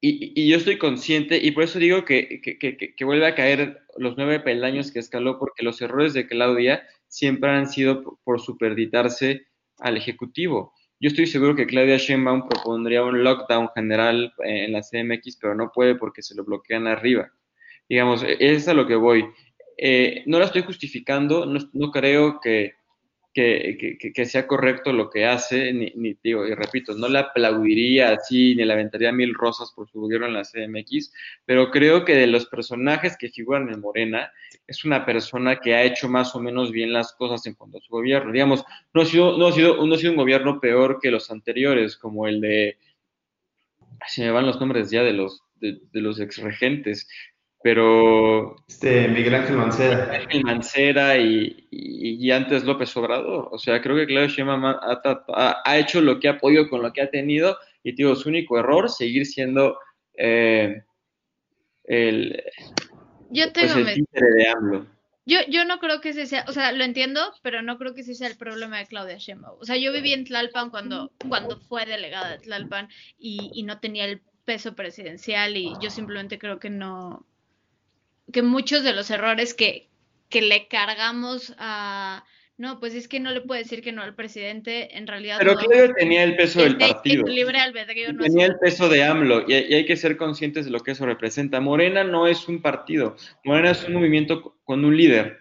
y, 0.00 0.32
y, 0.34 0.48
yo 0.48 0.56
estoy 0.56 0.78
consciente 0.78 1.38
y 1.42 1.50
por 1.50 1.64
eso 1.64 1.78
digo 1.78 2.04
que, 2.06 2.40
que, 2.40 2.58
que, 2.58 3.04
vuelve 3.04 3.26
a 3.26 3.34
caer 3.34 3.82
los 3.98 4.16
nueve 4.16 4.40
peldaños 4.40 4.90
que 4.90 4.98
escaló 4.98 5.38
porque 5.38 5.62
los 5.62 5.82
errores 5.82 6.14
de 6.14 6.26
Claudia 6.26 6.82
siempre 7.06 7.50
han 7.50 7.68
sido 7.68 8.18
por, 8.24 8.40
superditarse 8.40 9.46
al 9.78 9.98
Ejecutivo. 9.98 10.72
Yo 11.00 11.08
estoy 11.08 11.26
seguro 11.26 11.54
que 11.54 11.66
Claudia 11.66 11.98
Sheinbaum 11.98 12.48
propondría 12.48 13.04
un 13.04 13.22
lockdown 13.22 13.68
general 13.74 14.32
en 14.38 14.72
la 14.72 14.80
CMX, 14.80 15.38
pero 15.40 15.54
no 15.54 15.70
puede 15.72 15.94
porque 15.94 16.22
se 16.22 16.34
lo 16.34 16.44
bloquean 16.44 16.86
arriba. 16.86 17.30
Digamos, 17.88 18.24
es 18.26 18.68
a 18.68 18.74
lo 18.74 18.86
que 18.86 18.96
voy. 18.96 19.26
Eh, 19.76 20.22
no 20.26 20.38
la 20.38 20.46
estoy 20.46 20.62
justificando, 20.62 21.46
no 21.46 21.90
creo 21.90 22.40
que, 22.40 22.74
que, 23.32 23.96
que, 24.00 24.12
que, 24.12 24.26
sea 24.26 24.46
correcto 24.46 24.92
lo 24.92 25.08
que 25.08 25.24
hace, 25.24 25.72
ni, 25.72 25.92
ni, 25.94 26.16
digo, 26.22 26.46
y 26.46 26.54
repito, 26.54 26.94
no 26.94 27.08
le 27.08 27.18
aplaudiría 27.18 28.12
así, 28.12 28.56
ni 28.56 28.64
le 28.64 28.72
aventaría 28.72 29.12
mil 29.12 29.34
rosas 29.34 29.72
por 29.74 29.88
su 29.88 30.00
gobierno 30.00 30.26
en 30.26 30.34
la 30.34 30.42
CMX, 30.42 31.12
pero 31.44 31.70
creo 31.70 32.04
que 32.04 32.16
de 32.16 32.26
los 32.26 32.46
personajes 32.46 33.16
que 33.16 33.28
figuran 33.28 33.72
en 33.72 33.80
Morena, 33.80 34.32
es 34.66 34.84
una 34.84 35.04
persona 35.06 35.56
que 35.56 35.74
ha 35.74 35.82
hecho 35.84 36.08
más 36.08 36.34
o 36.34 36.40
menos 36.40 36.72
bien 36.72 36.92
las 36.92 37.12
cosas 37.12 37.46
en 37.46 37.54
cuanto 37.54 37.78
a 37.78 37.80
su 37.80 37.90
gobierno. 37.90 38.32
Digamos, 38.32 38.64
no 38.94 39.02
ha 39.02 39.04
sido, 39.04 39.38
no 39.38 39.48
ha 39.48 39.52
sido, 39.52 39.84
no 39.84 39.94
ha 39.94 39.98
sido 39.98 40.12
un 40.12 40.18
gobierno 40.18 40.60
peor 40.60 40.98
que 41.00 41.10
los 41.10 41.30
anteriores, 41.30 41.96
como 41.96 42.26
el 42.26 42.40
de, 42.40 42.78
se 44.08 44.22
me 44.22 44.30
van 44.30 44.46
los 44.46 44.58
nombres 44.58 44.90
ya 44.90 45.02
de 45.02 45.12
los, 45.12 45.42
de, 45.56 45.80
de 45.92 46.00
los 46.00 46.18
exregentes, 46.20 47.08
pero... 47.62 48.56
Este, 48.68 49.08
Miguel 49.08 49.34
Ángel 49.34 49.56
Mancera. 49.56 50.06
Miguel 50.06 50.22
Ángel 50.22 50.44
Mancera 50.44 51.18
y, 51.18 51.68
y, 51.70 52.26
y, 52.26 52.30
antes 52.30 52.64
López 52.64 52.96
Obrador. 52.96 53.48
O 53.52 53.58
sea, 53.58 53.80
creo 53.80 53.96
que 53.96 54.06
Claudio 54.06 54.28
Sheinbaum 54.28 54.64
ha, 54.64 54.78
ha, 54.80 55.62
ha, 55.64 55.78
hecho 55.78 56.00
lo 56.00 56.20
que 56.20 56.28
ha 56.28 56.38
podido 56.38 56.68
con 56.68 56.82
lo 56.82 56.92
que 56.92 57.02
ha 57.02 57.10
tenido 57.10 57.58
y, 57.82 57.92
digo, 57.92 58.14
su 58.16 58.28
único 58.28 58.58
error, 58.58 58.88
seguir 58.88 59.26
siendo 59.26 59.78
eh, 60.14 60.82
el, 61.84 62.42
yo 63.30 63.52
tengo 63.52 63.72
pues 63.72 63.88
el 63.88 63.94
títere 63.94 64.30
de 64.36 64.48
AMLO. 64.48 64.86
Yo, 65.26 65.38
yo 65.48 65.64
no 65.64 65.78
creo 65.78 66.00
que 66.00 66.08
ese 66.08 66.26
sea, 66.26 66.44
o 66.48 66.52
sea, 66.52 66.72
lo 66.72 66.82
entiendo, 66.82 67.20
pero 67.42 67.62
no 67.62 67.78
creo 67.78 67.94
que 67.94 68.00
ese 68.00 68.14
sea 68.14 68.26
el 68.26 68.36
problema 68.36 68.78
de 68.78 68.86
Claudia 68.86 69.16
Sheinbaum. 69.18 69.58
O 69.60 69.64
sea, 69.64 69.76
yo 69.76 69.92
viví 69.92 70.12
en 70.12 70.24
Tlalpan 70.24 70.70
cuando, 70.70 71.12
cuando 71.28 71.58
fue 71.60 71.86
delegada 71.86 72.30
de 72.30 72.38
Tlalpan 72.38 72.88
y, 73.18 73.50
y 73.54 73.62
no 73.62 73.78
tenía 73.78 74.06
el 74.06 74.22
peso 74.44 74.74
presidencial 74.74 75.56
y 75.56 75.72
yo 75.80 75.90
simplemente 75.90 76.38
creo 76.38 76.58
que 76.58 76.70
no, 76.70 77.26
que 78.32 78.42
muchos 78.42 78.84
de 78.84 78.92
los 78.92 79.10
errores 79.10 79.54
que, 79.54 79.88
que 80.28 80.42
le 80.42 80.68
cargamos 80.68 81.54
a... 81.58 82.24
No, 82.56 82.78
pues 82.78 82.94
es 82.94 83.08
que 83.08 83.20
no 83.20 83.30
le 83.30 83.40
puede 83.40 83.62
decir 83.62 83.80
que 83.80 83.90
no 83.90 84.02
al 84.02 84.14
presidente, 84.14 84.98
en 84.98 85.06
realidad. 85.06 85.36
Pero 85.38 85.54
no, 85.54 85.60
Claudio 85.60 85.94
tenía 85.94 86.22
el 86.24 86.36
peso 86.36 86.60
del 86.60 86.76
partido. 86.76 87.26
Libre 87.26 87.58
albedrío, 87.58 88.12
no 88.12 88.22
tenía 88.22 88.44
el 88.44 88.58
peso 88.58 88.90
de 88.90 89.02
AMLO 89.02 89.46
y, 89.48 89.54
y, 89.54 89.74
hay 89.74 89.86
que 89.86 89.96
ser 89.96 90.18
conscientes 90.18 90.66
de 90.66 90.70
lo 90.70 90.80
que 90.80 90.90
eso 90.90 91.06
representa. 91.06 91.58
Morena 91.60 92.04
no 92.04 92.26
es 92.26 92.48
un 92.48 92.60
partido, 92.60 93.16
Morena 93.44 93.70
es 93.70 93.82
un 93.84 93.94
movimiento 93.94 94.58
con 94.64 94.84
un 94.84 94.94
líder 94.94 95.38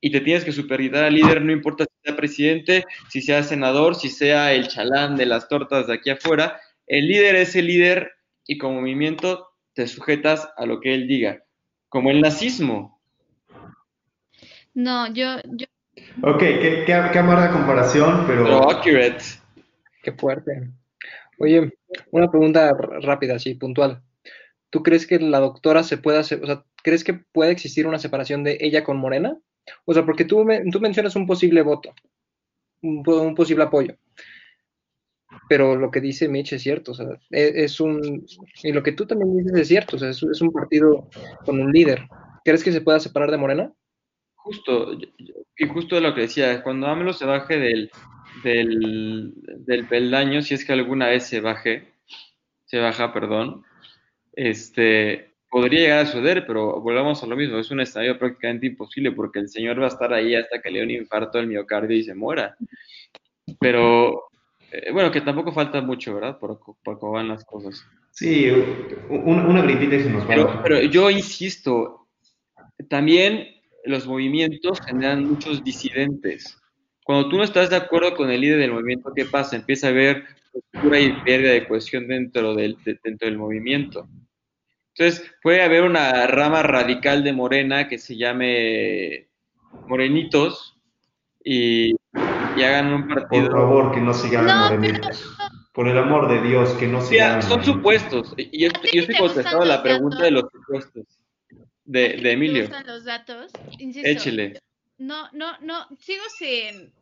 y 0.00 0.12
te 0.12 0.20
tienes 0.20 0.44
que 0.44 0.52
superitar 0.52 1.02
al 1.02 1.14
líder, 1.14 1.42
no 1.42 1.50
importa 1.50 1.86
si 1.86 1.90
sea 2.04 2.16
presidente, 2.16 2.84
si 3.08 3.20
sea 3.20 3.42
senador, 3.42 3.96
si 3.96 4.08
sea 4.08 4.52
el 4.52 4.68
chalán 4.68 5.16
de 5.16 5.26
las 5.26 5.48
tortas 5.48 5.88
de 5.88 5.94
aquí 5.94 6.10
afuera. 6.10 6.60
El 6.86 7.08
líder 7.08 7.34
es 7.34 7.56
el 7.56 7.66
líder 7.66 8.12
y 8.46 8.58
como 8.58 8.80
movimiento 8.80 9.48
te 9.74 9.88
sujetas 9.88 10.48
a 10.56 10.66
lo 10.66 10.78
que 10.78 10.94
él 10.94 11.08
diga 11.08 11.42
como 11.90 12.10
el 12.10 12.22
nazismo. 12.22 12.98
No, 14.72 15.12
yo... 15.12 15.36
yo... 15.44 15.66
Ok, 16.22 16.38
qué, 16.38 16.84
qué, 16.86 17.02
qué 17.12 17.18
amarga 17.18 17.52
comparación, 17.52 18.24
pero... 18.26 18.44
Pero 18.44 18.70
accurate. 18.70 19.22
Qué 20.02 20.12
fuerte. 20.12 20.70
Oye, 21.38 21.72
una 22.10 22.30
pregunta 22.30 22.72
rápida, 23.02 23.34
así, 23.36 23.54
puntual. 23.54 24.02
¿Tú 24.70 24.82
crees 24.82 25.06
que 25.06 25.18
la 25.18 25.40
doctora 25.40 25.82
se 25.82 25.98
pueda 25.98 26.20
hacer, 26.20 26.42
o 26.42 26.46
sea, 26.46 26.64
crees 26.82 27.02
que 27.02 27.14
puede 27.14 27.50
existir 27.50 27.86
una 27.86 27.98
separación 27.98 28.44
de 28.44 28.56
ella 28.60 28.84
con 28.84 28.96
Morena? 28.96 29.36
O 29.84 29.92
sea, 29.92 30.06
porque 30.06 30.24
tú, 30.24 30.44
me, 30.44 30.62
tú 30.70 30.80
mencionas 30.80 31.16
un 31.16 31.26
posible 31.26 31.62
voto, 31.62 31.92
un, 32.82 33.02
un, 33.06 33.34
posible 33.34 33.64
apoyo. 33.64 33.96
Pero 35.50 35.74
lo 35.74 35.90
que 35.90 36.00
dice 36.00 36.28
Mitch 36.28 36.52
es 36.52 36.62
cierto, 36.62 36.92
o 36.92 36.94
sea, 36.94 37.08
es, 37.30 37.54
es, 37.56 37.80
un, 37.80 38.24
y 38.62 38.70
lo 38.70 38.84
que 38.84 38.92
tú 38.92 39.04
también 39.04 39.36
dices 39.36 39.58
es 39.58 39.66
cierto, 39.66 39.96
o 39.96 39.98
sea, 39.98 40.10
es, 40.10 40.22
un 40.22 40.52
partido 40.52 41.08
con 41.44 41.60
un 41.60 41.72
líder. 41.72 42.06
¿Crees 42.44 42.62
que 42.62 42.70
se 42.70 42.82
pueda 42.82 43.00
separar 43.00 43.32
de 43.32 43.36
Morena? 43.36 43.72
Justo, 44.36 44.96
y 45.56 45.66
justo 45.66 45.96
de 45.96 46.02
lo 46.02 46.14
que 46.14 46.20
decía, 46.20 46.62
cuando 46.62 46.86
AMLO 46.86 47.12
se 47.12 47.24
baje 47.26 47.58
del, 47.58 47.90
del, 48.44 49.32
del 49.66 49.88
peldaño, 49.88 50.40
si 50.40 50.54
es 50.54 50.64
que 50.64 50.72
alguna 50.72 51.08
vez 51.08 51.24
se 51.24 51.40
baje, 51.40 51.94
se 52.66 52.78
baja, 52.78 53.12
perdón, 53.12 53.64
este, 54.34 55.32
podría 55.50 55.80
llegar 55.80 55.98
a 55.98 56.06
suceder, 56.06 56.46
pero 56.46 56.80
volvamos 56.80 57.24
a 57.24 57.26
lo 57.26 57.34
mismo, 57.34 57.58
es 57.58 57.72
un 57.72 57.80
estadio 57.80 58.16
prácticamente 58.20 58.68
imposible 58.68 59.10
porque 59.10 59.40
el 59.40 59.48
señor 59.48 59.80
va 59.80 59.86
a 59.86 59.88
estar 59.88 60.12
ahí 60.12 60.36
hasta 60.36 60.62
que 60.62 60.70
le 60.70 60.78
dé 60.78 60.84
un 60.84 60.90
infarto 60.92 61.40
al 61.40 61.48
miocardio 61.48 61.96
y 61.96 62.04
se 62.04 62.14
muera. 62.14 62.56
Pero, 63.58 64.29
eh, 64.72 64.92
bueno, 64.92 65.10
que 65.10 65.20
tampoco 65.20 65.52
falta 65.52 65.80
mucho, 65.80 66.14
¿verdad? 66.14 66.38
Por, 66.38 66.60
por 66.82 66.98
cómo 66.98 67.12
van 67.12 67.28
las 67.28 67.44
cosas. 67.44 67.84
Sí, 68.12 68.50
una, 69.08 69.46
una 69.46 69.62
gritita 69.62 69.96
y 69.96 70.02
se 70.02 70.10
nos 70.10 70.24
va. 70.24 70.28
Pero, 70.28 70.60
pero 70.62 70.80
yo 70.82 71.10
insisto, 71.10 72.08
también 72.88 73.46
los 73.84 74.06
movimientos 74.06 74.80
generan 74.80 75.24
muchos 75.28 75.64
disidentes. 75.64 76.56
Cuando 77.04 77.28
tú 77.28 77.38
no 77.38 77.44
estás 77.44 77.70
de 77.70 77.76
acuerdo 77.76 78.14
con 78.14 78.30
el 78.30 78.40
líder 78.40 78.58
del 78.58 78.72
movimiento, 78.72 79.12
¿qué 79.14 79.24
pasa? 79.24 79.56
Empieza 79.56 79.88
a 79.88 79.90
haber 79.90 80.24
postura 80.52 81.00
y 81.00 81.12
pérdida 81.22 81.52
de 81.52 81.66
cohesión 81.66 82.08
dentro 82.08 82.54
del, 82.54 82.76
de, 82.84 82.98
dentro 83.02 83.26
del 83.28 83.38
movimiento. 83.38 84.08
Entonces, 84.94 85.30
puede 85.42 85.62
haber 85.62 85.82
una 85.82 86.26
rama 86.26 86.62
radical 86.62 87.24
de 87.24 87.32
Morena 87.32 87.88
que 87.88 87.98
se 87.98 88.16
llame 88.16 89.28
Morenitos 89.86 90.76
y, 91.42 91.94
y 92.56 92.62
hagan 92.62 92.92
un 92.92 93.08
partido. 93.08 93.50
Por 93.50 93.60
favor, 93.60 93.94
que 93.94 94.00
no 94.00 94.14
se 94.14 94.30
llamen 94.30 94.46
no, 94.48 94.64
Morenitos. 94.64 95.34
Pero... 95.36 95.50
Por 95.72 95.88
el 95.88 95.98
amor 95.98 96.28
de 96.28 96.48
Dios, 96.48 96.70
que 96.74 96.88
no 96.88 97.00
se 97.00 97.12
Mira, 97.12 97.28
llamen 97.28 97.42
Son 97.42 97.64
supuestos. 97.64 98.34
Y 98.36 98.64
yo, 98.64 98.70
yo 98.92 99.02
estoy 99.02 99.16
contestando 99.16 99.64
la 99.64 99.82
pregunta 99.82 100.22
de 100.22 100.32
los 100.32 100.44
supuestos 100.52 101.06
de, 101.84 102.16
de 102.16 102.32
Emilio. 102.32 102.68
los 102.86 103.04
datos? 103.04 103.52
Insisto, 103.78 104.08
Échele. 104.08 104.60
No, 104.98 105.28
no, 105.32 105.58
no, 105.60 105.86
sigo 105.98 106.22
sin, 106.38 106.92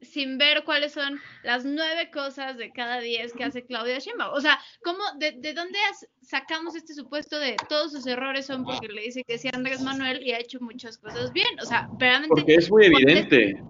sin 0.00 0.38
ver 0.38 0.64
cuáles 0.64 0.92
son 0.92 1.20
las 1.42 1.64
nueve 1.64 2.10
cosas 2.10 2.56
de 2.56 2.72
cada 2.72 3.00
diez 3.00 3.32
que 3.32 3.44
hace 3.44 3.64
Claudia 3.64 3.98
Sheinbaum. 3.98 4.32
O 4.34 4.40
sea, 4.40 4.58
¿cómo, 4.82 5.00
de, 5.18 5.32
de 5.32 5.54
dónde 5.54 5.78
sacamos 6.22 6.74
este 6.74 6.94
supuesto 6.94 7.38
de 7.38 7.56
todos 7.68 7.92
sus 7.92 8.06
errores 8.06 8.46
son 8.46 8.64
porque 8.64 8.88
le 8.88 9.02
dice 9.02 9.22
que 9.24 9.38
sí 9.38 9.48
Andrés 9.52 9.82
Manuel 9.82 10.22
y 10.22 10.32
ha 10.32 10.38
hecho 10.38 10.58
muchas 10.60 10.98
cosas 10.98 11.32
bien? 11.32 11.60
O 11.60 11.66
sea, 11.66 11.88
realmente... 11.98 12.28
Porque 12.28 12.54
es 12.54 12.70
muy 12.70 12.86
evidente. 12.86 13.62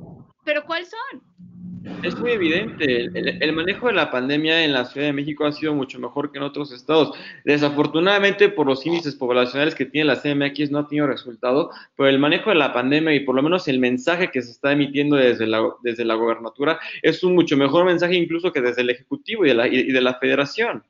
¿Pero 0.49 0.65
cuáles 0.65 0.89
son? 0.89 1.23
Es 2.03 2.19
muy 2.19 2.31
evidente. 2.31 3.11
El, 3.13 3.53
manejo 3.53 3.89
de 3.89 3.93
la 3.93 4.11
pandemia 4.11 4.65
en 4.65 4.73
la 4.73 4.87
Ciudad 4.87 5.09
de 5.09 5.13
México 5.13 5.45
ha 5.45 5.53
sido 5.53 5.75
mucho 5.75 5.99
mejor 5.99 6.33
que 6.33 6.39
en 6.39 6.45
otros 6.45 6.73
estados. 6.73 7.15
Desafortunadamente, 7.45 8.49
por 8.49 8.67
los 8.67 8.87
índices 8.87 9.15
poblacionales 9.15 9.75
que 9.75 9.85
tiene 9.85 10.07
la 10.07 10.17
CMX, 10.17 10.71
no 10.71 10.79
ha 10.79 10.89
tenido 10.89 11.07
resultado, 11.07 11.71
pero 11.99 12.09
el 12.09 12.19
manejo 12.19 12.49
de 12.49 12.57
la 12.57 12.73
pandemia 12.73 13.15
y 13.15 13.21
por 13.21 13.35
lo 13.35 13.43
menos 13.43 13.69
el 13.69 13.79
mensaje 13.79 14.31
que 14.31 14.41
se 14.41 14.53
está 14.53 14.73
emitiendo 14.73 15.17
desde 15.17 15.47
la, 15.47 15.63
desde 15.83 16.07
la 16.07 16.15
gobernatura 16.15 16.81
es 17.03 17.23
un 17.23 17.35
mucho 17.35 17.59
mejor 17.59 17.85
mensaje 17.85 18.15
incluso 18.15 18.51
que 18.51 18.63
desde 18.63 18.81
el 18.81 18.89
Ejecutivo 18.89 19.45
y 19.45 19.49
de 19.49 19.55
la, 19.55 19.69
y 19.69 19.93
de 19.93 20.01
la 20.01 20.15
Federación. 20.15 20.83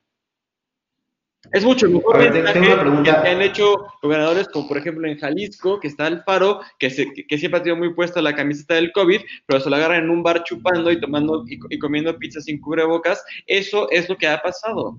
Es 1.53 1.65
mucho 1.65 1.89
mejor 1.89 2.19
ver, 2.19 2.33
tengo 2.53 2.67
una 2.67 2.81
pregunta. 2.81 3.23
que 3.23 3.29
han 3.29 3.43
hecho 3.43 3.87
gobernadores 4.03 4.49
como 4.49 4.69
por 4.69 4.79
ejemplo 4.79 5.09
en 5.09 5.19
Jalisco, 5.19 5.81
que 5.81 5.89
está 5.89 6.07
Alfaro, 6.07 6.61
que, 6.79 6.91
se, 6.91 7.13
que 7.13 7.39
siempre 7.39 7.61
ha 7.61 7.63
tenido 7.63 7.79
muy 7.79 7.95
puesta 7.95 8.21
la 8.21 8.35
camiseta 8.35 8.75
del 8.75 8.93
COVID, 8.93 9.21
pero 9.47 9.61
se 9.61 9.71
la 9.71 9.79
agarran 9.79 10.05
en 10.05 10.11
un 10.11 10.23
bar 10.23 10.45
chupando 10.45 10.91
y 10.91 11.01
tomando 11.01 11.45
y, 11.49 11.59
y 11.71 11.79
comiendo 11.79 12.17
pizza 12.19 12.41
sin 12.41 12.61
cubrebocas. 12.61 13.25
Eso 13.47 13.89
es 13.91 14.09
lo 14.09 14.17
que 14.17 14.29
ha 14.29 14.41
pasado. 14.41 14.97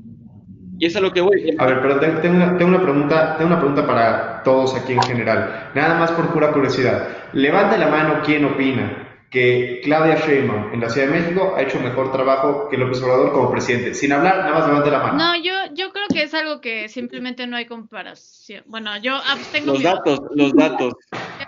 Y 0.79 0.85
es 0.85 0.95
a 0.95 1.01
lo 1.01 1.11
que 1.11 1.19
voy. 1.19 1.55
A 1.59 1.65
ver, 1.65 1.81
pero 1.81 1.99
tengo 1.99 2.35
una, 2.35 2.57
tengo 2.57 2.69
una, 2.69 2.81
pregunta, 2.81 3.35
tengo 3.37 3.51
una 3.51 3.59
pregunta 3.59 3.85
para 3.85 4.41
todos 4.43 4.73
aquí 4.75 4.93
en 4.93 5.01
general. 5.01 5.71
Nada 5.75 5.99
más 5.99 6.11
por 6.11 6.31
pura 6.31 6.53
curiosidad. 6.53 7.09
Levante 7.33 7.77
la 7.77 7.89
mano 7.89 8.21
quién 8.25 8.45
opina 8.45 8.98
que 9.29 9.81
Claudia 9.83 10.15
Sheinbaum 10.15 10.73
en 10.73 10.81
la 10.81 10.89
Ciudad 10.89 11.07
de 11.07 11.19
México 11.19 11.53
ha 11.55 11.61
hecho 11.61 11.79
mejor 11.79 12.11
trabajo 12.11 12.67
que 12.69 12.77
López 12.77 13.01
Obrador 13.03 13.31
como 13.31 13.51
presidente. 13.51 13.93
Sin 13.93 14.11
hablar, 14.11 14.37
nada 14.37 14.51
más 14.51 14.67
levante 14.67 14.89
la 14.89 14.99
mano. 14.99 15.17
No, 15.17 15.35
yo, 15.35 15.53
yo 15.73 15.91
creo 15.91 16.07
que 16.11 16.23
es 16.23 16.33
algo 16.33 16.61
que 16.61 16.89
simplemente 16.89 17.45
no 17.45 17.55
hay 17.55 17.65
comparación. 17.65 18.63
Bueno, 18.65 18.97
yo 18.97 19.15
abstengo. 19.15 19.73
Los 19.73 19.83
datos, 19.83 20.21
los 20.33 20.53
datos. 20.55 20.93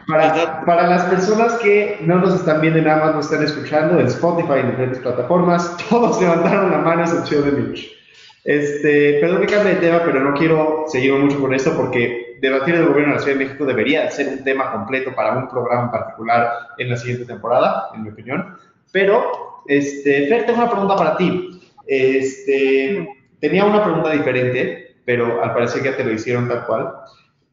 Para, 0.08 0.64
para, 0.66 0.88
las 0.88 1.06
personas 1.06 1.54
que 1.56 1.98
no 2.02 2.20
nos 2.20 2.36
están 2.36 2.62
viendo 2.62 2.80
y 2.80 2.84
nada 2.84 3.06
más 3.06 3.16
nos 3.16 3.26
están 3.26 3.44
escuchando 3.44 4.00
en 4.00 4.08
Spotify, 4.08 4.60
en 4.60 4.72
diferentes 4.72 5.00
plataformas, 5.00 5.76
todos 5.90 6.22
levantaron 6.22 6.72
la 6.72 6.78
mano 6.80 7.02
excepción 7.02 7.46
de 7.46 7.52
Mitch. 7.52 7.92
Este, 8.44 9.20
perdón 9.22 9.42
que 9.42 9.54
cambie 9.54 9.76
de 9.76 9.82
tema, 9.82 10.02
pero 10.04 10.20
no 10.20 10.34
quiero 10.34 10.86
seguir 10.88 11.14
mucho 11.14 11.40
con 11.40 11.54
esto 11.54 11.76
porque 11.76 12.31
debatir 12.42 12.76
el 12.76 12.88
gobierno 12.88 13.14
de 13.14 13.20
la 13.20 13.24
Ciudad 13.24 13.38
de 13.38 13.46
México 13.46 13.66
debería 13.66 14.10
ser 14.10 14.28
un 14.28 14.44
tema 14.44 14.72
completo 14.72 15.14
para 15.16 15.38
un 15.38 15.48
programa 15.48 15.86
en 15.86 15.92
particular 15.92 16.52
en 16.78 16.90
la 16.90 16.98
siguiente 16.98 17.26
temporada, 17.26 17.90
en 17.94 18.04
mi 18.04 18.10
opinión. 18.10 18.58
Pero, 18.92 19.62
este, 19.68 20.28
Fer, 20.28 20.46
tengo 20.46 20.60
una 20.60 20.72
pregunta 20.72 20.96
para 20.96 21.18
ti. 21.18 21.62
Este, 21.88 23.08
tenía 23.40 23.64
una 23.64 23.84
pregunta 23.84 24.12
diferente, 24.12 24.98
pero 25.06 25.44
al 25.44 25.54
parecer 25.54 25.84
ya 25.84 25.96
te 25.96 26.04
lo 26.04 26.12
hicieron 26.12 26.50
tal 26.50 26.66
cual. 26.66 26.92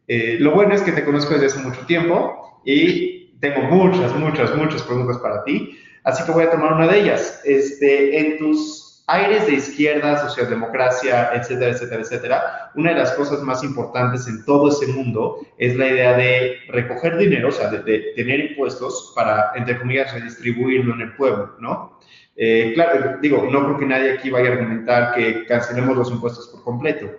Eh, 0.08 0.38
lo 0.40 0.52
bueno 0.52 0.74
es 0.74 0.80
que 0.80 0.92
te 0.92 1.04
conozco 1.04 1.34
desde 1.34 1.46
hace 1.46 1.60
mucho 1.60 1.84
tiempo 1.86 2.60
y 2.64 3.38
tengo 3.40 3.60
muchas, 3.62 4.14
muchas, 4.14 4.54
muchas 4.56 4.82
preguntas 4.82 5.18
para 5.18 5.44
ti. 5.44 5.78
Así 6.04 6.24
que 6.24 6.32
voy 6.32 6.44
a 6.44 6.50
tomar 6.50 6.72
una 6.72 6.86
de 6.86 7.00
ellas. 7.00 7.42
Este, 7.44 8.18
en 8.18 8.38
tus 8.38 8.77
aires 9.08 9.46
de 9.46 9.54
izquierda, 9.54 10.18
socialdemocracia, 10.28 11.30
etcétera, 11.32 11.70
etcétera, 11.72 12.02
etcétera, 12.02 12.70
una 12.74 12.90
de 12.90 12.98
las 12.98 13.12
cosas 13.12 13.40
más 13.42 13.64
importantes 13.64 14.28
en 14.28 14.44
todo 14.44 14.68
ese 14.68 14.86
mundo 14.92 15.38
es 15.56 15.76
la 15.76 15.88
idea 15.88 16.16
de 16.16 16.58
recoger 16.68 17.16
dinero, 17.16 17.48
o 17.48 17.52
sea, 17.52 17.70
de, 17.70 18.12
tener 18.14 18.40
impuestos 18.40 19.12
para, 19.16 19.52
entre 19.56 19.78
comillas, 19.78 20.12
redistribuirlo 20.12 20.94
en 20.94 21.00
el 21.00 21.16
pueblo, 21.16 21.54
¿no? 21.58 21.98
Eh, 22.36 22.72
claro, 22.74 23.16
digo, 23.20 23.48
no 23.50 23.64
creo 23.64 23.78
que 23.78 23.86
nadie 23.86 24.12
aquí 24.12 24.30
vaya 24.30 24.50
a 24.50 24.52
argumentar 24.52 25.14
que 25.14 25.46
cancelemos 25.46 25.96
los 25.96 26.10
impuestos 26.10 26.48
por 26.48 26.62
completo, 26.62 27.10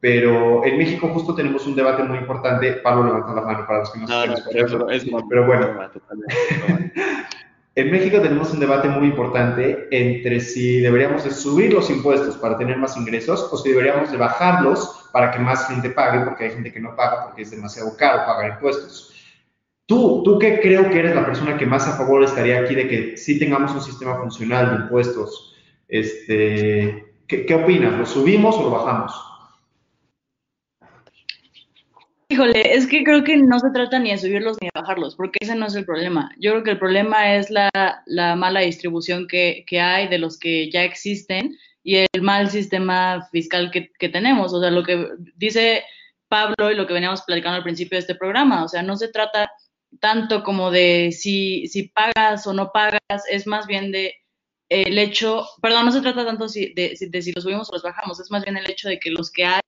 pero 0.00 0.64
en 0.66 0.76
México 0.76 1.08
justo 1.08 1.34
tenemos 1.34 1.66
un 1.66 1.74
debate 1.74 2.02
muy 2.04 2.18
importante. 2.18 2.74
Pablo 2.74 3.06
levantó 3.06 3.34
la 3.34 3.40
mano 3.40 3.66
para 3.66 3.80
los 3.80 3.90
que 3.90 3.98
no, 4.00 4.06
no, 4.06 4.26
no 4.26 5.28
pero 5.28 5.46
bueno. 5.46 5.66
En 7.78 7.92
México 7.92 8.20
tenemos 8.20 8.52
un 8.52 8.58
debate 8.58 8.88
muy 8.88 9.06
importante 9.06 9.86
entre 9.92 10.40
si 10.40 10.80
deberíamos 10.80 11.22
de 11.22 11.30
subir 11.30 11.72
los 11.72 11.88
impuestos 11.90 12.36
para 12.36 12.58
tener 12.58 12.76
más 12.76 12.96
ingresos 12.96 13.48
o 13.52 13.56
si 13.56 13.68
deberíamos 13.68 14.10
de 14.10 14.16
bajarlos 14.16 15.08
para 15.12 15.30
que 15.30 15.38
más 15.38 15.68
gente 15.68 15.90
pague, 15.90 16.24
porque 16.24 16.46
hay 16.46 16.50
gente 16.50 16.72
que 16.72 16.80
no 16.80 16.96
paga 16.96 17.26
porque 17.26 17.42
es 17.42 17.52
demasiado 17.52 17.96
caro 17.96 18.26
pagar 18.26 18.54
impuestos. 18.54 19.14
Tú, 19.86 20.24
tú 20.24 20.40
que 20.40 20.58
creo 20.58 20.90
que 20.90 20.98
eres 20.98 21.14
la 21.14 21.24
persona 21.24 21.56
que 21.56 21.66
más 21.66 21.86
a 21.86 21.96
favor 21.96 22.24
estaría 22.24 22.58
aquí 22.58 22.74
de 22.74 22.88
que 22.88 23.16
sí 23.16 23.38
tengamos 23.38 23.70
un 23.70 23.80
sistema 23.80 24.16
funcional 24.16 24.70
de 24.70 24.82
impuestos, 24.82 25.54
este, 25.86 27.14
¿qué, 27.28 27.46
qué 27.46 27.54
opinas? 27.54 27.96
¿Lo 27.96 28.06
subimos 28.06 28.56
o 28.56 28.64
lo 28.64 28.70
bajamos? 28.70 29.27
Híjole, 32.38 32.72
es 32.72 32.86
que 32.86 33.02
creo 33.02 33.24
que 33.24 33.36
no 33.36 33.58
se 33.58 33.68
trata 33.70 33.98
ni 33.98 34.12
de 34.12 34.18
subirlos 34.18 34.58
ni 34.60 34.68
de 34.68 34.80
bajarlos, 34.80 35.16
porque 35.16 35.38
ese 35.40 35.56
no 35.56 35.66
es 35.66 35.74
el 35.74 35.84
problema. 35.84 36.30
Yo 36.38 36.52
creo 36.52 36.62
que 36.62 36.70
el 36.70 36.78
problema 36.78 37.34
es 37.34 37.50
la, 37.50 37.68
mala 38.36 38.60
distribución 38.60 39.26
que, 39.26 39.64
hay 39.72 40.06
de 40.06 40.18
los 40.18 40.38
que 40.38 40.70
ya 40.70 40.84
existen 40.84 41.58
y 41.82 41.96
el 41.96 42.22
mal 42.22 42.48
sistema 42.48 43.26
fiscal 43.32 43.72
que, 43.72 43.90
que, 43.98 44.08
tenemos. 44.08 44.52
O 44.54 44.60
sea, 44.60 44.70
lo 44.70 44.84
que 44.84 45.08
dice 45.34 45.82
Pablo 46.28 46.70
y 46.70 46.76
lo 46.76 46.86
que 46.86 46.94
veníamos 46.94 47.22
platicando 47.22 47.56
al 47.56 47.64
principio 47.64 47.96
de 47.96 48.02
este 48.02 48.14
programa, 48.14 48.62
o 48.62 48.68
sea, 48.68 48.84
no 48.84 48.96
se 48.96 49.08
trata 49.08 49.50
tanto 49.98 50.44
como 50.44 50.70
de 50.70 51.10
si, 51.10 51.66
si 51.66 51.88
pagas 51.88 52.46
o 52.46 52.52
no 52.52 52.70
pagas, 52.70 53.00
es 53.32 53.48
más 53.48 53.66
bien 53.66 53.90
de 53.90 54.14
el 54.68 54.96
hecho, 54.98 55.44
perdón, 55.60 55.86
no 55.86 55.90
se 55.90 56.02
trata 56.02 56.24
tanto 56.24 56.46
de, 56.46 56.96
de 57.00 57.22
si 57.22 57.32
los 57.32 57.42
subimos 57.42 57.68
o 57.68 57.72
los 57.72 57.82
bajamos, 57.82 58.20
es 58.20 58.30
más 58.30 58.44
bien 58.44 58.56
el 58.56 58.70
hecho 58.70 58.88
de 58.88 59.00
que 59.00 59.10
los 59.10 59.32
que 59.32 59.44
hay 59.44 59.60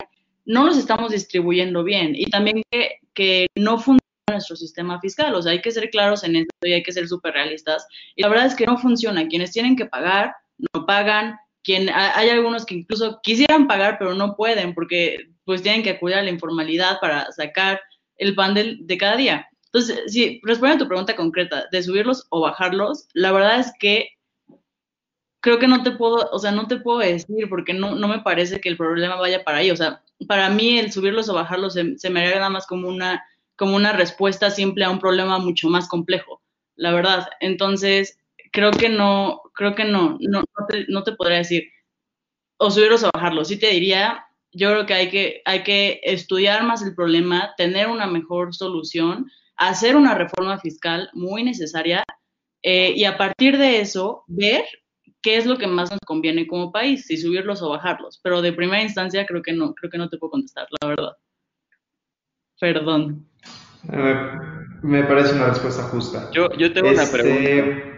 no 0.51 0.65
los 0.65 0.77
estamos 0.77 1.13
distribuyendo 1.13 1.85
bien 1.85 2.13
y 2.17 2.29
también 2.29 2.63
que, 2.73 2.99
que 3.15 3.47
no 3.55 3.79
funciona 3.79 4.01
nuestro 4.29 4.57
sistema 4.57 5.01
fiscal. 5.01 5.33
O 5.37 5.43
sea, 5.43 5.53
hay 5.53 5.61
que 5.61 5.71
ser 5.71 5.89
claros 5.91 6.25
en 6.25 6.35
esto 6.35 6.53
y 6.63 6.73
hay 6.73 6.83
que 6.83 6.93
ser 6.93 7.07
súper 7.07 7.35
realistas. 7.35 7.87
Y 8.17 8.23
la 8.23 8.29
verdad 8.29 8.47
es 8.47 8.57
que 8.57 8.67
no 8.67 8.77
funciona. 8.77 9.29
Quienes 9.29 9.53
tienen 9.53 9.77
que 9.77 9.87
pagar, 9.87 10.35
no 10.75 10.87
pagan. 10.87 11.37
Quien, 11.63 11.89
hay 11.89 12.31
algunos 12.31 12.67
que 12.67 12.75
incluso 12.75 13.21
quisieran 13.23 13.69
pagar, 13.69 13.97
pero 13.99 14.15
no 14.15 14.35
pueden 14.35 14.75
porque 14.75 15.29
pues 15.45 15.63
tienen 15.63 15.85
que 15.85 15.91
acudir 15.91 16.17
a 16.17 16.23
la 16.23 16.31
informalidad 16.31 16.99
para 17.01 17.31
sacar 17.31 17.81
el 18.17 18.35
pan 18.35 18.55
de, 18.55 18.77
de 18.81 18.99
cada 18.99 19.17
día. 19.17 19.49
Entonces, 19.67 20.13
si 20.13 20.41
respondiendo 20.43 20.83
a 20.83 20.87
tu 20.87 20.89
pregunta 20.89 21.15
concreta 21.15 21.67
de 21.71 21.83
subirlos 21.83 22.27
o 22.31 22.41
bajarlos, 22.41 23.07
la 23.13 23.31
verdad 23.31 23.61
es 23.61 23.73
que 23.79 24.09
creo 25.41 25.61
que 25.61 25.69
no 25.69 25.85
te 25.85 25.93
puedo, 25.93 26.29
o 26.33 26.39
sea, 26.41 26.51
no 26.51 26.67
te 26.67 26.79
puedo 26.79 26.99
decir 26.99 27.49
porque 27.49 27.73
no, 27.73 27.95
no 27.95 28.09
me 28.09 28.21
parece 28.21 28.61
que 28.61 28.69
el 28.69 28.77
problema 28.77 29.15
vaya 29.15 29.45
para 29.45 29.59
ahí. 29.59 29.71
O 29.71 29.77
sea, 29.77 30.03
para 30.27 30.51
mí 30.51 30.79
el 30.79 30.93
subirlos 30.93 31.29
o 31.29 31.35
bajarlos 31.35 31.75
se, 31.75 32.11
me 32.11 32.21
haría 32.21 32.37
nada 32.37 32.51
más 32.51 32.67
como 32.67 32.89
una, 32.89 33.25
como 33.57 33.77
una 33.77 33.93
respuesta 33.93 34.51
simple 34.51 34.85
a 34.85 34.91
un 34.91 34.99
problema 34.99 35.39
mucho 35.39 35.69
más 35.69 35.89
complejo, 35.89 36.43
la 36.77 36.93
verdad. 36.93 37.29
Entonces, 37.41 38.19
creo 38.53 38.71
que 38.71 38.89
no, 38.89 39.43
creo 39.55 39.75
que 39.75 39.85
no, 39.85 40.19
no, 40.21 40.45
no, 40.89 41.05
te, 41.05 41.13
podría 41.13 41.39
decir 41.39 41.65
o 42.59 42.71
subirlos 42.71 43.05
o 43.05 43.11
bajarlos. 43.13 43.49
Sí 43.49 43.59
te 43.59 43.69
diría, 43.69 44.27
yo 44.53 44.71
creo 44.71 44.87
que 44.87 44.95
hay 44.95 45.11
que, 45.11 45.43
hay 45.45 45.63
que 45.63 46.01
estudiar 46.03 46.65
más 46.65 46.83
el 46.83 46.95
problema, 46.95 47.55
tener 47.57 47.89
una 47.89 48.07
mejor 48.07 48.55
solución, 48.55 49.31
hacer 49.57 49.97
una 49.97 50.15
reforma 50.15 50.59
fiscal 50.59 51.11
muy 51.13 51.43
necesaria 51.43 52.05
eh, 52.63 52.93
y 52.95 53.05
a 53.05 53.17
partir 53.17 53.57
de 53.57 53.81
eso 53.81 54.25
ver 54.27 54.65
qué 55.23 55.37
es 55.37 55.47
lo 55.47 55.59
que 55.59 55.67
más 55.67 55.91
nos 55.91 56.01
conviene 56.07 56.47
como 56.47 56.73
país, 56.73 57.07
si 57.07 57.17
subirlos 57.17 57.63
o 57.63 57.71
bajarlos. 57.71 58.21
Pero 58.23 58.43
de 58.43 58.53
primera 58.53 58.83
instancia 58.83 59.27
creo 59.27 59.43
que 59.43 59.53
no, 59.53 59.75
creo 59.75 59.91
que 59.91 59.99
no 59.99 60.09
te 60.09 60.19
puedo 60.19 60.33
contestar, 60.33 60.67
la 60.81 60.89
verdad. 60.89 61.17
Perdón. 62.59 63.27
me 64.83 65.03
parece 65.05 65.35
una 65.35 65.49
respuesta 65.49 65.83
justa. 65.85 66.31
Yo, 66.33 66.51
yo 66.59 66.73
tengo 66.73 66.91
una 66.91 67.03
este, 67.03 67.19
pregunta. 67.19 67.91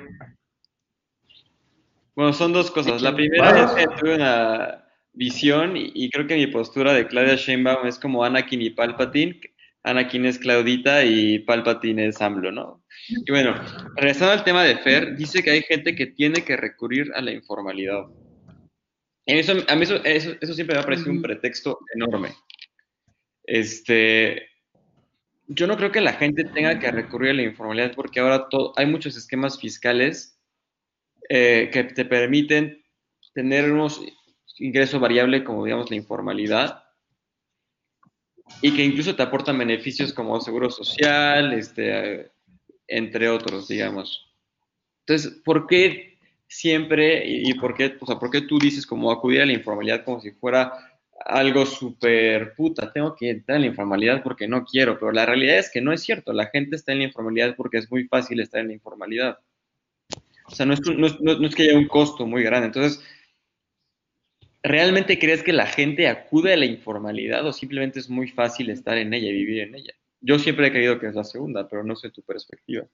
Bueno, 2.15 2.33
son 2.33 2.53
dos 2.53 2.71
cosas. 2.71 3.03
La 3.03 3.15
primera 3.15 3.65
es 3.65 3.71
que 3.73 3.87
tuve 3.99 4.15
una 4.15 4.85
visión 5.15 5.77
y, 5.77 6.11
creo 6.11 6.27
que 6.27 6.37
mi 6.37 6.47
postura 6.47 6.93
de 6.93 7.07
Claudia 7.07 7.37
Sheinbaum 7.37 7.87
es 7.87 7.99
como 7.99 8.25
Anakin 8.25 8.63
y 8.63 8.71
Palpatine. 8.71 9.41
Anakin 9.83 10.27
es 10.27 10.39
Claudita 10.39 11.05
y 11.05 11.41
Palpatine 11.41 12.07
es 12.07 12.21
AMLO, 12.21 12.53
¿no? 12.53 12.82
Y 13.09 13.31
bueno, 13.31 13.55
regresando 13.97 14.33
al 14.33 14.45
tema 14.45 14.65
de 14.65 14.77
Fer, 14.79 15.17
dice 15.17 15.43
que 15.43 15.51
hay 15.51 15.63
gente 15.63 15.95
que 15.95 16.07
tiene 16.07 16.45
que 16.45 16.57
recurrir 16.57 17.13
a 17.15 17.21
la 17.21 17.33
informalidad. 17.33 18.05
Eso, 19.27 19.53
a 19.69 19.77
mí 19.77 19.85
eso, 20.05 20.55
siempre 20.55 20.77
me 20.77 20.83
ha 20.83 20.85
parecido 20.85 21.11
un 21.11 21.23
pretexto 21.23 21.79
enorme. 21.95 22.35
Este, 23.45 24.49
yo 25.47 25.67
no 25.67 25.77
creo 25.77 25.93
que 25.93 26.01
la 26.01 26.15
gente 26.15 26.45
tenga 26.45 26.79
que 26.79 26.91
recurrir 26.91 27.31
a 27.31 27.35
la 27.35 27.43
informalidad 27.43 27.95
porque 27.95 28.21
ahora 28.21 28.49
hay 28.77 28.87
muchos 28.87 29.17
esquemas 29.17 29.61
fiscales 29.61 30.39
eh, 31.29 31.71
que 31.73 31.85
te 31.85 32.05
permiten 32.05 32.85
tener 33.35 33.71
unos 33.71 34.01
ingresos 34.59 35.01
variables 35.01 35.43
como 35.43 35.65
digamos 35.65 35.91
la 35.91 35.97
informalidad 35.97 36.83
y 38.61 38.75
que 38.75 38.85
incluso 38.85 39.17
te 39.17 39.23
aportan 39.23 39.59
beneficios 39.59 40.13
como 40.13 40.41
seguro 40.41 40.71
social, 40.71 41.53
este, 41.53 42.32
entre 42.93 43.29
otros, 43.29 43.69
digamos. 43.69 44.31
Entonces, 45.07 45.41
¿por 45.45 45.67
qué 45.67 46.19
siempre 46.47 47.25
y, 47.27 47.55
por, 47.55 47.75
qué, 47.75 47.97
o 47.99 48.07
sea, 48.07 48.19
por 48.19 48.31
qué 48.31 48.43
tú 48.43 48.59
dices 48.59 48.87
como 48.87 49.11
acudir 49.11 49.41
a 49.41 49.47
la 49.47 49.55
informalidad 49.55 50.05
como 50.05 50.21
si 50.21 50.33
fuera 50.33 50.73
algo 51.25 51.65
súper 51.65 52.55
puta, 52.55 52.93
tengo 52.93 53.15
que 53.17 53.31
entrar 53.31 53.57
en 53.57 53.63
la 53.63 53.69
informalidad 53.69 54.23
porque 54.23 54.47
no 54.49 54.65
quiero, 54.65 54.99
pero 54.99 55.13
la 55.13 55.25
realidad 55.25 55.59
es 55.59 55.71
que 55.71 55.81
no 55.81 55.93
es 55.93 56.03
cierto, 56.03 56.33
la 56.33 56.47
gente 56.47 56.77
está 56.77 56.93
en 56.93 56.99
la 56.99 57.05
informalidad 57.05 57.57
porque 57.57 57.79
es 57.79 57.91
muy 57.91 58.07
fácil 58.09 58.41
estar 58.41 58.61
en 58.61 58.69
la 58.69 58.75
informalidad. 58.75 59.39
O 60.47 60.55
sea, 60.55 60.67
no 60.67 60.75
es, 60.75 60.81
no 60.81 61.09
no 61.19 61.47
es 61.47 61.55
que 61.55 61.63
haya 61.63 61.79
un 61.79 61.87
costo 61.87 62.27
muy 62.27 62.43
grande. 62.43 62.67
Entonces, 62.67 63.03
¿realmente 64.63 65.19
crees 65.19 65.43
que 65.43 65.53
la 65.53 65.67
gente 65.67 66.09
acude 66.09 66.53
a 66.53 66.57
la 66.57 66.67
informalidad 66.67 67.47
o 67.47 67.53
simplemente 67.53 68.01
es 68.01 68.11
muy 68.11 68.29
fácil 68.29 68.69
estar 68.69 68.99
en 68.99 69.15
ella 69.15 69.29
y 69.29 69.33
vivir 69.33 69.61
en 69.61 69.75
ella? 69.77 69.95
Yo 70.23 70.39
siempre 70.39 70.69
he 70.69 70.73
creído 70.73 70.99
que 70.99 71.09
es 71.09 71.15
la 71.15 71.25
segunda, 71.25 71.69
pero 71.69 71.85
no 71.85 71.97
sé 71.97 72.11
tu 72.11 72.23
perspectiva. 72.23 72.87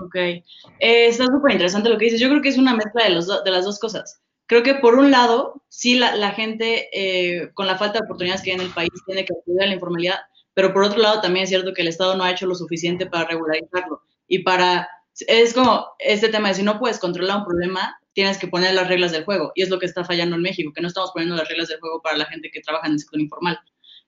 Ok. 0.00 0.14
Eh, 0.14 0.42
está 0.78 1.26
súper 1.26 1.52
interesante 1.52 1.88
lo 1.88 1.98
que 1.98 2.06
dices. 2.06 2.20
Yo 2.20 2.28
creo 2.28 2.42
que 2.42 2.48
es 2.48 2.58
una 2.58 2.74
mezcla 2.74 3.04
de, 3.04 3.10
los 3.10 3.44
de 3.44 3.50
las 3.50 3.64
dos 3.64 3.78
cosas. 3.78 4.20
Creo 4.46 4.62
que 4.62 4.74
por 4.74 4.94
un 4.94 5.10
lado, 5.10 5.62
sí 5.68 5.98
la, 5.98 6.30
gente 6.32 6.88
eh, 6.92 7.50
con 7.54 7.66
la 7.66 7.76
falta 7.76 7.98
de 7.98 8.04
oportunidades 8.04 8.42
que 8.42 8.50
hay 8.50 8.56
en 8.56 8.62
el 8.62 8.72
país 8.72 8.90
tiene 9.06 9.24
que 9.24 9.34
acudir 9.34 9.62
a 9.62 9.66
la 9.66 9.74
informalidad, 9.74 10.20
pero 10.54 10.72
por 10.72 10.84
otro 10.84 10.98
lado 10.98 11.20
también 11.20 11.44
es 11.44 11.50
cierto 11.50 11.74
que 11.74 11.82
el 11.82 11.88
Estado 11.88 12.16
no 12.16 12.24
ha 12.24 12.30
hecho 12.30 12.46
lo 12.46 12.54
suficiente 12.54 13.06
para 13.06 13.26
regularizarlo 13.26 14.02
y 14.26 14.40
para... 14.40 14.88
Es 15.26 15.52
como 15.52 15.86
este 15.98 16.28
tema 16.28 16.48
de 16.48 16.54
si 16.54 16.62
no 16.62 16.78
puedes 16.78 16.98
controlar 16.98 17.38
un 17.38 17.44
problema, 17.44 17.98
tienes 18.12 18.38
que 18.38 18.46
poner 18.46 18.72
las 18.74 18.88
reglas 18.88 19.12
del 19.12 19.24
juego. 19.24 19.52
Y 19.54 19.62
es 19.62 19.68
lo 19.68 19.78
que 19.78 19.86
está 19.86 20.04
fallando 20.04 20.36
en 20.36 20.42
México, 20.42 20.72
que 20.72 20.80
no 20.80 20.88
estamos 20.88 21.10
poniendo 21.12 21.36
las 21.36 21.48
reglas 21.48 21.68
del 21.68 21.80
juego 21.80 22.00
para 22.00 22.16
la 22.16 22.26
gente 22.26 22.50
que 22.52 22.60
trabaja 22.60 22.86
en 22.86 22.94
el 22.94 22.98
sector 23.00 23.20
informal. 23.20 23.58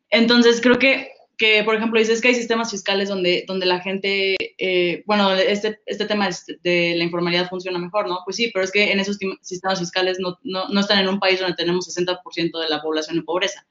Entonces, 0.09 0.61
creo 0.61 0.79
que 0.79 1.13
que, 1.41 1.65
por 1.65 1.75
ejemplo, 1.75 1.99
dices 1.99 2.21
que 2.21 2.29
hay 2.29 2.35
sistemas 2.35 2.71
fiscales 2.71 3.09
donde, 3.09 3.45
donde 3.49 3.65
la 3.65 3.81
gente, 3.81 4.37
eh, 4.59 5.03
bueno, 5.07 5.33
este, 5.33 5.81
este 5.87 6.05
tema 6.05 6.29
de 6.63 6.95
la 6.97 7.05
informalidad 7.05 7.49
funciona 7.49 7.79
mejor, 7.79 8.09
¿no? 8.09 8.19
Pues 8.27 8.37
sí, 8.37 8.51
pero 8.53 8.63
es 8.63 8.71
que 8.71 8.93
en 8.93 9.01
esos 9.01 9.17
sistemas 9.41 9.79
fiscales 9.79 10.19
no, 10.21 10.39
no, 10.43 10.69
no 10.69 10.81
están 10.81 10.99
en 10.99 11.09
un 11.09 11.19
país 11.19 11.41
donde 11.41 11.57
tenemos 11.57 11.89
60% 11.89 12.61
de 12.61 12.69
la 12.69 12.83
población 12.83 13.17
en 13.17 13.25
pobreza. 13.25 13.67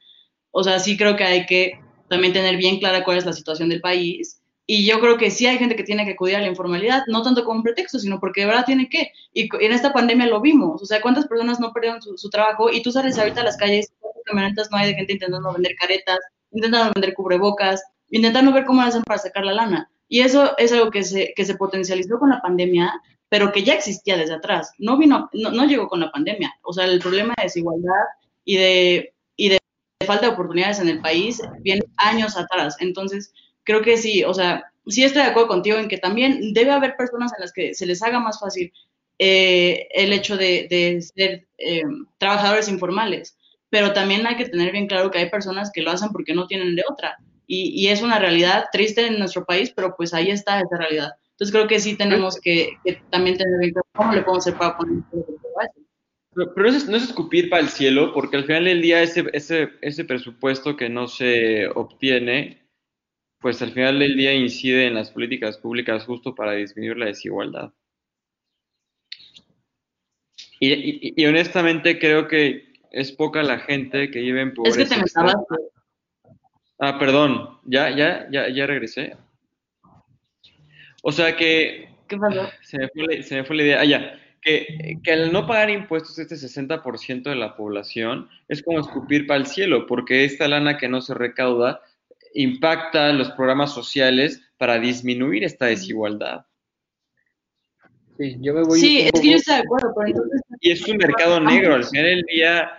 O 0.50 0.64
sea, 0.64 0.80
sí 0.80 0.98
creo 0.98 1.16
que 1.16 1.24
hay 1.24 1.46
que 1.46 1.80
también 2.10 2.34
tener 2.34 2.58
bien 2.58 2.80
clara 2.80 3.04
cuál 3.04 3.20
es 3.20 3.26
la 3.26 3.34
situación 3.34 3.70
del 3.70 3.82
país 3.82 4.42
y 4.66 4.86
yo 4.88 5.00
creo 5.00 5.18
que 5.18 5.30
sí 5.30 5.46
hay 5.46 5.60
gente 5.60 5.76
que 5.76 5.84
tiene 5.84 6.06
que 6.06 6.12
acudir 6.14 6.38
a 6.38 6.42
la 6.42 6.48
informalidad, 6.48 7.04
no 7.08 7.22
tanto 7.22 7.44
como 7.44 7.58
un 7.58 7.64
pretexto, 7.64 8.00
sino 8.00 8.20
porque 8.20 8.42
de 8.42 8.48
verdad 8.48 8.66
tiene 8.66 8.90
que. 8.90 9.12
Y 9.34 9.48
en 9.64 9.72
esta 9.72 9.94
pandemia 9.94 10.26
lo 10.28 10.42
vimos. 10.42 10.82
O 10.82 10.86
sea, 10.86 11.02
¿cuántas 11.02 11.28
personas 11.28 11.60
no 11.60 11.72
perdieron 11.72 12.02
su, 12.02 12.30
trabajo? 12.30 12.72
Y 12.72 12.84
tú 12.84 12.92
sales 12.92 13.18
ahorita 13.18 13.42
a 13.42 13.46
las 13.46 13.58
calles, 13.58 13.92
camionetas 14.26 14.70
no 14.72 14.78
hay 14.78 14.90
de 14.90 14.96
gente 14.96 15.14
intentando 15.14 15.54
vender 15.54 15.76
caretas, 15.76 16.20
intentando 16.52 16.92
vender 16.94 17.14
cubrebocas, 17.14 17.84
intentando 18.10 18.52
ver 18.52 18.66
cómo 18.66 18.82
hacen 18.82 19.04
para 19.04 19.20
sacar 19.20 19.46
la 19.46 19.54
lana. 19.54 19.92
Y 20.08 20.22
eso 20.22 20.58
es 20.58 20.72
algo 20.72 20.90
que 20.90 21.04
se, 21.04 21.34
que 21.36 21.46
se 21.46 21.56
potencializó 21.56 22.18
con 22.18 22.30
la 22.30 22.42
pandemia, 22.42 22.94
pero 23.30 23.52
que 23.52 23.64
ya 23.64 23.76
existía 23.76 24.18
desde 24.18 24.34
atrás. 24.34 24.74
No 24.80 24.98
vino, 24.98 25.30
no, 25.34 25.52
no 25.52 25.66
llegó 25.66 25.88
con 25.88 26.00
la 26.00 26.12
pandemia. 26.12 26.54
O 26.64 26.74
sea, 26.74 26.86
el 26.86 27.00
problema 27.00 27.36
de 27.38 27.44
desigualdad 27.44 28.06
y 28.44 28.58
de, 28.58 29.14
y 29.36 29.50
de 29.50 29.60
falta 30.06 30.28
de 30.28 30.34
oportunidades 30.34 30.80
en 30.80 30.90
el 30.90 31.02
país 31.02 31.42
viene 31.60 31.84
años 31.98 32.36
atrás. 32.38 32.76
Entonces, 32.80 33.32
creo 33.64 33.82
que 33.82 33.98
sí, 33.98 34.24
o 34.24 34.34
sea, 34.34 34.72
sí 34.88 35.04
estoy 35.04 35.22
de 35.22 35.30
acuerdo 35.30 35.50
contigo 35.50 35.78
en 35.78 35.88
que 35.88 35.98
también 35.98 36.54
debe 36.54 36.72
haber 36.72 36.96
personas 36.96 37.32
en 37.34 37.42
las 37.42 37.54
que 37.54 37.76
se 37.76 37.86
les 37.86 38.02
haga 38.02 38.20
más 38.20 38.40
fácil 38.40 38.74
eh, 39.20 39.88
el 39.92 40.14
hecho 40.14 40.38
de, 40.38 41.02
ser 41.16 41.48
eh, 41.58 41.84
trabajadores 42.18 42.70
informales, 42.70 43.38
pero 43.70 43.94
también 43.94 44.26
hay 44.28 44.36
que 44.36 44.50
tener 44.50 44.72
bien 44.72 44.88
claro 44.88 45.12
que 45.12 45.20
hay 45.20 45.30
personas 45.30 45.72
que 45.74 45.82
lo 45.82 45.92
hacen 45.92 46.10
porque 46.12 46.34
no 46.34 46.48
tienen 46.48 46.76
de 46.76 46.84
otra. 46.90 47.18
Y, 47.52 47.88
es 47.88 48.04
una 48.04 48.20
realidad 48.20 48.66
triste 48.72 49.08
en 49.08 49.18
nuestro 49.18 49.44
país, 49.44 49.74
pero 49.76 49.96
pues 49.98 50.14
ahí 50.14 50.30
está 50.30 50.60
esa 50.60 50.78
realidad. 50.78 51.10
Entonces 51.32 51.52
creo 51.52 51.68
que 51.68 51.80
sí 51.80 51.98
tenemos 51.98 52.40
que, 52.40 52.78
también 53.10 53.38
tener 53.38 53.60
bien 53.60 53.72
claro 53.72 53.88
cómo 53.96 54.14
le 54.14 54.22
podemos 54.22 54.46
hacer 54.46 54.60
para 54.60 54.78
poner 54.78 55.04
pero, 56.32 56.54
pero 56.54 56.70
eso 56.70 56.92
no 56.92 56.98
es 56.98 57.04
escupir 57.04 57.50
para 57.50 57.64
el 57.64 57.70
cielo, 57.70 58.14
porque 58.14 58.38
al 58.38 58.46
final 58.46 58.66
del 58.66 58.84
día 58.84 59.02
ese, 59.02 59.26
ese, 59.34 59.70
ese 59.82 60.06
presupuesto 60.06 60.78
que 60.78 60.88
no 60.88 61.08
se 61.08 61.68
obtiene 61.70 62.70
pues 63.40 63.62
al 63.62 63.72
final 63.72 64.00
del 64.00 64.18
día 64.18 64.34
incide 64.34 64.88
en 64.88 64.96
las 64.96 65.12
políticas 65.12 65.58
públicas 65.58 66.06
justo 66.06 66.36
para 66.36 66.54
disminuir 66.54 66.98
la 66.98 67.06
desigualdad. 67.06 67.74
Y, 70.60 71.26
honestamente 71.26 72.00
creo 72.00 72.28
que 72.28 72.69
es 72.92 73.12
poca 73.12 73.44
la 73.44 73.60
gente 73.60 74.10
que 74.12 74.20
vive 74.20 74.42
en 74.42 74.54
pobreza. 74.54 74.82
Es 74.82 74.90
que 74.90 74.96
te 74.96 75.02
me 75.02 75.34
Ah, 76.82 76.98
perdón, 76.98 77.60
ya, 77.66 77.90
ya, 77.90 78.28
ya, 78.32 78.48
ya 78.48 78.66
regresé. 78.66 79.18
O 81.04 81.12
sea 81.12 81.36
que... 81.36 81.90
¿Qué 82.08 82.18
pasó? 82.18 82.50
Se 82.62 82.78
me 82.78 82.88
fue, 82.90 83.24
se 83.24 83.36
me 83.36 83.44
fue 83.44 83.56
la 83.58 83.64
idea. 83.64 83.82
Ah, 83.82 83.86
ya. 83.86 84.20
Que, 84.42 84.98
que, 85.04 85.12
al 85.12 85.34
no 85.34 85.46
pagar 85.46 85.70
impuestos 85.70 86.18
este 86.18 86.36
60% 86.36 87.24
de 87.24 87.36
la 87.36 87.58
población 87.58 88.30
es 88.48 88.64
como 88.64 88.80
escupir 88.80 89.28
para 89.28 89.42
el 89.42 89.46
cielo, 89.46 89.86
porque 89.86 90.24
esta 90.24 90.48
lana 90.48 90.78
que 90.78 90.88
no 90.88 91.02
se 91.02 91.14
recauda 91.14 91.82
impacta 92.34 93.12
los 93.12 93.32
programas 93.32 93.74
sociales 93.74 94.42
para 94.58 94.80
disminuir 94.80 95.44
esta 95.44 95.66
desigualdad. 95.66 96.46
Sí, 98.20 98.36
yo 98.42 98.54
me 98.54 98.64
voy 98.64 98.78
sí 98.78 99.00
es 99.00 99.22
que 99.22 99.30
yo 99.30 99.38
estoy 99.38 99.56
de 99.56 99.62
acuerdo, 99.62 99.94
Y 100.60 100.72
es 100.72 100.86
un 100.86 100.98
mercado 100.98 101.40
negro, 101.40 101.76
al 101.76 101.86
final 101.86 102.04
del 102.04 102.24
día, 102.24 102.70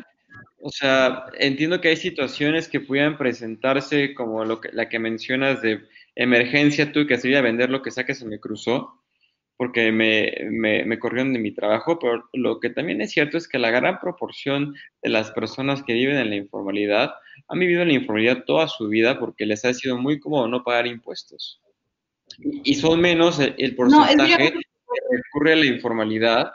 o 0.61 0.69
sea, 0.69 1.25
entiendo 1.39 1.81
que 1.81 1.89
hay 1.89 1.97
situaciones 1.97 2.69
que 2.69 2.81
pudieran 2.81 3.17
presentarse 3.17 4.13
como 4.13 4.45
lo 4.45 4.61
que, 4.61 4.69
la 4.73 4.91
que 4.91 4.99
mencionas 4.99 5.63
de 5.63 5.81
emergencia, 6.15 6.93
tú 6.93 7.07
que 7.07 7.17
sería 7.17 7.41
vender 7.41 7.71
lo 7.71 7.81
que 7.81 7.91
sea 7.91 8.05
que 8.05 8.15
se 8.15 8.27
me 8.27 8.39
cruzó, 8.39 9.01
porque 9.57 9.91
me, 9.93 10.31
me, 10.51 10.85
me, 10.85 10.99
corrieron 10.99 11.33
de 11.33 11.39
mi 11.39 11.53
trabajo, 11.53 11.99
pero 11.99 12.29
lo 12.35 12.61
que 12.61 12.69
también 12.69 13.01
es 13.01 13.13
cierto 13.13 13.39
es 13.39 13.49
que 13.49 13.59
la 13.59 13.71
gran 13.71 13.99
proporción 13.99 14.75
de 15.01 15.09
las 15.09 15.31
personas 15.31 15.83
que 15.83 15.95
viven 15.95 16.19
en 16.19 16.29
la 16.29 16.37
informalidad 16.37 17.15
han 17.49 17.59
vivido 17.59 17.81
en 17.81 17.89
la 17.89 17.95
informalidad 17.95 18.45
toda 18.45 18.69
su 18.69 18.89
vida 18.89 19.19
porque 19.19 19.47
les 19.47 19.65
ha 19.65 19.73
sido 19.73 19.97
muy 19.97 20.21
cómodo 20.21 20.49
no 20.49 20.65
pagar 20.65 20.87
impuestos. 20.87 21.63
Y 22.39 22.75
son 22.75 23.01
menos 23.01 23.39
el, 23.41 23.75
porcentaje 23.75 24.53
recurre 25.11 25.53
a 25.53 25.57
la 25.57 25.67
informalidad 25.67 26.53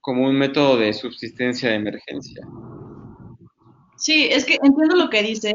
como 0.00 0.26
un 0.26 0.36
método 0.36 0.78
de 0.78 0.92
subsistencia 0.92 1.70
de 1.70 1.76
emergencia. 1.76 2.46
Sí, 3.96 4.28
es 4.30 4.46
que 4.46 4.56
entiendo 4.62 4.96
lo 4.96 5.10
que 5.10 5.22
dices 5.22 5.54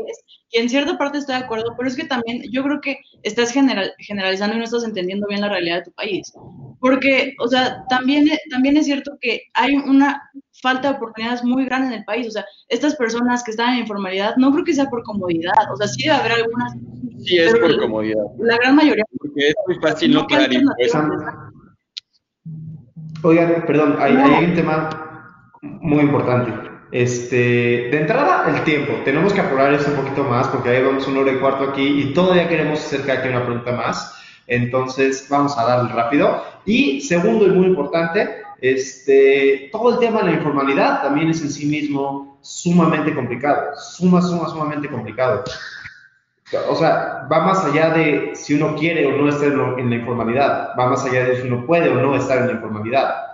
y 0.51 0.59
en 0.59 0.69
cierta 0.69 0.97
parte 0.97 1.17
estoy 1.17 1.35
de 1.35 1.43
acuerdo, 1.43 1.73
pero 1.75 1.89
es 1.89 1.95
que 1.95 2.05
también 2.05 2.43
yo 2.51 2.63
creo 2.63 2.79
que 2.79 2.99
estás 3.23 3.51
general, 3.51 3.91
generalizando 3.97 4.55
y 4.55 4.59
no 4.59 4.63
estás 4.63 4.83
entendiendo 4.83 5.27
bien 5.27 5.41
la 5.41 5.49
realidad 5.49 5.77
de 5.77 5.85
tu 5.85 5.91
país. 5.93 6.31
Porque, 6.79 7.33
o 7.39 7.47
sea, 7.47 7.83
también, 7.89 8.29
también 8.51 8.77
es 8.77 8.85
cierto 8.85 9.17
que 9.19 9.41
hay 9.53 9.75
una 9.75 10.21
falta 10.61 10.89
de 10.89 10.95
oportunidades 10.97 11.43
muy 11.43 11.65
grande 11.65 11.87
en 11.87 11.93
el 11.99 12.05
país. 12.05 12.27
O 12.27 12.31
sea, 12.31 12.45
estas 12.69 12.95
personas 12.95 13.43
que 13.43 13.51
están 13.51 13.73
en 13.73 13.79
informalidad, 13.81 14.35
no 14.37 14.51
creo 14.51 14.63
que 14.63 14.73
sea 14.73 14.85
por 14.85 15.03
comodidad. 15.03 15.51
O 15.73 15.77
sea, 15.77 15.87
sí 15.87 16.03
debe 16.03 16.15
haber 16.15 16.31
algunas. 16.33 16.73
Sí, 17.23 17.37
es 17.37 17.53
por 17.55 17.79
comodidad. 17.79 18.23
La 18.39 18.57
gran 18.57 18.75
mayoría. 18.75 19.03
Porque 19.17 19.49
es 19.49 19.55
muy 19.67 19.75
fácil 19.79 20.13
no, 20.13 20.27
pagar 20.27 20.53
impuestos. 20.53 21.01
Oigan, 23.25 23.63
perdón, 23.65 23.97
hay, 23.99 24.15
hay 24.15 24.45
un 24.45 24.53
tema 24.53 24.87
muy 25.63 26.01
importante. 26.01 26.53
Este, 26.91 27.89
de 27.89 28.01
entrada, 28.01 28.45
el 28.55 28.63
tiempo. 28.63 28.93
Tenemos 29.03 29.33
que 29.33 29.41
apurar 29.41 29.73
eso 29.73 29.89
un 29.89 29.95
poquito 29.95 30.23
más 30.25 30.47
porque 30.49 30.69
ahí 30.69 30.83
vamos 30.83 31.07
un 31.07 31.17
hora 31.17 31.31
y 31.31 31.37
cuarto 31.37 31.71
aquí 31.71 32.03
y 32.03 32.13
todavía 32.13 32.47
queremos 32.47 32.79
hacer 32.81 33.03
cada 33.03 33.27
una 33.27 33.43
pregunta 33.43 33.71
más. 33.71 34.13
Entonces, 34.45 35.25
vamos 35.27 35.57
a 35.57 35.65
darle 35.65 35.91
rápido. 35.91 36.43
Y 36.67 37.01
segundo 37.01 37.47
y 37.47 37.49
muy 37.49 37.65
importante, 37.65 38.43
este, 38.61 39.69
todo 39.71 39.93
el 39.93 39.99
tema 39.99 40.19
de 40.19 40.25
la 40.25 40.33
informalidad 40.33 41.01
también 41.01 41.31
es 41.31 41.41
en 41.41 41.49
sí 41.49 41.65
mismo 41.65 42.37
sumamente 42.41 43.15
complicado. 43.15 43.75
Suma, 43.75 44.21
suma, 44.21 44.49
sumamente 44.49 44.87
complicado. 44.87 45.43
O 46.69 46.75
sea, 46.75 47.27
va 47.31 47.45
más 47.45 47.63
allá 47.65 47.89
de 47.89 48.31
si 48.35 48.53
uno 48.53 48.75
quiere 48.75 49.05
o 49.07 49.17
no 49.17 49.29
estar 49.29 49.51
en 49.79 49.89
la 49.89 49.95
informalidad. 49.95 50.69
Va 50.77 50.89
más 50.89 51.05
allá 51.05 51.25
de 51.25 51.41
si 51.41 51.47
uno 51.47 51.65
puede 51.65 51.89
o 51.89 51.95
no 51.95 52.15
estar 52.15 52.39
en 52.39 52.47
la 52.47 52.53
informalidad. 52.53 53.25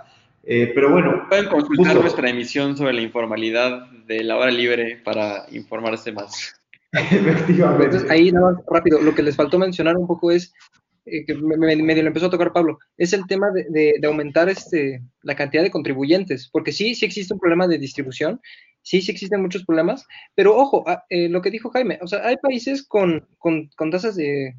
Eh, 0.44 0.72
pero 0.74 0.90
bueno. 0.90 1.26
Pueden 1.28 1.48
consultar 1.48 1.96
nuestra 1.96 2.28
emisión 2.28 2.76
sobre 2.76 2.94
la 2.94 3.00
informalidad 3.00 3.86
de 4.06 4.24
la 4.24 4.36
hora 4.36 4.50
libre 4.50 5.00
para 5.04 5.46
informarse 5.50 6.12
más. 6.12 6.60
Efectivamente. 6.92 7.84
Entonces, 7.84 8.10
ahí 8.10 8.32
nada 8.32 8.52
más 8.52 8.64
rápido, 8.68 9.00
lo 9.00 9.14
que 9.14 9.22
les 9.22 9.36
faltó 9.36 9.58
mencionar 9.58 9.96
un 9.96 10.06
poco 10.06 10.30
es, 10.30 10.52
eh, 11.06 11.24
que 11.24 11.34
medio 11.34 12.02
lo 12.02 12.08
empezó 12.08 12.26
a 12.26 12.30
tocar 12.30 12.52
Pablo, 12.52 12.78
es 12.96 13.12
el 13.12 13.26
tema 13.26 13.50
de, 13.50 13.94
aumentar 14.04 14.48
este, 14.48 15.02
la 15.22 15.34
cantidad 15.34 15.62
de 15.62 15.70
contribuyentes, 15.70 16.48
porque 16.52 16.72
sí, 16.72 16.94
sí 16.94 17.06
existe 17.06 17.32
un 17.32 17.40
problema 17.40 17.66
de 17.66 17.78
distribución, 17.78 18.40
sí, 18.82 19.00
sí 19.00 19.10
existen 19.10 19.42
muchos 19.42 19.64
problemas, 19.64 20.06
pero 20.34 20.56
ojo, 20.56 20.84
ah, 20.86 21.04
eh, 21.08 21.28
lo 21.28 21.40
que 21.40 21.50
dijo 21.50 21.70
Jaime, 21.70 21.98
o 22.02 22.06
sea, 22.06 22.26
hay 22.26 22.36
países 22.36 22.86
con, 22.86 23.26
con, 23.38 23.68
con 23.76 23.90
tasas 23.90 24.16
de, 24.16 24.54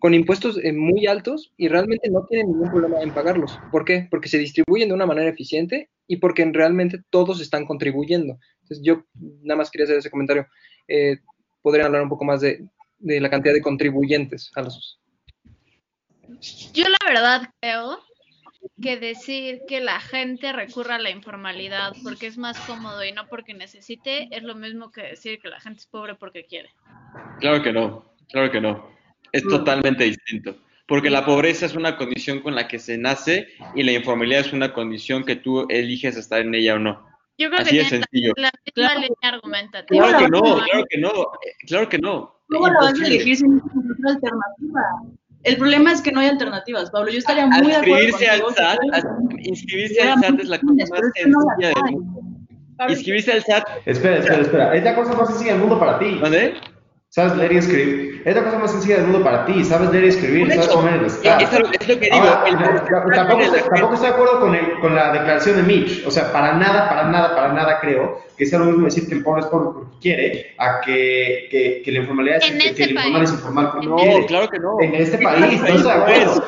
con 0.00 0.14
impuestos 0.14 0.58
eh, 0.64 0.72
muy 0.72 1.06
altos 1.06 1.52
y 1.58 1.68
realmente 1.68 2.08
no 2.08 2.24
tienen 2.26 2.48
ningún 2.48 2.70
problema 2.70 3.02
en 3.02 3.12
pagarlos. 3.12 3.58
¿Por 3.70 3.84
qué? 3.84 4.08
Porque 4.10 4.30
se 4.30 4.38
distribuyen 4.38 4.88
de 4.88 4.94
una 4.94 5.04
manera 5.04 5.28
eficiente 5.28 5.90
y 6.06 6.16
porque 6.16 6.44
realmente 6.50 7.02
todos 7.10 7.40
están 7.40 7.66
contribuyendo. 7.66 8.38
Entonces 8.62 8.80
yo 8.82 9.04
nada 9.42 9.58
más 9.58 9.70
quería 9.70 9.84
hacer 9.84 9.98
ese 9.98 10.10
comentario. 10.10 10.46
Eh, 10.88 11.18
podrían 11.60 11.86
hablar 11.86 12.02
un 12.02 12.08
poco 12.08 12.24
más 12.24 12.40
de, 12.40 12.66
la 12.98 13.28
cantidad 13.28 13.52
de 13.52 13.60
contribuyentes 13.60 14.50
a 14.54 14.62
los... 14.62 14.98
Yo 16.72 16.84
la 16.88 16.98
verdad 17.06 17.50
creo 17.60 17.98
que 18.80 18.96
decir 18.98 19.62
que 19.68 19.80
la 19.80 20.00
gente 20.00 20.52
recurra 20.52 20.96
a 20.96 20.98
la 20.98 21.10
informalidad 21.10 21.92
porque 22.02 22.26
es 22.26 22.38
más 22.38 22.58
cómodo 22.60 23.04
y 23.04 23.12
no 23.12 23.26
porque 23.28 23.54
necesite 23.54 24.28
es 24.30 24.42
lo 24.42 24.54
mismo 24.54 24.90
que 24.90 25.02
decir 25.02 25.40
que 25.40 25.48
la 25.48 25.60
gente 25.60 25.80
es 25.80 25.86
pobre 25.86 26.14
porque 26.14 26.44
quiere. 26.44 26.70
Claro 27.40 27.62
que 27.62 27.72
no, 27.72 28.14
claro 28.28 28.50
que 28.50 28.60
no. 28.60 28.90
Es 29.32 29.46
totalmente 29.46 30.04
distinto. 30.04 30.56
Porque 30.86 31.08
la 31.08 31.24
pobreza 31.24 31.66
es 31.66 31.76
una 31.76 31.96
condición 31.96 32.40
con 32.40 32.56
la 32.56 32.66
que 32.66 32.80
se 32.80 32.98
nace 32.98 33.46
y 33.76 33.84
la 33.84 33.92
informalidad 33.92 34.40
es 34.40 34.52
una 34.52 34.72
condición 34.72 35.24
que 35.24 35.36
tú 35.36 35.66
eliges 35.68 36.16
estar 36.16 36.40
en 36.40 36.54
ella 36.54 36.74
o 36.74 36.78
no. 36.80 37.06
Yo 37.38 37.48
creo 37.48 37.60
Así 37.62 37.70
que 37.70 37.80
es 37.82 37.88
sencillo. 37.88 38.32
La, 38.36 38.50
misma 38.76 38.94
línea 38.96 39.16
argumentativa. 39.22 40.08
Claro 40.08 40.18
que 40.18 40.28
no, 40.28 40.40
claro 40.40 40.86
que 40.90 40.98
no, 40.98 41.12
claro 41.66 41.88
que 41.88 41.98
no. 41.98 42.40
¿Cómo 42.48 42.68
lo 42.68 42.80
vas 42.80 43.00
a 43.00 43.06
elegir 43.06 43.36
sin 43.36 43.56
otra 43.56 44.10
alternativa? 44.10 44.82
El 45.42 45.56
problema 45.56 45.92
es 45.92 46.02
que 46.02 46.12
no 46.12 46.20
hay 46.20 46.28
alternativas, 46.28 46.90
Pablo. 46.90 47.10
Yo 47.10 47.18
estaría 47.18 47.46
muy 47.46 47.66
de 47.66 47.76
acuerdo 47.76 48.02
inscribirse 48.02 48.28
al 48.28 48.42
SAT, 48.54 48.78
inscribirse 49.38 50.02
al 50.02 50.20
SAT 50.20 50.40
es 50.40 50.48
la 50.48 50.60
cosa 50.60 50.84
más 50.90 51.00
sencilla 51.00 51.68
del 51.68 51.92
mundo. 51.92 52.20
Inscribirse 52.88 53.32
al 53.32 53.42
SAT. 53.42 53.64
Espera, 53.86 54.18
espera, 54.18 54.40
espera. 54.42 54.74
Es 54.74 54.84
la 54.84 54.94
cosa 54.94 55.14
más 55.14 55.28
sencilla 55.28 55.52
del 55.52 55.60
mundo 55.60 55.78
para 55.78 55.98
ti. 55.98 56.18
¿Dónde? 56.20 56.54
Sabes 57.10 57.36
leer 57.36 57.52
y 57.52 57.56
escribir. 57.58 58.22
Es 58.24 58.36
la 58.36 58.44
cosa 58.44 58.58
más 58.58 58.70
sencilla 58.70 58.96
del 58.96 59.06
mundo 59.06 59.24
para 59.24 59.44
ti, 59.44 59.64
sabes 59.64 59.90
leer 59.90 60.04
y 60.04 60.08
escribir, 60.08 60.52
sabes 60.52 60.68
comer 60.68 60.94
el 60.94 61.06
Estado. 61.06 61.40
Es, 61.40 61.52
lo, 61.58 61.70
es 61.72 61.88
lo 61.88 61.98
que 61.98 62.06
digo. 62.06 62.24
tampoco, 63.14 63.42
tampoco, 63.68 63.94
estoy 63.94 64.08
de 64.08 64.14
acuerdo 64.14 64.40
con, 64.40 64.54
el, 64.54 64.78
con 64.80 64.94
la 64.94 65.12
declaración 65.12 65.56
de 65.56 65.62
Mitch. 65.64 66.06
O 66.06 66.10
sea, 66.10 66.32
para 66.32 66.54
nada, 66.54 66.88
para 66.88 67.08
nada, 67.08 67.34
para 67.34 67.52
nada 67.52 67.80
creo 67.80 68.20
que 68.36 68.46
sea 68.46 68.60
lo 68.60 68.66
mismo 68.66 68.84
decir 68.84 69.08
que 69.08 69.14
el 69.16 69.22
pobre 69.24 69.40
es 69.40 69.46
pobre 69.48 69.70
porque 69.74 69.96
quiere 70.00 70.54
a 70.56 70.80
que, 70.80 71.48
que, 71.50 71.82
que 71.84 71.92
la 71.92 71.98
informalidad 71.98 72.38
es, 72.38 72.50
que, 72.52 72.74
que 72.74 72.84
el 72.84 72.90
informal 72.92 73.22
es 73.22 73.32
informal 73.32 73.70
porque 73.72 73.86
no, 73.88 73.96
quiere. 73.96 74.26
claro 74.26 74.48
que 74.48 74.58
no. 74.60 74.80
En 74.80 74.94
este 74.94 75.18
país, 75.18 75.60
no 75.60 75.66
estoy 75.66 75.82
de 75.82 75.90
acuerdo. 75.90 76.44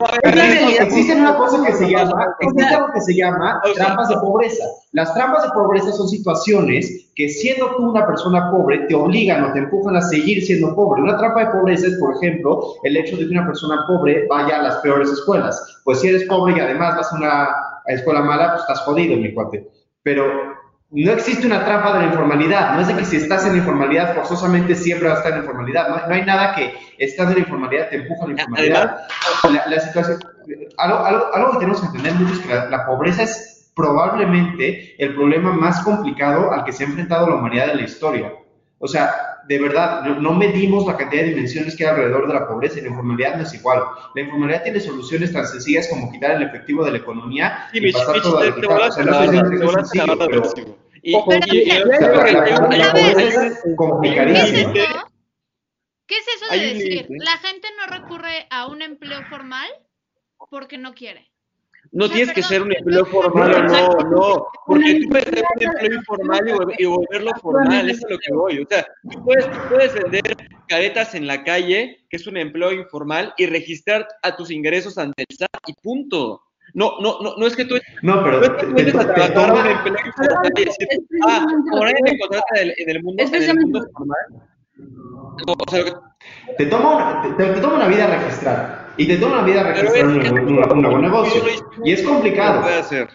Existe 0.00 1.14
una 1.14 1.36
cosa 1.36 1.64
que 1.64 1.72
se 1.72 1.90
llama, 1.90 2.36
existe 2.40 2.74
algo 2.74 2.92
que 2.92 3.00
se 3.00 3.14
llama 3.14 3.60
trampas 3.74 4.08
de 4.08 4.16
pobreza. 4.16 4.64
Las 4.92 5.12
trampas 5.14 5.42
de 5.44 5.50
pobreza 5.50 5.92
son 5.92 6.08
situaciones 6.08 7.10
que 7.14 7.28
siendo 7.28 7.74
tú 7.76 7.90
una 7.90 8.06
persona 8.06 8.50
pobre 8.50 8.86
te 8.86 8.94
obligan 8.94 9.44
o 9.44 9.52
te 9.52 9.58
empujan 9.60 9.96
a 9.96 10.02
seguir 10.02 10.44
siendo 10.44 10.74
pobre. 10.74 11.02
Una 11.02 11.18
trampa 11.18 11.46
de 11.46 11.58
pobreza 11.58 11.88
es, 11.88 11.94
por 11.98 12.14
ejemplo, 12.16 12.74
el 12.84 12.96
hecho 12.96 13.16
de 13.16 13.26
que 13.26 13.32
una 13.32 13.46
persona 13.46 13.84
pobre 13.88 14.26
vaya 14.28 14.60
a 14.60 14.62
las 14.62 14.76
peores 14.76 15.10
escuelas. 15.10 15.80
Pues 15.84 16.00
si 16.00 16.08
eres 16.08 16.24
pobre 16.24 16.56
y 16.56 16.60
además 16.60 16.96
vas 16.96 17.12
a 17.12 17.16
una 17.16 17.48
escuela 17.86 18.22
mala, 18.22 18.52
pues 18.52 18.62
estás 18.62 18.80
jodido, 18.80 19.16
mi 19.16 19.34
cuate. 19.34 19.68
Pero 20.04 20.24
no 20.90 21.12
existe 21.12 21.46
una 21.46 21.64
trampa 21.64 21.92
de 21.92 21.98
la 22.00 22.06
informalidad. 22.06 22.74
No 22.74 22.80
es 22.80 22.88
de 22.88 22.96
que 22.96 23.04
si 23.04 23.16
estás 23.16 23.44
en 23.44 23.52
la 23.52 23.58
informalidad, 23.58 24.14
forzosamente 24.14 24.74
siempre 24.74 25.08
vas 25.08 25.16
a 25.16 25.18
estar 25.18 25.32
en 25.32 25.38
la 25.40 25.44
informalidad. 25.44 26.06
No, 26.08 26.14
hay 26.14 26.24
nada 26.24 26.54
que 26.54 26.74
estás 26.98 27.28
en 27.28 27.34
la 27.34 27.40
informalidad 27.40 27.90
te 27.90 27.96
empuja 27.96 28.24
a 28.24 28.28
la 28.28 28.32
informalidad. 28.32 29.00
La, 29.66 29.80
situación, 29.80 30.18
algo, 30.78 31.34
algo, 31.34 31.52
que 31.52 31.58
tenemos 31.58 31.80
que 31.80 31.86
entender 31.88 32.14
mucho 32.14 32.34
es 32.34 32.40
que 32.40 32.54
la, 32.70 32.86
pobreza 32.86 33.22
es 33.22 33.70
probablemente 33.76 34.94
el 34.98 35.14
problema 35.14 35.52
más 35.52 35.80
complicado 35.82 36.52
al 36.52 36.64
que 36.64 36.72
se 36.72 36.84
ha 36.84 36.86
enfrentado 36.86 37.28
la 37.28 37.36
humanidad 37.36 37.70
en 37.70 37.76
la 37.76 37.82
historia. 37.82 38.32
O 38.78 38.88
sea, 38.88 39.37
de 39.48 39.58
verdad, 39.58 40.02
no, 40.02 40.34
medimos 40.34 40.86
la 40.86 40.96
cantidad 40.96 41.22
de 41.22 41.30
dimensiones 41.30 41.74
que 41.74 41.84
hay 41.84 41.90
alrededor 41.90 42.28
de 42.28 42.34
la 42.34 42.46
pobreza 42.46 42.78
y 42.78 42.82
la 42.82 42.88
informalidad 42.88 43.36
no 43.36 43.44
es 43.44 43.54
igual. 43.54 43.82
La 44.14 44.20
informalidad 44.20 44.62
tiene 44.62 44.78
soluciones 44.78 45.32
tan 45.32 45.46
sencillas 45.48 45.88
como 45.88 46.12
quitar 46.12 46.32
el 46.32 46.42
efectivo 46.42 46.84
de 46.84 46.92
la 46.92 46.98
equemonía 46.98 47.68
y 47.72 47.90
pasar 47.90 48.20
todo 48.20 48.38
a 48.38 48.44
digital. 48.44 48.92
Y, 51.00 51.12
complicadísimo. 53.76 54.72
¿Qué 56.06 56.16
es 56.18 56.26
eso 56.36 56.52
de 56.52 56.74
decir? 56.74 57.06
La 57.08 57.38
gente 57.38 57.68
no 57.78 57.86
recurre 57.86 58.46
a 58.50 58.66
un 58.66 58.82
empleo 58.82 59.22
formal 59.30 59.68
porque 60.50 60.76
no 60.76 60.92
quiere. 60.92 61.30
No 61.92 62.08
tienes 62.08 62.34
que 62.34 62.42
ser 62.42 62.62
un 62.62 62.74
empleo 62.74 63.04
formal 63.06 63.54
o 63.54 63.62
no, 63.62 64.10
no, 64.10 64.46
porque 64.66 65.00
tú 65.00 65.08
puedes 65.08 65.24
tener 65.26 65.44
un 65.56 65.62
empleo 65.62 65.94
informal 65.94 66.74
y, 66.78 66.84
volverlo 66.84 67.30
formal, 67.40 67.88
eso 67.88 68.06
es 68.06 68.12
lo 68.12 68.18
que 68.18 68.32
voy. 68.34 68.58
O 68.60 68.66
sea, 68.68 68.86
tú 69.10 69.24
puedes, 69.24 69.46
puedes 69.68 69.94
vender 69.94 70.36
caretas 70.68 71.14
en 71.14 71.26
la 71.26 71.44
calle, 71.44 72.04
que 72.10 72.16
es 72.16 72.26
un 72.26 72.36
empleo 72.36 72.72
informal, 72.72 73.32
y 73.38 73.46
registrar 73.46 74.06
a 74.22 74.36
tus 74.36 74.50
ingresos 74.50 74.98
ante 74.98 75.24
el 75.28 75.36
SAT 75.36 75.48
y 75.66 75.74
punto. 75.82 76.42
No, 76.74 77.00
no, 77.00 77.20
no, 77.22 77.36
no 77.36 77.46
es 77.46 77.56
que 77.56 77.64
tú. 77.64 77.76
No, 78.02 78.22
pero. 78.22 78.40
No 78.40 78.74
puedes 78.74 78.92
trabajar 78.92 79.52
un 79.52 79.66
empleo 79.66 79.96
informal 80.06 80.52
y 80.56 80.64
decir, 80.64 80.88
ah, 81.26 81.46
nadie 81.72 81.94
me 82.02 82.18
contrata 82.18 82.60
en 82.60 82.90
el, 82.90 83.02
mundo, 83.02 83.22
en 83.22 83.34
el 83.34 83.56
mundo 83.60 83.88
formal. 83.94 84.18
o 85.46 85.70
sea, 85.70 85.84
te, 86.58 86.66
toma 86.66 87.22
una, 87.22 87.36
te, 87.36 87.44
te 87.44 87.60
toma 87.60 87.76
una 87.76 87.88
vida 87.88 88.06
registrar 88.06 88.87
y 88.98 89.06
te 89.06 89.16
toma 89.16 89.38
una 89.38 89.44
vida 89.44 89.62
registrar 89.62 90.06
un, 90.06 90.82
nuevo 90.82 90.98
negocio. 90.98 91.42
Y 91.84 91.92
es 91.92 92.02
complicado. 92.02 92.62
Puede 92.62 92.80
hacer. 92.80 93.08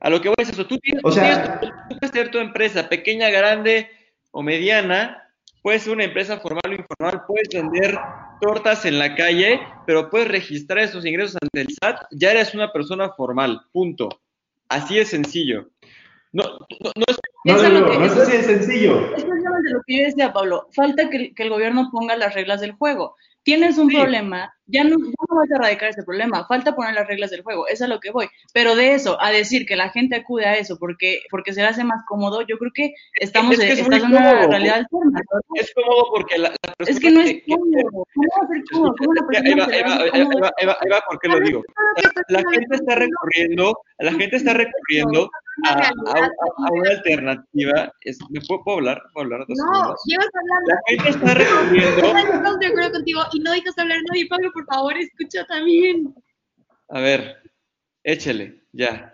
A 0.00 0.10
lo 0.10 0.20
que 0.20 0.28
voy 0.28 0.36
es 0.38 0.50
eso. 0.50 0.66
Tú 0.66 0.78
tienes, 0.78 1.02
o 1.02 1.10
sea, 1.10 1.60
tú, 1.60 1.68
puedes 1.88 2.12
tener 2.12 2.30
tu 2.30 2.38
empresa 2.38 2.88
pequeña, 2.88 3.30
grande 3.30 3.88
o 4.30 4.42
mediana. 4.42 5.22
Puedes 5.62 5.82
ser 5.82 5.94
una 5.94 6.04
empresa 6.04 6.38
formal 6.40 6.62
o 6.66 6.72
informal. 6.72 7.22
Puedes 7.26 7.48
vender 7.54 7.98
tortas 8.42 8.84
en 8.84 8.98
la 8.98 9.14
calle, 9.14 9.60
pero 9.86 10.10
puedes 10.10 10.28
registrar 10.28 10.80
esos 10.80 11.06
ingresos 11.06 11.38
ante 11.40 11.62
el 11.62 11.68
SAT. 11.70 12.02
Ya 12.10 12.32
eres 12.32 12.54
una 12.54 12.70
persona 12.70 13.08
formal. 13.08 13.62
Punto. 13.72 14.10
Así 14.68 14.98
es 14.98 15.08
sencillo. 15.08 15.70
No, 16.32 16.42
no, 16.42 16.92
no 16.96 17.04
es, 17.08 17.18
no, 17.44 17.56
no, 17.56 17.80
no, 17.80 17.98
no 17.98 18.04
es 18.04 18.12
así 18.12 18.36
de 18.36 18.42
sencillo. 18.42 19.16
Es 19.16 19.24
de 19.24 19.70
lo 19.70 19.80
que 19.86 19.98
yo 19.98 20.04
decía, 20.04 20.34
Pablo. 20.34 20.68
Falta 20.74 21.08
que, 21.08 21.32
que 21.32 21.42
el 21.44 21.48
gobierno 21.48 21.88
ponga 21.90 22.14
las 22.14 22.34
reglas 22.34 22.60
del 22.60 22.72
juego 22.72 23.16
tienes 23.44 23.78
un 23.78 23.88
problema, 23.88 24.52
ya 24.66 24.84
no, 24.84 24.96
vas 24.98 25.50
a 25.50 25.56
erradicar 25.56 25.90
ese 25.90 26.02
problema, 26.02 26.46
falta 26.46 26.74
poner 26.74 26.94
las 26.94 27.06
reglas 27.06 27.30
del 27.30 27.42
juego, 27.42 27.66
eso 27.66 27.84
es 27.84 27.90
a 27.90 27.94
lo 27.94 28.00
que 28.00 28.10
voy. 28.10 28.28
Pero 28.52 28.74
de 28.76 28.94
eso, 28.94 29.20
a 29.20 29.30
decir 29.30 29.66
que 29.66 29.76
la 29.76 29.90
gente 29.90 30.16
acude 30.16 30.46
a 30.46 30.56
eso 30.56 30.78
porque, 30.78 31.20
porque 31.30 31.52
se 31.52 31.60
le 31.60 31.68
hace 31.68 31.84
más 31.84 32.02
cómodo, 32.06 32.42
yo 32.42 32.56
creo 32.58 32.72
que 32.74 32.94
estamos 33.14 33.58
en 33.58 34.04
una 34.06 34.46
realidad 34.46 34.76
alterna. 34.76 35.20
Es 35.54 35.72
cómodo 35.74 36.06
porque 36.14 36.38
la, 36.38 36.54
persona 36.78 36.98
Es 36.98 37.00
que 37.00 37.10
no 37.10 37.20
es 37.20 37.42
cómodo. 37.46 38.06
¿Cómo 38.14 38.28
va 38.40 38.44
a 38.44 38.48
ser 38.48 38.64
cómodo? 38.72 38.94
¿Cómo 38.98 39.14
la 39.14 39.26
persona 39.26 39.66
ahí 39.72 40.66
va, 40.66 41.00
¿por 41.08 41.18
qué 41.20 41.28
lo 41.28 41.40
digo? 41.40 41.62
La, 42.28 42.42
gente 42.50 42.76
está 42.76 42.94
recurriendo, 42.94 43.76
la 43.98 44.12
gente 44.12 44.36
está 44.36 44.54
recurriendo 44.54 45.30
a, 45.66 45.90
una 46.72 46.90
alternativa. 46.90 47.92
¿Me 48.30 48.40
puedo, 48.40 48.78
hablar? 48.78 49.02
¿Puedo 49.12 49.24
hablar? 49.24 49.46
No, 49.48 49.94
llevas 50.06 50.28
hablando. 50.34 50.66
La 50.66 50.80
gente 50.86 51.08
está 51.10 51.34
recurriendo. 51.34 52.06
Estamos 52.34 52.58
de 52.58 52.66
acuerdo 52.66 52.92
contigo 52.92 53.20
y 53.32 53.40
no 53.40 53.52
dejas 53.52 53.78
hablar 53.78 53.98
nadie, 54.08 54.26
Pablo, 54.28 54.50
por 54.54 54.64
favor, 54.66 54.96
escucha 54.96 55.44
también. 55.46 56.14
A 56.88 57.00
ver, 57.00 57.42
échale, 58.02 58.62
ya. 58.72 59.10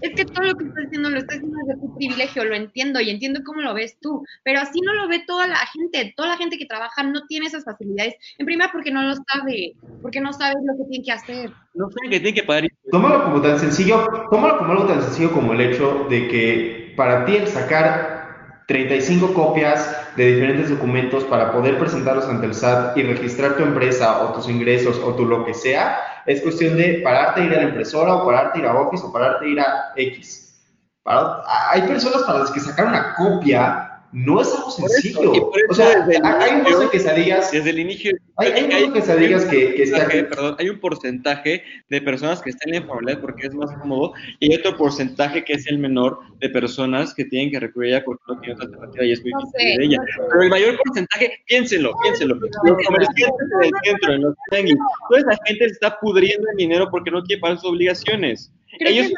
Es 0.00 0.14
que 0.14 0.24
todo 0.24 0.44
lo 0.44 0.54
que 0.56 0.64
estás 0.64 0.84
diciendo 0.84 1.10
lo 1.10 1.18
estás 1.18 1.36
diciendo 1.36 1.58
desde 1.64 1.80
tu 1.80 1.94
privilegio, 1.94 2.44
lo 2.44 2.54
entiendo 2.56 3.00
y 3.00 3.10
entiendo 3.10 3.40
cómo 3.44 3.60
lo 3.60 3.72
ves 3.72 3.96
tú, 4.00 4.24
pero 4.42 4.60
así 4.60 4.80
no 4.80 4.92
lo 4.94 5.08
ve 5.08 5.22
toda 5.26 5.46
la 5.46 5.58
gente. 5.58 6.12
Toda 6.16 6.30
la 6.30 6.36
gente 6.36 6.58
que 6.58 6.66
trabaja 6.66 7.02
no 7.04 7.26
tiene 7.26 7.46
esas 7.46 7.64
facilidades. 7.64 8.14
En 8.38 8.46
primera, 8.46 8.70
porque 8.72 8.90
no 8.90 9.02
lo 9.02 9.14
sabe, 9.14 9.74
porque 10.02 10.20
no 10.20 10.32
sabe 10.32 10.56
lo 10.64 10.76
que 10.76 10.90
tiene 10.90 11.04
que 11.04 11.12
hacer. 11.12 11.50
No 11.74 11.88
sabe 11.90 12.10
que 12.10 12.20
tiene 12.20 12.34
que 12.34 12.42
pagar. 12.42 12.68
Tómalo 12.90 13.24
como 13.24 13.40
tan 13.40 13.58
sencillo, 13.58 14.06
tómalo 14.30 14.58
como 14.58 14.72
algo 14.72 14.86
tan 14.86 15.02
sencillo 15.02 15.32
como 15.32 15.52
el 15.52 15.60
hecho 15.60 16.06
de 16.10 16.28
que 16.28 16.94
para 16.96 17.24
ti 17.24 17.36
el 17.36 17.46
sacar 17.46 18.64
35 18.66 19.34
copias 19.34 20.05
de 20.16 20.26
diferentes 20.34 20.70
documentos 20.70 21.24
para 21.24 21.52
poder 21.52 21.78
presentarlos 21.78 22.26
ante 22.26 22.46
el 22.46 22.54
SAT 22.54 22.96
y 22.96 23.02
registrar 23.02 23.56
tu 23.56 23.62
empresa 23.62 24.22
o 24.22 24.32
tus 24.32 24.48
ingresos 24.48 24.98
o 25.04 25.14
tu 25.14 25.26
lo 25.26 25.44
que 25.44 25.54
sea, 25.54 25.98
es 26.24 26.40
cuestión 26.40 26.76
de 26.76 27.00
pararte 27.04 27.42
a 27.42 27.44
ir 27.44 27.54
a 27.54 27.56
la 27.58 27.68
impresora 27.68 28.14
o 28.14 28.26
pararte 28.26 28.58
a 28.58 28.62
ir 28.62 28.66
a 28.66 28.74
Office 28.74 29.04
o 29.06 29.12
pararte 29.12 29.44
a 29.44 29.48
ir 29.48 29.60
a 29.60 29.92
X. 29.94 30.60
hay 31.04 31.82
personas 31.82 32.22
para 32.22 32.40
las 32.40 32.50
que 32.50 32.60
sacar 32.60 32.86
una 32.86 33.14
copia 33.14 33.85
no 34.16 34.40
es 34.40 34.48
algo 34.48 34.70
sencillo. 34.70 35.50
o 35.68 35.74
sea, 35.74 36.06
hay 36.06 36.72
un 36.74 36.80
de 36.80 36.88
quesadillas. 36.90 37.52
Desde 37.52 37.68
el 37.68 37.80
inicio. 37.80 38.16
Hay, 38.36 38.50
hay, 38.50 38.72
hay 38.72 38.90
quesadillas 38.90 39.44
que, 39.44 39.74
que 39.74 39.82
está 39.82 40.08
Perdón, 40.08 40.56
hay 40.58 40.70
un 40.70 40.80
porcentaje 40.80 41.62
de 41.90 42.00
personas 42.00 42.40
que 42.40 42.48
están 42.48 42.70
en 42.70 42.76
la 42.76 42.80
informalidad 42.80 43.20
porque 43.20 43.46
es 43.46 43.54
más 43.54 43.70
cómodo 43.76 44.14
y 44.40 44.50
hay 44.50 44.58
otro 44.58 44.74
porcentaje 44.78 45.44
que 45.44 45.52
es 45.52 45.66
el 45.66 45.78
menor 45.78 46.18
de 46.38 46.48
personas 46.48 47.12
que 47.12 47.26
tienen 47.26 47.50
que 47.50 47.60
recurrir 47.60 47.92
a 47.92 47.96
ella 47.96 48.04
porque 48.06 48.22
no 48.26 48.40
tienen 48.40 48.56
otra 48.56 48.64
alternativa 48.68 49.04
y 49.04 49.12
es 49.12 49.20
muy 49.20 49.32
difícil 49.34 49.76
de 49.78 49.84
ella. 49.84 49.98
Pero 50.30 50.42
el 50.42 50.48
mayor 50.48 50.78
porcentaje, 50.82 51.32
piénsenlo, 51.46 51.92
piénsenlo. 52.02 52.36
Los 52.36 52.86
comerciantes 52.86 53.48
del 53.60 53.70
centro, 53.84 54.14
en 54.14 54.22
los 54.22 54.34
tianguis, 54.50 54.78
toda 55.10 55.20
esa 55.20 55.44
gente 55.44 55.64
se 55.66 55.72
está 55.72 56.00
pudriendo 56.00 56.48
el 56.52 56.56
dinero 56.56 56.88
porque 56.90 57.10
no 57.10 57.22
quiere 57.22 57.42
pagar 57.42 57.58
sus 57.58 57.68
obligaciones. 57.68 58.50
Ellos 58.80 59.12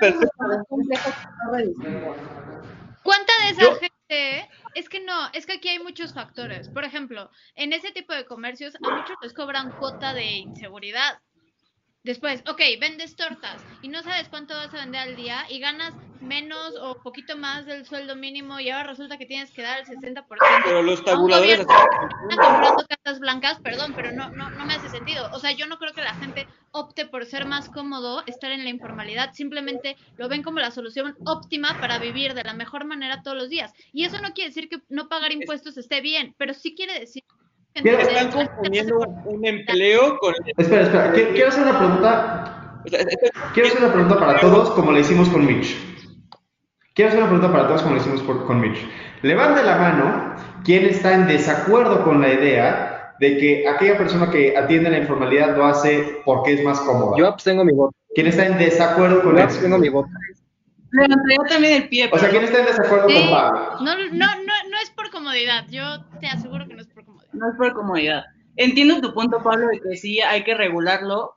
¿Cuánta 3.05 3.33
de 3.45 3.51
esa 3.51 3.75
gente 3.77 4.49
es 4.79 4.89
que 4.89 5.01
no, 5.01 5.29
es 5.33 5.45
que 5.45 5.55
aquí 5.55 5.69
hay 5.69 5.81
muchos 5.81 6.15
factores. 6.15 6.69
Por 6.69 6.85
ejemplo, 6.85 7.31
en 7.57 7.73
ese 7.73 7.91
tipo 7.91 8.15
de 8.15 8.25
comercios 8.25 8.77
a 8.77 8.97
muchos 8.97 9.17
les 9.21 9.35
cobran 9.35 9.73
cuota 9.73 10.15
de 10.15 10.25
inseguridad. 10.25 11.21
Después, 12.09 12.43
ok, 12.49 12.63
vendes 12.81 13.17
tortas 13.17 13.63
y 13.83 13.89
no 13.89 14.03
sabes 14.03 14.31
cuánto 14.31 14.55
vas 14.55 14.73
a 14.73 14.79
vender 14.79 15.03
al 15.03 15.15
día 15.15 15.45
y 15.51 15.59
ganas 15.59 15.93
menos 16.23 16.75
o 16.81 17.03
poquito 17.03 17.37
más 17.37 17.67
del 17.67 17.85
sueldo 17.85 18.17
mínimo 18.17 18.59
y 18.59 18.71
ahora 18.71 18.89
resulta 18.89 19.19
que 19.19 19.27
tienes 19.27 19.51
que 19.51 19.61
dar 19.61 19.81
el 19.81 19.85
60%. 19.85 20.25
Pero 20.65 20.83
los 20.83 21.05
tabuladores 21.05 21.61
están 21.61 21.87
comprando 22.31 22.87
cartas 22.89 23.21
blancas, 23.21 23.61
perdón, 23.61 23.93
pero 23.95 24.13
no, 24.13 24.31
no, 24.31 24.49
no 24.49 24.65
me 24.65 24.73
hace 24.73 24.89
sentido. 24.89 25.29
O 25.35 25.39
sea, 25.39 25.53
yo 25.53 25.67
no 25.67 25.77
creo 25.77 25.93
que 25.93 26.01
la 26.01 26.15
gente 26.15 26.47
opte 26.71 27.05
por 27.05 27.27
ser 27.27 27.45
más 27.45 27.69
cómodo, 27.69 28.23
estar 28.27 28.53
en 28.53 28.65
la 28.65 28.71
informalidad, 28.71 29.35
simplemente 29.35 29.99
lo 30.17 30.31
ven 30.31 30.43
como 30.43 30.61
la 30.61 30.71
solución 30.71 31.15
óptima 31.27 31.79
para 31.79 31.99
vivir 31.99 32.33
de 32.33 32.43
la 32.43 32.55
mejor 32.55 32.87
manera 32.87 33.21
todos 33.23 33.37
los 33.37 33.51
días. 33.51 33.75
Y 33.93 34.07
eso 34.07 34.19
no 34.23 34.33
quiere 34.33 34.49
decir 34.49 34.71
que 34.71 34.79
no 34.89 35.11
pagar 35.11 35.33
impuestos 35.33 35.77
esté 35.77 36.01
bien, 36.01 36.35
pero 36.39 36.55
sí 36.55 36.75
quiere 36.75 36.99
decir 36.99 37.23
están 37.85 38.31
confundiendo 38.31 38.99
un 39.25 39.47
empleo 39.47 40.19
con... 40.19 40.35
Espera, 40.57 40.83
espera, 40.83 41.13
quiero 41.13 41.49
hacer 41.49 41.63
una 41.63 41.79
pregunta. 41.79 42.83
Quiero 43.55 43.69
hacer 43.69 43.83
una 43.83 43.93
pregunta 43.93 44.19
para 44.19 44.41
todos 44.41 44.71
como 44.71 44.93
le 44.93 45.01
hicimos 45.01 45.29
con 45.29 45.47
Mitch. 45.47 45.77
Quiero 46.95 47.11
hacer 47.11 47.23
una 47.23 47.31
pregunta 47.31 47.53
para 47.53 47.69
todos 47.69 47.83
como 47.83 47.95
le 47.95 48.01
hicimos 48.01 48.23
con 48.23 48.61
Mitch. 48.61 48.79
Levante 49.23 49.63
la 49.63 49.77
mano 49.77 50.37
quien 50.65 50.87
está 50.87 51.15
en 51.15 51.27
desacuerdo 51.27 52.05
con 52.05 52.21
la 52.21 52.33
idea 52.33 53.15
de 53.21 53.37
que 53.37 53.69
aquella 53.69 53.99
persona 53.99 54.31
que 54.31 54.57
atiende 54.57 54.91
la 54.91 54.99
informalidad 54.99 55.57
lo 55.57 55.67
hace 55.67 56.23
porque 56.25 56.55
es 56.55 56.65
más 56.65 56.81
cómoda. 56.81 57.17
Yo 57.19 57.27
abstengo 57.27 57.65
mi 57.65 57.73
voto. 57.73 57.95
¿Quién 58.15 58.29
está 58.29 58.47
en 58.47 58.59
desacuerdo 58.59 59.23
con 59.23 59.37
Yo 59.37 59.43
abstengo 59.43 59.79
mi 59.79 59.89
voto. 59.89 60.09
Levantaría 60.91 61.39
también 61.49 61.83
el 61.83 61.89
pie. 61.89 62.09
O 62.11 62.19
sea, 62.19 62.31
¿quién 62.31 62.45
está 62.45 62.61
en 62.61 62.67
desacuerdo 62.67 63.07
con 63.07 63.31
Pablo? 63.31 63.77
No, 63.83 63.95
no, 63.95 64.09
no, 64.13 64.53
no 64.71 64.77
es 64.83 64.91
por 64.91 65.11
comodidad. 65.11 65.67
Yo 65.69 66.05
te 66.21 66.29
aseguro 66.29 66.67
que 66.67 66.75
no 66.75 66.81
es 66.81 66.87
por 66.87 66.98
comodidad. 66.98 66.98
No 67.33 67.51
es 67.51 67.57
por 67.57 67.73
comodidad. 67.75 68.25
Entiendo 68.57 69.01
tu 69.01 69.15
punto, 69.15 69.43
Pablo, 69.43 69.69
de 69.69 69.81
que 69.81 69.97
sí 69.97 70.21
hay 70.21 70.43
que 70.43 70.55
regularlo, 70.55 71.35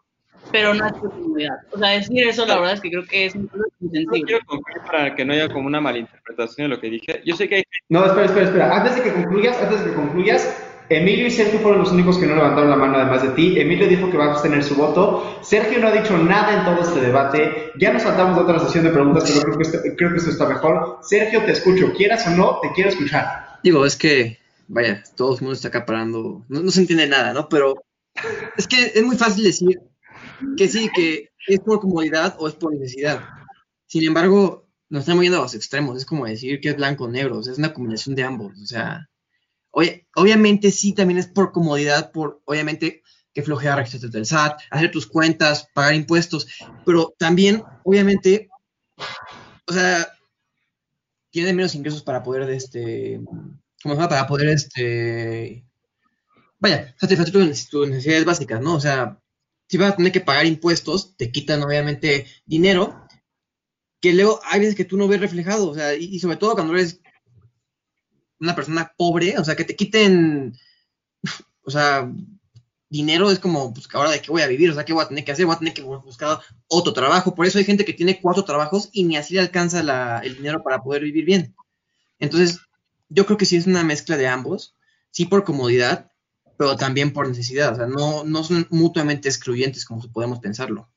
pero 0.52 0.74
no 0.74 0.86
es 0.88 0.94
por 0.94 1.12
comodidad. 1.12 1.56
O 1.72 1.78
sea, 1.78 1.90
decir 1.90 2.28
eso, 2.28 2.46
la 2.46 2.56
verdad 2.56 2.74
es 2.74 2.82
que 2.82 2.90
creo 2.90 3.06
que 3.06 3.26
es 3.26 3.36
un 3.36 3.50
insensible. 3.80 4.20
No 4.20 4.26
quiero 4.26 4.46
concluir 4.46 4.82
para 4.88 5.16
que 5.16 5.26
no 5.26 5.34
haya 5.34 5.50
como 5.50 5.68
una 5.68 5.80
malinterpretación 5.82 6.70
de 6.70 6.76
lo 6.76 6.82
que 6.82 6.90
dije. 6.90 7.22
Yo 7.26 7.36
sé 7.36 7.48
que 7.48 7.56
hay... 7.56 7.64
No, 7.90 8.06
espera, 8.06 8.26
espera, 8.26 8.46
espera. 8.46 8.76
Antes 8.76 8.96
de 8.96 9.04
que 9.04 9.14
concluyas, 9.14 9.62
antes 9.62 9.84
de 9.84 9.92
que 9.92 9.96
concluyas, 9.96 10.68
Emilio 10.92 11.28
y 11.28 11.32
Sergio 11.32 11.60
fueron 11.60 11.80
los 11.80 11.92
únicos 11.94 12.18
que 12.18 12.26
no 12.26 12.36
levantaron 12.36 12.70
la 12.70 12.76
mano 12.76 12.98
además 12.98 13.24
de 13.24 13.30
ti. 13.30 13.58
Emilio 13.58 13.88
dijo 13.88 14.10
que 14.10 14.18
va 14.18 14.26
a 14.26 14.32
abstener 14.32 14.62
su 14.62 14.76
voto. 14.76 15.40
Sergio 15.42 15.80
no 15.80 15.88
ha 15.88 15.92
dicho 15.92 16.18
nada 16.18 16.58
en 16.58 16.66
todo 16.66 16.82
este 16.82 17.00
debate. 17.00 17.72
Ya 17.78 17.94
nos 17.94 18.02
saltamos 18.02 18.36
de 18.36 18.44
otra 18.44 18.60
sesión 18.60 18.84
de 18.84 18.90
preguntas, 18.90 19.24
pero 19.32 19.46
creo 19.46 19.58
que, 19.58 19.64
esto, 19.64 19.78
creo 19.96 20.12
que 20.12 20.18
esto 20.18 20.32
está 20.32 20.50
mejor. 20.50 20.98
Sergio, 21.02 21.46
te 21.46 21.54
escucho. 21.54 21.94
Quieras 21.94 22.28
o 22.28 22.32
no, 22.32 22.60
te 22.62 22.72
quiero 22.74 22.90
escuchar. 22.90 23.58
Digo, 23.64 23.86
es 23.86 23.96
que, 23.96 24.41
vaya, 24.72 25.04
todo 25.16 25.36
el 25.36 25.42
mundo 25.42 25.54
está 25.54 25.68
acaparando. 25.68 26.46
No, 26.48 26.62
no 26.62 26.72
se 26.72 26.82
entiende 26.82 27.08
nada, 27.08 27.34
¿no? 27.34 27.50
Pero 27.50 27.84
es 28.58 28.68
que 28.68 28.92
es 28.96 29.04
muy 29.04 29.18
fácil 29.18 29.44
decir 29.44 29.80
que 30.58 30.68
sí, 30.68 30.90
que 30.96 31.30
es 31.48 31.60
por 31.60 31.82
comodidad 31.82 32.36
o 32.40 32.48
es 32.48 32.56
por 32.56 32.74
necesidad. 32.74 33.22
Sin 33.88 34.04
embargo, 34.06 34.68
nos 34.90 35.02
estamos 35.02 35.24
yendo 35.24 35.40
a 35.40 35.42
los 35.42 35.56
extremos. 35.56 35.98
Es 35.98 36.06
como 36.06 36.26
decir 36.26 36.62
que 36.62 36.70
es 36.70 36.76
blanco 36.78 37.06
o 37.06 37.10
negro. 37.10 37.38
O 37.38 37.44
sea, 37.44 37.54
es 37.54 37.60
una 37.60 37.74
combinación 37.74 38.16
de 38.16 38.24
ambos. 38.24 38.58
O 38.62 38.66
sea, 38.66 39.10
obviamente 40.16 40.72
sí, 40.72 40.94
también 40.94 41.20
es 41.20 41.28
por 41.28 41.52
comodidad, 41.52 42.12
por 42.12 42.42
obviamente 42.46 43.04
que 43.34 43.44
flojea 43.44 43.76
registrarte 43.76 44.18
del 44.18 44.26
SAT, 44.26 44.60
hacer 44.72 44.92
tus 44.92 45.08
cuentas, 45.08 45.68
pagar 45.74 45.96
impuestos, 45.96 46.48
pero 46.86 47.14
también, 47.18 47.64
obviamente, 47.84 48.50
o 49.68 49.74
sea, 49.74 50.06
tiene 51.30 51.54
menos 51.54 51.74
ingresos 51.74 52.04
para 52.04 52.24
poder, 52.24 52.50
este, 52.50 53.22
¿cómo 53.82 53.96
se 53.96 54.02
llama? 54.02 54.10
Para 54.10 54.28
poder, 54.28 54.50
este, 54.50 55.66
vaya, 56.60 56.96
satisfacer 57.00 57.34
tus, 57.34 57.88
necesidades 57.88 58.26
básicas, 58.26 58.62
¿no? 58.62 58.76
O 58.76 58.80
sea, 58.80 59.20
si 59.68 59.78
vas 59.78 59.94
a 59.94 59.96
tener 59.96 60.12
que 60.12 60.22
pagar 60.22 60.46
impuestos, 60.46 61.16
te 61.18 61.32
quitan 61.32 61.64
obviamente 61.64 62.28
dinero, 62.46 63.08
que 64.00 64.14
luego 64.14 64.40
hay 64.46 64.60
veces 64.60 64.76
que 64.76 64.86
tú 64.86 64.98
no 64.98 65.08
ves 65.08 65.22
reflejado, 65.22 65.70
o 65.70 65.76
sea, 65.76 65.96
y, 65.96 66.20
sobre 66.20 66.38
todo 66.38 66.56
cuando 66.56 66.74
eres 66.74 67.02
una 68.40 68.56
persona 68.56 68.94
pobre, 68.98 69.38
o 69.38 69.44
sea, 69.44 69.56
que 69.56 69.64
te 69.64 69.76
quiten, 69.76 70.54
o 71.64 71.72
sea, 71.72 72.12
dinero 72.90 73.32
es 73.32 73.40
como, 73.40 73.74
pues, 73.74 73.88
ahora 73.94 74.12
de 74.12 74.22
qué 74.22 74.32
voy 74.32 74.42
a 74.42 74.48
vivir, 74.48 74.70
o 74.70 74.74
sea, 74.74 74.84
qué 74.84 74.94
voy 74.94 75.04
a 75.04 75.08
tener 75.08 75.24
que 75.24 75.32
hacer, 75.32 75.46
voy 75.46 75.56
a 75.56 75.60
tener 75.60 75.74
que 75.74 75.84
buscar 75.84 76.40
otro 76.68 76.92
trabajo. 76.92 77.34
Por 77.34 77.46
eso 77.46 77.58
hay 77.58 77.64
gente 77.64 77.86
que 77.86 77.94
tiene 77.94 78.20
cuatro 78.20 78.44
trabajos 78.44 78.90
y 78.92 79.06
ni 79.06 79.16
así 79.16 79.36
le 79.36 79.40
alcanza 79.40 80.22
el 80.24 80.36
dinero 80.36 80.62
para 80.62 80.84
poder 80.84 81.04
vivir 81.04 81.24
bien. 81.24 81.56
Entonces, 82.20 82.60
yo 83.12 83.26
creo 83.26 83.38
que 83.38 83.46
sí 83.46 83.58
es 83.58 83.68
una 83.68 83.84
mezcla 83.84 84.18
de 84.18 84.28
ambos, 84.28 84.76
sí 85.12 85.26
por 85.26 85.44
comodidad, 85.44 86.12
pero 86.58 86.78
también 86.78 87.12
por 87.12 87.28
necesidad, 87.28 87.74
o 87.74 87.76
sea, 87.76 87.88
no, 87.88 88.24
no 88.24 88.44
son 88.44 88.68
mutuamente 88.70 89.28
excluyentes 89.28 89.86
como 89.86 90.02
podemos 90.12 90.40
pensarlo. 90.40 90.90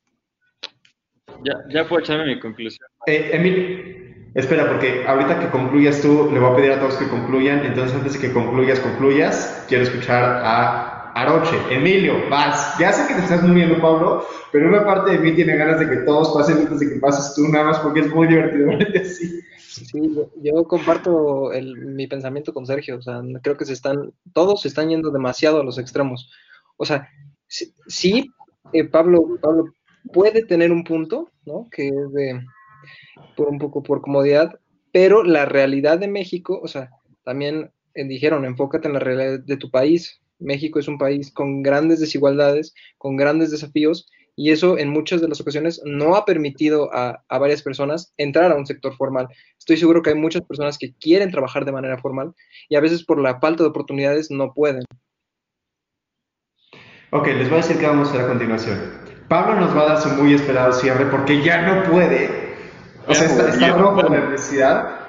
Ya, 1.43 1.55
ya 1.71 1.89
puedo 1.89 2.03
echarme 2.03 2.27
mi 2.27 2.41
conclusión. 2.41 2.89
Eh, 3.07 3.31
Emil, 3.33 4.31
espera, 4.35 4.69
porque 4.69 5.05
ahorita 5.07 5.41
que 5.41 5.51
concluyas 5.51 6.01
tú, 6.01 6.31
le 6.33 6.39
voy 6.39 6.53
a 6.53 6.57
pedir 6.57 6.73
a 6.73 6.81
todos 6.81 6.97
que 6.97 7.09
concluyan. 7.09 7.65
Entonces, 7.67 7.97
antes 7.97 8.15
de 8.15 8.21
que 8.21 8.33
concluyas, 8.33 8.79
concluyas, 8.81 9.65
quiero 9.69 9.85
escuchar 9.85 10.23
a 10.23 11.13
Aroche. 11.15 11.57
Emilio, 11.71 12.29
vas. 12.29 12.77
Ya 12.79 12.93
sé 12.93 13.07
que 13.07 13.15
te 13.15 13.21
estás 13.21 13.43
muriendo, 13.43 13.81
Pablo, 13.81 14.27
pero 14.53 14.69
una 14.69 14.85
parte 14.85 15.13
de 15.13 15.19
mí 15.19 15.33
tiene 15.33 15.57
ganas 15.57 15.81
de 15.81 15.89
que 15.89 15.97
todos 15.99 16.35
pasen 16.35 16.59
antes 16.59 16.81
de 16.81 16.95
que 16.95 17.01
pases 17.01 17.35
tú, 17.35 17.49
nada 17.49 17.67
más 17.67 17.79
porque 17.79 18.01
es 18.01 18.09
muy 18.09 18.27
divertido 18.27 18.67
verte 18.79 18.99
así. 19.01 19.41
Sí, 19.75 20.01
yo, 20.43 20.65
comparto 20.65 21.53
el, 21.53 21.77
mi 21.77 22.07
pensamiento 22.07 22.53
con 22.55 22.67
Sergio. 22.67 22.99
O 22.99 23.03
sea, 23.03 23.21
creo 23.43 23.57
que 23.57 23.65
se 23.65 23.73
están, 23.73 24.13
todos 24.33 24.63
se 24.63 24.69
están 24.69 24.89
yendo 24.89 25.11
demasiado 25.11 25.61
a 25.61 25.65
los 25.65 25.79
extremos. 25.79 26.31
O 26.77 26.85
sea, 26.85 27.09
sí, 27.49 28.31
eh, 28.73 28.85
Pablo, 28.85 29.39
Pablo 29.41 29.67
puede 30.13 30.45
tener 30.45 30.71
un 30.73 30.85
punto, 30.85 31.31
¿no? 31.45 31.67
Que 31.71 31.89
es 31.89 32.13
de, 32.13 32.41
por 33.37 33.49
un 33.49 33.59
poco 33.59 33.83
por 33.83 34.01
comodidad, 34.01 34.59
pero 34.93 35.25
la 35.25 35.45
realidad 35.45 35.99
de 35.99 36.09
México, 36.09 36.61
o 36.63 36.69
sea, 36.69 36.91
también 37.25 37.73
dijeron, 37.95 38.45
enfócate 38.45 38.89
en 38.89 38.95
la 38.95 39.01
realidad 39.01 39.41
de 39.41 39.57
tu 39.57 39.71
país. 39.71 40.21
México 40.39 40.79
es 40.79 40.89
un 40.89 40.99
país 40.99 41.33
con 41.33 41.63
grandes 41.63 42.01
desigualdades, 42.01 42.75
con 42.99 43.17
grandes 43.17 43.51
desafíos, 43.51 44.09
y 44.37 44.51
eso 44.51 44.79
en 44.79 44.91
muchas 44.91 45.21
de 45.21 45.29
las 45.29 45.41
ocasiones 45.41 45.81
no 45.85 46.17
ha 46.17 46.25
permitido 46.25 46.93
a, 46.93 47.23
a, 47.29 47.39
varias 47.39 47.63
personas 47.63 48.13
entrar 48.17 48.51
a 48.51 48.57
un 48.57 48.67
sector 48.67 48.97
formal. 48.97 49.29
Estoy 49.59 49.77
seguro 49.77 50.03
que 50.03 50.11
hay 50.11 50.17
muchas 50.17 50.43
personas 50.43 50.79
que 50.79 50.95
quieren 50.95 51.31
trabajar 51.31 51.65
de 51.65 51.73
manera 51.73 51.99
formal 51.99 52.35
y 52.69 52.77
a 52.77 52.81
veces 52.81 53.05
por 53.05 53.21
la 53.21 53.39
falta 53.41 53.63
de 53.63 53.69
oportunidades 53.69 54.31
no 54.31 54.53
pueden. 54.53 54.85
Ok, 57.11 57.29
les 57.29 57.49
voy 57.49 57.59
a 57.59 57.63
decir 57.63 57.79
qué 57.79 57.87
vamos 57.87 58.09
a 58.09 58.11
hacer 58.11 58.25
a 58.25 58.29
continuación. 58.29 58.79
Pablo 59.29 59.61
nos 59.61 59.77
va 59.77 59.83
a 59.83 59.87
dar 59.95 60.01
su 60.01 60.09
muy 60.11 60.35
esperado 60.35 60.73
cierre 60.73 61.07
porque 61.07 61.43
ya 61.43 61.63
no 61.63 61.91
puede. 61.91 62.55
O 63.07 63.15
sea, 63.15 63.27
está, 63.27 63.51
está 63.51 63.77
rojo 63.77 64.03
de 64.03 64.19
necesidad. 64.19 65.01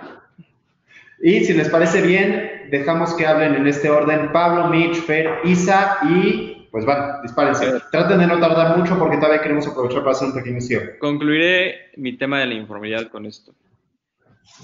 Y 1.19 1.45
si 1.45 1.53
les 1.53 1.69
parece 1.69 2.01
bien, 2.01 2.67
dejamos 2.69 3.13
que 3.15 3.25
hablen 3.25 3.55
en 3.55 3.67
este 3.67 3.89
orden 3.89 4.31
Pablo, 4.31 4.67
Mitch, 4.67 4.97
Fer, 4.97 5.39
Isa 5.45 5.97
y 6.03 6.54
pues 6.75 6.85
van, 6.85 7.21
dispárense. 7.21 7.79
Traten 7.89 8.19
de 8.19 8.27
no 8.27 8.37
tardar 8.37 8.77
mucho 8.77 8.99
porque 8.99 9.15
todavía 9.15 9.41
queremos 9.41 9.65
aprovechar 9.65 10.01
para 10.01 10.11
hacer 10.11 10.27
un 10.27 10.33
pequeño 10.33 10.59
cierre. 10.59 10.99
Concluiré 10.99 11.91
mi 11.95 12.17
tema 12.17 12.41
de 12.41 12.47
la 12.47 12.55
informalidad 12.55 13.07
con 13.07 13.25
esto. 13.25 13.55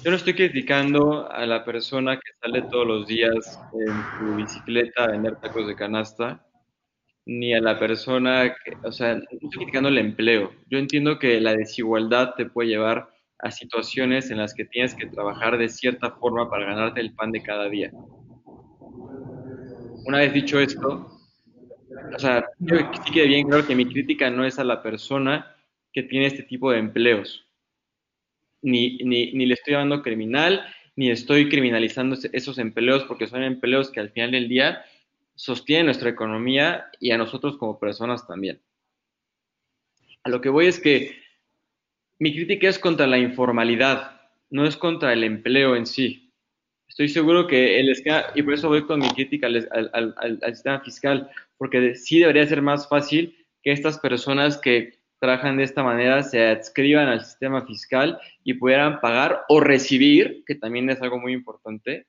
Yo 0.04 0.12
no 0.12 0.18
estoy 0.18 0.34
criticando 0.34 1.32
a 1.32 1.46
la 1.46 1.64
persona 1.64 2.18
que 2.18 2.34
sale 2.42 2.64
todos 2.64 2.86
los 2.86 3.08
días 3.08 3.58
en 3.72 3.94
su 4.20 4.36
bicicleta 4.36 5.06
a 5.06 5.12
vender 5.12 5.38
tacos 5.38 5.66
de 5.66 5.74
canasta, 5.78 6.46
ni 7.26 7.54
a 7.54 7.62
la 7.62 7.80
persona 7.80 8.58
que, 8.62 8.76
o 8.84 8.92
sea, 8.92 9.16
no 9.16 9.24
estoy 9.32 9.50
criticando 9.50 9.88
el 9.88 9.98
empleo. 9.98 10.52
Yo 10.70 10.80
entiendo 10.80 11.18
que 11.18 11.40
la 11.40 11.56
desigualdad 11.56 12.34
te 12.36 12.46
puede 12.46 12.68
llevar 12.68 13.08
a 13.40 13.52
situaciones 13.52 14.32
en 14.32 14.40
las 14.40 14.54
que 14.54 14.66
tienes 14.66 14.96
que 14.96 15.06
trabajar 15.06 15.58
de 15.58 15.70
cierta 15.70 16.12
forma 16.12 16.50
para 16.50 16.66
ganarte 16.66 17.00
el 17.00 17.14
pan 17.14 17.32
de 17.32 17.42
cada 17.42 17.70
día. 17.70 17.90
Una 20.06 20.18
vez 20.18 20.34
dicho 20.34 20.60
esto, 20.60 21.21
o 22.16 22.20
sea, 22.20 22.46
yo 22.60 22.78
sí 22.78 23.12
quede 23.14 23.28
bien 23.28 23.48
claro 23.48 23.66
que 23.66 23.76
mi 23.76 23.86
crítica 23.86 24.30
no 24.30 24.46
es 24.46 24.60
a 24.60 24.64
la 24.64 24.82
persona 24.82 25.56
que 25.94 26.04
tiene 26.04 26.28
este 26.28 26.44
tipo 26.44 26.72
de 26.72 26.80
empleos. 26.80 27.46
Ni, 28.62 28.98
ni, 29.00 29.34
ni 29.34 29.46
le 29.46 29.56
estoy 29.56 29.74
llamando 29.74 30.04
criminal, 30.04 30.62
ni 30.96 31.10
estoy 31.10 31.50
criminalizando 31.50 32.16
esos 32.32 32.58
empleos 32.58 33.04
porque 33.06 33.28
son 33.28 33.44
empleos 33.44 33.90
que 33.90 34.00
al 34.00 34.12
final 34.12 34.32
del 34.32 34.48
día 34.48 34.86
sostienen 35.36 35.88
nuestra 35.88 36.10
economía 36.10 36.86
y 37.00 37.12
a 37.12 37.18
nosotros 37.18 37.58
como 37.58 37.80
personas 37.80 38.28
también. 38.28 38.62
A 40.24 40.30
lo 40.30 40.42
que 40.42 40.50
voy 40.50 40.68
es 40.68 40.80
que 40.80 41.20
mi 42.20 42.34
crítica 42.34 42.70
es 42.70 42.78
contra 42.78 43.08
la 43.08 43.18
informalidad, 43.18 44.22
no 44.52 44.68
es 44.68 44.78
contra 44.78 45.14
el 45.14 45.24
empleo 45.24 45.76
en 45.76 45.88
sí. 45.88 46.21
Estoy 46.92 47.08
seguro 47.08 47.48
que 47.48 47.80
el 47.80 47.90
esquema, 47.90 48.26
y 48.36 48.44
por 48.44 48.54
eso 48.54 48.68
voy 48.68 48.86
con 48.86 49.00
mi 49.00 49.08
crítica 49.12 49.48
al, 49.48 49.70
al, 49.94 50.54
sistema 50.54 50.82
fiscal, 50.82 51.32
porque 51.58 51.96
sí 51.96 52.20
debería 52.20 52.46
ser 52.46 52.62
más 52.62 52.90
fácil 52.90 53.34
que 53.64 53.72
estas 53.72 53.98
personas 53.98 54.58
que 54.58 55.00
trabajan 55.18 55.56
de 55.56 55.64
esta 55.64 55.84
manera 55.84 56.22
se 56.22 56.46
adscriban 56.46 57.08
al 57.08 57.24
sistema 57.24 57.66
fiscal 57.66 58.20
y 58.44 58.56
pudieran 58.56 59.00
pagar 59.00 59.46
o 59.48 59.62
recibir, 59.62 60.44
que 60.46 60.56
también 60.56 60.90
es 60.90 61.02
algo 61.02 61.18
muy 61.18 61.32
importante, 61.32 62.08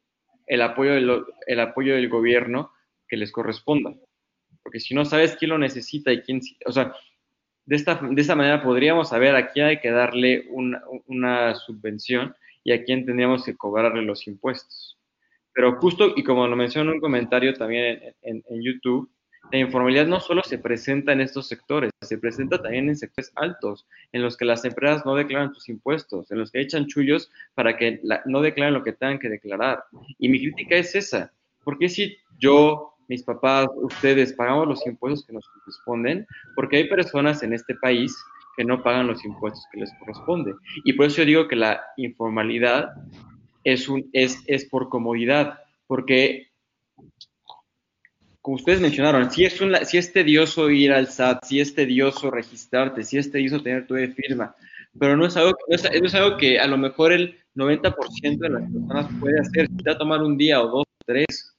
el 0.49 0.63
apoyo 0.63 0.95
del, 0.95 1.23
el 1.47 1.61
apoyo 1.61 1.95
del 1.95 2.09
gobierno 2.09 2.73
que 3.07 3.17
les 3.17 3.31
corresponda. 3.31 3.95
Porque 4.65 4.81
si 4.81 4.97
no 4.97 5.05
sabes 5.05 5.37
quién 5.37 5.51
lo 5.51 5.59
necesita 5.59 6.13
y 6.13 6.23
quién, 6.23 6.41
o 6.67 6.73
sea, 6.73 6.93
de 7.67 7.77
esta, 7.77 8.01
de 8.03 8.21
esta 8.21 8.35
manera 8.35 8.61
podríamos 8.61 9.11
saber 9.11 9.37
a 9.37 9.49
hay 9.65 9.79
que 9.79 9.93
darle 9.93 10.49
una, 10.51 10.83
una 11.07 11.55
subvención 11.55 12.35
y 12.65 12.73
a 12.73 12.85
quién 12.85 13.05
tendríamos 13.05 13.45
que 13.45 13.57
cobrarle 13.57 14.03
los 14.03 14.27
impuestos. 14.27 14.99
Pero 15.55 15.77
justo, 15.77 16.13
y 16.17 16.25
como 16.25 16.47
lo 16.47 16.57
mencionó 16.57 16.91
en 16.91 16.97
un 16.97 17.01
comentario 17.01 17.53
también 17.55 18.15
en, 18.23 18.43
YouTube, 18.63 19.11
la 19.51 19.59
informalidad 19.59 20.07
no 20.07 20.21
solo 20.21 20.43
se 20.43 20.57
presenta 20.57 21.13
en 21.13 21.21
estos 21.21 21.47
sectores, 21.47 21.91
se 22.01 22.17
presenta 22.17 22.63
también 22.63 22.89
en 22.89 22.97
sectores 22.97 23.33
altos, 23.35 23.87
en 24.13 24.23
los 24.23 24.37
que 24.37 24.47
las 24.47 24.65
empresas 24.65 25.05
no 25.05 25.15
declaran 25.15 25.53
sus 25.53 25.69
impuestos, 25.69 26.31
en 26.31 26.39
los 26.39 26.51
que 26.51 26.61
echan 26.61 26.87
chullos 26.87 27.31
para 27.55 27.77
que 27.77 28.01
la, 28.03 28.23
no 28.25 28.41
declaren 28.41 28.75
lo 28.75 28.83
que 28.83 28.93
tengan 28.93 29.19
que 29.19 29.29
declarar. 29.29 29.85
Y 30.19 30.29
mi 30.29 30.41
crítica 30.41 30.77
es 30.77 30.95
esa, 30.95 31.33
porque 31.65 31.91
si 31.91 32.17
yo, 32.39 32.95
mis 33.09 33.23
papás, 33.23 33.67
ustedes 33.75 34.33
pagamos 34.33 34.69
los 34.69 34.87
impuestos 34.87 35.27
que 35.27 35.35
nos 35.35 35.47
corresponden, 35.49 36.27
porque 36.55 36.79
hay 36.79 36.89
personas 36.89 37.43
en 37.43 37.53
este 37.53 37.75
país 37.75 38.17
que 38.57 38.65
no 38.65 38.83
pagan 38.83 39.07
los 39.07 39.24
impuestos 39.24 39.65
que 39.73 39.81
les 39.81 39.93
corresponde. 39.99 40.55
Y 40.85 40.93
por 40.93 41.07
eso 41.07 41.19
yo 41.19 41.24
digo 41.24 41.49
que 41.49 41.57
la 41.57 41.83
informalidad 41.97 42.93
es, 43.65 43.89
un, 43.89 44.09
es, 44.12 44.39
es 44.47 44.65
por 44.66 44.89
comodidad, 44.89 45.61
porque, 45.87 46.51
como 48.41 48.57
ustedes 48.57 48.81
mencionaron, 48.81 49.31
si 49.31 49.45
es, 49.45 49.61
un, 49.61 49.74
si 49.85 49.99
es 49.99 50.12
tedioso 50.12 50.70
ir 50.70 50.93
al 50.93 51.09
SAT, 51.09 51.45
si 51.45 51.61
es 51.61 51.74
tedioso 51.74 52.31
registrarte, 52.31 53.05
si 53.05 53.19
es 53.19 53.31
tedioso 53.31 53.62
tener 53.62 53.87
tu 53.87 53.95
firma, 53.95 54.55
pero 54.99 55.16
no 55.16 55.27
es, 55.27 55.37
algo, 55.37 55.53
no 55.69 55.74
es, 55.74 55.83
no 55.83 56.07
es 56.07 56.15
algo 56.15 56.37
que 56.37 56.59
a 56.59 56.66
lo 56.66 56.77
mejor 56.77 57.12
el 57.12 57.39
90% 57.55 58.39
de 58.39 58.51
las 58.51 58.62
personas 58.62 59.09
puede 59.20 59.41
hacer, 59.41 59.69
si 59.69 59.91
a 59.91 59.99
tomar 59.99 60.23
un 60.23 60.37
día 60.37 60.61
o 60.61 60.69
dos 60.69 60.85
o 60.85 61.05
tres, 61.07 61.57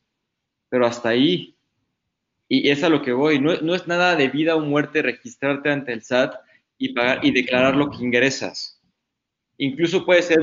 pero 0.70 0.86
hasta 0.86 1.10
ahí. 1.10 1.56
Y 2.50 2.70
es 2.70 2.84
a 2.84 2.90
lo 2.90 3.02
que 3.02 3.14
voy, 3.14 3.40
no, 3.40 3.56
no 3.62 3.74
es 3.74 3.88
nada 3.88 4.16
de 4.16 4.28
vida 4.28 4.56
o 4.56 4.60
muerte 4.60 5.02
registrarte 5.02 5.72
ante 5.72 5.94
el 5.94 6.04
SAT, 6.04 6.36
y 6.84 6.94
pagar 6.94 7.24
y 7.24 7.32
declarar 7.32 7.76
lo 7.78 7.90
que 7.90 8.04
ingresas. 8.04 8.82
Incluso 9.58 10.06
puede 10.06 10.22
ser 10.22 10.40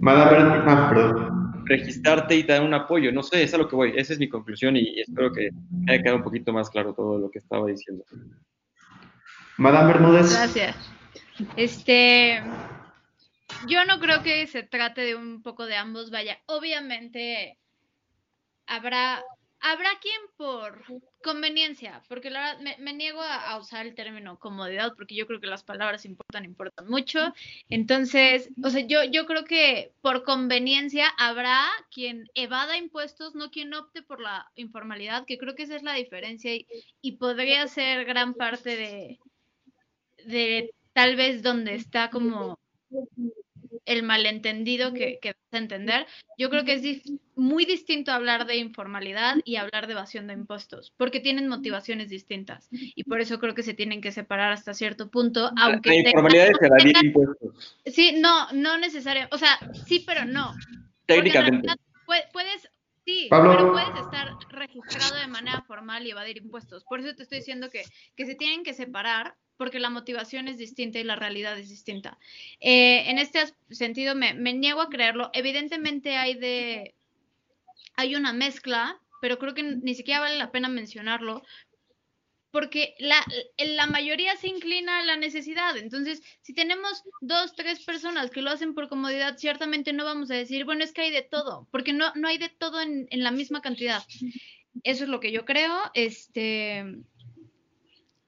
Madame, 0.00 0.64
ah, 0.66 0.88
perdón. 0.92 1.64
registrarte 1.66 2.34
y 2.34 2.42
te 2.42 2.52
dan 2.52 2.64
un 2.64 2.74
apoyo. 2.74 3.12
No 3.12 3.22
sé, 3.22 3.44
es 3.44 3.54
a 3.54 3.58
lo 3.58 3.68
que 3.68 3.76
voy. 3.76 3.92
Esa 3.94 4.14
es 4.14 4.18
mi 4.18 4.28
conclusión 4.28 4.76
y, 4.76 5.00
espero 5.00 5.32
que 5.32 5.50
me 5.70 5.92
haya 5.92 6.02
quedado 6.02 6.16
un 6.16 6.24
poquito 6.24 6.52
más 6.52 6.68
claro 6.68 6.94
todo 6.94 7.18
lo 7.18 7.30
que 7.30 7.38
estaba 7.38 7.68
diciendo. 7.68 8.04
Madame 9.56 9.92
Bermúdez. 9.92 10.32
Gracias. 10.32 10.76
Este, 11.56 12.42
yo 13.68 13.84
no 13.84 14.00
creo 14.00 14.24
que 14.24 14.48
se 14.48 14.64
trate 14.64 15.02
de 15.02 15.14
un 15.14 15.42
poco 15.42 15.66
de 15.66 15.76
ambos. 15.76 16.10
Vaya, 16.10 16.38
obviamente 16.46 17.56
habrá 18.66 19.22
Habrá 19.66 19.88
quien 19.98 20.20
por 20.36 20.84
conveniencia, 21.22 22.02
porque 22.10 22.28
la 22.28 22.54
verdad 22.58 22.76
me, 22.80 22.92
niego 22.92 23.22
a, 23.22 23.58
usar 23.58 23.86
el 23.86 23.94
término 23.94 24.38
comodidad, 24.38 24.92
porque 24.94 25.14
yo 25.14 25.26
creo 25.26 25.40
que 25.40 25.46
las 25.46 25.64
palabras 25.64 26.04
importan, 26.04 26.44
importan 26.44 26.86
mucho. 26.86 27.32
Entonces, 27.70 28.50
o 28.62 28.68
sea, 28.68 28.86
yo, 28.86 29.04
yo 29.04 29.24
creo 29.24 29.44
que 29.44 29.94
por 30.02 30.22
conveniencia 30.22 31.08
habrá 31.16 31.66
quien 31.90 32.26
evada 32.34 32.76
impuestos, 32.76 33.34
no 33.34 33.50
quien 33.50 33.72
opte 33.72 34.02
por 34.02 34.20
la 34.20 34.52
informalidad, 34.54 35.24
que 35.24 35.38
creo 35.38 35.54
que 35.54 35.62
esa 35.62 35.76
es 35.76 35.82
la 35.82 35.94
diferencia 35.94 36.54
y, 36.54 36.66
y 37.00 37.12
podría 37.12 37.66
ser 37.66 38.04
gran 38.04 38.34
parte 38.34 38.76
de, 38.76 39.18
de 40.26 40.74
tal 40.92 41.16
vez 41.16 41.42
donde 41.42 41.74
está 41.74 42.10
como 42.10 42.58
el 43.86 44.02
malentendido 44.02 44.92
que, 44.92 45.18
que 45.20 45.30
vas 45.30 45.52
a 45.52 45.58
entender. 45.58 46.06
Yo 46.38 46.50
creo 46.50 46.64
que 46.64 46.74
es 46.74 47.02
muy 47.36 47.64
distinto 47.64 48.12
hablar 48.12 48.46
de 48.46 48.56
informalidad 48.56 49.36
y 49.44 49.56
hablar 49.56 49.86
de 49.86 49.92
evasión 49.92 50.26
de 50.26 50.34
impuestos, 50.34 50.92
porque 50.96 51.20
tienen 51.20 51.48
motivaciones 51.48 52.08
distintas. 52.08 52.68
Y 52.70 53.04
por 53.04 53.20
eso 53.20 53.38
creo 53.38 53.54
que 53.54 53.62
se 53.62 53.74
tienen 53.74 54.00
que 54.00 54.12
separar 54.12 54.52
hasta 54.52 54.74
cierto 54.74 55.10
punto. 55.10 55.50
Aunque 55.58 55.90
la 55.90 55.96
informalidad 55.96 56.48
es 56.48 56.58
evadir 56.60 57.04
impuestos. 57.04 57.76
Sí, 57.86 58.16
no, 58.18 58.50
no 58.52 58.78
necesariamente. 58.78 59.34
O 59.34 59.38
sea, 59.38 59.58
sí, 59.86 60.02
pero 60.06 60.24
no. 60.24 60.54
Técnicamente. 61.06 61.68
Puedes, 62.32 62.68
Sí, 63.04 63.28
pero 63.30 63.72
puedes 63.72 64.00
estar 64.00 64.36
registrado 64.48 65.16
de 65.16 65.26
manera 65.26 65.62
formal 65.62 66.06
y 66.06 66.10
evadir 66.10 66.38
impuestos. 66.38 66.84
Por 66.84 67.00
eso 67.00 67.14
te 67.14 67.22
estoy 67.22 67.38
diciendo 67.38 67.68
que, 67.70 67.84
que 68.16 68.24
se 68.24 68.34
tienen 68.34 68.64
que 68.64 68.72
separar 68.72 69.36
porque 69.56 69.78
la 69.78 69.90
motivación 69.90 70.48
es 70.48 70.58
distinta 70.58 70.98
y 70.98 71.04
la 71.04 71.16
realidad 71.16 71.58
es 71.58 71.68
distinta. 71.68 72.18
Eh, 72.60 73.10
en 73.10 73.18
este 73.18 73.40
sentido, 73.70 74.14
me, 74.14 74.34
niego 74.34 74.80
a 74.80 74.88
creerlo. 74.88 75.30
Evidentemente 75.32 76.16
hay 76.16 76.34
de 76.34 76.94
hay 77.96 78.16
una 78.16 78.32
mezcla, 78.32 79.00
pero 79.20 79.38
creo 79.38 79.54
que 79.54 79.62
ni 79.62 79.94
siquiera 79.94 80.20
vale 80.20 80.36
la 80.36 80.50
pena 80.50 80.68
mencionarlo, 80.68 81.44
porque 82.54 82.94
la, 83.00 83.16
la 83.58 83.88
mayoría 83.88 84.36
se 84.36 84.46
inclina 84.46 85.00
a 85.00 85.04
la 85.04 85.16
necesidad. 85.16 85.76
Entonces, 85.76 86.22
si 86.40 86.54
tenemos 86.54 87.02
dos, 87.20 87.56
tres 87.56 87.84
personas 87.84 88.30
que 88.30 88.42
lo 88.42 88.50
hacen 88.50 88.74
por 88.74 88.88
comodidad, 88.88 89.36
ciertamente 89.36 89.92
no 89.92 90.04
vamos 90.04 90.30
a 90.30 90.36
decir, 90.36 90.64
bueno, 90.64 90.84
es 90.84 90.92
que 90.92 91.00
hay 91.00 91.10
de 91.10 91.22
todo, 91.22 91.66
porque 91.72 91.92
no, 91.92 92.12
no 92.14 92.28
hay 92.28 92.38
de 92.38 92.50
todo 92.50 92.80
en, 92.80 93.08
en 93.10 93.24
la 93.24 93.32
misma 93.32 93.60
cantidad. 93.60 94.04
Eso 94.84 95.02
es 95.02 95.10
lo 95.10 95.18
que 95.18 95.32
yo 95.32 95.44
creo. 95.44 95.76
Este, 95.94 96.84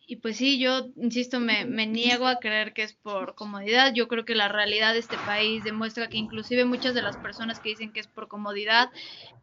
y 0.08 0.16
pues 0.16 0.38
sí, 0.38 0.58
yo 0.58 0.88
insisto, 0.96 1.38
me, 1.38 1.64
me, 1.64 1.86
niego 1.86 2.26
a 2.26 2.40
creer 2.40 2.72
que 2.72 2.82
es 2.82 2.94
por 2.94 3.36
comodidad. 3.36 3.94
Yo 3.94 4.08
creo 4.08 4.24
que 4.24 4.34
la 4.34 4.48
realidad 4.48 4.94
de 4.94 4.98
este 4.98 5.18
país 5.18 5.62
demuestra 5.62 6.08
que 6.08 6.16
inclusive 6.16 6.64
muchas 6.64 6.94
de 6.94 7.02
las 7.02 7.16
personas 7.16 7.60
que 7.60 7.68
dicen 7.68 7.92
que 7.92 8.00
es 8.00 8.08
por 8.08 8.26
comodidad, 8.26 8.90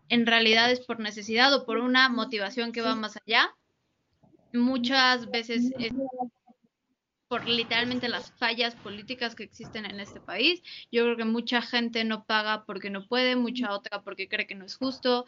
en 0.09 0.25
realidad 0.25 0.69
es 0.69 0.81
por 0.81 0.99
necesidad 0.99 1.53
o 1.53 1.65
por 1.65 1.77
una 1.77 2.09
motivación 2.09 2.73
que 2.73 2.81
va 2.81 2.95
más 2.95 3.17
allá. 3.25 3.55
Muchas 4.53 5.29
veces 5.29 5.71
es 5.77 5.93
por 7.27 7.47
literalmente 7.47 8.09
las 8.09 8.31
fallas 8.33 8.75
políticas 8.75 9.33
que 9.33 9.43
existen 9.43 9.85
en 9.85 9.99
este 9.99 10.21
país. 10.21 10.61
Yo 10.91 11.03
creo 11.03 11.17
que 11.17 11.25
mucha 11.25 11.61
gente 11.61 12.03
no 12.03 12.25
paga 12.25 12.63
porque 12.65 12.91
no 12.91 13.07
puede, 13.07 13.35
mucha 13.35 13.71
otra 13.71 14.03
porque 14.03 14.29
cree 14.29 14.45
que 14.45 14.53
no 14.53 14.65
es 14.65 14.75
justo, 14.75 15.25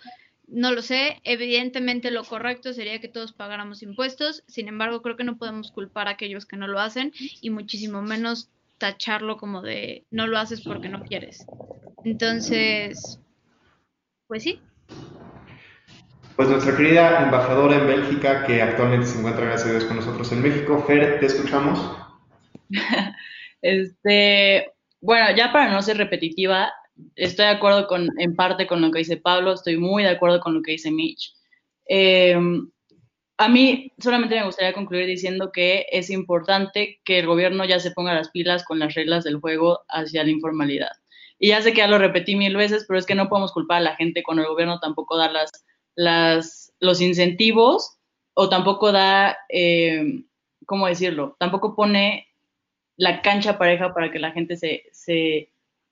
no 0.47 0.71
lo 0.71 0.81
sé, 0.81 1.19
evidentemente 1.23 2.11
lo 2.11 2.23
correcto 2.23 2.73
sería 2.73 3.01
que 3.01 3.07
todos 3.07 3.33
pagáramos 3.33 3.81
impuestos, 3.81 4.43
sin 4.47 4.67
embargo 4.67 5.01
creo 5.01 5.17
que 5.17 5.23
no 5.23 5.37
podemos 5.37 5.71
culpar 5.71 6.07
a 6.07 6.11
aquellos 6.11 6.45
que 6.45 6.57
no 6.57 6.67
lo 6.67 6.79
hacen 6.79 7.11
y 7.41 7.49
muchísimo 7.49 8.01
menos 8.03 8.49
tacharlo 8.77 9.37
como 9.37 9.61
de 9.61 10.03
no 10.11 10.27
lo 10.27 10.37
haces 10.37 10.61
porque 10.61 10.89
no 10.89 11.03
quieres. 11.03 11.47
Entonces, 12.03 13.19
pues 14.27 14.43
sí. 14.43 14.59
Pues 16.35 16.49
nuestra 16.49 16.75
querida 16.75 17.23
embajadora 17.23 17.77
en 17.77 17.87
Bélgica, 17.87 18.45
que 18.45 18.61
actualmente 18.61 19.05
se 19.05 19.17
encuentra, 19.17 19.45
gracias 19.45 19.69
a 19.69 19.71
Dios, 19.71 19.85
con 19.85 19.95
nosotros 19.95 20.29
en 20.33 20.41
México, 20.41 20.83
Fer, 20.85 21.19
¿te 21.21 21.27
escuchamos? 21.27 21.79
este, 23.61 24.73
bueno, 24.99 25.33
ya 25.33 25.53
para 25.53 25.71
no 25.71 25.81
ser 25.81 25.97
repetitiva, 25.97 26.73
estoy 27.15 27.45
de 27.45 27.51
acuerdo 27.51 27.87
con, 27.87 28.09
en 28.19 28.35
parte 28.35 28.67
con 28.67 28.81
lo 28.81 28.91
que 28.91 28.99
dice 28.99 29.15
Pablo, 29.15 29.53
estoy 29.53 29.77
muy 29.77 30.03
de 30.03 30.09
acuerdo 30.09 30.41
con 30.41 30.53
lo 30.55 30.61
que 30.61 30.73
dice 30.73 30.91
Mitch. 30.91 31.33
Eh, 31.87 32.37
a 33.37 33.47
mí 33.47 33.93
solamente 33.99 34.35
me 34.35 34.45
gustaría 34.45 34.73
concluir 34.73 35.07
diciendo 35.07 35.51
que 35.53 35.85
es 35.89 36.09
importante 36.09 36.99
que 37.05 37.19
el 37.19 37.27
gobierno 37.27 37.63
ya 37.63 37.79
se 37.79 37.91
ponga 37.91 38.13
las 38.13 38.29
pilas 38.31 38.65
con 38.65 38.79
las 38.79 38.93
reglas 38.93 39.23
del 39.23 39.39
juego 39.39 39.85
hacia 39.87 40.25
la 40.25 40.31
informalidad. 40.31 40.91
Y 41.39 41.49
ya 41.49 41.61
sé 41.61 41.71
que 41.71 41.79
ya 41.79 41.87
lo 41.87 41.97
repetí 41.97 42.35
mil 42.35 42.55
veces, 42.55 42.85
pero 42.87 42.97
es 42.99 43.05
que 43.05 43.15
no 43.15 43.29
podemos 43.29 43.51
culpar 43.51 43.77
a 43.77 43.81
la 43.81 43.95
gente 43.95 44.23
cuando 44.23 44.43
el 44.43 44.49
gobierno 44.49 44.79
tampoco 44.79 45.17
da 45.17 45.29
las, 45.31 45.51
las, 45.95 46.73
los 46.79 47.01
incentivos 47.01 47.97
o 48.33 48.49
tampoco 48.49 48.91
da, 48.91 49.37
eh, 49.49 50.23
¿cómo 50.65 50.87
decirlo? 50.87 51.35
Tampoco 51.39 51.75
pone 51.75 52.27
la 52.97 53.21
cancha 53.21 53.57
pareja 53.57 53.93
para 53.93 54.11
que 54.11 54.19
la 54.19 54.31
gente 54.31 54.57
se, 54.57 54.83
se 54.91 55.51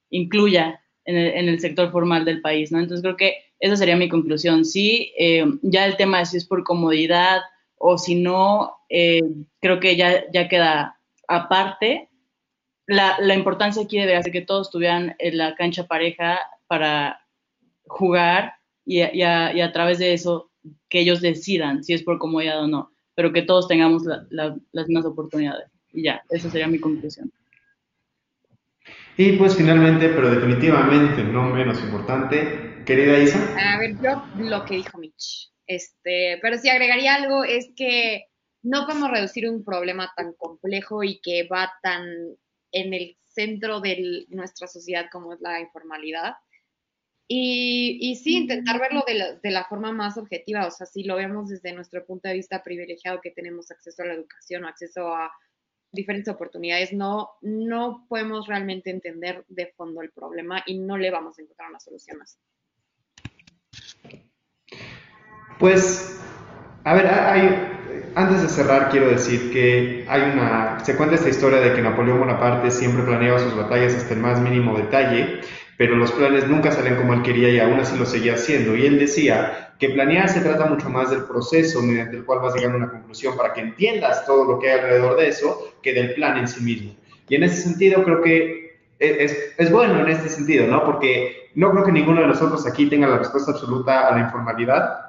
incluya 0.09 0.81
en 1.05 1.17
el, 1.17 1.59
sector 1.59 1.91
formal 1.91 2.23
del 2.23 2.41
país, 2.41 2.71
¿no? 2.71 2.79
Entonces 2.79 3.01
creo 3.01 3.17
que 3.17 3.35
esa 3.59 3.75
sería 3.75 3.97
mi 3.97 4.07
conclusión. 4.07 4.63
Sí, 4.63 5.13
eh, 5.17 5.45
ya 5.61 5.85
el 5.85 5.97
tema 5.97 6.19
de 6.19 6.25
si 6.25 6.37
es 6.37 6.45
por 6.45 6.63
comodidad 6.63 7.41
o 7.77 7.97
si 7.97 8.15
no, 8.15 8.77
eh, 8.89 9.21
creo 9.59 9.81
que 9.81 9.97
ya, 9.97 10.23
ya 10.31 10.47
queda 10.47 10.97
aparte. 11.27 12.09
La, 12.85 13.17
la 13.19 13.35
importancia 13.35 13.83
aquí 13.83 13.97
debería 13.97 14.23
ser 14.23 14.31
que 14.31 14.41
todos 14.41 14.71
tuvieran 14.71 15.15
en 15.19 15.37
la 15.37 15.55
cancha 15.55 15.87
pareja 15.87 16.39
para 16.67 17.25
jugar 17.85 18.53
y, 18.85 18.97
y, 18.99 19.21
a, 19.23 19.53
y, 19.53 19.61
a, 19.61 19.71
través 19.71 19.99
de 19.99 20.13
eso 20.13 20.51
que 20.89 21.01
ellos 21.01 21.21
decidan 21.21 21.83
si 21.83 21.93
es 21.93 22.03
por 22.03 22.19
comodidad 22.19 22.63
o 22.63 22.67
no, 22.67 22.91
pero 23.15 23.31
que 23.33 23.41
todos 23.41 23.67
tengamos 23.67 24.03
las 24.29 24.87
mismas 24.87 25.05
oportunidades. 25.05 25.69
Y 25.91 26.03
ya, 26.03 26.21
esa 26.29 26.49
sería 26.49 26.67
mi 26.67 26.79
conclusión. 26.79 27.31
Y 29.15 29.33
pues 29.33 29.55
finalmente, 29.55 30.09
pero 30.09 30.31
definitivamente 30.31 31.23
no 31.23 31.43
menos 31.49 31.79
importante, 31.81 32.83
querida 32.85 33.19
Isa. 33.19 33.75
A 33.75 33.77
ver, 33.77 33.95
yo 34.01 34.23
lo 34.37 34.65
que 34.65 34.75
dijo 34.75 34.97
Mitch. 34.97 35.51
Este, 35.67 36.39
pero 36.41 36.57
si 36.57 36.69
agregaría 36.69 37.15
algo 37.15 37.43
es 37.43 37.69
que 37.75 38.25
no 38.63 38.85
podemos 38.85 39.11
reducir 39.11 39.47
un 39.47 39.63
problema 39.63 40.11
tan 40.15 40.33
complejo 40.33 41.03
y 41.03 41.19
que 41.21 41.47
va 41.47 41.71
tan 41.81 42.05
en 42.71 42.93
el 42.93 43.17
centro 43.27 43.81
de 43.81 44.25
nuestra 44.29 44.67
sociedad 44.67 45.05
como 45.11 45.33
es 45.33 45.41
la 45.41 45.59
informalidad. 45.59 46.33
Y, 47.27 47.97
y 48.01 48.15
sí, 48.17 48.37
intentar 48.37 48.79
verlo 48.79 49.03
de 49.07 49.13
la, 49.13 49.33
de 49.35 49.51
la, 49.51 49.63
forma 49.65 49.91
más 49.91 50.17
objetiva, 50.17 50.67
o 50.67 50.71
sea, 50.71 50.85
si 50.85 51.03
lo 51.03 51.15
vemos 51.15 51.49
desde 51.49 51.71
nuestro 51.71 52.05
punto 52.05 52.27
de 52.27 52.35
vista 52.35 52.61
privilegiado 52.61 53.21
que 53.21 53.31
tenemos 53.31 53.71
acceso 53.71 54.03
a 54.03 54.07
la 54.07 54.13
educación 54.13 54.65
o 54.65 54.67
acceso 54.67 55.07
a 55.07 55.31
diferentes 55.93 56.33
oportunidades, 56.33 56.91
no, 56.91 57.29
no 57.41 58.05
podemos 58.09 58.47
realmente 58.47 58.89
entender 58.89 59.45
de 59.47 59.67
fondo 59.77 60.01
el 60.01 60.11
problema 60.11 60.63
y 60.65 60.79
no 60.79 60.97
le 60.97 61.11
vamos 61.11 61.37
a 61.37 61.43
encontrar 61.43 61.69
una 61.69 61.79
solución 61.79 62.21
así. 62.21 62.37
Pues, 65.59 66.19
a 66.83 66.95
ver, 66.95 67.07
hay, 67.07 68.11
antes 68.15 68.41
de 68.41 68.49
cerrar 68.49 68.89
quiero 68.89 69.09
decir 69.09 69.51
que 69.53 70.05
hay 70.09 70.21
una, 70.21 70.83
se 70.83 70.97
cuenta 70.97 71.15
esta 71.15 71.29
historia 71.29 71.59
de 71.59 71.73
que 71.73 71.81
Napoleón 71.81 72.19
Bonaparte 72.19 72.71
siempre 72.71 73.03
planeaba 73.03 73.39
sus 73.39 73.55
batallas 73.55 73.93
hasta 73.93 74.15
el 74.15 74.19
más 74.19 74.41
mínimo 74.41 74.75
detalle, 74.75 75.41
pero 75.77 75.95
los 75.95 76.11
planes 76.11 76.47
nunca 76.47 76.71
salen 76.71 76.95
como 76.95 77.13
él 77.13 77.23
quería 77.23 77.49
y 77.49 77.59
aún 77.59 77.79
así 77.79 77.97
lo 77.97 78.05
seguía 78.05 78.35
haciendo. 78.35 78.75
Y 78.75 78.85
él 78.85 78.99
decía 78.99 79.73
que 79.79 79.89
planear 79.89 80.29
se 80.29 80.41
trata 80.41 80.65
mucho 80.65 80.89
más 80.89 81.09
del 81.09 81.23
proceso 81.23 81.81
mediante 81.81 82.17
el 82.17 82.25
cual 82.25 82.39
vas 82.39 82.55
llegando 82.55 82.77
a 82.77 82.81
una 82.81 82.91
conclusión 82.91 83.35
para 83.35 83.53
que 83.53 83.61
entiendas 83.61 84.25
todo 84.25 84.45
lo 84.45 84.59
que 84.59 84.69
hay 84.69 84.79
alrededor 84.79 85.17
de 85.17 85.27
eso 85.29 85.73
que 85.81 85.93
del 85.93 86.13
plan 86.13 86.37
en 86.37 86.47
sí 86.47 86.63
mismo. 86.63 86.95
Y 87.27 87.35
en 87.35 87.43
ese 87.43 87.61
sentido 87.61 88.03
creo 88.03 88.21
que 88.21 88.63
es, 88.99 89.71
bueno 89.71 89.99
en 89.99 90.09
este 90.09 90.29
sentido, 90.29 90.67
¿no? 90.67 90.83
Porque 90.85 91.49
no 91.55 91.71
creo 91.71 91.85
que 91.85 91.91
ninguno 91.91 92.21
de 92.21 92.27
nosotros 92.27 92.65
aquí 92.67 92.87
tenga 92.87 93.07
la 93.07 93.17
respuesta 93.17 93.51
absoluta 93.51 94.07
a 94.07 94.15
la 94.15 94.21
informalidad, 94.21 94.99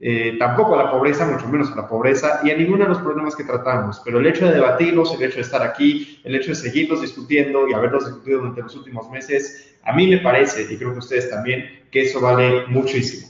eh, 0.00 0.36
tampoco 0.38 0.78
a 0.78 0.84
la 0.84 0.90
pobreza, 0.90 1.26
mucho 1.26 1.48
menos 1.48 1.70
a 1.72 1.76
la 1.76 1.88
pobreza, 1.88 2.40
y 2.42 2.50
a 2.50 2.56
ninguno 2.56 2.84
de 2.84 2.90
los 2.90 2.98
problemas 2.98 3.36
que 3.36 3.44
tratamos. 3.44 4.00
Pero 4.04 4.18
el 4.18 4.26
hecho 4.26 4.46
de 4.46 4.54
debatirlos, 4.54 5.14
el 5.14 5.22
hecho 5.22 5.36
de 5.36 5.42
estar 5.42 5.62
aquí, 5.62 6.20
el 6.24 6.34
hecho 6.34 6.48
de 6.48 6.56
seguirlos 6.56 7.00
discutiendo 7.00 7.68
y 7.68 7.74
haberlos 7.74 8.06
discutido 8.06 8.38
durante 8.38 8.62
los 8.62 8.74
últimos 8.76 9.10
meses, 9.10 9.76
a 9.82 9.92
mí 9.92 10.06
me 10.08 10.18
parece, 10.18 10.62
y 10.70 10.76
creo 10.76 10.92
que 10.92 10.98
ustedes 10.98 11.30
también, 11.30 11.84
que 11.90 12.02
eso 12.02 12.20
vale 12.20 12.66
muchísimo. 12.66 13.28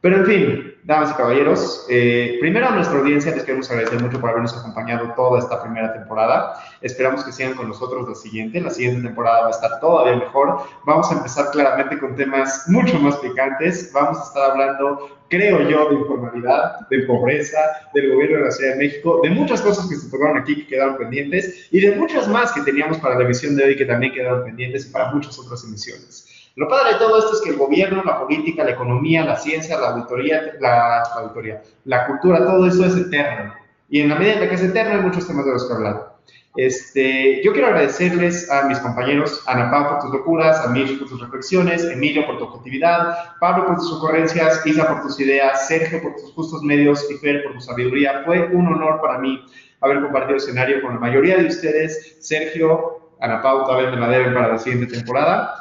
Pero 0.00 0.16
en 0.16 0.26
fin, 0.26 0.74
damas 0.86 1.10
y 1.10 1.14
caballeros, 1.14 1.84
eh, 1.90 2.36
primero 2.38 2.68
a 2.68 2.70
nuestra 2.70 2.96
audiencia 2.96 3.34
les 3.34 3.42
queremos 3.42 3.68
agradecer 3.68 4.00
mucho 4.00 4.20
por 4.20 4.30
habernos 4.30 4.56
acompañado 4.56 5.12
toda 5.16 5.40
esta 5.40 5.60
primera 5.60 5.92
temporada. 5.92 6.62
Esperamos 6.80 7.24
que 7.24 7.32
sigan 7.32 7.54
con 7.54 7.66
nosotros 7.66 8.08
la 8.08 8.14
siguiente. 8.14 8.60
La 8.60 8.70
siguiente 8.70 9.02
temporada 9.02 9.42
va 9.42 9.46
a 9.48 9.50
estar 9.50 9.80
todavía 9.80 10.16
mejor. 10.16 10.60
Vamos 10.84 11.10
a 11.10 11.16
empezar 11.16 11.50
claramente 11.50 11.98
con 11.98 12.14
temas 12.14 12.66
mucho 12.68 13.00
más 13.00 13.16
picantes. 13.16 13.90
Vamos 13.92 14.18
a 14.20 14.22
estar 14.22 14.50
hablando, 14.52 15.18
creo 15.28 15.68
yo, 15.68 15.88
de 15.88 15.96
informalidad, 15.96 16.88
de 16.88 17.00
pobreza, 17.00 17.58
del 17.92 18.14
gobierno 18.14 18.38
de 18.38 18.44
la 18.44 18.50
Ciudad 18.52 18.72
de 18.74 18.78
México, 18.78 19.20
de 19.24 19.30
muchas 19.30 19.60
cosas 19.62 19.88
que 19.88 19.96
se 19.96 20.08
tocaron 20.08 20.38
aquí 20.38 20.54
que 20.54 20.68
quedaron 20.68 20.98
pendientes 20.98 21.66
y 21.72 21.80
de 21.80 21.96
muchas 21.96 22.28
más 22.28 22.52
que 22.52 22.60
teníamos 22.60 22.98
para 22.98 23.18
la 23.18 23.24
emisión 23.24 23.56
de 23.56 23.64
hoy 23.64 23.76
que 23.76 23.86
también 23.86 24.12
quedaron 24.12 24.44
pendientes 24.44 24.86
y 24.86 24.92
para 24.92 25.12
muchas 25.12 25.36
otras 25.36 25.64
emisiones. 25.64 26.25
Lo 26.56 26.68
padre 26.68 26.94
de 26.94 26.98
todo 26.98 27.18
esto 27.18 27.34
es 27.34 27.42
que 27.42 27.50
el 27.50 27.58
gobierno, 27.58 28.02
la 28.02 28.18
política, 28.18 28.64
la 28.64 28.70
economía, 28.70 29.26
la 29.26 29.36
ciencia, 29.36 29.78
la 29.78 29.90
auditoría, 29.90 30.54
la, 30.58 32.06
cultura, 32.06 32.46
todo 32.46 32.66
eso 32.66 32.86
es 32.86 32.96
eterno. 32.96 33.52
Y 33.90 34.00
en 34.00 34.08
la 34.08 34.14
medida 34.14 34.34
en 34.34 34.40
la 34.40 34.48
que 34.48 34.54
es 34.54 34.62
eterno 34.62 34.94
hay 34.94 35.00
muchos 35.02 35.26
temas 35.26 35.44
de 35.44 35.52
los 35.52 35.68
que 35.68 35.74
hablar. 35.74 36.16
Este, 36.56 37.42
yo 37.44 37.52
quiero 37.52 37.66
agradecerles 37.66 38.50
a 38.50 38.62
mis 38.68 38.78
compañeros, 38.78 39.42
Ana 39.46 39.70
Pau 39.70 39.90
por 39.90 39.98
tus 40.00 40.12
locuras, 40.12 40.64
a 40.64 40.68
Mitch 40.68 40.98
por 40.98 41.08
tus 41.08 41.20
reflexiones, 41.20 41.84
Emilio 41.84 42.24
por 42.24 42.38
tu 42.38 42.44
objetividad, 42.44 43.36
Pablo 43.38 43.66
por 43.66 43.76
tus 43.76 43.92
ocurrencias, 43.92 44.64
Isa 44.64 44.88
por 44.88 45.02
tus 45.02 45.20
ideas, 45.20 45.68
Sergio 45.68 46.00
por 46.00 46.14
tus 46.14 46.32
justos 46.32 46.62
medios 46.62 47.06
y 47.10 47.18
Fer 47.18 47.44
por 47.44 47.52
tu 47.52 47.60
sabiduría. 47.60 48.22
Fue 48.24 48.46
un 48.46 48.66
honor 48.68 49.02
para 49.02 49.18
mí 49.18 49.44
haber 49.82 50.00
compartido 50.00 50.38
escenario 50.38 50.80
con 50.80 50.94
la 50.94 51.00
mayoría 51.00 51.36
de 51.36 51.48
ustedes. 51.48 52.16
Sergio, 52.20 53.12
Ana 53.20 53.42
Pau 53.42 53.66
todavía 53.66 53.90
me 53.90 53.98
la 53.98 54.08
deben 54.08 54.32
para 54.32 54.48
la 54.48 54.58
siguiente 54.58 54.94
temporada. 54.96 55.54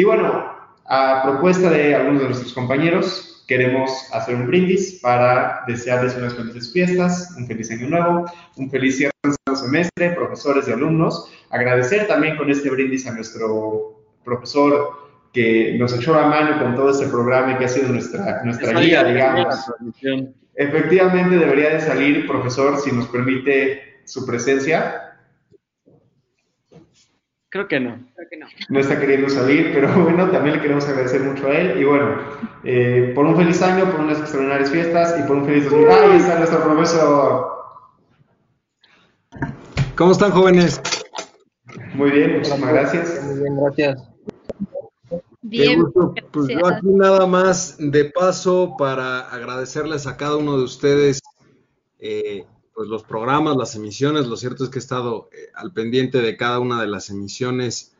Y 0.00 0.04
bueno, 0.04 0.50
a 0.86 1.22
propuesta 1.22 1.68
de 1.68 1.94
algunos 1.94 2.22
de 2.22 2.28
nuestros 2.28 2.54
compañeros, 2.54 3.44
queremos 3.46 4.08
hacer 4.14 4.34
un 4.34 4.46
brindis 4.46 4.98
para 5.02 5.62
desearles 5.66 6.16
unas 6.16 6.32
felices 6.32 6.72
fiestas, 6.72 7.34
un 7.36 7.46
feliz 7.46 7.70
año 7.70 7.86
nuevo, 7.86 8.24
un 8.56 8.70
feliz 8.70 8.96
cierre 8.96 9.12
semestre, 9.54 10.12
profesores 10.12 10.66
y 10.68 10.72
alumnos. 10.72 11.30
Agradecer 11.50 12.06
también 12.06 12.38
con 12.38 12.50
este 12.50 12.70
brindis 12.70 13.06
a 13.08 13.12
nuestro 13.12 14.00
profesor 14.24 14.88
que 15.34 15.76
nos 15.78 15.92
echó 15.92 16.14
la 16.14 16.28
mano 16.28 16.58
con 16.58 16.74
todo 16.76 16.92
este 16.92 17.08
programa 17.08 17.52
y 17.52 17.58
que 17.58 17.66
ha 17.66 17.68
sido 17.68 17.90
nuestra, 17.90 18.42
nuestra 18.42 18.80
guía, 18.80 19.04
digamos. 19.04 19.70
Efectivamente 20.54 21.36
debería 21.36 21.74
de 21.74 21.80
salir, 21.82 22.26
profesor, 22.26 22.80
si 22.80 22.90
nos 22.90 23.06
permite 23.08 24.00
su 24.06 24.24
presencia. 24.24 25.09
Creo 27.50 27.66
que 27.66 27.80
no. 27.80 27.98
no. 28.68 28.78
está 28.78 29.00
queriendo 29.00 29.28
salir, 29.28 29.72
pero 29.74 29.92
bueno, 30.04 30.30
también 30.30 30.56
le 30.56 30.62
queremos 30.62 30.88
agradecer 30.88 31.20
mucho 31.22 31.48
a 31.48 31.58
él. 31.58 31.80
Y 31.80 31.84
bueno, 31.84 32.16
eh, 32.62 33.12
por 33.14 33.26
un 33.26 33.36
feliz 33.36 33.60
año, 33.60 33.90
por 33.90 34.00
unas 34.00 34.20
extraordinarias 34.20 34.70
fiestas 34.70 35.16
y 35.18 35.26
por 35.26 35.36
un 35.36 35.46
feliz 35.46 35.64
2000. 35.64 35.88
¡Ahí 35.90 36.16
está 36.16 36.38
nuestro 36.38 36.62
profesor! 36.62 37.60
¿Cómo 39.96 40.12
están, 40.12 40.30
jóvenes? 40.30 40.80
Muy 41.94 42.10
bien, 42.12 42.36
muchísimas 42.36 42.72
gracias. 42.72 43.24
Muy 43.24 43.40
bien, 43.40 43.56
gracias. 43.56 44.10
Bien, 45.42 45.84
Pues 46.30 46.48
yo 46.48 46.66
aquí 46.66 46.86
nada 46.86 47.26
más 47.26 47.76
de 47.78 48.04
paso 48.04 48.76
para 48.78 49.20
agradecerles 49.28 50.06
a 50.06 50.16
cada 50.16 50.36
uno 50.36 50.56
de 50.56 50.62
ustedes 50.62 51.20
eh, 51.98 52.44
pues 52.80 52.88
los 52.88 53.02
programas, 53.02 53.58
las 53.58 53.76
emisiones. 53.76 54.26
Lo 54.26 54.38
cierto 54.38 54.64
es 54.64 54.70
que 54.70 54.78
he 54.78 54.80
estado 54.80 55.28
eh, 55.34 55.50
al 55.52 55.70
pendiente 55.70 56.22
de 56.22 56.34
cada 56.38 56.60
una 56.60 56.80
de 56.80 56.86
las 56.86 57.10
emisiones, 57.10 57.94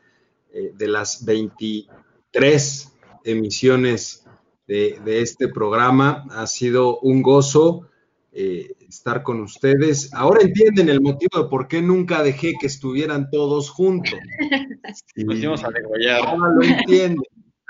eh, 0.55 0.71
de 0.75 0.87
las 0.87 1.23
23 1.23 2.91
emisiones 3.23 4.25
de, 4.65 5.21
este 5.21 5.49
programa. 5.49 6.25
Ha 6.31 6.47
sido 6.47 6.97
un 7.01 7.21
gozo 7.21 7.89
eh, 8.31 8.71
estar 8.89 9.21
con 9.21 9.41
ustedes. 9.41 10.11
Ahora 10.15 10.41
entienden 10.41 10.89
el 10.89 10.99
motivo 10.99 11.43
de 11.43 11.47
por 11.47 11.67
qué 11.67 11.83
nunca 11.83 12.23
dejé 12.23 12.55
que 12.59 12.65
estuvieran 12.65 13.29
todos 13.29 13.69
juntos. 13.69 14.17
A 15.63 15.69
degollar. 15.69 16.25
Ahora 16.25 16.55
lo 16.55 16.63
entienden. 16.63 17.21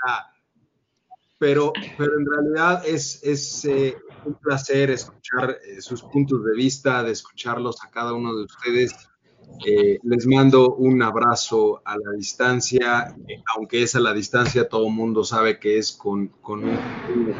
Ah, 0.02 0.32
pero, 1.38 1.74
pero 1.98 2.18
en 2.18 2.24
realidad 2.24 2.82
es, 2.86 3.22
es 3.22 3.66
un 4.24 4.34
placer 4.34 4.90
escuchar 4.90 5.58
eh, 5.64 5.80
sus 5.80 6.02
puntos 6.02 6.44
de 6.44 6.54
vista, 6.54 7.02
de 7.02 7.12
escucharlos 7.12 7.82
a 7.84 7.90
cada 7.90 8.12
uno 8.14 8.34
de 8.34 8.44
ustedes. 8.44 8.94
Eh, 9.66 9.98
les 10.02 10.26
mando 10.26 10.74
un 10.74 11.02
abrazo 11.02 11.82
a 11.84 11.96
la 11.96 12.12
distancia, 12.16 13.14
aunque 13.54 13.82
es 13.82 13.94
a 13.94 14.00
la 14.00 14.14
distancia, 14.14 14.68
todo 14.68 14.86
el 14.86 14.94
mundo 14.94 15.24
sabe 15.24 15.58
que 15.58 15.78
es 15.78 15.92
con, 15.92 16.28
con 16.28 16.64
un, 16.64 16.78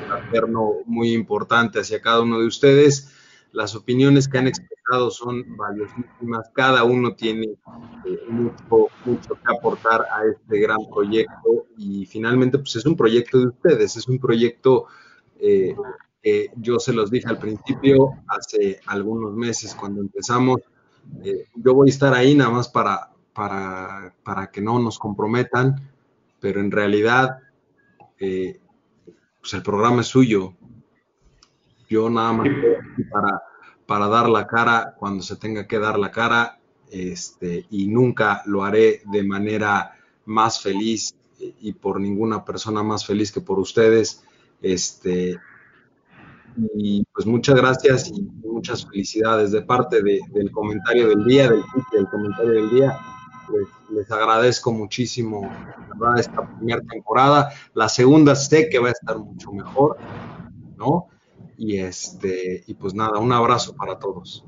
fraterno 0.06 0.72
muy 0.84 1.12
importante 1.12 1.80
hacia 1.80 2.02
cada 2.02 2.20
uno 2.20 2.40
de 2.40 2.46
ustedes. 2.46 3.12
Las 3.52 3.74
opiniones 3.74 4.28
que 4.28 4.38
han 4.38 4.46
expresado 4.46 5.10
son 5.10 5.56
valiosísimas, 5.56 6.50
cada 6.54 6.84
uno 6.84 7.14
tiene 7.14 7.46
eh, 8.06 8.18
mucho, 8.28 8.88
mucho 9.04 9.34
que 9.34 9.56
aportar 9.56 10.02
a 10.02 10.24
este 10.30 10.58
gran 10.58 10.78
proyecto 10.92 11.66
y 11.76 12.06
finalmente 12.06 12.58
pues 12.58 12.76
es 12.76 12.86
un 12.86 12.96
proyecto 12.96 13.38
de 13.38 13.46
ustedes, 13.46 13.96
es 13.96 14.08
un 14.08 14.18
proyecto 14.18 14.86
yo 16.56 16.78
se 16.78 16.92
los 16.92 17.10
dije 17.10 17.28
al 17.28 17.38
principio, 17.38 18.22
hace 18.28 18.80
algunos 18.86 19.34
meses 19.34 19.74
cuando 19.74 20.00
empezamos, 20.00 20.60
eh, 21.24 21.46
yo 21.54 21.74
voy 21.74 21.88
a 21.88 21.92
estar 21.92 22.14
ahí 22.14 22.34
nada 22.34 22.50
más 22.50 22.68
para, 22.68 23.10
para, 23.32 24.14
para, 24.22 24.50
que 24.50 24.60
no 24.60 24.78
nos 24.78 24.98
comprometan, 24.98 25.90
pero 26.40 26.60
en 26.60 26.70
realidad, 26.70 27.38
eh, 28.18 28.60
pues 29.40 29.54
el 29.54 29.62
programa 29.62 30.02
es 30.02 30.06
suyo. 30.06 30.54
Yo 31.88 32.08
nada 32.08 32.32
más 32.32 32.48
para, 33.10 33.42
para 33.86 34.06
dar 34.08 34.28
la 34.28 34.46
cara 34.46 34.94
cuando 34.96 35.22
se 35.22 35.36
tenga 35.36 35.66
que 35.66 35.78
dar 35.78 35.98
la 35.98 36.10
cara, 36.10 36.58
este, 36.90 37.66
y 37.70 37.88
nunca 37.88 38.42
lo 38.46 38.62
haré 38.64 39.02
de 39.10 39.24
manera 39.24 39.98
más 40.26 40.60
feliz 40.60 41.14
y 41.38 41.72
por 41.72 42.00
ninguna 42.00 42.44
persona 42.44 42.82
más 42.82 43.04
feliz 43.04 43.32
que 43.32 43.40
por 43.40 43.58
ustedes. 43.58 44.24
Este, 44.60 45.38
y 46.74 47.04
pues 47.12 47.26
muchas 47.26 47.56
gracias 47.56 48.08
y 48.08 48.22
muchas 48.44 48.86
felicidades 48.86 49.52
de 49.52 49.62
parte 49.62 50.02
del 50.02 50.50
comentario 50.50 51.08
del 51.08 51.24
día, 51.24 51.48
del, 51.48 51.62
del 51.92 52.06
comentario 52.08 52.52
del 52.52 52.70
día. 52.70 52.98
Les, 53.90 54.10
agradezco 54.10 54.72
muchísimo 54.72 55.50
¿verdad? 55.98 56.20
esta 56.20 56.46
primera 56.56 56.80
temporada. 56.82 57.50
La 57.74 57.88
segunda 57.88 58.34
sé 58.34 58.68
que 58.68 58.78
va 58.78 58.88
a 58.88 58.92
estar 58.92 59.18
mucho 59.18 59.52
mejor, 59.52 59.98
¿no? 60.76 61.08
Y 61.58 61.78
este, 61.78 62.64
y 62.66 62.74
pues 62.74 62.94
nada, 62.94 63.18
un 63.18 63.32
abrazo 63.32 63.74
para 63.74 63.98
todos. 63.98 64.44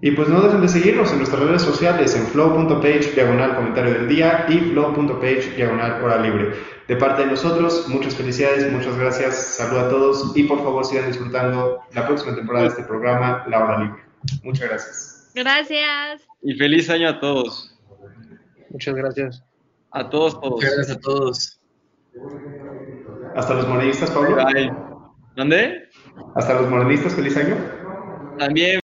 Y 0.00 0.10
pues 0.12 0.28
no 0.28 0.40
dejen 0.42 0.60
de 0.60 0.68
seguirnos 0.68 1.10
en 1.10 1.18
nuestras 1.18 1.42
redes 1.42 1.62
sociales 1.62 2.14
en 2.14 2.26
flow.page 2.26 3.12
diagonal 3.14 3.56
comentario 3.56 3.94
del 3.94 4.08
día 4.08 4.46
y 4.48 4.58
flow.page 4.58 5.56
diagonal 5.56 6.04
hora 6.04 6.18
libre. 6.18 6.75
De 6.88 6.96
parte 6.96 7.22
de 7.22 7.28
nosotros, 7.28 7.88
muchas 7.88 8.14
felicidades, 8.14 8.70
muchas 8.70 8.96
gracias, 8.96 9.56
salud 9.56 9.78
a 9.78 9.88
todos 9.88 10.32
y 10.36 10.44
por 10.44 10.62
favor 10.62 10.84
sigan 10.84 11.08
disfrutando 11.08 11.80
la 11.92 12.06
próxima 12.06 12.36
temporada 12.36 12.64
de 12.66 12.70
este 12.70 12.84
programa, 12.84 13.44
La 13.48 13.64
Hora 13.64 13.78
Libre. 13.78 14.02
Muchas 14.44 14.68
gracias. 14.68 15.32
Gracias. 15.34 16.22
Y 16.42 16.54
feliz 16.54 16.88
año 16.88 17.08
a 17.08 17.18
todos. 17.18 17.76
Muchas 18.70 18.94
gracias. 18.94 19.44
A 19.90 20.08
todos, 20.08 20.40
todos. 20.40 20.60
Gracias 20.60 20.90
a 20.90 21.00
todos. 21.00 21.60
Hasta 23.34 23.54
los 23.54 23.68
morenistas, 23.68 24.10
Pablo. 24.10 24.36
¿Dónde? 25.34 25.88
Hasta 26.34 26.54
los 26.54 26.70
morenistas, 26.70 27.14
feliz 27.14 27.36
año. 27.36 27.56
También. 28.38 28.74